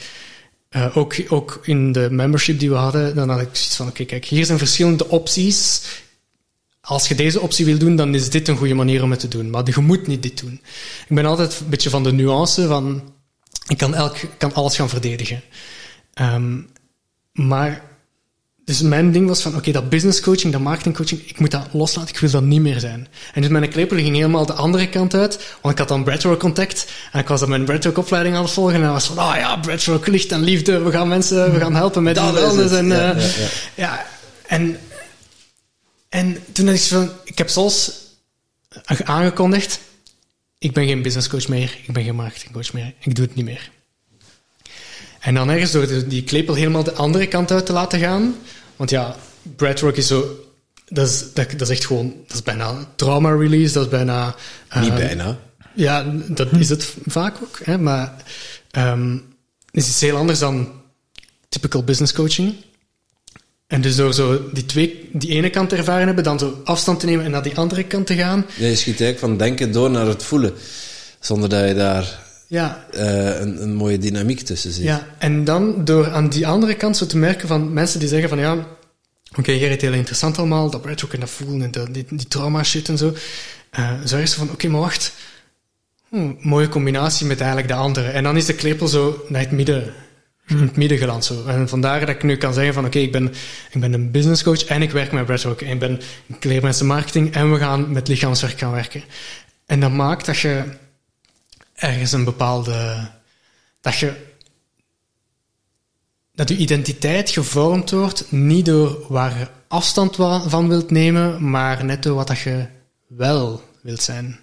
eh, 0.69 0.97
ook, 0.97 1.15
ook 1.29 1.61
in 1.63 1.93
de 1.93 2.09
membership 2.11 2.59
die 2.59 2.71
we 2.71 2.77
hadden, 2.77 3.15
dan 3.15 3.29
had 3.29 3.41
ik 3.41 3.49
zoiets 3.53 3.77
van, 3.77 3.89
oké, 3.89 4.05
kijk, 4.05 4.25
hier 4.25 4.45
zijn 4.45 4.59
verschillende 4.59 5.09
opties. 5.09 5.83
Als 6.81 7.09
je 7.09 7.15
deze 7.15 7.41
optie 7.41 7.65
wil 7.65 7.79
doen, 7.79 7.97
dan 7.97 8.15
is 8.15 8.31
dit 8.31 8.49
een 8.49 8.57
goede 8.57 8.75
manier 8.75 9.03
om 9.03 9.11
het 9.11 9.21
te 9.21 9.29
doen. 9.29 9.51
Maar 9.51 9.63
je 9.65 9.81
moet 9.81 10.07
niet 10.07 10.23
dit 10.23 10.41
doen. 10.41 10.61
Ik 11.09 11.17
ben 11.17 11.27
altijd 11.27 11.61
een 11.61 11.69
beetje 11.69 11.91
van 11.91 12.03
de 12.03 12.13
nuance 12.13 12.67
van, 12.67 13.15
ik 13.67 13.77
kan, 13.77 13.95
elk, 13.95 14.17
kan 14.39 14.55
alles 14.55 14.77
gaan 14.77 14.89
verdedigen. 14.89 15.43
Ehm, 16.15 16.61
maar, 17.33 17.83
dus 18.67 18.81
mijn 18.81 19.13
ding 19.13 19.29
was 19.29 19.43
van, 19.43 19.57
oké, 19.57 19.73
dat 19.73 19.89
business 19.89 20.21
coaching, 20.21 20.53
dat 20.53 20.63
marketing 20.63 20.97
coaching, 20.97 21.21
ik 21.27 21.39
moet 21.39 21.51
dat 21.51 21.67
loslaten, 21.73 22.15
ik 22.15 22.21
wil 22.21 22.31
dat 22.31 22.43
niet 22.43 22.61
meer 22.61 22.81
zijn. 22.81 23.09
En 23.33 23.43
dus 23.43 23.51
mijn 23.51 23.69
klepel 23.69 23.97
ging 23.97 24.15
helemaal 24.15 24.47
de 24.47 24.53
andere 24.53 24.89
kant 24.89 25.15
uit, 25.15 25.57
want 25.61 25.75
ik 25.75 25.79
had 25.79 25.89
dan 25.89 26.05
Breathwork 26.05 26.39
contact, 26.39 26.87
en 27.13 27.21
ik 27.21 27.29
was 27.29 27.41
dan 27.41 27.49
mijn 27.49 27.65
Breathwork 27.65 27.99
opleiding 27.99 28.37
aan 28.37 28.43
het 28.43 28.51
volgen, 28.51 28.75
en 28.75 28.83
dat 28.83 28.93
was 28.93 29.07
van, 29.07 29.19
ah 29.19 29.37
ja, 29.37 29.57
Breathwork, 29.57 30.07
licht 30.07 30.33
en 30.33 30.43
liefde, 30.43 30.79
we 30.79 30.91
gaan 30.91 31.09
mensen, 31.09 31.53
we 31.53 31.61
gaan 31.61 31.75
helpen 31.75 32.03
met 32.03 32.15
Dat 32.15 32.57
het. 32.57 32.73
En, 32.73 32.87
Ja, 32.87 33.13
eh, 33.13 33.21
ja, 33.21 33.43
ja. 33.43 33.49
ja, 33.75 34.07
en, 34.47 34.79
en 36.09 36.39
toen 36.53 36.67
had 36.67 36.75
ik 36.75 36.81
van, 36.81 37.11
ik 37.25 37.39
heb 37.39 37.49
zelfs 37.49 37.93
aangekondigd, 39.05 39.81
ik 40.59 40.73
ben 40.73 40.87
geen 40.87 41.03
business 41.03 41.29
coach 41.29 41.49
meer, 41.49 41.79
ik 41.87 41.93
ben 41.93 42.05
geen 42.05 42.17
marketing 42.17 42.53
coach 42.53 42.73
meer, 42.73 42.95
ik 43.01 43.15
doe 43.15 43.25
het 43.25 43.35
niet 43.35 43.45
meer. 43.45 43.71
En 45.27 45.35
dan 45.35 45.51
ergens 45.51 45.71
door 45.71 46.09
die 46.09 46.25
klepel 46.25 46.55
helemaal 46.55 46.85
de 46.85 46.93
andere 46.93 47.27
kant 47.27 47.51
uit 47.51 47.67
te 47.67 47.73
laten 47.73 47.99
gaan. 47.99 48.37
Want 48.77 48.91
ja, 48.91 49.17
breathwork 49.57 49.97
is 49.97 50.07
zo... 50.07 50.41
Dat 50.89 51.09
is, 51.09 51.25
dat, 51.33 51.51
dat 51.51 51.61
is 51.61 51.69
echt 51.69 51.87
gewoon... 51.87 52.15
Dat 52.27 52.37
is 52.37 52.43
bijna 52.43 52.75
trauma 52.97 53.31
release, 53.31 53.73
dat 53.73 53.85
is 53.85 53.91
bijna... 53.91 54.35
Niet 54.75 54.89
ehm, 54.89 54.97
bijna. 54.97 55.39
Ja, 55.75 56.05
dat 56.27 56.53
is 56.53 56.69
het 56.69 56.95
vaak 57.07 57.37
ook. 57.43 57.61
Hè, 57.65 57.79
maar 57.79 58.15
ehm 58.71 59.19
het 59.77 59.85
is 59.85 59.91
iets 59.91 60.01
heel 60.01 60.17
anders 60.17 60.39
dan 60.39 60.73
typical 61.49 61.83
business 61.83 62.13
coaching. 62.13 62.55
En 63.67 63.81
dus 63.81 63.97
door 63.97 64.15
zo 64.15 64.51
die, 64.53 64.67
twee, 64.67 65.09
die 65.13 65.31
ene 65.31 65.51
kant 65.51 65.69
te 65.69 65.77
ervaren 65.77 66.07
hebben, 66.07 66.25
dan 66.25 66.39
zo 66.39 66.61
afstand 66.65 67.01
te 67.01 67.07
nemen 67.07 67.25
en 67.25 67.31
naar 67.31 67.43
die 67.43 67.57
andere 67.57 67.85
kant 67.85 68.07
te 68.07 68.15
gaan. 68.15 68.47
Ja, 68.57 68.67
je 68.67 68.77
schiet 68.77 69.01
eigenlijk 69.01 69.19
van 69.19 69.37
denken 69.37 69.73
door 69.73 69.91
naar 69.91 70.07
het 70.07 70.23
voelen. 70.23 70.55
Zonder 71.21 71.49
dat 71.49 71.69
je 71.69 71.75
daar 71.75 72.26
Ja, 72.47 72.87
eh, 72.93 73.41
een, 73.41 73.63
een 73.63 73.75
mooie 73.75 73.99
dynamiek 73.99 74.41
tussen 74.41 74.73
ziet. 74.73 74.85
Ja, 74.85 75.07
en 75.19 75.45
dan 75.45 75.85
door 75.85 76.11
aan 76.11 76.29
die 76.29 76.47
andere 76.47 76.75
kant 76.75 76.97
zo 76.97 77.07
te 77.07 77.19
merken 77.19 77.49
van 77.49 77.73
mensen 77.73 78.01
die 78.01 78.09
zeggen 78.09 78.29
van 78.29 78.39
ja, 78.39 78.67
oké, 79.39 79.59
Gerrit, 79.59 79.81
heel 79.81 79.93
interessant 79.93 80.39
allemaal, 80.39 80.71
dat 80.71 80.83
breathwork 80.83 81.15
en 81.15 81.21
dat 81.21 81.31
voelen 81.31 81.63
en 81.63 81.71
dat, 81.71 81.95
die, 81.95 82.05
die 82.09 82.29
trauma 82.29 82.63
shit 82.63 82.89
en 82.89 82.99
zo. 82.99 83.15
Eh 83.71 83.93
zo 84.05 84.17
is 84.17 84.35
van, 84.35 84.51
oké, 84.51 84.69
maar 84.69 84.81
wacht, 84.81 85.13
Hm, 86.09 86.33
mooie 86.41 86.69
combinatie 86.69 87.27
met 87.27 87.39
eigenlijk 87.39 87.69
de 87.69 87.75
andere. 87.75 88.09
En 88.09 88.23
dan 88.23 88.37
is 88.37 88.45
de 88.47 88.55
klepel 88.55 88.89
zo 88.89 89.25
naar 89.29 89.41
het 89.41 89.51
midden, 89.51 89.93
in 90.47 90.59
het 90.59 90.77
midden 90.77 90.99
geland. 90.99 91.25
Zo. 91.25 91.45
En 91.47 91.69
vandaar 91.69 92.01
dat 92.01 92.09
ik 92.09 92.23
nu 92.23 92.37
kan 92.37 92.55
zeggen 92.55 92.75
van 92.75 92.85
oké, 92.85 92.99
ik, 92.99 93.13
ben, 93.13 93.33
ik 93.71 93.81
ben 93.81 93.93
een 93.93 94.11
business 94.11 94.43
coach 94.43 94.65
en 94.65 94.83
ik 94.83 94.91
werk 94.91 95.13
met 95.13 95.25
breathwork. 95.25 95.63
En 95.63 95.71
ik, 95.71 95.79
ben, 95.79 96.01
ik 96.27 96.45
leer 96.45 96.63
mensen 96.63 96.87
marketing 96.87 97.35
en 97.35 97.53
we 97.53 97.59
gaan 97.59 97.93
met 97.93 98.09
lichaamswerk 98.09 98.59
gaan 98.59 98.73
werken. 98.73 99.03
En 99.67 99.81
dat 99.81 99.93
maakt 99.93 100.27
dat 100.27 100.39
je 100.39 100.63
ergens 101.77 102.13
een 102.13 102.25
bepaalde... 102.25 103.11
Dat 103.81 103.97
je 103.97 104.35
dat 106.37 106.49
je 106.49 106.57
identiteit 106.57 107.31
gevormd 107.31 107.91
wordt, 107.91 108.33
niet 108.33 108.65
door 108.65 109.07
waar 109.09 109.39
je 109.39 109.49
afstand 109.69 110.17
van 110.47 110.69
wilt 110.69 110.91
nemen, 110.91 111.51
maar 111.51 111.85
net 111.85 112.03
door 112.03 112.15
wat 112.15 112.27
dat 112.27 112.39
je 112.39 112.67
wel 113.07 113.63
wilt 113.83 114.03
zijn. 114.03 114.41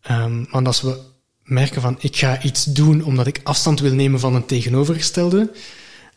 Ehm, 0.00 0.44
want 0.50 0.66
als 0.66 0.80
we 0.80 0.98
merken 1.42 1.80
van 1.80 1.96
ik 2.00 2.16
ga 2.16 2.42
iets 2.42 2.64
doen 2.64 3.04
omdat 3.04 3.26
ik 3.26 3.40
afstand 3.42 3.80
wil 3.80 3.94
nemen 3.94 4.20
van 4.20 4.34
een 4.34 4.46
tegenovergestelde, 4.46 5.52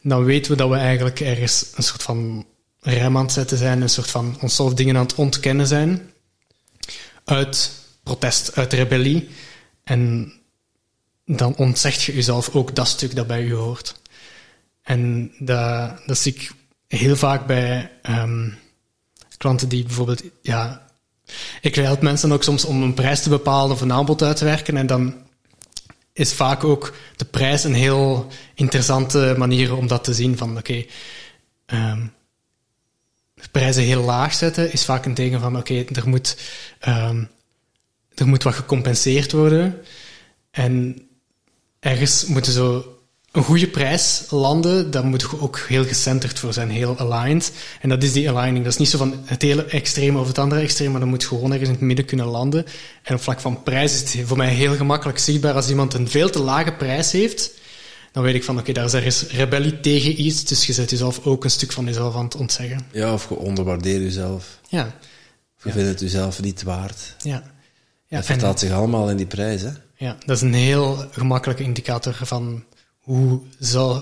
dan 0.02 0.24
weten 0.24 0.52
we 0.52 0.58
dat 0.58 0.70
we 0.70 0.76
eigenlijk 0.76 1.20
ergens 1.20 1.72
een 1.76 1.84
soort 1.84 2.04
van 2.04 2.46
rem 2.80 3.18
aan 3.18 3.24
het 3.24 3.32
zetten 3.32 3.58
zijn, 3.58 3.82
een 3.82 3.90
soort 3.90 4.10
van 4.10 4.38
onszelf 4.42 4.74
dingen 4.74 4.96
aan 4.96 5.04
het 5.04 5.16
ontkennen 5.16 5.68
zijn. 5.68 6.12
Uit 7.24 7.72
protest, 8.04 8.56
uit 8.56 8.74
rebellie. 8.74 9.30
En 9.90 10.34
dan 11.26 11.56
ontzegt 11.56 12.02
je 12.02 12.14
jezelf 12.14 12.56
ook 12.56 12.76
dat 12.76 12.88
stuk 12.88 13.16
dat 13.16 13.28
bij 13.28 13.46
je 13.46 13.54
hoort. 13.54 14.02
En 14.82 15.32
dat, 15.40 16.02
dat 16.06 16.18
zie 16.18 16.34
ik 16.34 16.52
heel 16.88 17.16
vaak 17.16 17.46
bij 17.48 17.92
ehm, 18.02 18.50
klanten 19.38 19.70
die 19.70 19.84
bijvoorbeeld, 19.84 20.24
ja, 20.42 20.88
ik 21.62 21.76
help 21.76 22.02
mensen 22.02 22.32
ook 22.32 22.44
soms 22.44 22.66
om 22.66 22.84
een 22.84 22.94
prijs 22.94 23.22
te 23.22 23.30
bepalen 23.30 23.72
of 23.72 23.82
een 23.82 23.94
aanbod 23.94 24.22
uit 24.22 24.38
te 24.38 24.46
werken. 24.46 24.78
En 24.78 24.88
dan 24.88 25.16
is 26.14 26.34
vaak 26.34 26.64
ook 26.64 26.94
de 27.16 27.26
prijs 27.26 27.64
een 27.64 27.74
heel 27.74 28.28
interessante 28.56 29.36
manier 29.38 29.76
om 29.76 29.88
dat 29.88 30.04
te 30.04 30.14
zien. 30.14 30.38
Van 30.38 30.58
oké, 30.58 30.86
ehm, 31.66 32.06
prijzen 33.52 33.84
heel 33.84 34.04
laag 34.04 34.34
zetten 34.34 34.72
is 34.72 34.86
vaak 34.86 35.06
een 35.06 35.14
teken 35.14 35.40
van 35.40 35.58
oké, 35.58 35.86
er, 35.94 36.10
moet, 36.10 36.38
ehm, 36.80 37.24
er 38.20 38.28
moet 38.28 38.44
wat 38.44 38.54
gecompenseerd 38.54 39.32
worden. 39.32 39.76
En 40.52 41.02
ergens 41.80 42.26
moeten 42.26 42.52
zo 42.54 42.94
een 43.32 43.44
goede 43.44 43.68
prijs 43.68 44.24
landen, 44.30 44.92
daar 44.92 45.06
moet 45.06 45.22
je 45.22 45.40
ook 45.42 45.60
heel 45.68 45.86
gecenterd 45.86 46.40
voor 46.40 46.54
zijn, 46.54 46.70
heel 46.70 46.98
aligned. 47.00 47.52
En 47.82 47.90
dat 47.90 48.04
is 48.04 48.12
die 48.14 48.30
aligning. 48.30 48.64
Dat 48.64 48.74
is 48.74 48.80
niet 48.80 48.90
zo 48.90 48.98
van 48.98 49.14
het 49.26 49.42
hele 49.42 49.66
extreem 49.66 50.16
of 50.16 50.28
het 50.28 50.38
andere 50.38 50.62
extreem, 50.62 50.92
maar 50.92 51.00
dat 51.00 51.10
moet 51.10 51.26
gewoon 51.26 51.52
ergens 51.52 51.68
in 51.70 51.76
het 51.76 51.84
midden 51.84 52.06
kunnen 52.06 52.26
landen. 52.26 52.66
En 53.04 53.16
op 53.16 53.22
vlak 53.22 53.40
van 53.40 53.64
prijs 53.64 53.94
is 54.04 54.14
het 54.14 54.28
voor 54.28 54.38
mij 54.38 54.54
heel 54.54 54.76
gemakkelijk 54.76 55.20
zichtbaar. 55.20 55.54
Als 55.54 55.70
iemand 55.70 55.94
een 55.94 56.10
veel 56.10 56.30
te 56.30 56.40
lage 56.40 56.72
prijs 56.72 57.12
heeft, 57.12 57.52
dan 58.12 58.24
weet 58.24 58.36
ik 58.36 58.44
van 58.44 58.60
oké, 58.60 58.72
daar 58.72 58.86
is 58.86 58.94
ergens 58.94 59.24
rebellie 59.28 59.80
tegen 59.80 60.22
iets, 60.22 60.44
dus 60.46 60.66
je 60.66 60.74
zet 60.74 60.90
jezelf 60.90 61.26
ook 61.26 61.44
een 61.44 61.50
stuk 61.52 61.72
van 61.72 61.86
jezelf 61.86 62.16
aan 62.16 62.24
het 62.24 62.36
ontzeggen. 62.36 62.86
Ja, 62.92 63.14
of 63.14 63.30
je 63.30 63.36
onderwaardeert 63.36 64.02
jezelf. 64.02 64.60
Ja, 64.68 64.96
Of 65.58 65.64
je 65.64 65.72
vindt 65.72 65.90
het 65.90 66.00
jezelf 66.00 66.42
niet 66.42 66.64
waard. 66.64 67.16
ja. 67.24 67.44
Dat 68.10 68.26
vertaalt 68.26 68.60
zich 68.60 68.72
allemaal 68.72 69.10
in 69.10 69.18
die 69.18 69.26
prijs, 69.26 69.62
hè? 69.62 69.72
Ja, 69.96 70.18
dat 70.26 70.36
is 70.36 70.42
een 70.42 70.54
heel 70.54 70.96
gemakkelijke 71.12 71.64
indicator 71.64 72.14
van 72.14 72.64
hoe, 73.00 73.42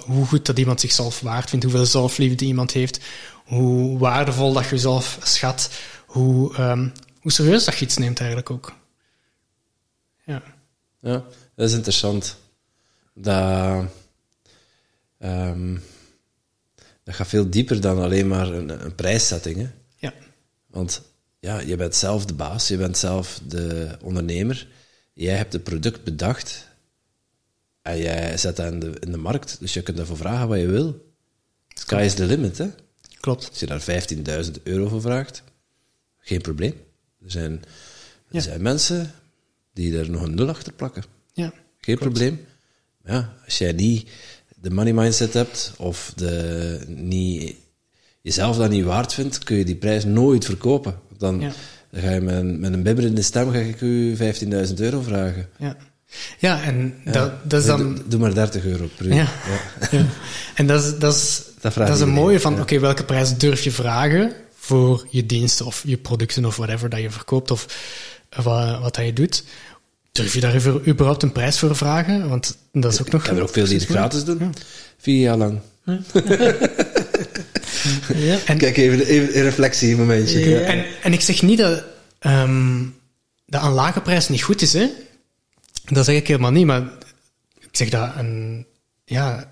hoe 0.06 0.26
goed 0.26 0.46
dat 0.46 0.60
iemand 0.60 0.80
zichzelf 0.80 1.20
waard 1.20 1.50
vindt, 1.50 1.66
hoeveel 1.66 1.86
zelfliefde 1.86 2.46
iemand 2.46 2.72
heeft, 2.72 3.00
hoe 3.46 4.00
waardevol 4.00 4.54
dat 4.54 4.64
je 4.64 4.70
jezelf 4.70 5.20
schat, 5.24 5.72
hoe, 6.06 6.56
ehm, 6.56 6.90
hoe 7.22 7.32
serieus 7.32 7.66
dat 7.66 7.78
je 7.78 7.86
iets 7.86 7.98
neemt 7.98 8.20
eigenlijk 8.20 8.50
ook. 8.50 8.76
Ja, 10.26 10.44
Ja, 11.02 11.24
dat 11.56 11.70
is 11.70 11.74
interessant. 11.74 12.38
Dat, 13.14 13.86
ehm, 15.18 15.78
dat 17.04 17.16
gaat 17.16 17.28
veel 17.28 17.50
dieper 17.50 17.82
dan 17.82 18.00
alleen 18.02 18.28
maar 18.28 18.48
een, 18.48 18.86
een 18.86 18.96
prijszetting. 18.96 19.58
Hè? 19.58 19.68
ja, 19.96 20.14
Want 20.68 21.02
ja, 21.48 21.60
je 21.60 21.76
bent 21.76 21.96
zelf 21.96 22.26
de 22.26 22.34
baas, 22.34 22.68
je 22.68 22.78
bent 22.78 22.98
zelf 22.98 23.40
de 23.48 23.98
ondernemer. 24.02 24.68
Jij 25.14 25.36
hebt 25.38 25.54
het 25.54 25.64
product 25.64 26.04
bedacht 26.04 26.68
en 27.82 27.98
jij 27.98 28.38
zet 28.38 28.56
dat 28.56 28.72
in 28.72 28.80
de, 28.80 28.94
in 29.00 29.12
de 29.12 29.18
markt. 29.18 29.58
Dus 29.60 29.74
je 29.74 29.82
kunt 29.82 30.00
ervoor 30.00 30.18
vragen 30.18 30.48
wat 30.48 30.60
je 30.60 30.66
wil. 30.68 31.14
Sky 31.68 32.02
is 32.06 32.14
the 32.14 32.26
limit. 32.26 32.58
Hè? 32.58 32.68
klopt. 33.20 33.50
Als 33.50 33.60
je 33.60 33.66
daar 33.66 34.46
15.000 34.46 34.64
euro 34.64 34.88
voor 34.88 35.02
vraagt, 35.02 35.44
geen 36.20 36.42
probleem. 36.42 36.74
Er 37.24 37.32
zijn, 37.32 37.52
er 37.52 37.66
Ja. 38.30 38.40
zijn 38.40 38.62
mensen 38.62 39.12
die 39.74 39.98
er 40.00 40.10
nog 40.10 40.22
een 40.22 40.36
nul 40.36 40.50
achter 40.50 40.74
plakken. 40.74 41.04
Ja, 41.34 41.54
Geen 41.78 41.98
probleem. 41.98 42.46
Ja, 43.06 43.34
als 43.46 43.58
jij 43.58 43.72
niet 43.72 44.10
de 44.62 44.70
money 44.70 44.94
mindset 44.94 45.34
hebt 45.34 45.74
of 45.78 46.14
de, 46.16 46.84
niet, 46.88 47.56
jezelf 48.22 48.58
dat 48.58 48.70
niet 48.70 48.84
waard 48.86 49.14
vindt, 49.14 49.44
kun 49.44 49.58
je 49.58 49.66
die 49.66 49.76
prijs 49.76 50.04
nooit 50.06 50.46
verkopen. 50.46 51.00
Dan, 51.18 51.40
Ja. 51.40 51.52
ga 51.94 52.12
je 52.12 52.22
met 52.22 52.36
een, 52.36 52.60
met 52.60 52.74
een 52.74 52.84
bibberende 52.84 53.22
stem 53.22 53.52
ga 53.52 53.58
ik 53.58 53.82
u 53.82 54.16
15.000 54.18 54.74
euro 54.76 55.02
vragen. 55.02 55.48
ja. 55.58 55.76
Ja, 56.40 56.64
en 56.64 56.94
Ja. 57.06 57.12
Dat, 57.12 57.32
dat 57.50 57.60
is 57.62 57.66
dan... 57.68 57.96
doe, 57.96 58.04
doe 58.08 58.20
maar 58.20 58.34
30 58.34 58.66
euro 58.66 58.90
per 58.98 59.06
uur. 59.06 59.14
Ja. 59.14 59.28
Ja. 59.92 60.06
En 60.56 60.68
dat 60.68 60.84
is, 60.84 60.98
dat 61.00 61.14
is, 61.16 61.42
Dat 61.62 61.74
dat 61.74 61.90
is 61.90 62.00
een 62.00 62.10
mooie 62.10 62.40
van, 62.40 62.62
oké, 62.62 62.80
welke 62.80 63.04
prijs 63.04 63.38
durf 63.38 63.64
je 63.64 63.72
vragen 63.72 64.32
voor 64.56 65.08
je 65.10 65.26
diensten 65.26 65.66
of 65.66 65.84
je 65.86 65.98
producten 65.98 66.46
of 66.46 66.56
whatever 66.56 66.90
dat 66.90 67.00
je 67.00 67.10
verkoopt 67.12 67.52
of 67.52 67.66
wat, 68.44 68.80
wat 68.80 68.96
dat 68.96 69.06
je 69.06 69.14
doet. 69.14 69.44
Durf 70.12 70.34
je 70.34 70.40
daar 70.40 70.56
überhaupt 70.88 71.24
een 71.24 71.32
prijs 71.32 71.60
voor 71.60 71.76
vragen? 71.76 72.30
Want 72.30 72.58
dat 72.72 72.94
is 72.94 73.02
ook 73.02 73.12
nog... 73.12 73.22
Ik 73.22 73.28
heb 73.28 73.38
er 73.38 73.44
ook 73.44 73.50
veel 73.50 73.66
die 73.66 73.78
het 73.78 73.86
gratis 73.88 74.24
doen. 74.24 74.54
Vier 74.98 75.20
jaar 75.22 75.38
lang. 75.38 75.60
Ja. 78.16 78.38
En- 78.46 78.58
Kijk, 78.64 78.78
even, 78.78 79.06
even 79.06 79.38
een 79.38 79.44
reflectiemomentje. 79.44 80.50
Ja. 80.50 80.60
En, 80.60 80.86
en 81.02 81.14
ik 81.14 81.22
zeg 81.22 81.42
niet 81.42 81.58
dat, 81.58 81.84
ehm, 82.20 82.84
dat 83.46 83.64
een 83.64 83.72
lage 83.72 84.02
prijs 84.02 84.30
niet 84.30 84.44
goed 84.44 84.62
is, 84.62 84.74
hè. 84.74 84.88
Dat 85.86 86.06
zeg 86.06 86.16
ik 86.16 86.28
helemaal 86.28 86.52
niet, 86.52 86.66
maar 86.66 86.82
ik 87.60 87.70
zeg 87.72 87.90
dat 87.90 88.10
een... 88.18 88.66
Ja, 89.06 89.52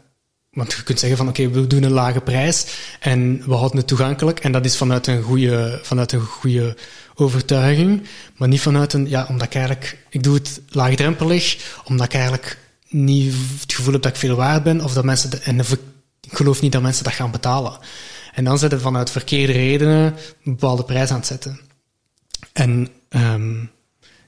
want 0.52 0.74
je 0.74 0.84
kunt 0.84 1.00
zeggen 1.00 1.18
van, 1.18 1.28
oké, 1.28 1.50
we 1.50 1.68
doen 1.68 1.84
een 1.84 1.92
lage 1.92 2.22
prijs 2.22 2.66
en 3.00 3.44
we 3.46 3.54
houden 3.54 3.78
het 3.78 3.88
toegankelijk. 3.88 4.40
En 4.40 4.52
dat 4.52 4.66
is 4.66 4.78
vanuit 4.78 5.08
een 5.08 5.22
goede, 5.22 5.80
vanuit 5.84 6.12
een 6.12 6.22
goede 6.22 6.78
overtuiging, 7.16 8.02
maar 8.38 8.48
niet 8.48 8.62
vanuit 8.62 8.94
een... 8.94 9.10
Ja, 9.10 9.26
omdat 9.30 9.48
ik 9.48 9.54
eigenlijk... 9.56 9.98
Ik 10.10 10.24
doe 10.24 10.34
het 10.36 10.62
laagdrempelig, 10.70 11.58
omdat 11.86 12.06
ik 12.06 12.14
eigenlijk 12.14 12.58
niet 12.90 13.34
het 13.62 13.74
gevoel 13.74 13.94
heb 13.94 14.02
dat 14.02 14.12
ik 14.12 14.18
veel 14.20 14.36
waard 14.36 14.64
ben, 14.64 14.82
of 14.84 14.94
dat 14.94 15.04
mensen... 15.04 15.30
de- 15.30 15.38
en 15.38 15.60
ik 15.60 16.38
geloof 16.38 16.62
niet 16.62 16.72
dat 16.72 16.82
mensen 16.82 17.04
dat 17.04 17.14
gaan 17.14 17.32
betalen. 17.32 17.78
En 18.36 18.44
dan 18.44 18.60
ze 18.60 18.80
vanuit 18.80 19.10
verkeerde 19.10 19.54
redenen 19.54 20.06
een 20.44 20.52
bepaalde 20.52 20.84
prijs 20.84 21.10
aan 21.10 21.18
het 21.18 21.26
zetten. 21.26 21.60
En 22.54 22.88
ehm, 23.10 23.66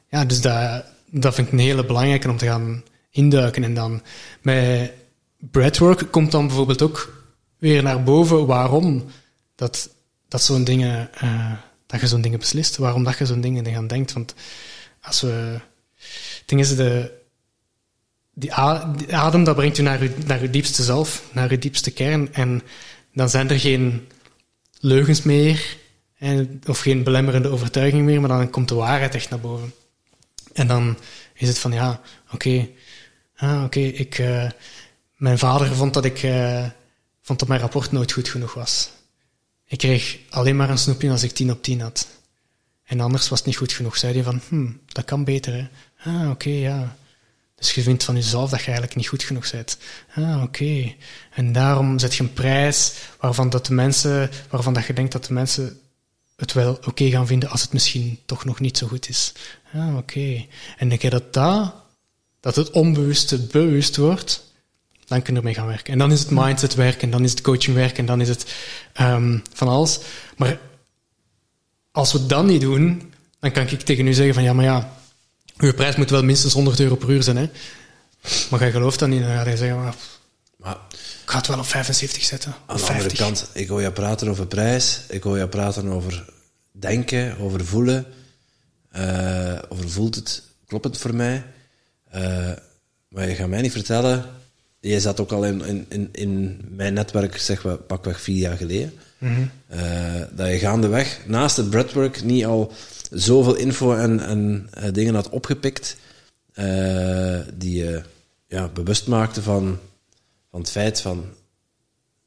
ja, 0.09 0.25
dus 0.25 0.41
dat, 0.41 0.85
dat 1.09 1.33
vind 1.33 1.47
ik 1.47 1.53
een 1.53 1.59
hele 1.59 1.85
belangrijke 1.85 2.29
om 2.29 2.37
te 2.37 2.45
gaan 2.45 2.83
induiken. 3.09 3.63
En 3.63 3.73
dan 3.73 4.01
met 4.41 4.91
breathwork 5.37 6.11
komt 6.11 6.31
dan 6.31 6.47
bijvoorbeeld 6.47 6.81
ook 6.81 7.23
weer 7.57 7.83
naar 7.83 8.03
boven 8.03 8.45
waarom 8.45 9.05
dat, 9.55 9.89
dat 10.27 10.41
zo'n 10.41 10.63
dingen, 10.63 11.13
eh, 11.13 11.51
dat 11.85 12.01
je 12.01 12.07
zo'n 12.07 12.21
dingen 12.21 12.39
beslist. 12.39 12.77
Waarom 12.77 13.03
dat 13.03 13.17
je 13.17 13.25
zo'n 13.25 13.41
dingen 13.41 13.65
gaan 13.65 13.87
denkt. 13.87 14.13
Want 14.13 14.33
als 15.01 15.21
we... 15.21 15.59
Ding 16.45 16.61
is, 16.61 16.75
de, 16.75 17.11
die, 18.33 18.53
adem, 18.53 19.43
dat 19.43 19.55
brengt 19.55 19.77
je 19.77 19.83
naar 19.83 20.03
je, 20.03 20.13
naar 20.25 20.41
je 20.41 20.49
diepste 20.49 20.83
zelf, 20.83 21.23
naar 21.31 21.51
je 21.51 21.59
diepste 21.59 21.91
kern. 21.91 22.33
En 22.33 22.61
dan 23.17 23.29
zijn 23.29 23.49
er 23.49 23.59
geen 23.59 24.07
leugens 24.79 25.21
meer, 25.21 25.77
en, 26.17 26.61
of 26.67 26.79
geen 26.79 27.03
belemmerende 27.03 27.47
overtuiging 27.47 28.05
meer, 28.05 28.19
maar 28.19 28.29
dan 28.29 28.49
komt 28.49 28.69
de 28.69 28.75
waarheid 28.75 29.15
echt 29.15 29.29
naar 29.29 29.39
boven. 29.39 29.73
En 30.53 30.67
dan 30.67 30.97
is 31.33 31.47
het 31.47 31.59
van, 31.59 31.71
ja, 31.71 32.01
oké, 32.31 32.69
ah, 33.35 33.63
oké, 33.63 33.79
ik, 33.79 34.19
eh, 34.19 34.49
mijn 35.15 35.37
vader 35.37 35.75
vond 35.75 35.93
dat 35.93 36.05
ik, 36.05 36.23
eh, 36.23 36.65
vond 37.21 37.39
dat 37.39 37.47
mijn 37.47 37.61
rapport 37.61 37.91
nooit 37.91 38.11
goed 38.11 38.29
genoeg 38.29 38.53
was. 38.53 38.89
Ik 39.65 39.77
kreeg 39.77 40.19
alleen 40.29 40.55
maar 40.55 40.69
een 40.69 40.77
snoepje 40.77 41.09
als 41.09 41.23
ik 41.23 41.31
10 41.31 41.51
op 41.51 41.63
10 41.63 41.81
had. 41.81 42.07
En 42.83 42.99
anders 42.99 43.29
was 43.29 43.37
het 43.37 43.47
niet 43.47 43.57
goed 43.57 43.73
genoeg. 43.73 43.97
Zei 43.97 44.13
hij 44.13 44.23
van, 44.23 44.41
hm, 44.47 44.71
dat 44.85 45.05
kan 45.05 45.23
beter, 45.23 45.53
hè. 45.53 45.67
Ah, 46.11 46.29
oké, 46.29 46.49
ja. 46.49 46.97
Dus 47.57 47.73
je 47.73 47.81
vindt 47.81 48.03
van 48.03 48.15
jezelf 48.15 48.49
dat 48.49 48.59
je 48.59 48.65
eigenlijk 48.65 48.95
niet 48.95 49.07
goed 49.07 49.23
genoeg 49.23 49.51
bent. 49.51 49.77
Ah, 50.15 50.43
oké. 50.43 50.93
En 51.33 51.51
daarom 51.51 51.99
zet 51.99 52.15
je 52.15 52.23
een 52.23 52.33
prijs 52.33 52.93
waarvan, 53.19 53.49
dat 53.49 53.65
de 53.65 53.73
mensen, 53.73 54.29
waarvan 54.49 54.73
dat 54.73 54.85
je 54.85 54.93
denkt 54.93 55.11
dat 55.11 55.25
de 55.25 55.33
mensen 55.33 55.79
het 56.35 56.53
wel 56.53 56.79
oké 56.85 57.09
gaan 57.09 57.27
vinden 57.27 57.49
als 57.49 57.61
het 57.61 57.73
misschien 57.73 58.19
toch 58.25 58.45
nog 58.45 58.59
niet 58.59 58.77
zo 58.77 58.87
goed 58.87 59.09
is. 59.09 59.33
Ah, 59.73 59.97
oké. 59.97 60.45
En 60.77 60.89
denk 60.89 61.01
je 61.01 61.09
dat 61.09 61.33
dat, 61.33 61.73
dat 62.39 62.55
het 62.55 62.71
onbewuste 62.71 63.39
bewust 63.39 63.97
wordt, 63.97 64.43
dan 65.05 65.21
kun 65.21 65.33
je 65.33 65.39
ermee 65.39 65.53
gaan 65.53 65.67
werken. 65.67 65.93
En 65.93 65.99
dan 65.99 66.11
is 66.11 66.19
het 66.19 66.29
mindset 66.31 66.75
werk, 66.75 67.01
en 67.01 67.09
dan 67.09 67.23
is 67.23 67.31
het 67.31 67.41
coaching 67.41 67.75
werk, 67.75 67.97
en 67.97 68.05
dan 68.05 68.21
is 68.21 68.29
het 68.29 68.55
ehm, 68.93 69.37
van 69.53 69.67
alles. 69.67 69.99
Maar 70.35 70.59
als 71.91 72.11
we 72.11 72.25
dat 72.25 72.45
niet 72.45 72.61
doen, 72.61 73.13
dan 73.39 73.51
kan 73.51 73.67
ik 73.67 73.81
tegen 73.81 74.07
u 74.07 74.13
zeggen 74.13 74.33
van 74.33 74.43
ja, 74.43 74.53
maar 74.53 74.65
ja, 74.65 74.96
uw 75.57 75.73
prijs 75.73 75.95
moet 75.95 76.09
wel 76.09 76.23
minstens 76.23 76.53
100 76.53 76.79
euro 76.79 76.95
per 76.95 77.09
uur 77.09 77.23
zijn. 77.23 77.37
Hè? 77.37 77.49
Maar 78.49 78.59
jij 78.59 78.71
gelooft 78.71 78.99
dat 78.99 79.09
niet, 79.09 79.21
dan 79.21 79.29
ga 79.29 79.49
je 79.49 79.57
zeggen, 79.57 79.79
maar, 79.83 79.95
Maar 80.57 80.77
ik 81.23 81.29
ga 81.29 81.37
het 81.37 81.47
wel 81.47 81.59
op 81.59 81.65
75 81.65 82.23
zetten. 82.23 82.51
aan 82.65 82.77
de 82.77 82.81
andere 82.83 82.99
50. 82.99 83.17
kant, 83.19 83.49
ik 83.53 83.67
hoor 83.67 83.81
je 83.81 83.91
praten 83.91 84.27
over 84.27 84.47
prijs, 84.47 85.01
ik 85.09 85.23
hoor 85.23 85.37
je 85.37 85.47
praten 85.47 85.87
over 85.87 86.25
denken, 86.71 87.37
over 87.37 87.65
voelen. 87.65 88.05
eh, 88.91 89.57
over 89.69 89.89
voelt 89.89 90.15
het, 90.15 90.43
klopt 90.67 90.85
het 90.85 90.97
voor 90.97 91.15
mij? 91.15 91.43
Eh, 92.09 92.51
maar 93.09 93.27
je 93.29 93.35
gaat 93.35 93.47
mij 93.47 93.61
niet 93.61 93.71
vertellen, 93.71 94.25
jij 94.79 94.99
zat 94.99 95.19
ook 95.19 95.31
al 95.31 95.45
in, 95.45 95.65
in, 95.65 95.85
in, 95.89 96.09
in 96.11 96.61
mijn 96.69 96.93
netwerk, 96.93 97.37
zeg 97.37 97.61
we, 97.61 97.75
pakweg 97.77 98.21
vier 98.21 98.37
jaar 98.37 98.57
geleden, 98.57 98.93
eh, 99.67 100.21
dat 100.31 100.47
je 100.49 100.59
gaandeweg 100.59 101.19
naast 101.25 101.57
het 101.57 101.69
breadwork 101.69 102.23
niet 102.23 102.45
al 102.45 102.71
zoveel 103.11 103.55
info 103.55 103.93
en, 103.95 104.19
en 104.19 104.67
eh, 104.73 104.93
dingen 104.93 105.15
had 105.15 105.29
opgepikt 105.29 105.97
eh, 106.53 107.39
die 107.53 107.75
je 107.83 108.01
ja, 108.47 108.67
bewust 108.67 109.07
maakte 109.07 109.41
van, 109.41 109.79
van 110.51 110.59
het 110.59 110.71
feit 110.71 111.01
van 111.01 111.25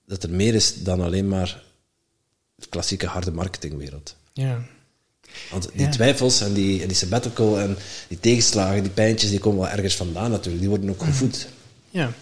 dat 0.07 0.23
er 0.23 0.31
meer 0.31 0.55
is 0.55 0.75
dan 0.83 1.01
alleen 1.01 1.29
maar 1.29 1.63
de 2.55 2.67
klassieke 2.69 3.07
harde 3.07 3.31
marketingwereld. 3.33 4.17
Ja. 4.33 4.63
Want 5.51 5.69
die 5.73 5.81
Ja. 5.81 5.89
twijfels 5.91 6.41
en 6.41 6.53
die, 6.53 6.83
en 6.83 6.89
die 6.89 6.97
sabbatical 6.97 7.59
en 7.61 7.77
die 8.09 8.21
tegenslagen, 8.21 8.83
die 8.83 8.93
pijntjes, 8.93 9.31
die 9.31 9.39
komen 9.39 9.61
wel 9.61 9.69
ergens 9.69 9.97
vandaan 9.97 10.31
natuurlijk. 10.31 10.61
Die 10.61 10.69
worden 10.69 10.91
ook 10.91 11.03
gevoed. 11.03 11.49
ja. 11.91 12.13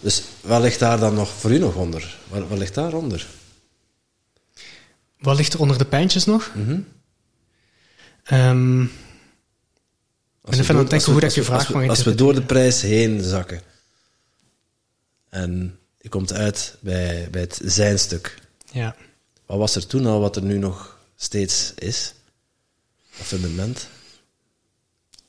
Dus 0.00 0.22
wat 0.40 0.62
ligt 0.62 0.78
daar 0.78 0.98
dan 0.98 1.14
nog 1.14 1.28
voor 1.30 1.50
u 1.50 1.58
nog 1.58 1.74
onder? 1.74 2.18
Wat, 2.28 2.48
wat 2.48 2.58
ligt 2.58 2.74
daaronder? 2.74 3.26
Wat 5.20 5.36
ligt 5.36 5.52
er 5.52 5.60
onder 5.60 5.78
de 5.78 5.84
pijntjes 5.84 6.24
nog? 6.24 6.50
Mhm. 6.54 6.80
Ehm, 8.24 8.80
Als 10.40 10.58
even 10.58 10.64
we 10.64 10.68
aan 10.68 10.74
door- 10.74 10.78
het 10.78 10.90
denken 10.90 10.92
als 10.94 11.04
we- 11.06 11.10
hoe 11.12 11.20
dat 11.20 11.34
je 11.34 11.42
vraag 11.42 11.72
mag 11.72 11.88
Als 11.88 12.02
we 12.02 12.14
door 12.14 12.34
de 12.34 12.42
prijs 12.42 12.82
heen 12.82 13.22
zakken 13.22 13.60
en 15.28 15.78
je 15.98 16.08
komt 16.08 16.32
uit 16.32 16.76
bij, 16.80 17.28
bij 17.30 17.40
het 17.40 17.60
zijnstuk. 17.64 18.38
ja. 18.72 18.96
Wat 19.46 19.58
was 19.58 19.74
er 19.74 19.86
toen 19.86 20.06
al 20.06 20.20
wat 20.20 20.36
er 20.36 20.42
nu 20.42 20.58
nog 20.58 20.98
steeds 21.16 21.72
is? 21.74 22.14
Dat 23.18 23.26
fundament? 23.26 23.88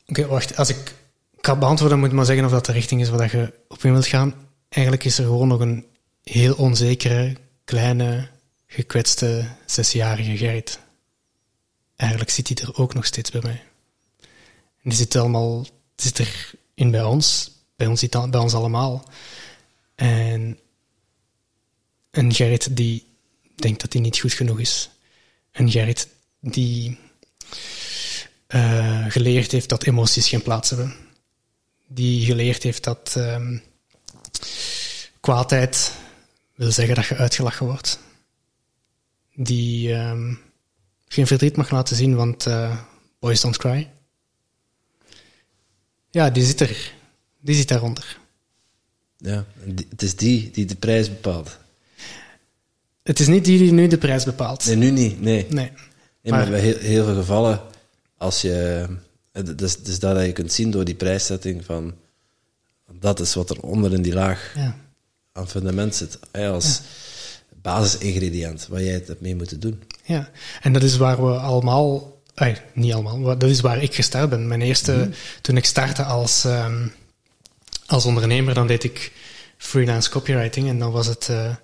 Oké, 0.07 0.25
wacht. 0.27 0.57
Als 0.57 0.69
ik 0.69 0.93
ik 1.37 1.45
ga 1.47 1.55
beantwoorden, 1.55 1.99
moet 1.99 2.07
ik 2.07 2.13
maar 2.13 2.25
zeggen 2.25 2.45
of 2.45 2.51
dat 2.51 2.65
de 2.65 2.71
richting 2.71 3.01
is 3.01 3.09
waar 3.09 3.17
dat 3.19 3.31
je 3.31 3.53
op 3.67 3.83
in 3.83 3.91
wilt 3.91 4.07
gaan. 4.07 4.33
Eigenlijk 4.69 5.05
is 5.05 5.17
er 5.17 5.23
gewoon 5.23 5.47
nog 5.47 5.59
een 5.59 5.85
heel 6.23 6.53
onzekere, 6.55 7.35
kleine, 7.63 8.27
gekwetste 8.71 9.47
zesjarige 9.65 10.37
Gerrit. 10.37 10.79
Eigenlijk 11.95 12.31
zit 12.31 12.47
hij 12.47 12.67
er 12.67 12.75
ook 12.75 12.93
nog 12.93 13.05
steeds 13.05 13.31
bij 13.31 13.41
mij. 13.41 13.63
En 14.83 14.89
die 14.89 14.93
zit 14.93 15.15
allemaal, 15.15 15.65
zit 15.95 16.19
erin 16.19 16.91
bij 16.91 17.03
ons, 17.03 17.51
bij 17.75 17.87
ons, 17.87 18.09
bij 18.09 18.39
ons 18.39 18.53
allemaal. 18.53 19.09
En 19.95 20.59
een 22.11 22.33
Gerrit 22.33 22.75
die 22.75 23.05
denkt 23.55 23.81
dat 23.81 23.93
hij 23.93 24.01
niet 24.01 24.19
goed 24.19 24.33
genoeg 24.33 24.59
is. 24.59 24.89
Een 25.51 25.71
Gerrit 25.71 26.07
die 26.39 26.99
eh, 28.47 29.05
geleerd 29.07 29.51
heeft 29.51 29.69
dat 29.69 29.83
emoties 29.83 30.29
geen 30.29 30.41
plaats 30.41 30.69
hebben. 30.69 30.95
Die 31.87 32.25
geleerd 32.25 32.63
heeft 32.63 32.83
dat 32.83 33.13
ehm, 33.15 33.57
kwaadheid 35.19 35.91
wil 36.55 36.71
zeggen 36.71 36.95
dat 36.95 37.05
je 37.05 37.15
uitgelachen 37.15 37.65
wordt. 37.65 37.99
Die 39.35 39.93
ehm, 39.93 40.33
geen 41.07 41.27
verdriet 41.27 41.55
mag 41.55 41.71
laten 41.71 41.95
zien, 41.95 42.15
want 42.15 42.45
eh, 42.45 42.77
boys 43.19 43.41
don't 43.41 43.57
cry. 43.57 43.89
Ja, 46.09 46.29
die 46.29 46.43
zit 46.45 46.59
er. 46.59 46.93
Die 47.39 47.55
zit 47.55 47.67
daaronder. 47.67 48.17
Ja, 49.17 49.45
het 49.89 50.01
is 50.01 50.15
die 50.15 50.51
die 50.51 50.65
de 50.65 50.75
prijs 50.75 51.09
bepaalt. 51.09 51.57
Het 53.03 53.19
is 53.19 53.27
niet 53.27 53.45
die 53.45 53.57
die 53.57 53.71
nu 53.71 53.87
de 53.87 53.97
prijs 53.97 54.23
bepaalt. 54.23 54.65
Nee, 54.65 54.75
nu 54.75 54.91
niet. 54.91 55.21
Nee. 55.21 55.45
Nee. 55.49 55.71
Nee, 55.71 55.71
maar 56.23 56.39
Maar- 56.39 56.49
bij 56.49 56.59
heel, 56.59 56.77
heel 56.77 57.03
veel 57.05 57.15
gevallen, 57.15 57.61
als 58.17 58.41
je. 58.41 58.85
Is, 59.33 59.73
het 59.73 59.87
is 59.87 59.99
dat 59.99 60.25
je 60.25 60.31
kunt 60.31 60.51
zien 60.53 60.71
door 60.71 60.85
die 60.85 60.95
prijszetting 60.95 61.65
van. 61.65 61.95
Dat 62.99 63.19
is 63.19 63.33
wat 63.33 63.49
er 63.49 63.59
onder 63.61 63.93
in 63.93 64.01
die 64.01 64.13
laag 64.13 64.53
Ja. 64.55 64.77
aan 65.31 65.47
fundament 65.49 65.95
zit. 65.95 66.19
als 66.31 66.81
basisingrediënt 67.61 68.67
waar 68.67 68.83
jij 68.83 68.93
het 68.93 69.21
mee 69.21 69.35
moeten 69.35 69.59
doen. 69.59 69.83
Ja, 70.03 70.29
en 70.61 70.73
dat 70.73 70.83
is 70.83 70.97
waar 70.97 71.25
we 71.25 71.31
allemaal, 71.31 72.21
ay, 72.33 72.61
niet 72.73 72.93
allemaal, 72.93 73.37
dat 73.37 73.49
is 73.49 73.59
waar 73.59 73.83
ik 73.83 73.95
gestart 73.95 74.29
ben. 74.29 74.47
Mijn 74.47 74.61
eerste, 74.61 75.09
toen 75.41 75.57
ik 75.57 75.65
startte 75.65 76.03
als, 76.03 76.43
ehm, 76.43 76.87
als 77.85 78.05
ondernemer, 78.05 78.53
dan 78.53 78.67
deed 78.67 78.83
ik 78.83 79.11
freelance 79.57 80.09
copywriting 80.09 80.69
en 80.69 80.79
dan 80.79 80.91
was 80.91 81.07
het, 81.07 81.29
eh, 81.29 81.55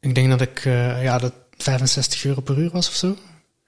ik 0.00 0.14
denk 0.14 0.28
dat 0.28 0.40
ik, 0.40 0.64
eh, 0.64 1.02
ja, 1.02 1.18
dat 1.18 1.32
65 1.56 2.24
euro 2.24 2.40
per 2.40 2.58
uur 2.58 2.70
was 2.70 2.88
of 2.88 2.94
zo. 2.94 3.16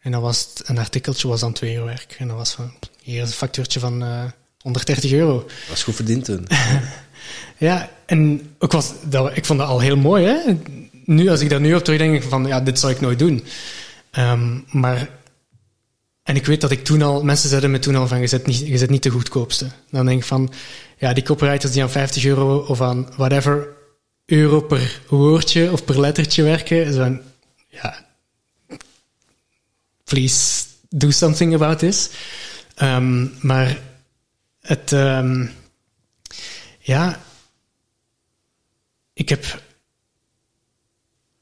En 0.00 0.10
dan 0.10 0.20
was 0.20 0.40
het, 0.40 0.68
een 0.68 0.78
artikeltje 0.78 1.28
was 1.28 1.40
dan 1.40 1.52
2 1.52 1.74
uur 1.74 1.84
werk. 1.84 2.16
En 2.18 2.28
dan 2.28 2.36
was 2.36 2.52
van, 2.52 2.72
hier 3.02 3.22
is 3.22 3.28
een 3.28 3.34
factuurtje 3.34 3.80
van 3.80 4.02
eh 4.02 4.24
130 4.60 5.12
euro. 5.12 5.46
Dat 5.68 5.76
is 5.76 5.82
goed 5.82 5.94
verdiend 5.94 6.24
toen. 6.24 6.46
Ja, 7.56 7.90
en 8.06 8.40
ik, 8.58 8.72
was, 8.72 8.92
dat, 9.04 9.36
ik 9.36 9.44
vond 9.44 9.58
dat 9.58 9.68
al 9.68 9.80
heel 9.80 9.96
mooi. 9.96 10.24
Hè? 10.24 10.56
Nu, 11.10 11.28
als 11.28 11.40
ik 11.40 11.50
daar 11.50 11.60
nu 11.60 11.74
op 11.74 11.84
terugdenk, 11.84 12.22
van 12.22 12.46
ja, 12.46 12.60
dit 12.60 12.78
zou 12.78 12.92
ik 12.92 13.00
nooit 13.00 13.18
doen. 13.18 13.44
Ehm, 14.10 14.58
maar, 14.66 15.08
en 16.22 16.36
ik 16.36 16.46
weet 16.46 16.60
dat 16.60 16.70
ik 16.70 16.84
toen 16.84 17.02
al, 17.02 17.24
mensen 17.24 17.48
zeiden 17.48 17.70
me 17.70 17.78
toen 17.78 17.96
al 17.96 18.06
van 18.06 18.20
je 18.20 18.26
zet 18.26 18.46
niet, 18.46 18.58
je 18.58 18.78
zet 18.78 18.90
niet 18.90 19.02
de 19.02 19.10
goedkoopste. 19.10 19.66
Dan 19.90 20.06
denk 20.06 20.20
ik 20.20 20.26
van, 20.26 20.52
ja, 20.98 21.12
die 21.12 21.24
copywriters 21.24 21.72
die 21.72 21.82
aan 21.82 21.90
50 21.90 22.24
euro 22.24 22.58
of 22.58 22.80
aan 22.80 23.08
whatever 23.16 23.68
euro 24.26 24.60
per 24.60 25.00
woordje 25.08 25.72
of 25.72 25.84
per 25.84 26.00
lettertje 26.00 26.42
werken, 26.42 26.84
is 26.84 26.96
van, 26.96 27.20
ja, 27.68 28.06
please 30.04 30.64
do 30.88 31.10
something 31.10 31.54
about 31.54 31.78
this. 31.78 32.10
Ehm, 32.74 33.26
maar 33.40 33.78
het, 34.60 34.92
ehm, 34.92 35.46
ja, 36.78 37.20
ik 39.12 39.28
heb, 39.28 39.62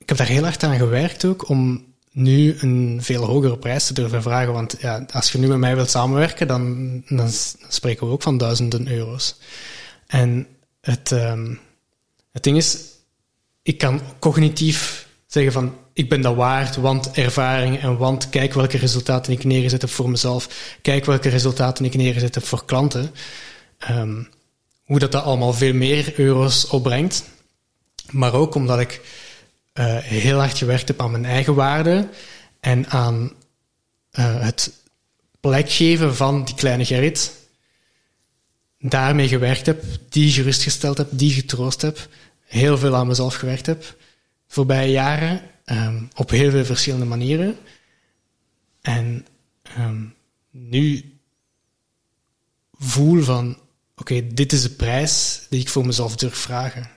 ik 0.09 0.17
heb 0.17 0.27
daar 0.27 0.37
heel 0.37 0.45
hard 0.45 0.63
aan 0.63 0.77
gewerkt 0.77 1.25
ook 1.25 1.49
om 1.49 1.85
nu 2.13 2.57
een 2.59 2.99
veel 3.03 3.25
hogere 3.25 3.59
prijs 3.59 3.87
te 3.87 3.93
durven 3.93 4.23
vragen. 4.23 4.53
Want 4.53 4.77
ja, 4.81 5.07
als 5.13 5.33
je 5.33 5.39
nu 5.39 5.47
met 5.47 5.59
mij 5.59 5.75
wilt 5.75 5.91
samenwerken, 5.91 6.47
dan, 6.47 7.03
dan, 7.09 7.29
spreken 7.69 8.07
we 8.07 8.13
ook 8.13 8.23
van 8.23 8.39
duizenden 8.39 8.93
euro's. 8.93 9.37
En 10.07 10.47
het, 10.81 11.13
ehm, 11.13 11.55
het 12.33 12.43
ding 12.43 12.57
is, 12.57 12.79
ik 13.63 13.79
kan 13.79 14.01
cognitief 14.19 15.09
zeggen 15.27 15.53
van 15.53 15.75
ik 15.93 16.09
ben 16.09 16.21
dat 16.21 16.37
waard, 16.37 16.77
want 16.77 17.11
ervaring 17.11 17.81
en 17.81 17.97
want 17.97 18.29
kijk 18.29 18.55
welke 18.55 18.79
resultaten 18.79 19.33
ik 19.33 19.45
neergezet 19.45 19.81
heb 19.81 19.91
voor 19.91 20.11
mezelf, 20.11 20.77
kijk 20.83 21.05
welke 21.05 21.29
resultaten 21.29 21.85
ik 21.85 21.95
neergezet 21.95 22.35
heb 22.35 22.45
voor 22.45 22.65
klanten. 22.65 23.11
Ehm, 23.79 24.23
hoe 24.85 24.99
dat, 24.99 25.13
dat 25.13 25.25
allemaal 25.25 25.53
veel 25.53 25.75
meer 25.75 26.13
euro's 26.17 26.69
opbrengt. 26.69 27.25
Maar 28.11 28.35
ook 28.35 28.55
omdat 28.55 28.81
ik 28.81 29.01
eh, 29.79 29.97
heel 29.97 30.39
hard 30.39 30.59
gewerkt 30.59 30.89
heb 30.89 31.01
aan 31.01 31.11
mijn 31.11 31.25
eigen 31.25 31.55
waarde 31.55 32.09
en 32.61 32.87
aan 32.89 33.33
eh, 34.11 34.41
het 34.41 34.73
plek 35.41 35.71
geven 35.71 36.17
van 36.17 36.45
die 36.45 36.55
kleine 36.55 36.85
Gerrit. 36.85 37.33
Daarmee 38.79 39.29
gewerkt 39.29 39.67
heb, 39.67 39.85
die 40.09 40.31
gerustgesteld 40.31 40.99
heb, 40.99 41.09
die 41.11 41.33
getroost 41.33 41.83
heb, 41.83 42.09
heel 42.45 42.79
veel 42.79 42.97
aan 42.97 43.07
mezelf 43.07 43.35
gewerkt 43.35 43.67
heb, 43.67 43.97
voorbije 44.47 44.91
jaren, 44.91 45.43
ehm, 45.65 46.03
op 46.15 46.31
heel 46.31 46.51
veel 46.51 46.65
verschillende 46.65 47.07
manieren. 47.07 47.57
En 48.81 49.27
ehm, 49.63 50.05
nu 50.51 51.19
voel 52.73 53.23
van, 53.23 53.59
oké, 53.97 54.27
dit 54.35 54.53
is 54.53 54.63
de 54.63 54.71
prijs 54.71 55.47
die 55.49 55.61
ik 55.61 55.69
voor 55.69 55.87
mezelf 55.87 56.17
durf 56.17 56.37
vragen. 56.37 56.91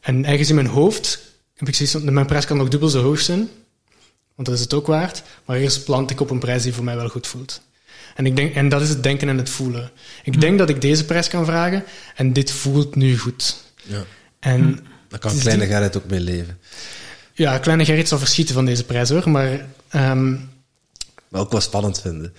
En 0.00 0.24
ergens 0.24 0.48
in 0.48 0.54
mijn 0.54 0.66
hoofd 0.66 1.27
heb 1.58 1.68
ik 1.68 1.74
zoiets 1.74 1.94
van, 1.94 2.12
mijn 2.12 2.26
prijs 2.26 2.44
kan 2.44 2.56
nog 2.56 2.68
dubbel 2.68 2.88
zo 2.88 3.02
hoog 3.02 3.20
zijn, 3.20 3.38
want 4.34 4.48
dat 4.48 4.52
is 4.56 4.60
het 4.60 4.74
ook 4.74 4.86
waard, 4.86 5.22
maar 5.44 5.56
eerst 5.56 5.84
plant 5.84 6.10
ik 6.10 6.20
op 6.20 6.30
een 6.30 6.38
prijs 6.38 6.62
die 6.62 6.72
voor 6.74 6.84
mij 6.84 6.96
wel 6.96 7.08
goed 7.08 7.26
voelt. 7.26 7.60
En, 8.14 8.26
ik 8.26 8.36
denk, 8.36 8.54
en 8.54 8.68
dat 8.68 8.82
is 8.82 8.88
het 8.88 9.02
denken 9.02 9.28
en 9.28 9.38
het 9.38 9.50
voelen. 9.50 9.90
Ik 10.24 10.40
denk 10.40 10.58
dat 10.58 10.68
ik 10.68 10.80
deze 10.80 11.04
prijs 11.04 11.28
kan 11.28 11.44
vragen 11.44 11.84
en 12.14 12.32
dit 12.32 12.50
voelt 12.50 12.94
nu 12.94 13.18
goed. 13.18 13.56
Ja. 13.82 14.04
En 14.40 14.74
Daar 15.08 15.18
kan 15.18 15.28
het 15.30 15.38
is 15.38 15.44
kleine 15.44 15.64
die- 15.64 15.72
Gerrit 15.74 15.96
ook 15.96 16.06
mee 16.10 16.20
leven. 16.20 16.58
ja, 17.32 17.58
kleine 17.58 17.84
Gerrit 17.84 18.08
zal 18.08 18.18
verschieten 18.18 18.54
van 18.54 18.64
deze 18.64 18.84
prijs 18.84 19.08
hoor, 19.08 19.30
maar 19.30 19.66
Ehm, 19.88 20.30
Maar 21.28 21.40
ook 21.40 21.50
wel 21.50 21.60
spannend 21.60 22.00
vinden. 22.00 22.26
om 22.26 22.34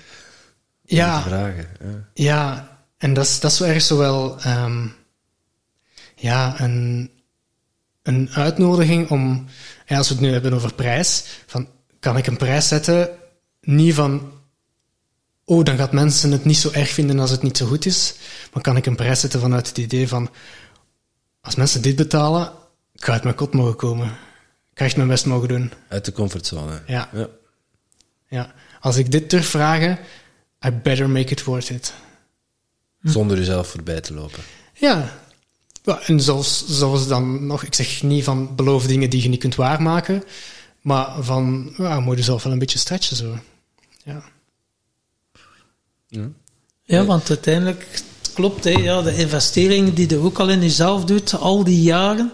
ja, 0.98 1.22
Te 1.24 1.28
vragen. 1.30 1.68
Ja. 1.82 2.08
Ja, 2.14 2.78
en 2.98 3.14
dat 3.14 3.26
is, 3.26 3.40
dat 3.40 3.52
is 3.52 3.58
zo 3.58 3.64
erg 3.64 3.82
zowel 3.82 4.40
ehm, 4.42 4.88
ja, 6.16 6.62
een, 6.62 7.12
een 8.10 8.30
uitnodiging 8.34 9.10
om, 9.10 9.46
ja, 9.86 9.98
als 9.98 10.08
we 10.08 10.14
het 10.14 10.24
nu 10.24 10.32
hebben 10.32 10.54
over 10.54 10.74
prijs, 10.74 11.26
van 11.46 11.68
kan 12.00 12.18
ik 12.18 12.28
een 12.28 12.38
prijs 12.38 12.68
zetten, 12.68 13.10
niet 13.62 13.94
van, 13.94 14.32
oh, 15.46 15.64
dan 15.64 15.78
gaat 15.78 15.92
mensen 15.92 16.32
het 16.32 16.46
niet 16.46 16.58
zo 16.58 16.72
erg 16.72 16.90
vinden 16.90 17.20
als 17.20 17.32
het 17.32 17.42
niet 17.42 17.58
zo 17.58 17.66
goed 17.66 17.86
is, 17.86 18.16
maar 18.54 18.64
kan 18.64 18.78
ik 18.78 18.86
een 18.86 18.96
prijs 18.96 19.20
zetten 19.20 19.40
vanuit 19.40 19.68
het 19.68 19.78
idee 19.78 20.08
van, 20.08 20.30
als 21.42 21.56
mensen 21.56 21.82
dit 21.82 21.96
betalen, 21.96 22.52
ik 22.94 23.04
ga 23.04 23.14
uit 23.14 23.24
mijn 23.24 23.36
kot 23.36 23.54
mogen 23.54 23.76
komen. 23.76 24.08
Ik 24.72 24.80
ga 24.80 24.86
echt 24.86 24.96
mijn 24.96 25.08
best 25.08 25.26
mogen 25.26 25.48
doen. 25.48 25.72
Uit 25.88 26.06
de 26.06 26.12
comfortzone. 26.12 26.82
Ja. 26.88 27.10
ja. 27.14 27.28
Ja. 28.28 28.54
Als 28.80 28.98
ik 28.98 29.12
dit 29.12 29.30
durf 29.30 29.48
vragen, 29.48 30.00
I 30.66 30.72
better 30.72 31.10
make 31.10 31.32
it 31.32 31.44
worth 31.44 31.70
it. 31.70 31.94
Zonder 33.02 33.38
jezelf 33.38 33.68
voorbij 33.68 34.02
te 34.02 34.14
lopen. 34.14 34.44
Ja. 34.74 35.12
Ja, 35.84 36.00
en 36.02 36.20
zelfs, 36.20 36.64
zelfs 36.68 37.08
dan 37.08 37.46
nog, 37.46 37.64
ik 37.64 37.74
zeg 37.74 38.04
niet 38.04 38.24
van 38.24 38.56
beloof 38.56 38.88
dingen 38.88 39.10
die 39.10 39.22
je 39.22 39.30
niet 39.30 39.40
kunt 39.40 39.56
waarmaken, 39.56 40.24
maar 40.82 41.16
van, 41.20 41.74
ja, 41.78 42.00
moet 42.00 42.18
je 42.18 42.24
zelf 42.24 42.44
wel 42.44 42.54
een 42.54 42.60
beetje 42.60 42.80
stretchen 42.80 43.16
zo. 43.16 43.38
Ja. 44.04 44.24
Ja. 46.08 46.30
Ja, 46.84 47.06
want 47.06 47.30
uiteindelijk 47.30 47.86
het 47.92 48.34
klopt, 48.34 48.64
hè, 48.64 48.70
ja, 48.70 49.02
de 49.02 49.16
investeringen 49.16 49.94
die 49.94 50.10
je 50.10 50.18
ook 50.18 50.40
al 50.40 50.50
in 50.50 50.62
jezelf 50.62 51.06
doet, 51.06 51.34
al 51.34 51.64
die 51.64 51.82
jaren. 51.82 52.32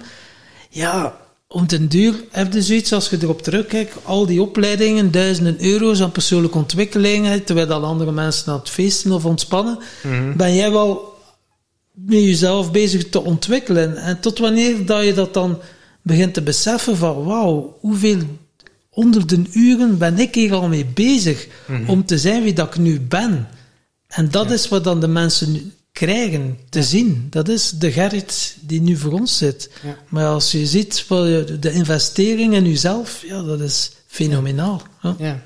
Ja, 0.70 1.18
om 1.48 1.68
den 1.68 1.88
duur 1.88 2.24
heb 2.32 2.54
je 2.54 2.62
zoiets, 2.62 2.94
als 2.94 3.10
je 3.10 3.18
erop 3.22 3.42
terugkijkt, 3.42 3.96
al 4.04 4.26
die 4.26 4.42
opleidingen, 4.42 5.12
duizenden 5.12 5.64
euro's 5.64 6.02
aan 6.02 6.12
persoonlijke 6.12 6.58
ontwikkelingen, 6.58 7.44
terwijl 7.44 7.68
dat 7.68 7.84
andere 7.84 8.12
mensen 8.12 8.52
aan 8.52 8.60
het 8.60 8.70
feesten 8.70 9.12
of 9.12 9.26
ontspannen, 9.26 9.80
ben 10.38 10.56
jij 10.56 10.72
wel 10.72 11.15
met 11.96 12.20
jezelf 12.20 12.72
bezig 12.72 13.10
te 13.10 13.22
ontwikkelen. 13.24 13.98
En 13.98 14.20
tot 14.20 14.38
wanneer 14.40 14.86
dat 14.86 15.04
je 15.06 15.14
dat 15.14 15.34
dan 15.34 15.60
begint 16.02 16.34
te 16.34 16.42
beseffen 16.42 16.98
van, 16.98 17.24
wauw, 17.24 17.78
hoeveel 17.80 18.18
honderden 18.90 19.48
uren 19.52 19.98
ben 19.98 20.20
ik 20.20 20.36
hier 20.36 20.54
al 20.54 20.68
mee 20.68 20.86
bezig 20.86 21.48
om 21.88 22.06
te 22.06 22.18
zijn 22.18 22.44
wie 22.44 22.54
dat 22.54 22.68
ik 22.68 22.78
nu 22.82 23.00
ben. 23.00 23.48
En 24.08 24.30
dat 24.32 24.52
is 24.52 24.68
wat 24.68 24.84
dan 24.84 25.00
de 25.00 25.08
mensen 25.08 25.52
nu 25.52 25.72
krijgen 25.92 26.58
te 26.70 26.84
zien. 26.84 27.28
Dat 27.30 27.50
is 27.50 27.70
de 27.70 27.92
Gerrit 27.92 28.58
die 28.62 28.82
nu 28.82 28.98
voor 28.98 29.12
ons 29.12 29.38
zit. 29.38 29.70
Ja. 29.84 29.98
Maar 30.10 30.26
als 30.28 30.52
je 30.52 30.66
ziet 30.66 31.06
wat 31.08 31.26
je- 31.28 31.58
de 31.60 31.72
investering 31.72 32.54
in 32.54 32.66
jezelf, 32.68 33.24
ja, 33.28 33.42
dat 33.42 33.60
is 33.62 33.92
fenomenaal. 34.08 34.82
Ja. 35.02 35.16
Ja. 35.20 35.42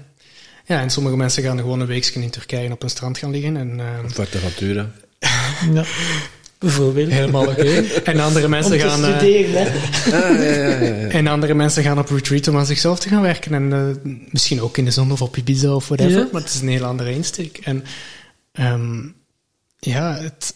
ja, 0.65 0.81
en 0.81 0.89
sommige 0.89 1.15
mensen 1.17 1.43
gaan 1.43 1.57
gewoon 1.57 1.79
een 1.79 1.87
weekje 1.87 2.21
in 2.21 2.29
Turkije 2.29 2.71
op 2.71 2.83
een 2.83 2.89
strand 2.89 3.17
gaan 3.17 3.31
liggen 3.31 3.57
en 3.57 3.79
eh, 3.79 3.85
Fuerteventura. 4.11 4.91
Ja. 5.73 5.83
Bijvoorbeeld. 6.59 7.09
helemaal 7.11 7.47
oké. 7.47 7.83
En 8.03 8.19
andere 8.19 8.45
Om 8.45 8.51
mensen 8.51 8.71
te 8.71 8.79
gaan... 8.79 9.03
eh, 9.03 9.15
studeren, 9.17 9.63
hè. 9.63 9.67
Ah, 10.17 10.37
ja, 10.39 10.43
ja, 10.43 10.67
ja, 10.67 10.95
ja. 10.95 11.07
En 11.07 11.27
andere 11.27 11.53
mensen 11.53 11.83
gaan 11.83 11.99
op 11.99 12.09
retreat 12.09 12.47
om 12.47 12.57
aan 12.57 12.65
zichzelf 12.65 12.99
te 12.99 13.09
gaan 13.09 13.21
werken. 13.21 13.53
En 13.53 13.73
eh, 13.73 14.11
misschien 14.31 14.61
ook 14.61 14.77
in 14.77 14.85
de 14.85 14.91
zon 14.91 15.11
of 15.11 15.21
op 15.21 15.37
Ibiza 15.37 15.73
of 15.73 15.87
whatever. 15.87 16.19
Ja. 16.19 16.27
Maar 16.31 16.41
het 16.41 16.53
is 16.53 16.61
een 16.61 16.67
heel 16.67 16.83
andere 16.85 17.11
insteek. 17.13 17.57
En 17.57 17.83
ehm, 18.51 19.07
ja, 19.79 20.17
het, 20.17 20.53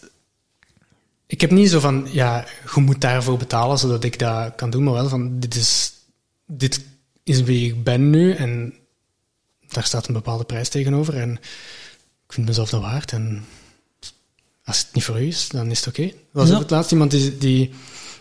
ik 1.26 1.40
heb 1.40 1.50
niet 1.50 1.70
zo 1.70 1.80
van, 1.80 2.08
ja, 2.10 2.44
je 2.74 2.80
moet 2.80 3.00
daarvoor 3.00 3.36
betalen 3.36 3.78
zodat 3.78 4.04
ik 4.04 4.18
dat 4.18 4.54
kan 4.54 4.70
doen. 4.70 4.82
Maar 4.84 4.94
wel 4.94 5.08
van, 5.08 5.38
dit 5.38 5.54
is, 5.54 5.92
dit 6.46 6.80
is 7.22 7.42
wie 7.42 7.66
ik 7.68 7.84
ben 7.84 8.10
nu. 8.10 8.32
En 8.32 8.74
daar 9.68 9.84
staat 9.84 10.06
een 10.08 10.14
bepaalde 10.14 10.44
prijs 10.44 10.68
tegenover. 10.68 11.16
En 11.16 11.30
ik 12.26 12.32
vind 12.32 12.46
mezelf 12.46 12.70
dat 12.70 12.80
waard. 12.80 13.12
En 13.12 13.44
als 14.64 14.78
het 14.78 14.88
niet 14.92 15.04
voor 15.04 15.20
u 15.22 15.26
is, 15.26 15.48
dan 15.48 15.70
is 15.70 15.78
het 15.78 15.88
oké. 15.88 16.02
Er 16.02 16.12
was 16.32 16.48
Ja. 16.48 16.54
ook 16.54 16.60
het 16.60 16.70
laatst 16.70 16.92
iemand 16.92 17.10
die, 17.10 17.38
die... 17.38 17.68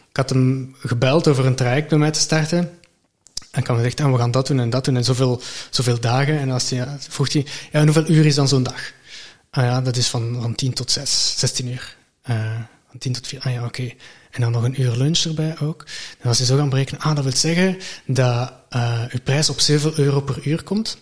Ik 0.09 0.19
had 0.19 0.29
hem 0.29 0.75
gebeld 0.79 1.27
over 1.27 1.45
een 1.45 1.55
traject 1.55 1.89
bij 1.89 1.97
mij 1.97 2.11
te 2.11 2.19
starten. 2.19 2.57
En 3.51 3.61
ik 3.61 3.67
had 3.67 3.75
gezegd, 3.77 3.99
ah, 4.01 4.11
we 4.11 4.17
gaan 4.17 4.31
dat 4.31 4.47
doen 4.47 4.59
en 4.59 4.69
dat 4.69 4.85
doen 4.85 4.95
en 4.95 5.03
zoveel, 5.03 5.41
zoveel 5.69 5.99
dagen. 5.99 6.39
En 6.39 6.51
als 6.51 6.69
hij, 6.69 6.87
vroeg 6.99 7.33
hij, 7.33 7.45
ja, 7.71 7.79
en 7.79 7.83
hoeveel 7.83 8.09
uur 8.09 8.25
is 8.25 8.35
dan 8.35 8.47
zo'n 8.47 8.63
dag? 8.63 8.91
Ah 9.49 9.63
ja, 9.63 9.81
dat 9.81 9.97
is 9.97 10.07
van, 10.07 10.37
van 10.41 10.55
10 10.55 10.73
tot 10.73 10.91
6, 10.91 11.33
16 11.39 11.67
uur. 11.67 11.95
Eh, 12.21 12.55
van 12.89 12.99
10 12.99 13.13
tot 13.13 13.27
4, 13.27 13.39
ah 13.39 13.53
ja, 13.53 13.65
oké. 13.65 13.91
En 14.31 14.41
dan 14.41 14.51
nog 14.51 14.63
een 14.63 14.81
uur 14.81 14.95
lunch 14.95 15.19
erbij 15.19 15.59
ook. 15.59 15.85
En 16.19 16.27
als 16.27 16.37
hij 16.37 16.47
zo 16.47 16.57
gaan 16.57 16.69
berekenen, 16.69 17.01
ah, 17.01 17.15
dat 17.15 17.23
wil 17.23 17.35
zeggen 17.35 17.77
dat 18.05 18.53
eh 18.69 19.01
uw 19.09 19.19
prijs 19.23 19.49
op 19.49 19.59
7 19.59 19.93
euro 19.99 20.21
per 20.21 20.47
uur 20.47 20.63
komt. 20.63 20.97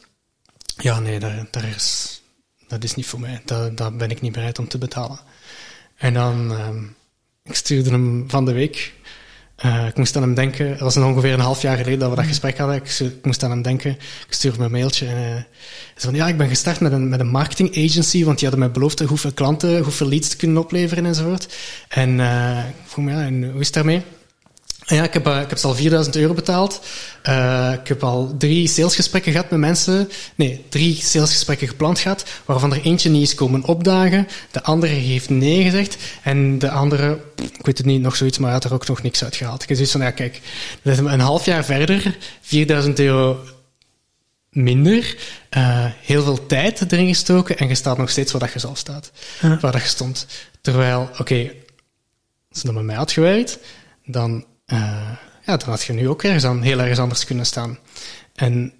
Ja, 0.77 0.99
nee, 0.99 1.19
daar, 1.19 1.47
daar 1.51 1.63
is, 1.65 2.21
dat 2.67 2.83
is 2.83 2.95
niet 2.95 3.05
voor 3.05 3.19
mij. 3.19 3.41
Dat, 3.45 3.77
dat 3.77 3.97
ben 3.97 4.09
ik 4.09 4.21
niet 4.21 4.31
bereid 4.31 4.59
om 4.59 4.67
te 4.67 4.77
betalen. 4.77 5.19
En 6.01 6.13
dan, 6.13 6.51
ehm, 6.51 6.83
ik 7.43 7.55
stuurde 7.55 7.89
hem 7.89 8.23
van 8.27 8.45
de 8.45 8.51
week. 8.51 8.93
eh, 9.55 9.85
ik 9.87 9.97
moest 9.97 10.15
aan 10.15 10.21
hem 10.21 10.33
denken. 10.33 10.69
Dat 10.69 10.79
was 10.79 10.97
ongeveer 10.97 11.33
een 11.33 11.39
half 11.39 11.61
jaar 11.61 11.77
geleden 11.77 11.99
dat 11.99 12.09
we 12.09 12.15
dat 12.15 12.25
gesprek 12.25 12.57
hadden. 12.57 12.75
Ik, 12.75 13.13
moest 13.23 13.43
aan 13.43 13.49
hem 13.49 13.61
denken. 13.61 13.91
Ik 14.27 14.33
stuurde 14.33 14.57
hem 14.57 14.65
een 14.65 14.71
mailtje. 14.71 15.05
En, 15.05 15.15
hij 15.15 15.45
zei 15.95 16.13
van, 16.13 16.15
ja, 16.15 16.27
ik 16.27 16.37
ben 16.37 16.47
gestart 16.47 16.79
met 16.79 16.91
een, 16.91 17.09
met 17.09 17.19
een 17.19 17.27
marketing 17.27 17.69
agency, 17.77 18.23
want 18.23 18.39
die 18.39 18.47
hadden 18.47 18.65
mij 18.65 18.73
beloofd 18.73 18.99
hoeveel 18.99 19.31
klanten, 19.33 19.83
hoeveel 19.83 20.07
leads 20.07 20.29
te 20.29 20.35
kunnen 20.35 20.61
opleveren 20.61 21.05
enzovoort. 21.05 21.55
En 21.87 22.19
eh, 22.19 22.67
ik 22.67 22.75
vroeg 22.85 23.05
me, 23.05 23.11
ja, 23.11 23.21
en 23.21 23.51
hoe 23.51 23.59
is 23.59 23.65
het 23.65 23.75
daarmee? 23.75 24.01
En 24.85 24.95
ja, 24.95 25.03
ik 25.03 25.13
heb, 25.13 25.27
eh, 25.27 25.41
ik 25.41 25.49
heb 25.49 25.57
ze 25.57 25.67
al 25.67 25.75
4000 25.75 26.15
euro 26.15 26.33
betaald. 26.33 26.81
Eh, 27.21 27.73
ik 27.81 27.87
heb 27.87 28.03
al 28.03 28.35
drie 28.37 28.67
salesgesprekken 28.67 29.31
gehad 29.31 29.49
met 29.49 29.59
mensen. 29.59 30.09
Nee, 30.35 30.65
drie 30.69 30.95
salesgesprekken 30.95 31.67
gepland 31.67 31.99
gehad, 31.99 32.25
waarvan 32.45 32.73
er 32.73 32.81
eentje 32.81 33.09
niet 33.09 33.27
is 33.27 33.35
komen 33.35 33.63
opdagen. 33.63 34.27
De 34.51 34.63
andere 34.63 34.93
heeft 34.93 35.29
nee 35.29 35.63
gezegd. 35.63 35.97
En 36.23 36.59
de 36.59 36.69
andere, 36.69 37.19
ik 37.35 37.65
weet 37.65 37.77
het 37.77 37.87
niet, 37.87 38.01
nog 38.01 38.15
zoiets, 38.15 38.37
maar 38.37 38.49
hij 38.51 38.59
had 38.59 38.69
er 38.69 38.73
ook 38.73 38.87
nog 38.87 39.01
niks 39.01 39.23
uit 39.23 39.35
gehaald. 39.35 39.61
Ik 39.61 39.67
heb 39.67 39.77
zoiets 39.77 39.95
van, 39.95 40.01
ja, 40.01 40.11
kijk, 40.11 40.41
we 40.81 40.95
zijn 40.95 41.11
een 41.13 41.19
half 41.19 41.45
jaar 41.45 41.65
verder, 41.65 42.17
4000 42.41 42.99
euro 42.99 43.39
minder, 44.51 45.17
eh, 45.49 45.85
heel 46.01 46.23
veel 46.23 46.45
tijd 46.45 46.91
erin 46.91 47.07
gestoken 47.07 47.57
en 47.57 47.67
je 47.67 47.75
staat 47.75 47.97
nog 47.97 48.09
steeds 48.09 48.31
waar 48.31 48.41
dat 48.41 48.53
je 48.53 48.59
zelf 48.59 48.77
staat. 48.77 49.11
Waar 49.41 49.71
dat 49.71 49.81
je 49.81 49.87
stond. 49.87 50.27
Terwijl, 50.61 51.09
oké, 51.17 51.51
als 52.49 52.61
je 52.61 52.65
dat 52.65 52.73
met 52.73 52.83
mij 52.83 52.95
had 52.95 53.11
gewerkt, 53.11 53.59
dan, 54.05 54.45
ja, 55.45 55.57
dan 55.57 55.69
had 55.69 55.83
je 55.83 55.93
nu 55.93 56.09
ook 56.09 56.23
ergens 56.23 56.43
aan, 56.43 56.61
heel 56.61 56.79
ergens 56.79 56.99
anders 56.99 57.25
kunnen 57.25 57.45
staan. 57.45 57.77
En 58.35 58.73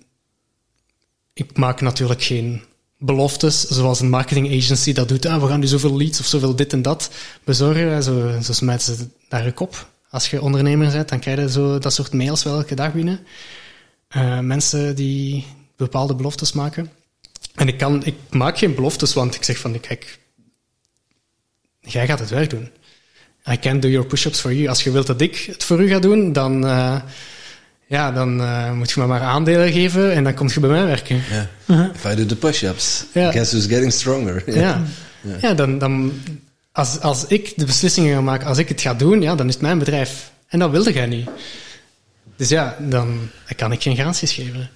ik 1.34 1.58
maak 1.58 1.82
natuurlijk 1.82 2.24
geen 2.24 2.64
beloftes, 2.98 3.62
zoals 3.62 4.00
een 4.00 4.10
marketing 4.10 4.48
agency 4.48 4.94
dat 4.94 5.08
doet. 5.08 5.26
Ah, 5.26 5.42
we 5.42 5.48
gaan 5.48 5.60
nu 5.60 5.68
zoveel 5.68 5.98
leads 5.98 6.20
of 6.20 6.26
zoveel 6.26 6.56
dit 6.56 6.74
en 6.74 6.82
dat 6.82 7.12
bezorgen. 7.44 7.92
En 7.92 8.04
Zo, 8.04 8.42
zo 8.42 8.54
smijten 8.54 8.96
ze 8.96 9.08
daar 9.30 9.46
je 9.46 9.52
kop. 9.52 9.90
Als 10.10 10.30
je 10.30 10.42
ondernemer 10.42 10.92
bent, 10.92 11.10
dan 11.10 11.20
krijg 11.20 11.40
je 11.40 11.50
zo 11.50 11.80
dat 11.80 11.94
soort 11.94 12.14
mails 12.14 12.44
wel 12.44 12.56
elke 12.56 12.76
dag 12.76 12.94
binnen. 12.94 13.20
Eh, 14.08 14.40
mensen 14.40 14.96
die 14.96 15.46
bepaalde 15.76 16.16
beloftes 16.16 16.52
maken. 16.52 16.92
En 17.56 17.68
ik, 17.68 17.78
kan, 17.78 18.06
ik 18.06 18.16
maak 18.30 18.58
geen 18.58 18.76
beloftes, 18.76 19.14
want 19.14 19.36
ik 19.36 19.44
zeg 19.44 19.58
van, 19.58 19.80
kijk, 19.80 20.20
jij 21.80 22.06
gaat 22.06 22.20
het 22.20 22.30
werk 22.30 22.50
doen. 22.50 22.70
I 23.50 23.58
can't 23.60 23.82
do 23.82 23.88
your 23.88 24.06
push-ups 24.08 24.40
for 24.40 24.54
you. 24.54 24.68
Als 24.68 24.84
je 24.84 24.92
wilt 24.92 25.08
dat 25.08 25.22
ik 25.22 25.36
het 25.52 25.64
voor 25.64 25.82
u 25.82 25.88
ga 25.88 26.00
doen, 26.00 26.34
dan, 26.34 26.66
eh, 26.68 26.96
ja, 27.86 28.12
dan 28.12 28.42
eh, 28.42 28.72
moet 28.72 28.92
je 28.92 29.00
me 29.00 29.06
maar 29.06 29.22
aandelen 29.22 29.72
geven 29.72 30.12
en 30.14 30.24
dan 30.24 30.34
kom 30.34 30.48
je 30.54 30.60
bij 30.60 30.70
mij 30.70 30.86
werken. 30.86 31.22
Ja. 31.66 31.92
If 31.94 32.06
I 32.12 32.16
do 32.16 32.26
the 32.26 32.36
push-ups, 32.36 33.06
Ja. 33.14 33.32
guess 33.32 33.52
who's 33.52 33.66
getting 33.66 33.92
stronger? 33.94 34.44
Ja, 34.60 34.82
ja. 35.42 35.54
dan, 35.54 35.78
dan, 35.78 36.14
als, 36.72 37.00
als 37.00 37.26
ik 37.28 37.54
de 37.56 37.66
beslissingen 37.66 38.16
ga 38.16 38.22
maken, 38.22 38.48
als 38.48 38.58
ik 38.58 38.70
het 38.70 38.82
ga 38.82 38.94
doen, 38.94 39.22
ja, 39.22 39.36
dan 39.36 39.48
is 39.48 39.54
het 39.54 39.62
mijn 39.62 39.78
bedrijf. 39.80 40.32
En 40.48 40.60
dat 40.60 40.72
wilde 40.72 40.94
jij 40.94 41.06
niet. 41.06 41.30
Dus 42.36 42.50
ja, 42.50 42.76
dan 42.80 43.30
kan 43.56 43.72
ik 43.72 43.82
geen 43.82 43.96
garanties 43.96 44.34
geven. 44.34 44.70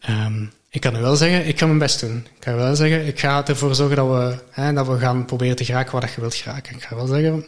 Ehm, 0.00 0.44
ik 0.70 0.80
kan 0.80 0.92
nu 0.92 1.00
wel 1.00 1.16
zeggen, 1.16 1.46
ik 1.46 1.58
ga 1.58 1.66
mijn 1.66 1.78
best 1.78 2.00
doen. 2.00 2.26
Ik 2.38 2.44
ga 2.44 2.54
wel 2.54 2.76
zeggen, 2.76 3.06
ik 3.06 3.20
ga 3.20 3.46
ervoor 3.46 3.74
zorgen 3.74 3.96
dat 3.96 4.06
we, 4.08 4.34
hè, 4.50 4.72
dat 4.72 4.86
we 4.86 4.98
gaan 4.98 5.24
proberen 5.24 5.56
te 5.56 5.64
geraken 5.64 5.92
waar 5.92 6.00
dat 6.00 6.12
je 6.14 6.20
wilt 6.20 6.34
geraken. 6.34 6.74
Ik 6.76 6.82
ga 6.82 6.94
wel 6.96 7.06
zeggen, 7.06 7.44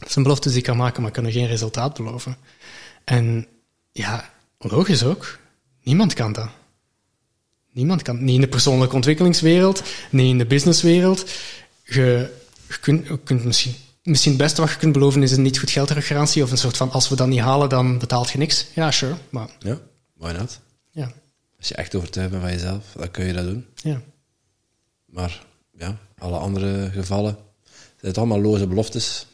dat 0.00 0.10
zijn 0.12 0.24
beloftes 0.24 0.50
die 0.52 0.60
ik 0.60 0.66
kan 0.66 0.76
maken, 0.76 1.00
maar 1.00 1.10
ik 1.10 1.16
kan 1.16 1.24
er 1.26 1.32
geen 1.32 1.46
resultaat 1.46 1.94
beloven. 1.96 2.36
En 3.04 3.46
ja, 3.92 4.30
logisch 4.58 5.04
ook. 5.04 5.38
Niemand 5.82 6.14
kan 6.14 6.32
dat. 6.32 6.48
Niemand 7.72 8.02
kan. 8.02 8.24
Niet 8.24 8.34
in 8.34 8.40
de 8.40 8.48
persoonlijke 8.48 8.94
ontwikkelingswereld, 8.94 9.82
niet 10.10 10.30
in 10.30 10.38
de 10.38 10.46
businesswereld. 10.46 11.30
Je, 11.84 12.34
je 12.68 12.78
kunt, 12.80 13.06
je 13.06 13.18
kunt 13.18 13.44
misschien, 13.44 13.74
misschien 14.02 14.32
het 14.32 14.40
beste 14.40 14.60
wat 14.60 14.70
je 14.70 14.76
kunt 14.76 14.92
beloven 14.92 15.22
is 15.22 15.32
een 15.32 15.42
niet 15.42 15.58
goed 15.58 15.70
geld 15.70 15.88
teruggarantie 15.88 16.42
of 16.42 16.50
een 16.50 16.58
soort 16.58 16.76
van 16.76 16.90
als 16.90 17.08
we 17.08 17.16
dat 17.16 17.28
niet 17.28 17.40
halen, 17.40 17.68
dan 17.68 17.98
betaalt 17.98 18.30
je 18.30 18.38
niks. 18.38 18.66
Ja, 18.74 18.90
sure. 18.90 19.14
Maar 19.30 19.48
Ja, 19.58 19.78
why 20.16 20.32
not? 20.32 20.60
ja, 20.90 21.12
Als 21.58 21.68
je 21.68 21.74
echt 21.74 21.94
overtuigd 21.94 22.30
bent 22.30 22.42
van 22.42 22.52
jezelf, 22.52 22.84
dan 22.96 23.10
kun 23.10 23.24
je 23.26 23.32
dat 23.32 23.44
doen. 23.44 23.66
ja. 23.74 24.00
Maar 25.06 25.44
ja, 25.72 25.98
alle 26.18 26.36
andere 26.38 26.90
gevallen 26.90 27.36
zijn 27.64 27.76
het 28.12 28.18
allemaal 28.18 28.40
loze 28.40 28.66
beloftes 28.66 29.26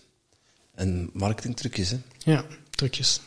en 0.76 1.10
marketingtrucjes. 1.12 1.90
Hè? 1.90 1.96
Ja, 2.18 2.44
trucjes. 2.70 3.20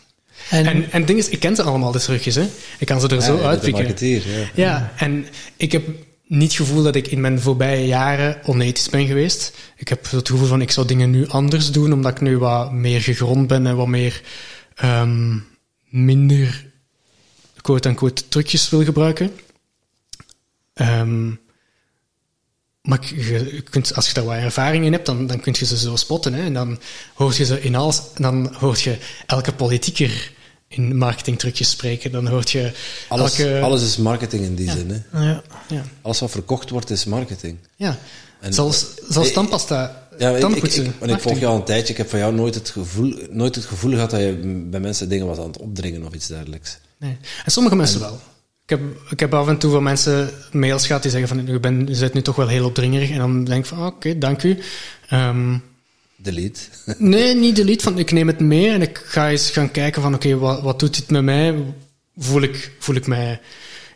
En, 0.49 0.91
En, 0.91 1.05
ding 1.05 1.19
is, 1.19 1.29
ik 1.29 1.39
ken 1.39 1.55
ze 1.55 1.63
allemaal, 1.63 1.91
de 1.91 1.99
terugjes. 1.99 2.35
Hè. 2.35 2.47
Ik 2.79 2.87
kan 2.87 3.01
ze 3.01 3.07
er 3.07 3.21
zo 3.21 3.33
Ja, 3.33 3.33
je 3.33 3.33
bent 3.33 3.41
een 3.41 3.49
uitpikken. 3.49 3.83
marketeer, 3.83 4.39
ja. 4.39 4.49
Ja, 4.53 4.93
en 4.97 5.25
ik 5.57 5.71
heb 5.71 5.87
niet 6.27 6.47
het 6.47 6.67
gevoel 6.67 6.83
dat 6.83 6.95
ik 6.95 7.07
in 7.07 7.21
mijn 7.21 7.39
voorbije 7.39 7.87
jaren 7.87 8.37
onethisch 8.45 8.89
ben 8.89 9.07
geweest. 9.07 9.53
Ik 9.77 9.87
heb 9.87 10.09
het 10.11 10.29
gevoel 10.29 10.47
van, 10.47 10.61
ik 10.61 10.71
zou 10.71 10.87
dingen 10.87 11.09
nu 11.09 11.27
anders 11.27 11.71
doen, 11.71 11.93
omdat 11.93 12.11
ik 12.11 12.21
nu 12.21 12.37
wat 12.37 12.71
meer 12.71 13.01
gegrond 13.01 13.47
ben 13.47 13.67
en 13.67 13.75
wat 13.75 13.87
meer 13.87 14.21
ehm, 14.75 15.37
minder 15.89 16.65
quote-unquote 17.61 18.27
trucjes 18.27 18.69
wil 18.69 18.83
gebruiken. 18.83 19.31
Ehm, 20.73 21.31
maar 22.89 22.99
je, 23.15 23.63
kunt, 23.69 23.95
als 23.95 24.07
je 24.07 24.13
daar 24.13 24.23
wat 24.23 24.35
ervaring 24.35 24.85
in 24.85 24.91
hebt, 24.91 25.05
dan, 25.05 25.27
dan 25.27 25.39
kun 25.39 25.55
je 25.59 25.65
ze 25.65 25.77
zo 25.77 25.95
spotten. 25.95 26.33
Hè? 26.33 26.43
En 26.43 26.53
dan 26.53 26.79
hoor 27.13 27.33
je 27.37 27.45
ze 27.45 27.61
in 27.61 27.75
alles. 27.75 28.01
Dan 28.15 28.53
hoort 28.59 28.81
je 28.81 28.97
elke 29.25 29.53
politieker 29.53 30.31
in 30.67 30.97
marketingtrucjes 30.97 31.69
spreken. 31.69 32.11
Dan 32.11 32.27
hoort 32.27 32.51
je 32.51 32.71
Alles, 33.07 33.39
elke... 33.39 33.59
alles 33.61 33.83
is 33.83 33.97
marketing 33.97 34.43
in 34.43 34.55
die 34.55 34.71
zin. 34.71 35.03
Hè. 35.11 35.19
ja. 35.29 35.43
Ja, 35.69 35.83
Alles 36.01 36.19
wat 36.19 36.31
verkocht 36.31 36.69
wordt 36.69 36.89
is 36.89 37.05
marketing. 37.05 37.57
ja. 37.75 37.97
En- 38.39 38.53
zelfs, 38.53 38.85
zelfs 39.09 39.27
Eh, 39.27 39.33
tandpasta, 39.33 40.07
Ja, 40.17 40.29
ik, 40.29 40.47
ik, 40.55 40.63
ik, 40.73 40.91
want 40.99 41.11
ik 41.11 41.19
volg 41.19 41.39
jou 41.39 41.51
al 41.53 41.59
een 41.59 41.65
tijdje. 41.65 41.91
Ik 41.91 41.97
heb 41.97 42.09
van 42.09 42.19
jou 42.19 42.33
nooit 42.33 42.55
het, 42.55 42.69
gevoel, 42.69 43.13
nooit 43.29 43.55
het 43.55 43.65
gevoel 43.65 43.91
gehad 43.91 44.09
dat 44.09 44.19
je 44.19 44.33
bij 44.69 44.79
mensen 44.79 45.09
dingen 45.09 45.25
was 45.27 45.37
aan 45.37 45.47
het 45.47 45.57
opdringen 45.57 46.05
of 46.05 46.13
iets 46.13 46.27
dergelijks. 46.27 46.77
Nee. 46.97 47.17
En 47.45 47.51
sommige 47.51 47.75
mensen 47.75 47.99
wel. 47.99 48.19
Ik 48.69 48.77
heb, 48.79 49.11
ik 49.11 49.19
heb 49.19 49.33
af 49.33 49.47
en 49.47 49.57
toe 49.57 49.71
van 49.71 49.83
mensen 49.83 50.29
mails 50.51 50.85
gehad 50.85 51.01
die 51.01 51.11
zeggen 51.11 51.29
van, 51.29 51.45
je, 51.45 51.59
bent, 51.59 51.89
je 51.89 51.99
bent 51.99 52.13
nu 52.13 52.21
toch 52.21 52.35
wel 52.35 52.47
heel 52.47 52.65
opdringerig. 52.65 53.09
En 53.09 53.17
dan 53.17 53.43
denk 53.43 53.63
ik 53.63 53.69
van, 53.69 53.77
ah, 53.77 53.85
oké, 53.85 54.17
dank 54.17 54.43
u. 54.43 54.57
Ehm, 55.07 55.57
Delete. 56.15 56.59
nee, 56.97 57.35
niet 57.35 57.55
delete, 57.55 57.83
van 57.83 57.99
ik 57.99 58.11
neem 58.11 58.27
het 58.27 58.39
mee 58.39 58.69
en 58.69 58.81
ik 58.81 59.01
ga 59.05 59.29
eens 59.29 59.49
gaan 59.49 59.71
kijken 59.71 60.01
van, 60.01 60.13
oké, 60.13 60.37
wat, 60.37 60.61
wat 60.61 60.79
doet 60.79 60.95
dit 60.95 61.09
met 61.09 61.23
mij? 61.23 61.55
Voel 62.17 62.41
ik, 62.41 62.71
voel 62.79 62.95
ik 62.95 63.07
mij... 63.07 63.39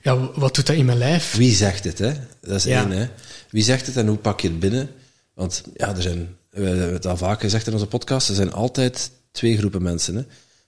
Ja, 0.02 0.18
wat 0.36 0.56
doet 0.56 0.66
dat 0.68 0.76
in 0.76 0.86
mijn 0.86 0.98
lijf? 0.98 1.36
Wie 1.36 1.56
zegt 1.56 1.84
het, 1.84 1.98
hè? 2.00 2.12
Dat 2.41 2.56
is 2.56 2.64
Ja. 2.64 2.82
één, 2.82 2.91
hè? 2.91 3.08
Wie 3.50 3.64
zegt 3.64 3.86
het 3.86 3.98
en 3.98 4.08
hoe 4.08 4.18
pak 4.18 4.40
je 4.41 4.48
het 4.48 4.60
binnen? 4.60 4.90
Want 5.34 5.64
ja, 5.74 5.95
er 5.95 6.02
zijn, 6.02 6.36
we 6.50 6.66
hebben 6.66 6.94
het 6.94 7.06
al 7.08 7.18
vaak 7.18 7.41
gezegd 7.41 7.68
in 7.68 7.74
onze 7.74 7.88
podcast, 7.88 8.30
er 8.30 8.36
zijn 8.36 8.54
altijd 8.54 9.12
twee 9.32 9.58
groepen 9.58 9.82
mensen. 9.82 10.16
Hè? 10.16 10.22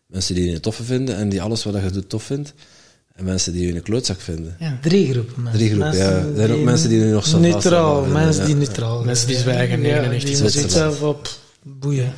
Mensen 0.06 0.36
die 0.36 0.54
een 0.54 0.62
toffe 0.62 0.84
vinden 0.84 1.16
en 1.16 1.30
die 1.30 1.42
alles 1.42 1.64
wat 1.64 1.74
je 1.84 1.90
doet 1.90 2.10
tof 2.10 2.24
vindt. 2.24 2.54
En 3.16 3.24
mensen 3.26 3.54
die 3.54 3.68
je 3.68 3.76
een 3.76 3.82
klootzak 3.82 4.20
vinden. 4.22 4.56
Ja. 4.60 4.78
Drie 4.82 5.12
groepen 5.12 5.44
mensen. 5.44 5.60
Drie 5.60 5.72
groepen, 5.72 5.98
ja. 5.98 6.10
Er 6.12 6.36
zijn 6.36 6.52
ook 6.52 6.64
mensen 6.64 6.90
die 6.90 7.00
nu 7.00 7.12
nog 7.12 7.26
zo 7.28 7.40
Neutraal, 7.40 8.00
vast- 8.02 8.14
mensen 8.14 8.42
ja. 8.42 8.48
die 8.48 8.56
neutraal 8.56 8.94
zijn. 8.94 9.06
Mensen 9.06 9.28
die 9.28 9.38
zwijgen, 9.38 9.82
Ja, 9.82 10.02
99 10.02 10.42
die 10.42 10.50
zitten 10.50 10.70
zelf 10.72 11.02
op 11.02 11.30
boeien. 11.64 12.14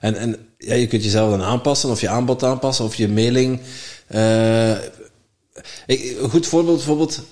En, 0.00 0.16
en 0.16 0.36
ja, 0.58 0.74
je 0.74 0.86
kunt 0.86 1.04
jezelf 1.04 1.30
dan 1.30 1.42
aanpassen, 1.42 1.88
of 1.90 2.00
je 2.00 2.08
aanbod 2.08 2.42
aanpassen, 2.42 2.84
of 2.84 2.94
je 2.94 3.08
mailing. 3.08 3.60
eh, 4.06 4.70
ik, 5.86 6.16
een 6.22 6.30
goed 6.30 6.46
voorbeeld 6.46 6.76
bijvoorbeeld. 6.76 7.22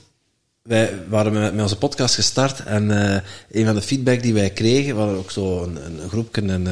Wij 0.62 0.92
waren 1.08 1.32
met, 1.32 1.52
met 1.54 1.62
onze 1.62 1.78
podcast 1.78 2.14
gestart 2.14 2.64
en 2.64 3.12
eh, 3.14 3.20
een 3.50 3.64
van 3.64 3.74
de 3.74 3.82
feedback 3.82 4.22
die 4.22 4.34
wij 4.34 4.50
kregen, 4.50 4.94
we 4.94 5.00
hadden 5.00 5.18
ook 5.18 5.30
zo 5.30 5.62
een, 5.62 5.76
een 6.02 6.08
groepje, 6.08 6.42
een 6.42 6.66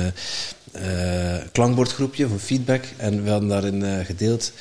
eh, 0.73 1.37
eh, 1.37 1.43
klankbordgroepje 1.53 2.29
voor 2.29 2.39
feedback. 2.39 2.85
En 2.97 3.25
we 3.25 3.31
hadden 3.31 3.49
daarin 3.49 3.85
eh, 3.85 4.05
gedeeld 4.05 4.53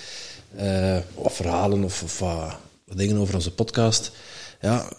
eh, 0.57 0.97
wat 1.15 1.33
verhalen 1.33 1.83
of, 1.83 2.03
of 2.03 2.19
wat 2.19 2.97
dingen 2.97 3.17
over 3.17 3.35
onze 3.35 3.51
podcast. 3.53 4.11
Ja, 4.61 4.89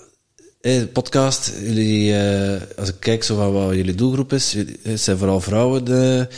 Hey, 0.61 0.79
de 0.79 0.87
podcast, 0.87 1.53
jullie, 1.61 2.17
eh, 2.19 2.61
als 2.79 2.89
ik 2.89 2.95
kijk 2.99 3.23
zo 3.25 3.37
van 3.37 3.53
wat 3.53 3.75
jullie 3.75 3.95
doelgroep 3.95 4.33
is, 4.33 4.53
jullie- 4.53 4.79
het 4.83 5.01
zijn 5.01 5.19
vooral 5.19 5.41
vrouwen. 5.41 5.85
De, 5.85 6.29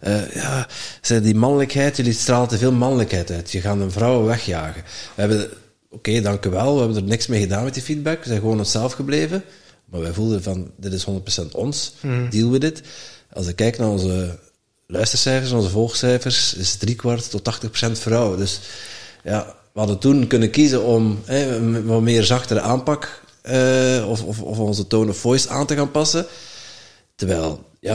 eh, 0.00 0.34
ja, 0.34 0.68
zijn 1.00 1.22
die 1.22 1.34
mannelijkheid, 1.34 1.96
jullie 1.96 2.12
stralen 2.12 2.48
te 2.48 2.58
veel 2.58 2.72
mannelijkheid 2.72 3.30
uit. 3.30 3.50
Je 3.52 3.60
gaat 3.60 3.80
een 3.80 3.90
vrouwen 3.90 4.26
wegjagen. 4.26 4.82
We 5.14 5.20
hebben, 5.20 5.48
oké, 5.90 6.20
dank 6.20 6.44
u 6.44 6.50
wel, 6.50 6.72
we 6.74 6.78
hebben 6.80 6.96
er 6.96 7.02
niks 7.08 7.26
mee 7.26 7.40
gedaan 7.40 7.64
met 7.64 7.74
die 7.74 7.82
feedback. 7.82 8.18
We 8.22 8.28
zijn 8.28 8.40
gewoon 8.40 8.58
onszelf 8.58 8.92
gebleven. 8.92 9.44
Maar 9.84 10.00
wij 10.00 10.12
voelden 10.12 10.42
van, 10.42 10.70
dit 10.76 10.92
is 10.92 11.04
100% 11.04 11.54
ons, 11.54 11.94
deal 12.30 12.50
with 12.50 12.64
it. 12.64 12.80
Als 13.32 13.46
ik 13.46 13.56
kijk 13.56 13.78
naar 13.78 13.88
onze 13.88 14.38
luistercijfers, 14.92 15.52
onze 15.52 15.68
volgcijfers, 15.70 16.54
is 16.54 16.74
driekwart 16.76 17.30
tot 17.30 17.50
80% 17.88 17.90
vrouwen. 17.92 18.38
Dus 18.38 18.60
ja, 19.24 19.54
we 19.72 19.78
hadden 19.78 19.98
toen 19.98 20.26
kunnen 20.26 20.50
kiezen 20.50 20.82
om 20.84 21.20
hè, 21.24 21.56
een 21.56 21.84
wat 21.84 22.00
meer 22.00 22.24
zachtere 22.24 22.60
aanpak 22.60 23.22
eh, 23.42 24.04
of, 24.08 24.22
of, 24.22 24.40
of 24.40 24.58
onze 24.58 24.86
tone 24.86 25.10
of 25.10 25.16
voice 25.16 25.48
aan 25.48 25.66
te 25.66 25.74
gaan 25.76 25.90
passen. 25.90 26.26
Terwijl, 27.14 27.64
ja, 27.80 27.94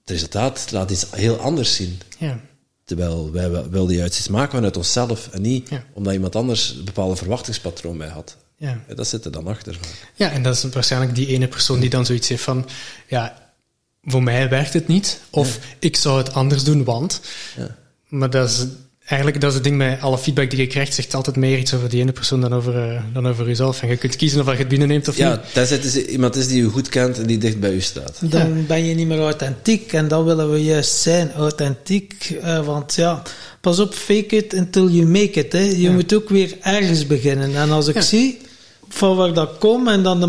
het 0.00 0.10
resultaat 0.10 0.66
laat 0.70 0.90
iets 0.90 1.06
heel 1.10 1.36
anders 1.36 1.74
zien. 1.74 1.98
Ja. 2.18 2.40
Terwijl 2.84 3.32
wij 3.32 3.50
wel- 3.50 3.68
wilden 3.68 3.96
juist 3.96 4.18
iets 4.18 4.28
maken 4.28 4.52
vanuit 4.52 4.76
onszelf 4.76 5.28
en 5.32 5.42
niet 5.42 5.68
Ja. 5.68 5.84
omdat 5.92 6.12
iemand 6.12 6.36
anders 6.36 6.74
een 6.78 6.84
bepaalde 6.84 7.16
verwachtingspatroon 7.16 7.98
bij 7.98 8.08
had. 8.08 8.36
Ja. 8.58 8.80
Dat 8.94 9.06
zit 9.08 9.24
er 9.24 9.30
dan 9.30 9.46
achter. 9.46 9.78
ja, 10.14 10.30
en 10.30 10.42
dat 10.42 10.54
is 10.56 10.64
waarschijnlijk 10.64 11.14
die 11.14 11.26
ene 11.26 11.48
persoon 11.48 11.80
die 11.80 11.90
dan 11.90 12.06
zoiets 12.06 12.28
heeft 12.28 12.42
van... 12.42 12.68
Ja, 13.08 13.45
voor 14.06 14.22
mij 14.22 14.48
werkt 14.48 14.72
het 14.72 14.86
niet. 14.88 15.20
Of 15.30 15.58
ik 15.78 15.96
zou 15.96 16.18
het 16.18 16.32
anders 16.34 16.64
doen, 16.64 16.84
want... 16.84 17.20
Ja. 17.56 17.76
Maar 18.08 18.30
dat 18.30 18.48
is 18.48 18.64
eigenlijk 19.04 19.40
dat 19.40 19.48
is 19.50 19.54
het 19.54 19.64
ding 19.64 19.78
bij 19.78 19.98
alle 20.00 20.18
feedback 20.18 20.50
die 20.50 20.58
je 20.60 20.66
krijgt, 20.66 20.94
zegt 20.94 21.14
altijd 21.14 21.36
meer 21.36 21.58
iets 21.58 21.74
over 21.74 21.88
die 21.88 22.00
ene 22.00 22.12
persoon 22.12 22.40
dan 22.40 22.52
over, 22.54 22.90
eh, 22.90 23.00
dan 23.12 23.26
over 23.28 23.46
jezelf. 23.46 23.82
En 23.82 23.88
je 23.88 23.96
kunt 23.96 24.16
kiezen 24.16 24.40
of 24.40 24.50
je 24.50 24.56
het 24.56 24.68
binnenneemt 24.68 25.08
of 25.08 25.16
Ja, 25.16 25.30
niet. 25.30 25.52
tenzij 25.52 25.76
het 25.76 25.86
is 25.86 25.96
iemand 25.96 26.36
is 26.36 26.46
die 26.48 26.62
u 26.62 26.66
goed 26.68 26.88
kent 26.88 27.18
en 27.18 27.26
die 27.26 27.38
dicht 27.38 27.60
bij 27.60 27.72
u 27.72 27.80
staat. 27.80 28.18
Dan 28.20 28.66
ben 28.66 28.84
je 28.84 28.94
niet 28.94 29.06
meer 29.06 29.18
authentiek 29.20 29.92
en 29.92 30.08
dat 30.08 30.24
willen 30.24 30.50
we 30.52 30.64
juist 30.64 30.96
zijn, 30.96 31.32
authentiek. 31.32 32.36
eh, 32.42 32.64
want 32.66 32.94
ja, 32.94 33.22
pas 33.60 33.78
op, 33.78 33.94
fake 33.94 34.36
it 34.36 34.52
until 34.54 34.88
you 34.90 35.06
make 35.06 35.30
it. 35.32 35.52
Hè. 35.52 35.58
Je 35.76 35.90
moet 35.90 36.14
ook 36.14 36.28
weer 36.28 36.56
ergens 36.60 37.06
beginnen. 37.06 37.56
En 37.56 37.70
als 37.70 37.86
ik 37.88 37.94
Ja. 37.94 38.00
zie 38.00 38.38
van 38.88 39.16
waar 39.16 39.32
dat 39.32 39.58
kom 39.58 39.88
en 39.88 40.02
dan 40.02 40.20
de 40.20 40.26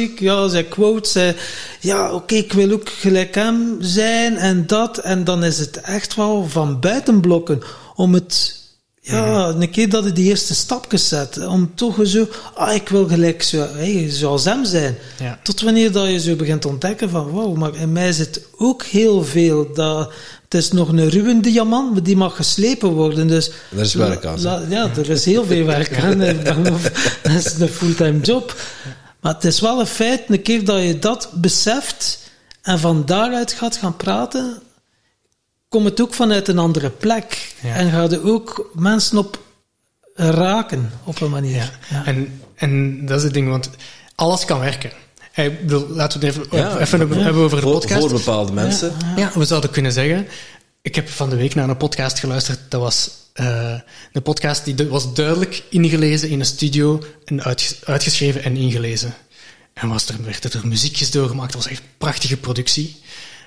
ik, 0.00 0.20
ja, 0.20 0.48
zij 0.48 0.64
quote, 0.64 1.08
zij, 1.08 1.36
ja, 1.80 2.12
oké, 2.12 2.34
ik 2.34 2.52
wil 2.52 2.72
ook 2.72 2.88
gelijk 2.88 3.34
hem 3.34 3.76
zijn 3.80 4.36
en 4.36 4.66
dat. 4.66 4.98
En 4.98 5.24
dan 5.24 5.44
is 5.44 5.58
het 5.58 5.80
echt 5.80 6.14
wel 6.14 6.46
van 6.48 6.80
buitenblokken 6.80 7.62
om 7.94 8.14
het 8.14 8.63
ja, 9.06 9.48
een 9.48 9.70
keer 9.70 9.88
dat 9.88 10.04
je 10.04 10.12
die 10.12 10.28
eerste 10.28 10.54
stapjes 10.54 11.08
zet, 11.08 11.46
om 11.46 11.72
toch 11.74 11.96
zo, 12.04 12.28
ah, 12.54 12.74
ik 12.74 12.88
wil 12.88 13.06
gelijk 13.08 13.42
zo, 13.42 13.66
hey, 13.72 14.06
zoals 14.10 14.44
hem 14.44 14.64
zijn. 14.64 14.96
Ja. 15.18 15.38
Tot 15.42 15.60
wanneer 15.60 15.92
dat 15.92 16.08
je 16.10 16.18
zo 16.20 16.34
begint 16.36 16.60
te 16.62 16.68
ontdekken 16.68 17.10
van, 17.10 17.26
wow, 17.28 17.56
maar 17.56 17.74
in 17.76 17.92
mij 17.92 18.12
zit 18.12 18.40
ook 18.58 18.82
heel 18.84 19.24
veel. 19.24 19.72
Dat, 19.74 20.12
het 20.44 20.54
is 20.62 20.72
nog 20.72 20.88
een 20.88 21.08
ruwe 21.08 21.40
diamant, 21.40 21.92
maar 21.92 22.02
die 22.02 22.16
mag 22.16 22.36
geslepen 22.36 22.88
worden. 22.88 23.26
Dus, 23.28 23.50
Daar 23.70 23.84
is 23.84 23.94
werk 23.94 24.24
aan, 24.26 24.42
la- 24.42 24.62
ja, 24.68 24.90
er 24.96 25.10
is 25.10 25.24
heel 25.24 25.44
veel 25.44 25.64
werk 25.64 25.98
aan. 26.02 26.18
Dat 26.18 27.32
is 27.32 27.54
een 27.58 27.68
fulltime 27.68 28.20
job. 28.20 28.56
Maar 29.20 29.34
het 29.34 29.44
is 29.44 29.60
wel 29.60 29.80
een 29.80 29.86
feit, 29.86 30.22
een 30.28 30.42
keer 30.42 30.64
dat 30.64 30.82
je 30.82 30.98
dat 30.98 31.28
beseft 31.32 32.18
en 32.62 32.78
van 32.78 33.02
daaruit 33.06 33.52
gaat 33.52 33.76
gaan 33.76 33.96
praten, 33.96 34.58
komt 35.74 35.88
het 35.88 36.00
ook 36.00 36.14
vanuit 36.14 36.48
een 36.48 36.58
andere 36.58 36.90
plek. 36.90 37.54
Ja. 37.62 37.74
En 37.74 37.90
gaat 37.90 38.12
er 38.12 38.26
ook 38.26 38.70
mensen 38.74 39.18
op 39.18 39.38
raken, 40.14 40.90
op 41.04 41.20
een 41.20 41.30
manier. 41.30 41.54
Ja. 41.56 41.70
Ja. 41.90 42.04
En, 42.06 42.40
en 42.54 43.06
dat 43.06 43.18
is 43.18 43.24
het 43.24 43.34
ding, 43.34 43.48
want 43.48 43.70
alles 44.14 44.44
kan 44.44 44.60
werken. 44.60 44.90
Ik 45.34 45.60
bedoel, 45.60 45.88
laten 45.88 46.20
we 46.20 46.26
het 46.26 46.36
even, 46.36 46.58
Ja. 46.58 46.78
even 46.78 46.98
hebben 47.22 47.42
over 47.42 47.56
de 47.56 47.62
Voor, 47.62 47.72
podcast. 47.72 48.00
voor 48.00 48.10
bepaalde 48.12 48.52
mensen. 48.52 48.92
Ja, 49.16 49.30
we 49.34 49.44
zouden 49.44 49.70
kunnen 49.70 49.92
zeggen. 49.92 50.26
Ik 50.82 50.94
heb 50.94 51.08
van 51.08 51.30
de 51.30 51.36
week 51.36 51.54
naar 51.54 51.68
een 51.68 51.76
podcast 51.76 52.18
geluisterd. 52.18 52.58
Dat 52.68 52.80
was 52.80 53.10
eh 53.32 53.74
een 54.12 54.22
podcast 54.22 54.64
die 54.64 54.88
was 54.88 55.14
duidelijk 55.14 55.62
ingelezen 55.70 56.28
in 56.28 56.40
een 56.40 56.46
studio 56.46 57.02
en 57.24 57.42
uitges- 57.44 57.84
uitgeschreven 57.84 58.42
en 58.44 58.56
ingelezen. 58.56 59.14
En 59.72 59.88
was 59.88 60.08
er, 60.08 60.14
werd 60.24 60.54
er 60.54 60.66
muziekjes 60.66 61.10
doorgemaakt. 61.10 61.52
Dat 61.52 61.62
was 61.62 61.72
echt 61.72 61.80
een 61.80 61.88
prachtige 61.98 62.36
productie. 62.36 62.96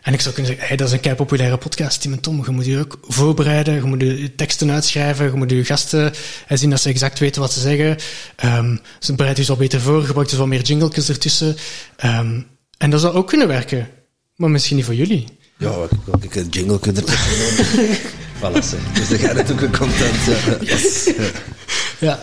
En 0.07 0.13
ik 0.13 0.21
zou 0.21 0.33
kunnen 0.33 0.51
zeggen, 0.51 0.67
hey, 0.67 0.77
dat 0.77 0.87
is 0.87 0.93
een 0.93 0.99
kei 0.99 1.15
populaire 1.15 1.57
podcast, 1.57 2.01
Tim 2.01 2.11
en 2.11 2.19
Tom. 2.19 2.43
Je 2.45 2.51
moet 2.51 2.65
je 2.65 2.79
ook 2.79 2.99
voorbereiden, 3.01 3.73
je 3.73 3.81
moet 3.81 4.01
je 4.01 4.35
teksten 4.35 4.71
uitschrijven, 4.71 5.25
je 5.25 5.31
moet 5.31 5.51
je 5.51 5.65
gasten 5.65 6.13
eh, 6.47 6.57
zien 6.57 6.69
dat 6.69 6.81
ze 6.81 6.89
exact 6.89 7.19
weten 7.19 7.41
wat 7.41 7.53
ze 7.53 7.59
zeggen. 7.59 7.97
Ehm, 8.35 8.77
ze 8.99 9.15
bereiden 9.15 9.43
je 9.43 9.51
al 9.51 9.57
beter 9.57 9.81
voor, 9.81 10.03
gebruikt 10.03 10.29
dus 10.29 10.39
wat 10.39 10.47
meer 10.47 10.61
jingletjes 10.61 11.09
ertussen. 11.09 11.55
Ehm, 11.95 12.41
en 12.77 12.89
dat 12.89 13.01
zou 13.01 13.13
ook 13.13 13.27
kunnen 13.27 13.47
werken. 13.47 13.89
Maar 14.35 14.49
misschien 14.49 14.75
niet 14.75 14.85
voor 14.85 14.95
jullie. 14.95 15.27
Ja, 15.57 15.73
ik 16.21 16.35
een 16.35 16.49
jingle 16.49 16.79
kunnen 16.79 17.03
Voilà, 18.39 18.63
zeg. 18.63 18.79
Dus 18.93 19.09
dan 19.09 19.17
gaat 19.17 19.35
het 19.35 19.51
ook 19.51 19.61
een 19.61 19.77
content. 19.77 20.15
Ja. 20.25 20.57
Yes. 20.73 21.09
Ja, 21.99 22.19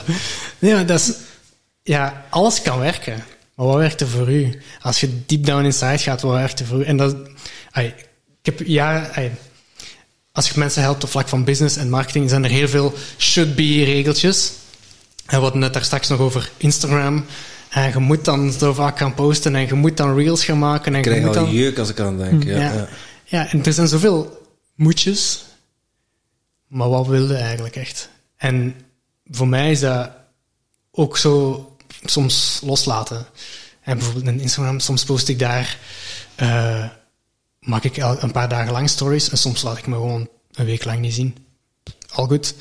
nee, 0.59 0.73
maar 0.75 0.87
dat 0.87 1.01
is, 1.01 1.13
ja, 1.83 2.27
alles 2.31 2.63
kan 2.63 2.79
werken. 2.79 3.25
Maar 3.55 3.67
wat 3.67 3.77
werkt 3.77 4.01
er 4.01 4.09
voor 4.09 4.31
u? 4.31 4.61
Als 4.81 5.01
je 5.01 5.25
deep 5.27 5.45
down 5.47 5.65
inside 5.65 5.99
gaat, 5.99 6.23
wat 6.23 6.35
werkt 6.35 6.61
er 6.61 6.67
voor 6.67 6.81
u? 6.81 6.85
En 6.85 6.97
dat, 6.97 7.17
ik 7.83 8.09
heb 8.43 8.61
ja, 8.67 9.11
als 10.33 10.49
je 10.49 10.59
mensen 10.59 10.83
helpt 10.83 11.05
op 11.05 11.11
vlak 11.11 11.29
van 11.29 11.45
business 11.45 11.77
en 11.77 11.91
marketing, 11.91 12.31
zijn 12.31 12.45
er 12.45 12.51
heel 12.51 12.69
veel 12.69 12.95
should-be-regeltjes. 13.19 14.53
En 15.27 15.37
we 15.37 15.43
hadden 15.43 15.63
het 15.63 15.73
daar 15.73 15.85
straks 15.85 16.09
nog 16.09 16.21
over 16.21 16.51
Instagram. 16.57 17.25
En 17.71 17.93
je 17.93 17.99
moet 17.99 18.25
dan 18.25 18.53
zo 18.53 18.73
vaak 18.73 18.99
gaan 18.99 19.15
posten 19.15 19.55
en 19.55 19.67
je 19.67 19.75
moet 19.75 19.97
dan 19.97 20.17
reels 20.17 20.45
gaan 20.45 20.59
maken. 20.59 20.93
En 20.93 20.99
Ik 20.99 21.05
je 21.05 21.11
krijg 21.11 21.27
moet 21.27 21.37
al 21.37 21.45
dan, 21.45 21.55
jeuk 21.55 21.79
als 21.79 21.89
ik 21.89 22.01
aan 22.01 22.19
denk. 22.19 22.45
Ja, 22.45 22.59
ja, 22.59 22.73
ja. 22.73 22.89
ja. 23.25 23.51
en 23.51 23.65
er 23.65 23.73
zijn 23.73 23.89
zoveel 23.89 24.47
moetjes. 24.75 25.45
maar 26.67 26.89
wat 26.89 27.07
wilde 27.07 27.37
eigenlijk 27.37 27.77
echt? 27.77 28.09
En 28.37 28.75
voor 29.31 29.49
mij 29.49 29.71
is 29.71 29.81
dat 29.81 30.11
ook 30.91 31.17
zo 31.17 31.69
soms 32.05 32.61
loslaten. 32.65 33.27
En 33.81 33.97
bijvoorbeeld 33.99 34.27
in 34.27 34.41
Instagram, 34.41 34.81
soms 34.81 35.05
post 35.05 35.29
ik 35.29 35.39
daar, 35.39 35.79
uh, 36.43 36.85
maak 37.65 37.85
ik 37.85 37.97
een 37.97 38.33
paar 38.33 38.49
dagen 38.49 38.73
lang 38.73 38.89
stories 38.91 39.31
en 39.31 39.39
soms 39.39 39.63
laat 39.63 39.79
ik 39.79 39.87
me 39.87 39.95
gewoon 39.95 40.29
een 40.53 40.67
week 40.67 40.85
lang 40.85 41.01
niet 41.01 41.15
zien. 41.15 41.37
Al 42.11 42.27
goed. 42.27 42.55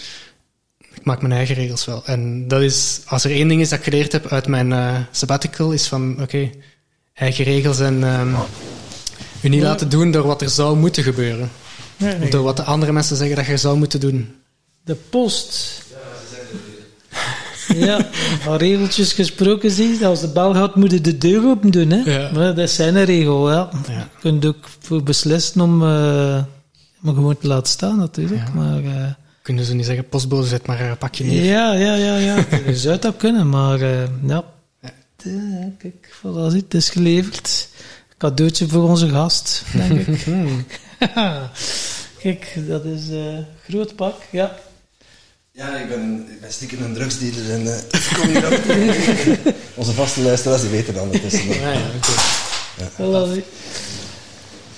Ik 0.94 1.06
maak 1.06 1.22
mijn 1.22 1.34
eigen 1.34 1.56
regels 1.56 1.86
wel. 1.86 2.06
En 2.06 2.48
dat 2.48 2.62
is, 2.62 3.02
als 3.06 3.24
er 3.24 3.32
één 3.32 3.48
ding 3.48 3.62
is 3.62 3.70
dat 3.70 3.78
ik 3.78 3.84
geleerd 3.84 4.12
heb 4.12 4.28
uit 4.28 4.48
mijn 4.48 4.72
uh, 4.72 5.00
sabbatical, 5.12 5.72
is 5.72 5.88
van, 5.88 6.22
oké, 6.22 6.50
eigen 7.14 7.44
regels 7.44 7.80
en 7.80 8.04
um, 8.04 8.36
u 9.42 9.50
niet 9.50 9.62
laten 9.62 9.90
doen 9.90 10.12
door 10.12 10.28
wat 10.28 10.42
er 10.42 10.50
zou 10.50 10.78
moeten 10.78 11.04
gebeuren. 11.04 11.52
Nee, 11.98 12.18
nee. 12.18 12.30
Door 12.30 12.44
wat 12.44 12.58
de 12.58 12.64
andere 12.64 12.92
mensen 12.92 13.16
zeggen 13.16 13.36
dat 13.36 13.46
je 13.46 13.58
zou 13.58 13.78
moeten 13.78 14.00
doen. 14.00 14.36
De 14.84 14.96
post. 14.96 15.83
Ja, 17.88 18.08
van 18.40 18.56
regeltjes 18.56 19.14
gesproken 19.14 19.72
zie 19.72 20.06
als 20.06 20.22
de 20.22 20.28
bel 20.28 20.54
gaat, 20.54 20.76
moet 20.76 20.92
je 20.92 21.02
de 21.02 21.18
deur 21.18 21.46
open 21.46 21.72
doen. 21.72 21.90
Hè? 21.90 22.12
Ja. 22.12 22.32
Maar 22.32 22.56
dat 22.56 22.58
is 22.58 22.76
zijn 22.76 23.06
regel, 23.06 23.52
ja. 23.52 23.70
ja. 23.88 23.94
Je 23.94 24.20
kunt 24.20 24.46
ook 24.46 24.70
voor 24.80 25.04
beslissen 25.04 25.62
om, 25.62 25.82
uh, 25.82 26.44
om 27.04 27.14
gewoon 27.14 27.38
te 27.38 27.48
laten 27.48 27.72
staan, 27.72 27.98
natuurlijk. 27.98 28.48
Ja. 28.48 28.54
Maar, 28.54 28.82
uh, 28.82 29.06
kunnen 29.42 29.66
ze 29.66 29.76
niet 29.76 29.86
zeggen, 29.86 30.08
postbode, 30.08 30.48
zet 30.48 30.68
maar 30.68 30.82
een 30.82 30.98
pakje 30.98 31.24
neer. 31.24 31.44
Ja, 31.44 31.74
ja, 31.74 31.96
ja, 31.96 32.18
ja. 32.18 32.46
je 32.66 32.76
zou 32.76 33.00
dat 33.00 33.18
kunnen, 33.18 33.50
maar 33.50 33.82
uh, 33.82 34.04
ja. 34.28 34.44
ja. 34.82 35.72
Kijk, 35.78 36.14
voilà, 36.22 36.54
het 36.54 36.74
is 36.74 36.90
geleverd. 36.90 37.70
Cadeautje 38.18 38.68
voor 38.68 38.90
onze 38.90 39.10
gast, 39.10 39.64
denk 39.74 40.08
ik. 40.08 40.24
Kijk, 42.24 42.60
dat 42.68 42.86
is 42.86 43.08
een 43.08 43.46
groot 43.68 43.96
pak, 43.96 44.16
ja. 44.32 44.56
Ja, 45.56 45.78
ik 45.78 45.90
ben, 45.90 46.28
ik 46.30 46.42
ben 46.42 46.52
stiekem 46.52 46.84
een 46.84 46.94
drugsdealer 46.94 47.52
en 47.52 47.62
uh, 47.62 47.78
ik 47.98 48.12
kom 48.20 48.30
hier 48.30 48.46
ook. 48.46 48.60
Onze 49.76 49.92
vaste 49.92 50.22
luisteraars 50.22 50.62
die 50.62 50.70
weten 50.70 50.94
dan 50.94 51.04
ondertussen. 51.04 51.48
Ja, 51.48 51.72
ja, 51.72 51.80
okay. 51.96 53.44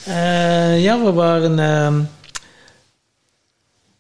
ja. 0.08 0.74
Uh, 0.76 0.84
ja, 0.84 1.04
we 1.04 1.12
waren... 1.12 1.58
Uh, 1.58 2.06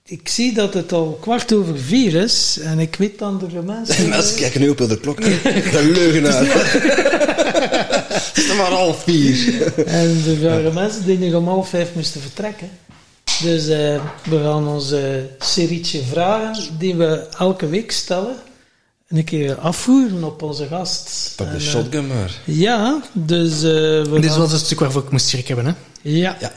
ik 0.05 0.27
zie 0.27 0.53
dat 0.53 0.73
het 0.73 0.91
al 0.91 1.17
kwart 1.21 1.53
over 1.53 1.79
vier 1.79 2.15
is 2.15 2.59
en 2.61 2.79
ik 2.79 2.95
weet 2.95 3.19
dan 3.19 3.37
de 3.39 3.61
mensen... 3.61 4.09
mensen 4.17 4.35
kijken 4.35 4.61
nu 4.61 4.69
op 4.69 4.77
de 4.77 4.99
klok. 4.99 5.21
De 5.21 5.89
leugenaar. 5.95 6.45
het 8.23 8.37
is 8.37 8.55
maar 8.55 8.71
half 8.71 9.03
vier. 9.03 9.63
en 9.85 10.23
er 10.27 10.41
waren 10.41 10.73
mensen 10.73 11.05
die 11.05 11.17
nog 11.17 11.33
om 11.33 11.47
half 11.47 11.69
vijf 11.69 11.89
moesten 11.93 12.21
vertrekken. 12.21 12.69
Dus 13.41 13.67
uh, 13.67 14.01
we 14.23 14.41
gaan 14.43 14.67
onze 14.67 15.29
serietje 15.39 16.03
vragen 16.03 16.77
die 16.77 16.95
we 16.95 17.27
elke 17.37 17.67
week 17.67 17.91
stellen. 17.91 18.35
En 19.07 19.17
een 19.17 19.23
keer 19.23 19.55
afvoeren 19.55 20.23
op 20.23 20.41
onze 20.41 20.67
gast. 20.67 21.33
Pak 21.35 21.51
de 21.51 21.59
shotgun 21.59 22.07
maar. 22.07 22.31
Ja, 22.43 23.01
dus... 23.13 23.51
Uh, 23.53 23.59
we 24.03 24.17
Dit 24.19 24.35
was 24.35 24.51
het 24.51 24.61
stuk 24.61 24.79
waarvoor 24.79 25.03
ik 25.03 25.11
moest 25.11 25.27
schrik 25.27 25.47
hebben, 25.47 25.65
hè? 25.65 25.71
Ja. 26.01 26.37
ja. 26.39 26.51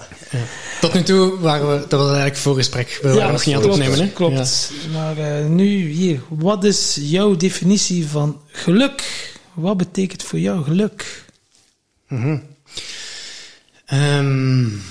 Tot 0.81 0.95
nu 0.95 1.03
toe 1.03 1.39
waren 1.39 1.71
we... 1.71 1.79
Dat 1.89 2.01
was 2.01 2.09
eigenlijk 2.09 2.37
voorgesprek. 2.37 2.99
We 3.03 3.15
waren 3.15 3.33
nog 3.33 3.47
niet 3.47 3.55
aan 3.55 3.63
het 3.63 3.71
opnemen, 3.71 3.99
hè? 3.99 4.09
Klopt. 4.09 4.73
Maar 4.93 5.19
uh, 5.19 5.47
nu 5.47 5.89
hier. 5.89 6.21
Wat 6.29 6.65
is 6.65 6.99
jouw 7.01 7.37
definitie 7.37 8.07
van 8.07 8.41
geluk? 8.47 9.33
Wat 9.55 9.77
betekent 9.77 10.23
voor 10.23 10.39
jou 10.39 10.63
geluk? 10.63 11.25
Mm 12.09 12.23
-hmm. 12.23 12.43
um, 13.99 14.83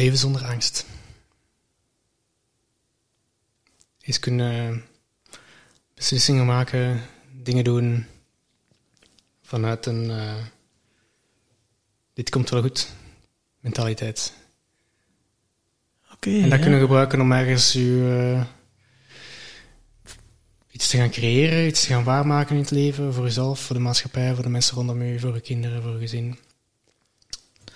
Leven 0.00 0.18
zonder 0.18 0.44
angst. 0.44 0.86
Eens 4.00 4.18
kunnen 4.18 4.84
beslissingen 5.94 6.46
maken, 6.46 7.00
dingen 7.32 7.64
doen 7.64 8.06
vanuit 9.42 9.86
een 9.86 10.04
uh, 10.04 10.44
dit 12.12 12.30
komt 12.30 12.50
wel 12.50 12.62
goed 12.62 12.88
mentaliteit. 13.58 14.32
Okay, 16.12 16.42
en 16.42 16.50
dat 16.50 16.60
kunnen 16.60 16.80
gebruiken 16.80 17.20
om 17.20 17.32
ergens 17.32 17.72
je, 17.72 18.40
uh, 18.40 18.44
iets 20.70 20.88
te 20.88 20.96
gaan 20.96 21.10
creëren, 21.10 21.66
iets 21.66 21.80
te 21.80 21.86
gaan 21.86 22.04
waarmaken 22.04 22.54
in 22.54 22.60
het 22.60 22.70
leven, 22.70 23.14
voor 23.14 23.24
jezelf, 23.24 23.60
voor 23.60 23.76
de 23.76 23.82
maatschappij, 23.82 24.34
voor 24.34 24.44
de 24.44 24.50
mensen 24.50 24.74
rondom 24.74 25.02
je, 25.02 25.18
voor 25.20 25.34
je 25.34 25.40
kinderen, 25.40 25.82
voor 25.82 25.92
je 25.92 25.98
gezin. 25.98 26.38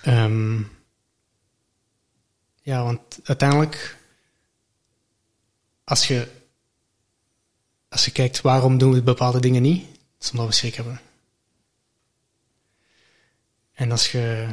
Um, 0.06 0.70
ja, 2.64 2.82
want 2.82 3.00
uiteindelijk, 3.24 3.96
als 5.84 6.06
je, 6.06 6.28
als 7.88 8.04
je 8.04 8.10
kijkt 8.10 8.40
waarom 8.40 8.78
doen 8.78 8.92
we 8.92 9.02
bepaalde 9.02 9.40
dingen 9.40 9.62
niet, 9.62 9.86
is 10.20 10.30
omdat 10.30 10.46
we 10.46 10.52
schrik 10.52 10.74
hebben. 10.74 11.00
En 13.72 13.90
als 13.90 14.12
je 14.12 14.48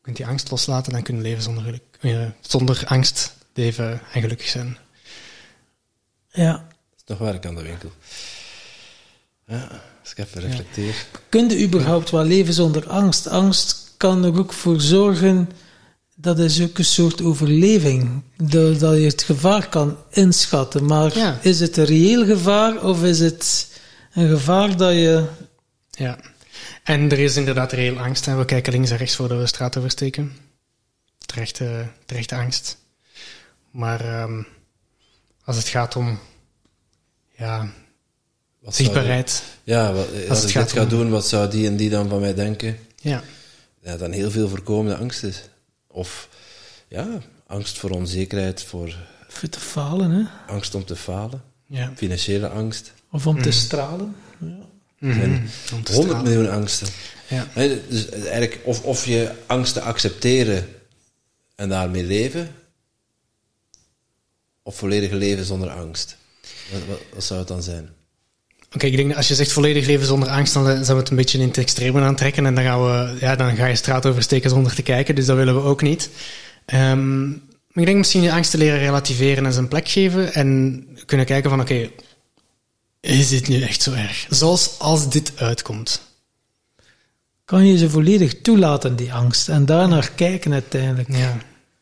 kunt 0.00 0.16
die 0.16 0.26
angst 0.26 0.50
loslaten, 0.50 0.92
dan 0.92 1.02
kun 1.02 1.16
je 1.16 1.22
leven 1.22 1.42
zonder, 1.42 1.62
geluk, 1.62 1.98
eh, 2.00 2.26
zonder 2.40 2.82
angst 2.86 3.34
leven 3.54 4.00
en 4.12 4.20
gelukkig 4.20 4.48
zijn. 4.48 4.78
Ja. 6.28 6.52
Dat 6.52 6.96
is 6.96 7.02
toch 7.04 7.18
werk 7.18 7.46
aan 7.46 7.54
de 7.54 7.62
winkel. 7.62 7.92
Ja, 9.46 9.82
als 10.00 10.10
ik 10.10 10.18
even 10.18 10.40
reflecteer. 10.40 10.86
Ja. 10.86 11.18
Kun 11.28 11.48
je 11.48 11.64
überhaupt 11.64 12.10
wel 12.10 12.24
leven 12.24 12.54
zonder 12.54 12.88
angst? 12.88 13.26
Angst 13.26 13.92
kan 13.96 14.24
er 14.24 14.38
ook 14.38 14.52
voor 14.52 14.80
zorgen 14.80 15.48
dat 16.20 16.38
is 16.38 16.62
ook 16.62 16.78
een 16.78 16.84
soort 16.84 17.22
overleving. 17.22 18.22
Dat 18.36 18.80
je 18.80 18.86
het 18.86 19.22
gevaar 19.22 19.68
kan 19.68 19.96
inschatten. 20.10 20.84
Maar 20.84 21.38
is 21.42 21.60
het 21.60 21.76
een 21.76 21.84
reëel 21.84 22.24
gevaar 22.24 22.84
of 22.84 23.02
is 23.02 23.20
het 23.20 23.68
een 24.12 24.28
gevaar 24.28 24.76
dat 24.76 24.92
je. 24.92 25.24
Ja, 25.90 26.18
en 26.82 27.10
er 27.10 27.18
is 27.18 27.36
inderdaad 27.36 27.72
reëel 27.72 27.98
angst. 27.98 28.26
En 28.26 28.38
we 28.38 28.44
kijken 28.44 28.72
links 28.72 28.90
en 28.90 28.96
rechts 28.96 29.16
voordat 29.16 29.36
we 29.36 29.42
de 29.42 29.48
straat 29.48 29.76
oversteken. 29.76 30.32
Terechte, 31.26 31.86
terechte 32.06 32.34
angst. 32.34 32.76
Maar 33.70 34.22
um, 34.22 34.46
als 35.44 35.56
het 35.56 35.68
gaat 35.68 35.96
om. 35.96 36.18
Ja, 37.36 37.68
wat 38.60 38.74
zichtbaarheid. 38.74 39.42
ja, 39.62 39.92
wat, 39.92 40.06
als, 40.12 40.28
als 40.28 40.38
het 40.38 40.48
ik 40.48 40.54
gaat 40.54 40.70
dit 40.70 40.78
ga 40.78 40.84
doen, 40.84 41.10
wat 41.10 41.26
zou 41.26 41.50
die 41.50 41.66
en 41.66 41.76
die 41.76 41.90
dan 41.90 42.08
van 42.08 42.20
mij 42.20 42.34
denken? 42.34 42.78
Ja. 42.96 43.22
Ja, 43.82 43.96
dan 43.96 44.12
heel 44.12 44.30
veel 44.30 44.48
voorkomende 44.48 44.96
angst 44.96 45.22
is. 45.22 45.42
Of 45.88 46.28
ja, 46.88 47.20
angst 47.46 47.78
voor 47.78 47.90
onzekerheid, 47.90 48.62
voor... 48.62 48.96
Voor 49.28 49.48
te 49.48 49.60
falen, 49.60 50.10
hè? 50.10 50.52
Angst 50.52 50.74
om 50.74 50.84
te 50.84 50.96
falen. 50.96 51.42
Ja. 51.66 51.92
Financiële 51.96 52.48
angst. 52.48 52.92
Of 53.10 53.26
om 53.26 53.42
te 53.42 53.48
mhm. 53.48 53.58
stralen. 53.58 54.16
Ja. 54.38 54.66
Mm 54.98 55.46
100 55.92 56.22
miljoen 56.22 56.50
angsten. 56.50 56.88
Ja. 57.28 57.46
dus 57.88 58.08
eigenlijk, 58.08 58.60
of, 58.64 58.82
of 58.82 59.06
je 59.06 59.32
angsten 59.46 59.82
accepteren 59.82 60.68
en 61.54 61.68
daarmee 61.68 62.04
leven, 62.04 62.54
of 64.62 64.76
volledig 64.76 65.10
leven 65.10 65.44
zonder 65.44 65.70
angst. 65.70 66.16
Wat, 66.72 66.98
wat, 67.14 67.24
zou 67.24 67.38
het 67.38 67.48
dan 67.48 67.62
zijn? 67.62 67.90
Oké, 68.74 68.86
ik 68.86 68.96
denk 68.96 69.14
als 69.14 69.28
je 69.28 69.34
zegt 69.34 69.52
volledig 69.52 69.86
leven 69.86 70.06
zonder 70.06 70.28
angst, 70.28 70.54
dan 70.54 70.64
zijn 70.64 70.84
we 70.84 70.94
het 70.94 71.10
een 71.10 71.16
beetje 71.16 71.38
in 71.38 71.48
het 71.48 71.58
extreme 71.58 72.00
aantrekken. 72.00 72.46
En 72.46 72.54
dan, 72.54 72.64
gaan 72.64 72.84
we, 72.84 73.16
ja, 73.20 73.36
dan 73.36 73.56
ga 73.56 73.66
je 73.66 73.76
straat 73.76 74.06
oversteken 74.06 74.50
zonder 74.50 74.74
te 74.74 74.82
kijken. 74.82 75.14
Dus 75.14 75.26
dat 75.26 75.36
willen 75.36 75.54
we 75.54 75.60
ook 75.60 75.82
niet. 75.82 76.10
Um, 76.74 77.28
maar 77.68 77.86
ik 77.86 77.86
denk 77.86 77.96
misschien 77.96 78.22
je 78.22 78.32
angst 78.32 78.50
te 78.50 78.58
leren 78.58 78.78
relativeren 78.78 79.46
en 79.46 79.52
zijn 79.52 79.68
plek 79.68 79.88
geven. 79.88 80.34
En 80.34 80.86
kunnen 81.06 81.26
kijken 81.26 81.50
van, 81.50 81.60
oké, 81.60 81.90
is 83.00 83.28
dit 83.28 83.48
nu 83.48 83.62
echt 83.62 83.82
zo 83.82 83.92
erg? 83.92 84.26
Zoals 84.30 84.78
als 84.78 85.10
dit 85.10 85.32
uitkomt. 85.36 86.00
Kan 87.44 87.66
je 87.66 87.78
ze 87.78 87.90
volledig 87.90 88.40
toelaten, 88.40 88.96
die 88.96 89.12
angst, 89.12 89.48
en 89.48 89.66
daarnaar 89.66 90.10
kijken 90.10 90.52
uiteindelijk? 90.52 91.16
Ja. 91.16 91.36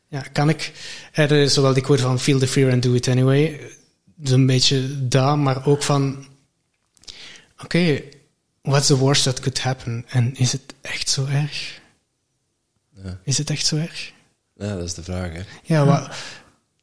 Ja, 0.09 0.21
kan 0.33 0.49
ik. 0.49 0.73
Er 1.13 1.33
is 1.33 1.55
zowel 1.55 1.73
die 1.73 1.83
quote 1.83 2.03
van 2.03 2.21
feel 2.21 2.39
the 2.39 2.47
fear 2.47 2.73
and 2.73 2.83
do 2.83 2.93
it 2.93 3.09
anyway. 3.09 3.61
Dus 4.15 4.31
een 4.31 4.47
beetje 4.47 5.09
daar, 5.09 5.39
maar 5.39 5.67
ook 5.67 5.83
van 5.83 6.27
oké, 7.57 7.65
okay, 7.65 8.09
what's 8.63 8.87
the 8.87 8.97
worst 8.97 9.23
that 9.23 9.41
could 9.41 9.61
happen? 9.61 10.05
En 10.09 10.37
is 10.37 10.53
het 10.53 10.75
echt 10.81 11.09
zo 11.09 11.27
erg? 11.27 11.81
Ja. 13.05 13.19
Is 13.25 13.39
het 13.39 13.51
echt 13.51 13.67
zo 13.67 13.77
erg? 13.77 14.13
Ja, 14.57 14.75
dat 14.75 14.85
is 14.85 14.95
de 14.95 15.03
vraag, 15.03 15.33
hè? 15.33 15.43
Ja, 15.63 16.11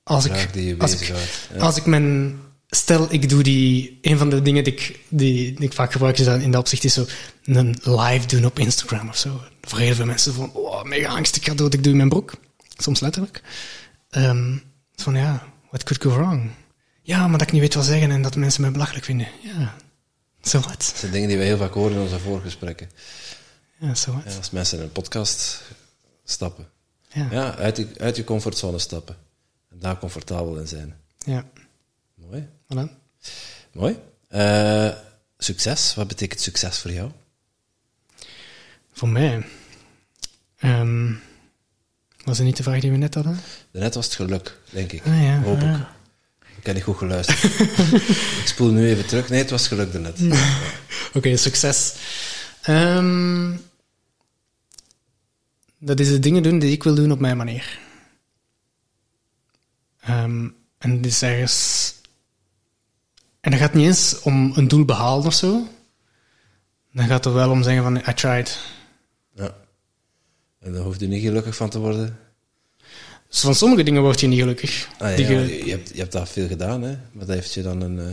als 0.04 0.26
ik, 0.26 0.50
als 0.78 1.02
ik, 1.02 1.14
als 1.60 1.78
ik 1.78 1.86
mijn, 1.86 2.40
stel 2.70 3.14
ik 3.14 3.30
doe 3.30 3.44
die, 3.44 4.00
een 4.02 4.18
van 4.18 4.30
de 4.30 4.41
dingen 4.41 4.64
die 4.64 4.74
ik, 4.74 5.00
die, 5.08 5.54
die 5.54 5.66
ik 5.66 5.74
vaak 5.74 5.91
gebruik 5.91 6.18
is 6.20 6.28
in 6.28 6.52
dat 6.52 6.62
opzicht 6.62 6.84
is 6.84 6.94
zo 6.94 7.06
een 7.44 7.78
live 7.84 8.28
doen 8.28 8.45
op 8.45 8.60
Instagram 8.60 9.10
of 9.10 9.18
zo. 9.18 9.41
Voor 9.62 9.80
heel 9.80 9.95
veel 9.95 10.06
mensen 10.06 10.34
van, 10.34 10.52
oh, 10.54 10.84
mega 10.84 11.08
angst, 11.08 11.36
ik 11.36 11.45
ga 11.45 11.54
dood, 11.54 11.74
ik 11.74 11.84
doe 11.84 11.91
in 11.91 11.98
mijn 11.98 12.10
broek. 12.10 12.34
Soms 12.78 13.00
letterlijk. 13.00 13.41
Um, 14.12 14.64
van 14.95 15.16
ja, 15.16 15.48
what 15.70 15.84
could 15.84 16.04
go 16.04 16.10
wrong? 16.10 16.50
Ja, 17.02 17.28
maar 17.28 17.38
dat 17.38 17.48
ik 17.48 17.54
niet 17.54 17.62
weet 17.62 17.74
wat 17.74 17.86
zeggen 17.86 18.12
en 18.12 18.22
dat 18.22 18.36
mensen 18.36 18.62
mij 18.62 18.72
belachelijk 18.72 19.06
vinden. 19.06 19.28
Ja, 19.41 19.76
zo 20.44 20.60
wat. 20.60 20.68
Dat 20.68 20.94
zijn 20.95 21.11
dingen 21.11 21.28
die 21.28 21.38
we 21.38 21.44
heel 21.44 21.57
vaak 21.57 21.74
horen 21.74 21.95
in 21.95 22.02
onze 22.02 22.20
voorgesprekken. 22.20 22.90
Ja, 23.78 23.95
zo 23.95 24.14
wat. 24.14 24.24
Ja, 24.26 24.38
als 24.38 24.49
mensen 24.49 24.78
in 24.78 24.84
een 24.84 24.91
podcast 24.91 25.61
stappen. 26.24 26.70
Ja. 27.10 27.28
Ja, 27.32 27.56
uit 27.56 27.78
je, 27.78 27.88
uit 27.98 28.15
je 28.15 28.24
comfortzone 28.24 28.80
stappen. 28.80 29.15
En 29.72 29.80
daar 29.80 29.99
comfortabel 29.99 30.57
in 30.57 30.68
zijn. 30.68 30.95
ja. 31.26 31.45
Mooi. 32.15 32.48
Voilà. 32.74 32.90
Mooi. 33.72 33.99
Eh, 34.28 34.90
succes. 35.38 35.94
Wat 35.95 36.07
betekent 36.07 36.41
succes 36.41 36.78
voor 36.80 36.91
jou? 36.91 37.11
Voor 38.91 39.07
mij. 39.10 39.45
ehm, 40.57 41.14
was 42.24 42.38
het 42.38 42.45
niet 42.48 42.57
de 42.57 42.64
vraag 42.64 42.80
die 42.80 42.91
we 42.91 42.98
net 42.98 43.14
hadden? 43.14 43.40
Daarnet 43.72 43.95
was 43.95 44.06
het 44.06 44.15
geluk, 44.15 44.57
denk 44.70 44.91
ik. 44.91 45.06
Ah, 45.06 45.24
ja, 45.24 45.41
Hoop 45.41 45.56
ik. 45.57 45.61
ja. 45.61 45.95
Ik 46.64 46.69
heb 46.69 46.77
niet 46.77 46.88
goed 46.88 46.98
geluisterd. 46.98 47.44
ik 48.41 48.44
spoel 48.45 48.72
nu 48.72 48.88
even 48.88 49.06
terug. 49.06 49.30
Nee, 49.30 49.40
het 49.40 49.49
was 49.49 49.68
geluk 49.68 49.91
daarnet. 49.91 50.19
Oké, 51.14 51.38
succes. 51.38 51.95
Ehm, 52.61 53.52
dat 55.77 55.99
is 55.99 56.07
de 56.07 56.19
dingen 56.19 56.44
doen 56.44 56.60
die 56.60 56.72
ik 56.72 56.84
wil 56.84 56.95
doen 56.95 57.11
op 57.11 57.19
mijn 57.19 57.38
manier. 57.38 57.80
Ehm, 59.99 60.48
en 60.77 61.02
dit 61.02 61.11
is 61.11 61.22
ergens... 61.22 61.94
En 63.40 63.52
dat 63.52 63.60
gaat 63.60 63.73
niet 63.73 63.85
eens 63.85 64.22
om 64.22 64.52
een 64.56 64.68
doel 64.68 64.85
behalen 64.85 65.26
of 65.26 65.34
zo. 65.34 65.68
Dan 66.91 67.07
gaat 67.07 67.23
het 67.23 67.34
wel 67.34 67.49
om 67.49 67.64
zeggen 67.64 67.84
van, 67.84 67.98
I 67.98 68.14
tried. 68.14 68.60
Ja. 69.35 69.56
En 70.60 70.73
daar 70.73 70.84
hoeft 70.84 71.02
u 71.02 71.07
niet 71.07 71.23
gelukkig 71.23 71.56
van 71.56 71.69
te 71.69 71.80
worden. 71.80 72.19
Dus 73.34 73.41
van 73.41 73.55
sommige 73.55 73.84
dingen 73.84 74.01
word 74.01 74.19
je 74.19 74.27
niet 74.27 74.39
gelukkig. 74.39 74.88
Ah, 74.99 75.18
ja, 75.18 75.26
ge- 75.26 75.65
je, 75.65 75.72
hebt, 75.72 75.89
je 75.93 75.99
hebt 75.99 76.11
daar 76.11 76.27
veel 76.27 76.47
gedaan, 76.47 76.81
hè? 76.81 76.89
Maar 77.11 77.26
dat 77.26 77.35
heeft 77.35 77.53
je 77.53 77.61
dan 77.61 77.81
een 77.81 77.97
uh, 77.97 78.03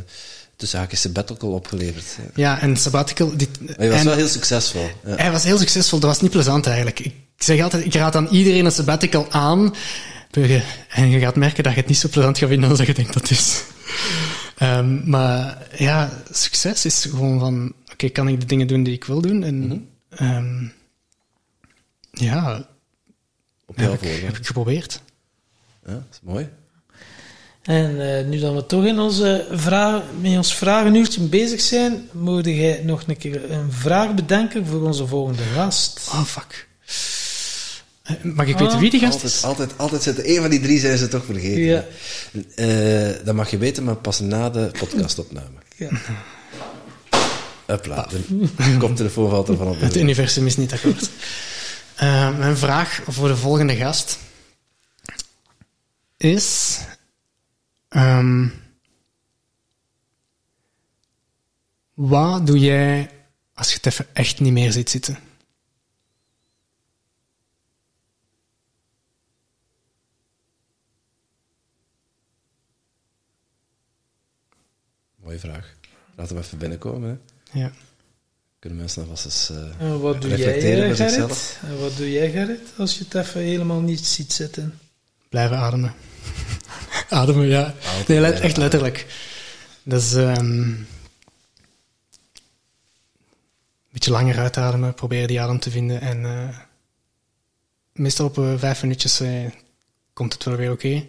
tussen 0.57 0.79
haakjes 0.79 1.01
sabbatical 1.01 1.51
opgeleverd. 1.53 2.05
Ja. 2.17 2.25
ja, 2.35 2.61
en 2.61 2.77
sabbatical... 2.77 3.37
Dit, 3.37 3.61
Maar 3.77 3.85
je 3.85 3.91
was 3.91 4.01
en- 4.01 4.07
wel 4.07 4.17
heel 4.17 4.29
succesvol. 4.29 4.91
Ja. 5.05 5.17
Hij 5.17 5.31
was 5.31 5.45
heel 5.45 5.59
succesvol. 5.59 5.99
Dat 6.01 6.11
was 6.11 6.21
niet 6.21 6.31
plezant 6.31 6.67
eigenlijk. 6.67 6.99
Ik 7.01 7.15
zeg 7.37 7.61
altijd, 7.61 7.85
ik 7.85 7.95
raad 7.95 8.17
aan 8.17 8.29
iedereen 8.29 8.65
een 8.65 8.73
sabbatical 8.73 9.31
aan. 9.31 9.75
En 10.89 11.11
je 11.11 11.19
gaat 11.19 11.37
merken 11.37 11.63
dat 11.65 11.73
je 11.73 11.79
het 11.79 11.89
niet 11.89 11.99
zo 11.99 12.09
plezant 12.09 12.39
gaat 12.39 12.49
vinden 12.49 12.69
als 12.69 12.79
dat 12.79 12.87
je 12.87 12.95
denkt 12.95 13.13
dat 13.13 13.23
het 13.29 13.31
is. 13.39 13.63
Ehm, 14.57 15.11
maar 15.11 15.67
ja, 15.79 16.23
succes 16.31 16.85
is 16.85 17.07
gewoon 17.11 17.39
van, 17.39 17.73
oké, 17.93 18.09
kan 18.09 18.29
ik 18.29 18.41
de 18.41 18.47
dingen 18.47 18.67
doen 18.67 18.83
die 18.83 18.95
ik 18.95 19.05
wil 19.05 19.21
doen? 19.21 19.43
En 19.43 19.67
Mhm. 19.67 19.79
ehm, 20.11 20.65
ja, 22.11 22.67
Op 23.67 23.79
jouw 23.79 23.91
heb 23.91 23.95
ik, 23.95 23.99
voorwaarden. 24.01 24.27
heb 24.27 24.37
ik 24.37 24.47
geprobeerd. 24.47 25.01
Ja, 25.91 25.97
dat 25.97 26.05
is 26.13 26.19
mooi. 26.23 26.49
En 27.63 28.17
eh, 28.19 28.25
nu 28.27 28.39
dat 28.39 28.55
we 28.55 28.67
toch 28.67 28.85
in 28.85 28.99
onze 28.99 29.47
vraag, 29.51 30.03
met 30.21 30.37
ons 30.37 30.55
vragenuurtje 30.55 31.21
bezig 31.21 31.61
zijn, 31.61 32.09
moet 32.13 32.45
jij 32.45 32.81
nog 32.85 33.03
een 33.07 33.17
keer 33.17 33.51
een 33.51 33.73
vraag 33.73 34.15
bedenken 34.15 34.67
voor 34.67 34.83
onze 34.87 35.07
volgende 35.07 35.43
gast. 35.55 36.01
Oh, 36.13 36.23
fuck. 36.25 36.69
Eh, 38.03 38.15
Mag 38.23 38.47
ik 38.47 38.55
Ah, 38.55 38.61
weten 38.61 38.79
wie 38.79 38.91
die 38.91 39.01
gast 39.01 39.13
Altijd, 39.15 39.33
is? 39.33 39.45
altijd, 39.45 39.71
altijd 39.77 40.03
zitten. 40.03 40.31
Een 40.31 40.41
van 40.41 40.51
die 40.51 40.61
drie 40.61 40.79
zijn 40.81 40.99
ze 40.99 41.09
toch 41.09 41.25
vergeten. 41.25 41.61
Ja. 41.63 41.85
Eh, 42.55 43.25
dat 43.25 43.35
mag 43.35 43.51
je 43.51 43.59
weten, 43.59 43.85
maar 43.85 43.97
pas 43.97 44.21
na 44.21 44.51
de 44.51 44.71
podcastopname. 44.79 45.59
Ja. 45.77 45.89
Hopla, 47.67 48.09
de 48.29 48.77
koptelefoon 48.79 49.31
valt 49.31 49.49
ervan 49.49 49.69
op. 49.69 49.81
Het 49.81 49.97
universum 49.97 50.47
is 50.47 50.57
niet 50.57 50.73
akkoord. 50.73 51.11
Eh, 51.95 52.39
mijn 52.39 52.57
vraag 52.57 53.01
voor 53.09 53.29
de 53.29 53.37
volgende 53.37 53.77
gast 53.77 54.19
is... 56.21 56.79
ehm, 57.89 58.49
wat 61.95 62.47
doe 62.47 62.59
jij 62.59 63.11
als 63.55 63.69
je 63.69 63.75
het 63.77 63.87
even 63.87 64.07
echt 64.15 64.41
niet 64.41 64.53
meer 64.53 64.73
ziet 64.73 64.91
zitten? 64.91 65.19
Mooie 75.23 75.39
vraag. 75.39 75.75
Laten 76.17 76.37
we 76.37 76.43
even 76.43 76.59
binnenkomen. 76.59 77.21
Hè. 77.51 77.61
Ja. 77.61 77.73
Kunnen 78.59 78.79
mensen 78.79 79.03
alvast 79.03 79.25
eens... 79.25 79.51
eh, 79.51 79.81
En 79.81 80.01
wat 80.01 80.21
doe 80.21 80.31
jij, 80.31 80.39
Reflecteren 80.39 80.83
eh, 80.83 80.87
voor 80.89 80.97
Gerrit? 80.97 81.13
zichzelf. 81.15 81.59
En 81.63 81.79
wat 81.81 81.97
doe 81.97 82.11
jij, 82.11 82.31
Gerrit, 82.31 82.69
als 82.77 82.99
je 82.99 83.05
het 83.05 83.15
even 83.15 83.41
helemaal 83.41 83.81
niet 83.81 84.07
ziet 84.07 84.33
zitten? 84.33 84.79
Blijven 85.31 85.57
ademen. 85.59 85.95
ademen, 87.09 87.47
ja. 87.47 87.75
Nee, 88.09 88.21
let- 88.21 88.41
echt 88.41 88.57
letterlijk. 88.57 89.07
Dat 89.83 90.03
is... 90.03 90.15
ehm, 90.15 90.39
een 90.41 90.87
beetje 93.91 94.11
langer 94.11 94.39
uitademen, 94.39 94.95
proberen 94.95 95.29
die 95.29 95.41
adem 95.41 95.59
te 95.59 95.71
vinden. 95.71 96.01
En 96.01 96.25
eh, 96.25 96.59
meestal 97.93 98.27
op 98.27 98.39
eh, 98.39 98.53
vijf 98.57 98.83
minuutjes 98.83 99.21
eh, 99.21 99.51
komt 100.13 100.33
het 100.33 100.45
wel 100.45 100.57
weer 100.57 100.71
oké. 100.73 101.07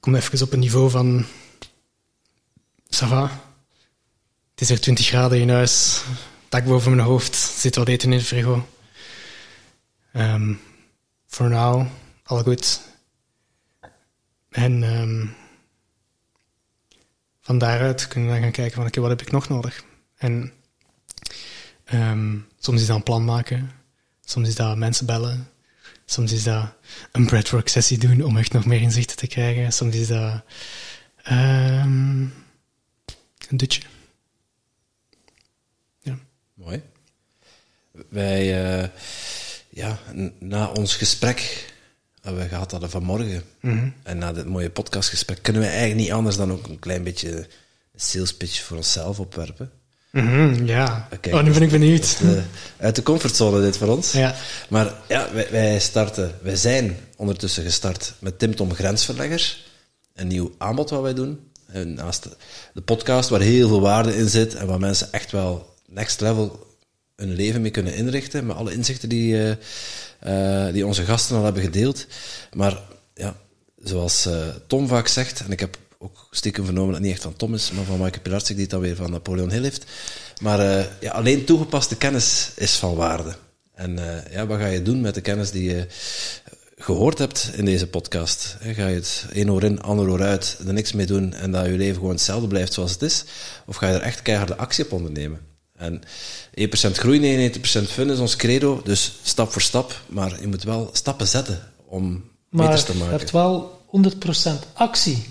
Kom 0.00 0.14
even 0.14 0.42
op 0.42 0.52
een 0.52 0.58
niveau 0.58 0.90
van... 0.90 1.24
Ça 2.94 3.06
va. 3.08 3.22
Het 4.50 4.60
is 4.60 4.70
er 4.70 4.80
20 4.80 5.06
graden 5.06 5.40
in 5.40 5.50
huis. 5.50 6.02
Dak 6.48 6.64
boven 6.64 6.94
mijn 6.94 7.06
hoofd. 7.06 7.34
Zit 7.36 7.76
wat 7.76 7.88
eten 7.88 8.12
in 8.12 8.18
de 8.18 8.24
frigo. 8.24 8.68
Ehm 10.12 10.52
for 11.26 11.48
now, 11.48 11.86
all 12.30 12.42
goed. 12.42 12.80
En 14.50 14.82
ehm, 14.82 15.26
van 17.40 17.58
daaruit 17.58 18.08
kunnen 18.08 18.28
we 18.28 18.34
dan 18.34 18.42
gaan 18.42 18.52
kijken 18.52 18.74
van 18.74 18.86
oké, 18.86 19.00
wat 19.00 19.10
heb 19.10 19.20
ik 19.20 19.30
nog 19.30 19.48
nodig? 19.48 19.84
En 20.16 20.52
ehm, 21.84 22.38
soms 22.58 22.80
is 22.80 22.86
dat 22.86 22.96
een 22.96 23.02
plan 23.02 23.24
maken. 23.24 23.70
Soms 24.24 24.48
is 24.48 24.54
dat 24.54 24.76
mensen 24.76 25.06
bellen. 25.06 25.50
Soms 26.04 26.32
is 26.32 26.42
dat 26.42 26.72
een 27.12 27.26
breathwork 27.26 27.68
sessie 27.68 27.98
doen 27.98 28.22
om 28.22 28.36
echt 28.36 28.52
nog 28.52 28.64
meer 28.64 28.80
inzichten 28.80 29.16
te 29.16 29.26
krijgen. 29.26 29.72
Soms 29.72 29.94
is 29.94 30.06
dat 30.06 30.42
ehm, 31.22 32.20
een 33.48 33.56
dutje. 33.56 33.82
Ja. 36.00 36.18
Mooi. 36.54 36.82
Wij, 38.08 38.64
eh, 38.64 38.88
ja, 39.70 39.98
na 40.38 40.66
ons 40.66 40.96
gesprek 40.96 41.68
dat 42.22 42.34
we 42.34 42.48
gehad 42.48 42.70
hadden 42.70 42.90
vanmorgen, 42.90 43.42
Mhm. 43.60 43.88
en 44.02 44.18
na 44.18 44.32
dit 44.32 44.46
mooie 44.46 44.70
podcastgesprek, 44.70 45.38
kunnen 45.42 45.62
we 45.62 45.68
eigenlijk 45.68 46.00
niet 46.00 46.12
anders 46.12 46.36
dan 46.36 46.52
ook 46.52 46.66
een 46.66 46.78
klein 46.78 47.02
beetje 47.02 47.36
een 47.36 47.46
sales 47.96 48.34
pitch 48.36 48.62
voor 48.62 48.76
onszelf 48.76 49.20
opwerpen. 49.20 49.70
Mhm, 50.10 50.64
ja. 50.66 51.08
Kijk, 51.20 51.34
oh, 51.34 51.42
nu 51.42 51.52
ben 51.52 51.62
ik 51.62 51.70
benieuwd. 51.70 52.18
eh, 52.22 52.28
uit 52.76 52.96
de 52.96 53.02
comfortzone 53.02 53.60
dit 53.60 53.76
voor 53.76 53.88
ons. 53.88 54.12
Ja. 54.12 54.34
Maar 54.68 54.94
ja, 55.08 55.28
wij, 55.32 55.48
wij 55.50 55.78
starten, 55.80 56.34
wij 56.42 56.56
zijn 56.56 56.96
ondertussen 57.16 57.62
gestart 57.64 58.12
met 58.18 58.38
Tim 58.38 58.54
Tom 58.54 58.74
Grensverlegger. 58.74 59.56
Een 60.14 60.26
nieuw 60.26 60.54
aanbod 60.58 60.90
wat 60.90 61.02
wij 61.02 61.14
doen. 61.14 61.40
En 61.66 61.94
naast 61.94 62.22
de, 62.22 62.30
de 62.74 62.80
podcast 62.80 63.28
waar 63.28 63.40
heel 63.40 63.68
veel 63.68 63.80
waarde 63.80 64.16
in 64.16 64.28
zit 64.28 64.54
en 64.54 64.66
waar 64.66 64.78
mensen 64.80 65.12
echt 65.12 65.30
wel 65.30 65.74
next 65.86 66.20
level 66.20 66.66
hun 67.16 67.32
leven 67.34 67.60
mee 67.60 67.70
kunnen 67.70 67.94
inrichten. 67.94 68.46
Met 68.46 68.56
alle 68.56 68.72
inzichten 68.72 69.08
die, 69.08 69.34
eh, 69.36 69.50
eh, 69.50 69.56
die 70.72 70.86
onze 70.86 71.04
gasten 71.04 71.36
al 71.36 71.44
hebben 71.44 71.62
gedeeld. 71.62 72.06
Maar 72.52 72.78
ja, 73.14 73.36
zoals 73.82 74.26
eh, 74.26 74.48
Tom 74.66 74.88
vaak 74.88 75.08
zegt, 75.08 75.40
en 75.40 75.50
ik 75.52 75.60
heb 75.60 75.78
ook 75.98 76.28
stiekem 76.30 76.64
vernomen 76.64 76.92
dat 76.92 76.96
het 76.98 77.06
niet 77.06 77.14
echt 77.14 77.24
van 77.24 77.36
Tom 77.36 77.54
is, 77.54 77.70
maar 77.70 77.84
van 77.84 77.98
Michael 77.98 78.22
Pilarczyk, 78.22 78.54
die 78.54 78.64
het 78.64 78.70
dan 78.70 78.80
weer 78.80 78.96
van 78.96 79.10
Napoleon 79.10 79.50
Hill 79.50 79.62
heeft. 79.62 79.84
Maar 80.40 80.60
eh, 80.60 80.84
ja, 81.00 81.10
alleen 81.10 81.44
toegepaste 81.44 81.96
kennis 81.96 82.50
is 82.56 82.76
van 82.76 82.94
waarde. 82.94 83.34
En 83.74 83.98
eh, 83.98 84.32
ja, 84.32 84.46
wat 84.46 84.58
ga 84.58 84.66
je 84.66 84.82
doen 84.82 85.00
met 85.00 85.14
de 85.14 85.20
kennis 85.20 85.50
die 85.50 85.74
je 85.74 85.86
gehoord 86.76 87.18
hebt 87.18 87.50
in 87.54 87.64
deze 87.64 87.86
podcast? 87.86 88.56
Ga 88.60 88.86
je 88.86 88.94
het 88.94 89.26
één 89.32 89.50
oor 89.50 89.64
in, 89.64 89.80
ander 89.80 90.08
oor 90.08 90.22
uit, 90.22 90.58
er 90.66 90.72
niks 90.72 90.92
mee 90.92 91.06
doen 91.06 91.34
en 91.34 91.50
dat 91.50 91.66
je 91.66 91.72
leven 91.72 91.94
gewoon 91.94 92.10
hetzelfde 92.10 92.48
blijft 92.48 92.72
zoals 92.72 92.92
het 92.92 93.02
is? 93.02 93.24
Of 93.66 93.76
ga 93.76 93.88
je 93.88 93.94
er 93.94 94.00
echt 94.00 94.22
keiharde 94.22 94.56
actie 94.56 94.84
op 94.84 94.92
ondernemen? 94.92 95.49
En 95.80 96.00
1% 96.58 96.90
groei, 96.92 97.50
99% 97.52 97.60
fun 97.88 98.10
is 98.10 98.18
ons 98.18 98.36
credo, 98.36 98.80
dus 98.84 99.12
stap 99.22 99.52
voor 99.52 99.62
stap. 99.62 100.00
Maar 100.06 100.40
je 100.40 100.46
moet 100.46 100.62
wel 100.62 100.90
stappen 100.92 101.28
zetten 101.28 101.60
om 101.86 102.24
Maar 102.48 102.66
meters 102.66 102.84
te 102.84 102.92
je 102.92 102.98
maken. 102.98 103.18
hebt 103.18 103.30
wel 103.30 103.80
100% 103.86 104.50
actie 104.72 105.22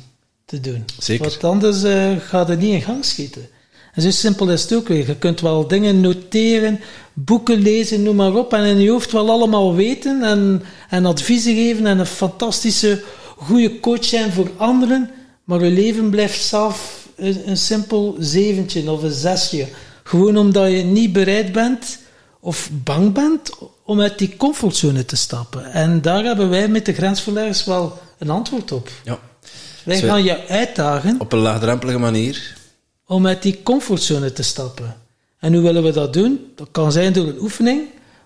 te 0.45 0.59
doen. 0.59 0.85
Zeker. 0.99 1.25
Want 1.25 1.43
anders 1.43 1.83
eh, 1.83 2.15
gaat 2.19 2.47
het 2.47 2.59
niet 2.59 2.73
in 2.73 2.81
gang 2.81 3.05
schieten. 3.05 3.49
En 3.93 4.01
zo 4.01 4.11
simpel 4.11 4.49
is 4.49 4.61
het 4.61 4.73
ook 4.73 4.87
weer. 4.87 5.07
Je 5.07 5.15
kunt 5.15 5.41
wel 5.41 5.67
dingen 5.67 6.01
noteren, 6.01 6.79
boeken 7.13 7.61
lezen, 7.61 8.03
noem 8.03 8.15
maar 8.15 8.35
op. 8.35 8.53
En 8.53 8.63
in 8.63 8.79
je 8.79 8.89
hoofd 8.89 9.11
wel 9.11 9.29
allemaal 9.29 9.75
weten 9.75 10.23
en, 10.23 10.63
en 10.89 11.05
adviezen 11.05 11.55
geven 11.55 11.85
en 11.85 11.99
een 11.99 12.05
fantastische, 12.05 13.03
goede 13.37 13.79
coach 13.79 14.05
zijn 14.05 14.31
voor 14.31 14.51
anderen. 14.57 15.09
Maar 15.43 15.63
je 15.63 15.71
leven 15.71 16.09
blijft 16.09 16.41
zelf 16.41 17.07
een, 17.15 17.49
een 17.49 17.57
simpel 17.57 18.15
zeventje 18.19 18.91
of 18.91 19.03
een 19.03 19.11
zesje. 19.11 19.67
Gewoon 20.09 20.37
omdat 20.37 20.71
je 20.71 20.83
niet 20.83 21.13
bereid 21.13 21.51
bent 21.51 21.99
of 22.39 22.69
bang 22.83 23.13
bent 23.13 23.51
om 23.83 24.01
uit 24.01 24.17
die 24.17 24.37
comfortzone 24.37 25.05
te 25.05 25.15
stappen. 25.15 25.71
En 25.71 26.01
daar 26.01 26.23
hebben 26.23 26.49
wij 26.49 26.67
met 26.67 26.85
de 26.85 26.93
grensverleggers 26.93 27.65
wel 27.65 27.99
een 28.17 28.29
antwoord 28.29 28.71
op. 28.71 28.89
Ja. 29.03 29.19
Wij 29.83 29.99
gaan 29.99 30.23
je 30.23 30.47
uitdagen 30.47 31.15
Op 31.19 31.33
een 31.33 31.39
laagdrempelige 31.39 31.97
manier. 31.97 32.55
om 33.05 33.27
uit 33.27 33.41
die 33.41 33.63
comfortzone 33.63 34.33
te 34.33 34.43
stappen. 34.43 34.95
En 35.39 35.53
hoe 35.53 35.61
willen 35.63 35.83
we 35.83 35.91
dat 35.91 36.13
doen? 36.13 36.51
Dat 36.55 36.67
kan 36.71 36.91
zijn 36.91 37.13
door 37.13 37.27
een 37.27 37.41
oefening. 37.41 37.81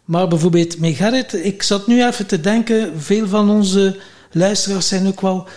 Maar 0.06 0.28
bijvoorbeeld 0.28 0.80
met 0.80 0.96
Gerrit, 0.96 1.34
ik 1.46 1.64
zat 1.64 1.88
nu 1.88 2.06
even 2.06 2.26
te 2.26 2.40
denken, 2.40 3.02
veel 3.02 3.28
van 3.28 3.50
onze 3.50 4.00
luisteraars 4.32 4.88
zijn 4.88 5.08
ook 5.08 5.22
wel, 5.22 5.48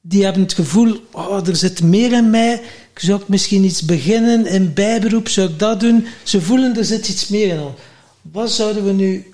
die 0.00 0.24
hebben 0.24 0.42
het 0.42 0.52
gevoel, 0.52 0.96
oh, 1.12 1.46
er 1.46 1.56
zit 1.56 1.82
meer 1.82 2.12
in 2.12 2.30
mij, 2.30 2.60
zou 3.00 3.20
ik 3.20 3.28
misschien 3.28 3.64
iets 3.64 3.82
beginnen 3.82 4.46
in 4.46 4.72
bijberoep, 4.72 5.28
zou 5.28 5.48
ik 5.48 5.58
dat 5.58 5.80
doen? 5.80 6.06
Ze 6.22 6.40
voelen, 6.40 6.76
er 6.76 6.84
zit 6.84 7.08
iets 7.08 7.28
meer 7.28 7.48
in. 7.48 7.60
Wat 8.22 8.50
zouden 8.50 8.84
we 8.84 8.92
nu 8.92 9.26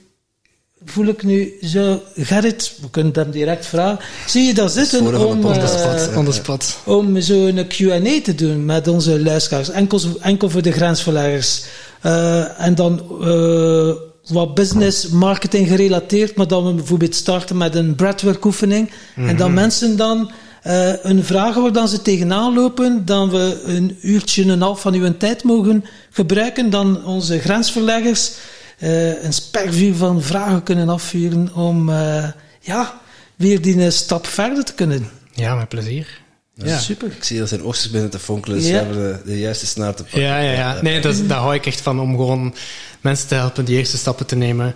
voel 0.85 1.07
ik 1.07 1.23
nu 1.23 1.53
zo, 1.63 2.01
Gerrit, 2.17 2.73
we 2.81 2.91
kunnen 2.91 3.13
hem 3.15 3.31
direct 3.31 3.67
vragen, 3.67 4.05
zie 4.27 4.43
je 4.43 4.55
dat 4.55 4.73
zitten 4.73 5.27
om, 5.27 5.45
uh, 5.45 6.31
spot, 6.31 6.79
om 6.85 7.21
zo'n 7.21 7.67
Q&A 7.67 8.21
te 8.23 8.35
doen 8.35 8.65
met 8.65 8.89
onze 8.89 9.23
luisteraars, 9.23 9.71
enkel, 9.71 10.01
enkel 10.21 10.51
voor 10.51 10.63
de 10.63 10.73
grensverleggers. 10.73 11.65
Uh, 12.07 12.61
en 12.61 12.75
dan 12.75 13.03
uh, 13.21 13.93
wat 14.27 14.55
business, 14.55 15.09
marketing 15.09 15.69
gerelateerd, 15.69 16.37
maar 16.37 16.49
dan 16.49 16.67
we 16.67 16.73
bijvoorbeeld 16.73 17.15
starten 17.15 17.57
met 17.57 17.75
een 17.75 17.95
breathwork 17.95 18.45
oefening. 18.45 18.89
Mm 18.89 18.95
-hmm. 19.15 19.29
En 19.29 19.37
dan 19.37 19.51
mhm. 19.51 19.61
mensen 19.61 19.97
dan 19.97 20.31
uh, 20.67 20.93
een 21.03 21.25
vragen 21.25 21.63
waar 21.63 21.73
dan 21.73 21.89
ze 21.89 22.03
tegenaan 22.03 22.55
lopen, 22.55 23.05
dan 23.05 23.31
we 23.31 23.63
een 23.67 23.99
uurtje 24.01 24.43
en 24.43 24.49
een 24.49 24.61
half 24.61 24.81
van 24.81 24.95
uw 24.95 25.17
tijd 25.17 25.43
mogen 25.43 25.85
gebruiken, 26.11 26.71
dan 26.71 27.05
onze 27.05 27.39
grensverleggers 27.39 28.33
uh, 28.79 29.23
een 29.23 29.33
spervuur 29.33 29.95
van 29.95 30.23
vragen 30.23 30.63
kunnen 30.63 30.89
afvuren 30.89 31.55
om 31.55 31.89
uh, 31.89 32.29
ja, 32.61 33.01
weer 33.37 33.63
die 33.63 33.91
stap 33.91 34.27
verder 34.27 34.65
te 34.65 34.75
kunnen. 34.75 35.09
Ja, 35.33 35.55
met 35.55 35.69
plezier. 35.69 36.23
Ja, 36.55 36.79
super. 36.79 37.13
Ik 37.13 37.25
zie 37.25 37.39
dat 37.39 37.49
zijn 37.49 37.63
oogstjes 37.63 37.91
binnen 37.91 38.11
te 38.11 38.19
fonkelen, 38.19 38.59
dus 38.59 38.69
ja. 38.69 38.75
hebben 38.75 38.97
de, 38.97 39.31
de, 39.31 39.39
juiste 39.39 39.67
snaar 39.67 39.95
te 39.95 40.03
pakken. 40.03 40.21
Ja, 40.21 40.39
ja, 40.39 40.53
ja. 40.53 40.83
Nee, 40.83 41.01
dat, 41.01 41.23
daar 41.27 41.39
hou 41.39 41.55
ik 41.55 41.67
echt 41.67 41.81
van, 41.81 42.01
om 42.01 42.17
gewoon 42.17 42.55
mensen 43.01 43.29
te 43.29 43.35
helpen 43.35 43.65
die 43.65 43.77
eerste 43.77 43.97
stappen 43.97 44.27
te 44.27 44.37
nemen. 44.37 44.75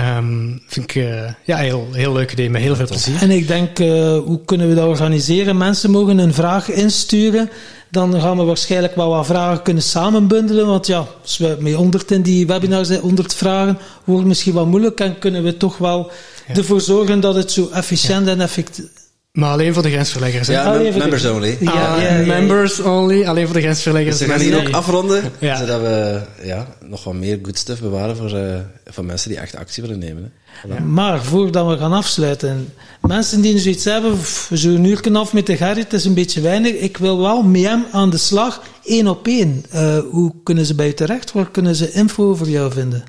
Um, 0.00 0.62
vind 0.66 0.90
ik 0.90 0.94
uh, 0.94 1.30
ja, 1.44 1.56
heel, 1.56 1.88
heel 1.92 2.12
leuk 2.12 2.32
idee, 2.32 2.50
met 2.50 2.62
heel 2.62 2.76
veel 2.76 2.86
plezier. 2.86 3.20
En 3.20 3.30
ik 3.30 3.46
denk, 3.46 3.78
uh, 3.78 4.18
hoe 4.18 4.40
kunnen 4.44 4.68
we 4.68 4.74
dat 4.74 4.86
organiseren? 4.86 5.56
Mensen 5.56 5.90
mogen 5.90 6.18
een 6.18 6.34
vraag 6.34 6.70
insturen. 6.70 7.50
Dan 7.90 8.20
gaan 8.20 8.36
we 8.36 8.42
waarschijnlijk 8.42 8.94
wel 8.94 9.08
wat 9.08 9.26
vragen 9.26 9.62
kunnen 9.62 9.82
samenbundelen. 9.82 10.66
Want 10.66 10.86
ja, 10.86 11.06
als 11.22 11.38
we 11.38 11.56
met 11.58 11.74
100 11.74 12.10
in 12.10 12.22
die 12.22 12.46
webinar 12.46 12.84
zijn, 12.84 13.00
100 13.00 13.34
vragen, 13.34 13.78
wordt 14.04 14.26
misschien 14.26 14.52
wat 14.52 14.66
moeilijk. 14.66 15.00
En 15.00 15.18
kunnen 15.18 15.42
we 15.42 15.56
toch 15.56 15.78
wel 15.78 16.10
ja. 16.48 16.54
ervoor 16.54 16.80
zorgen 16.80 17.20
dat 17.20 17.34
het 17.34 17.52
zo 17.52 17.68
efficiënt 17.72 18.26
ja. 18.26 18.32
en 18.32 18.40
effectief 18.40 18.84
maar 19.32 19.50
alleen 19.50 19.74
voor 19.74 19.82
de 19.82 19.90
grensverleggers. 19.90 20.46
Hè? 20.46 20.52
Ja, 20.52 20.72
mem 20.72 20.98
members 20.98 21.24
only. 21.24 21.56
Ja, 21.60 21.94
ah, 21.94 22.02
ja, 22.02 22.26
members 22.26 22.80
only, 22.80 23.24
alleen 23.24 23.44
voor 23.44 23.54
de 23.54 23.60
grensverleggers. 23.60 24.18
Dus 24.18 24.26
we 24.26 24.32
gaan 24.32 24.42
hier 24.42 24.60
ook 24.60 24.70
afronden, 24.70 25.22
zodat 25.40 25.80
we 25.80 26.22
ja, 26.42 26.66
nog 26.80 27.04
wat 27.04 27.14
meer 27.14 27.38
good 27.42 27.58
stuff 27.58 27.80
bewaren 27.80 28.16
voor, 28.16 28.30
uh, 28.30 28.58
voor 28.84 29.04
mensen 29.04 29.28
die 29.28 29.38
echt 29.38 29.56
actie 29.56 29.82
willen 29.82 29.98
nemen. 29.98 30.22
Hè. 30.22 30.30
Voilà. 30.68 30.84
Maar 30.84 31.24
voordat 31.24 31.68
we 31.68 31.78
gaan 31.78 31.92
afsluiten, 31.92 32.74
mensen 33.00 33.40
die 33.40 33.58
zoiets 33.58 33.84
hebben, 33.84 34.18
zo'n 34.50 34.84
uur 34.84 35.00
af 35.12 35.32
met 35.32 35.46
de 35.46 35.56
Gerrit, 35.56 35.84
het 35.84 35.92
is 35.92 36.04
een 36.04 36.14
beetje 36.14 36.40
weinig. 36.40 36.72
Ik 36.72 36.96
wil 36.96 37.18
wel 37.18 37.42
met 37.42 37.62
hem 37.62 37.84
aan 37.92 38.10
de 38.10 38.18
slag, 38.18 38.62
één 38.84 39.06
op 39.06 39.26
één. 39.26 39.64
Uh, 39.74 39.98
hoe 40.10 40.32
kunnen 40.42 40.66
ze 40.66 40.74
bij 40.74 40.86
je 40.86 40.94
terecht? 40.94 41.32
Waar 41.32 41.50
kunnen 41.50 41.74
ze 41.74 41.92
info 41.92 42.30
over 42.30 42.48
jou 42.48 42.72
vinden? 42.72 43.04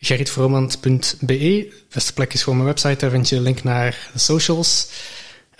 gerritvromand.be. 0.00 1.26
De 1.26 1.72
beste 1.94 2.12
plek 2.12 2.34
is 2.34 2.42
gewoon 2.42 2.58
mijn 2.58 2.68
website, 2.68 2.96
daar 2.96 3.10
vind 3.10 3.28
je 3.28 3.34
de 3.34 3.40
link 3.40 3.62
naar 3.62 4.10
de 4.12 4.18
socials. 4.18 4.88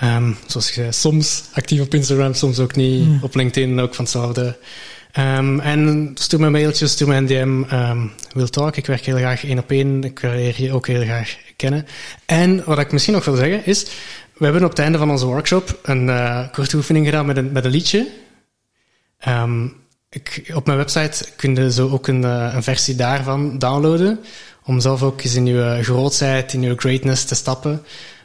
Um, 0.03 0.37
zoals 0.47 0.69
ik 0.69 0.75
zei, 0.75 0.93
soms 0.93 1.45
actief 1.53 1.81
op 1.81 1.95
Instagram, 1.95 2.35
soms 2.35 2.59
ook 2.59 2.77
niet. 2.77 3.23
Op 3.23 3.35
LinkedIn 3.35 3.81
ook 3.81 3.95
van 3.95 4.05
hetzelfde. 4.05 4.57
Um, 5.19 5.61
en 5.61 6.11
stuur 6.15 6.41
me 6.41 6.51
mailtjes, 6.51 6.91
stuur 6.91 7.09
me 7.09 7.15
een 7.15 7.27
DM. 7.27 7.33
Um, 7.39 7.65
ehm, 7.69 8.07
we'll 8.33 8.49
talk. 8.49 8.77
Ik 8.77 8.87
werk 8.87 9.05
heel 9.05 9.17
graag 9.17 9.45
één 9.45 9.59
op 9.59 9.71
één. 9.71 10.05
Ik 10.05 10.19
wil 10.19 10.33
je 10.33 10.73
ook 10.73 10.87
heel 10.87 11.03
graag 11.03 11.37
kennen. 11.57 11.87
En 12.27 12.63
wat 12.65 12.79
ik 12.79 12.93
misschien 12.93 13.15
nog 13.15 13.25
wil 13.25 13.37
zeggen 13.37 13.67
is, 13.67 13.87
we 14.37 14.45
hebben 14.45 14.65
op 14.65 14.71
het 14.71 14.79
einde 14.79 14.99
van 14.99 15.11
onze 15.11 15.27
workshop 15.27 15.79
een 15.83 16.07
uh, 16.07 16.49
korte 16.53 16.77
oefening 16.77 17.05
gedaan 17.05 17.27
met 17.27 17.37
een, 17.37 17.53
met 17.53 17.65
een 17.65 17.71
liedje. 17.71 18.09
Um, 19.29 19.77
ik, 20.11 20.51
op 20.55 20.67
mijn 20.67 20.79
website 20.79 21.25
kun 21.37 21.55
je 21.55 21.73
zo 21.73 21.89
ook 21.89 22.07
een, 22.09 22.23
uh, 22.23 22.53
een 22.55 22.63
versie 22.63 22.95
daarvan 22.95 23.59
downloaden. 23.59 24.21
Om 24.65 24.81
zelf 24.81 25.03
ook 25.03 25.23
eens 25.23 25.35
in 25.35 25.47
je 25.47 25.79
grootheid, 25.83 26.53
in 26.53 26.63
je 26.63 26.75
greatness 26.77 27.25
te 27.25 27.35
stappen. 27.35 27.83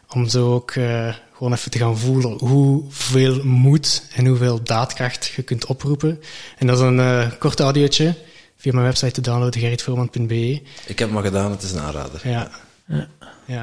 Om 0.09 0.27
zo 0.27 0.53
ook 0.53 0.75
uh, 0.75 1.13
gewoon 1.39 1.53
even 1.53 1.71
te 1.71 1.77
gaan 1.77 1.97
voelen 1.97 2.37
hoeveel 2.39 3.43
moed 3.43 4.03
en 4.15 4.25
hoeveel 4.25 4.63
daadkracht 4.63 5.27
je 5.35 5.41
kunt 5.41 5.65
oproepen. 5.65 6.21
En 6.57 6.67
dat 6.67 6.77
is 6.77 6.83
een 6.83 6.97
uh, 6.97 7.27
kort 7.39 7.59
audiootje 7.59 8.15
via 8.57 8.71
mijn 8.73 8.85
website 8.85 9.11
te 9.11 9.21
downloaden, 9.21 9.61
gerritvoorman.be. 9.61 10.61
Ik 10.85 10.99
heb 10.99 11.07
hem 11.07 11.17
al 11.17 11.23
gedaan, 11.23 11.51
het 11.51 11.63
is 11.63 11.71
een 11.71 11.79
aanrader. 11.79 12.21
Ja. 12.23 12.51
Ja. 12.87 13.07
ja. 13.45 13.61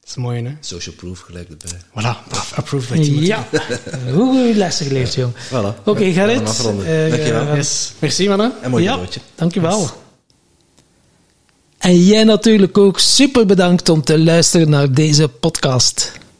Dat 0.00 0.08
is 0.08 0.14
mooi, 0.16 0.44
hè? 0.44 0.52
Social 0.60 0.94
proof 0.94 1.20
gelijk 1.20 1.48
erbij. 1.48 1.78
Voilà, 1.90 2.32
approved 2.54 2.88
by 2.88 3.02
Timothy. 3.02 3.26
Ja, 3.26 3.46
hoe 4.12 4.54
lessen 4.54 4.86
geleerd, 4.86 5.14
jong. 5.14 5.32
Voilà. 5.34 5.78
Oké, 5.78 5.90
okay, 5.90 6.12
Gerrit. 6.12 6.40
Uh, 6.40 7.10
dankjewel. 7.10 7.56
Yes. 7.56 7.92
Merci, 7.98 8.28
mannen. 8.28 8.52
En 8.62 8.70
mooi 8.70 8.82
ja, 8.82 8.96
broodje. 8.96 9.20
Dankjewel. 9.34 9.80
Yes. 9.80 9.90
En 11.78 12.04
jij 12.04 12.24
natuurlijk 12.24 12.78
ook 12.78 12.98
super 12.98 13.46
bedankt 13.46 13.88
om 13.88 14.02
te 14.02 14.18
luisteren 14.18 14.70
naar 14.70 14.92
deze 14.92 15.28
podcast. 15.28 16.22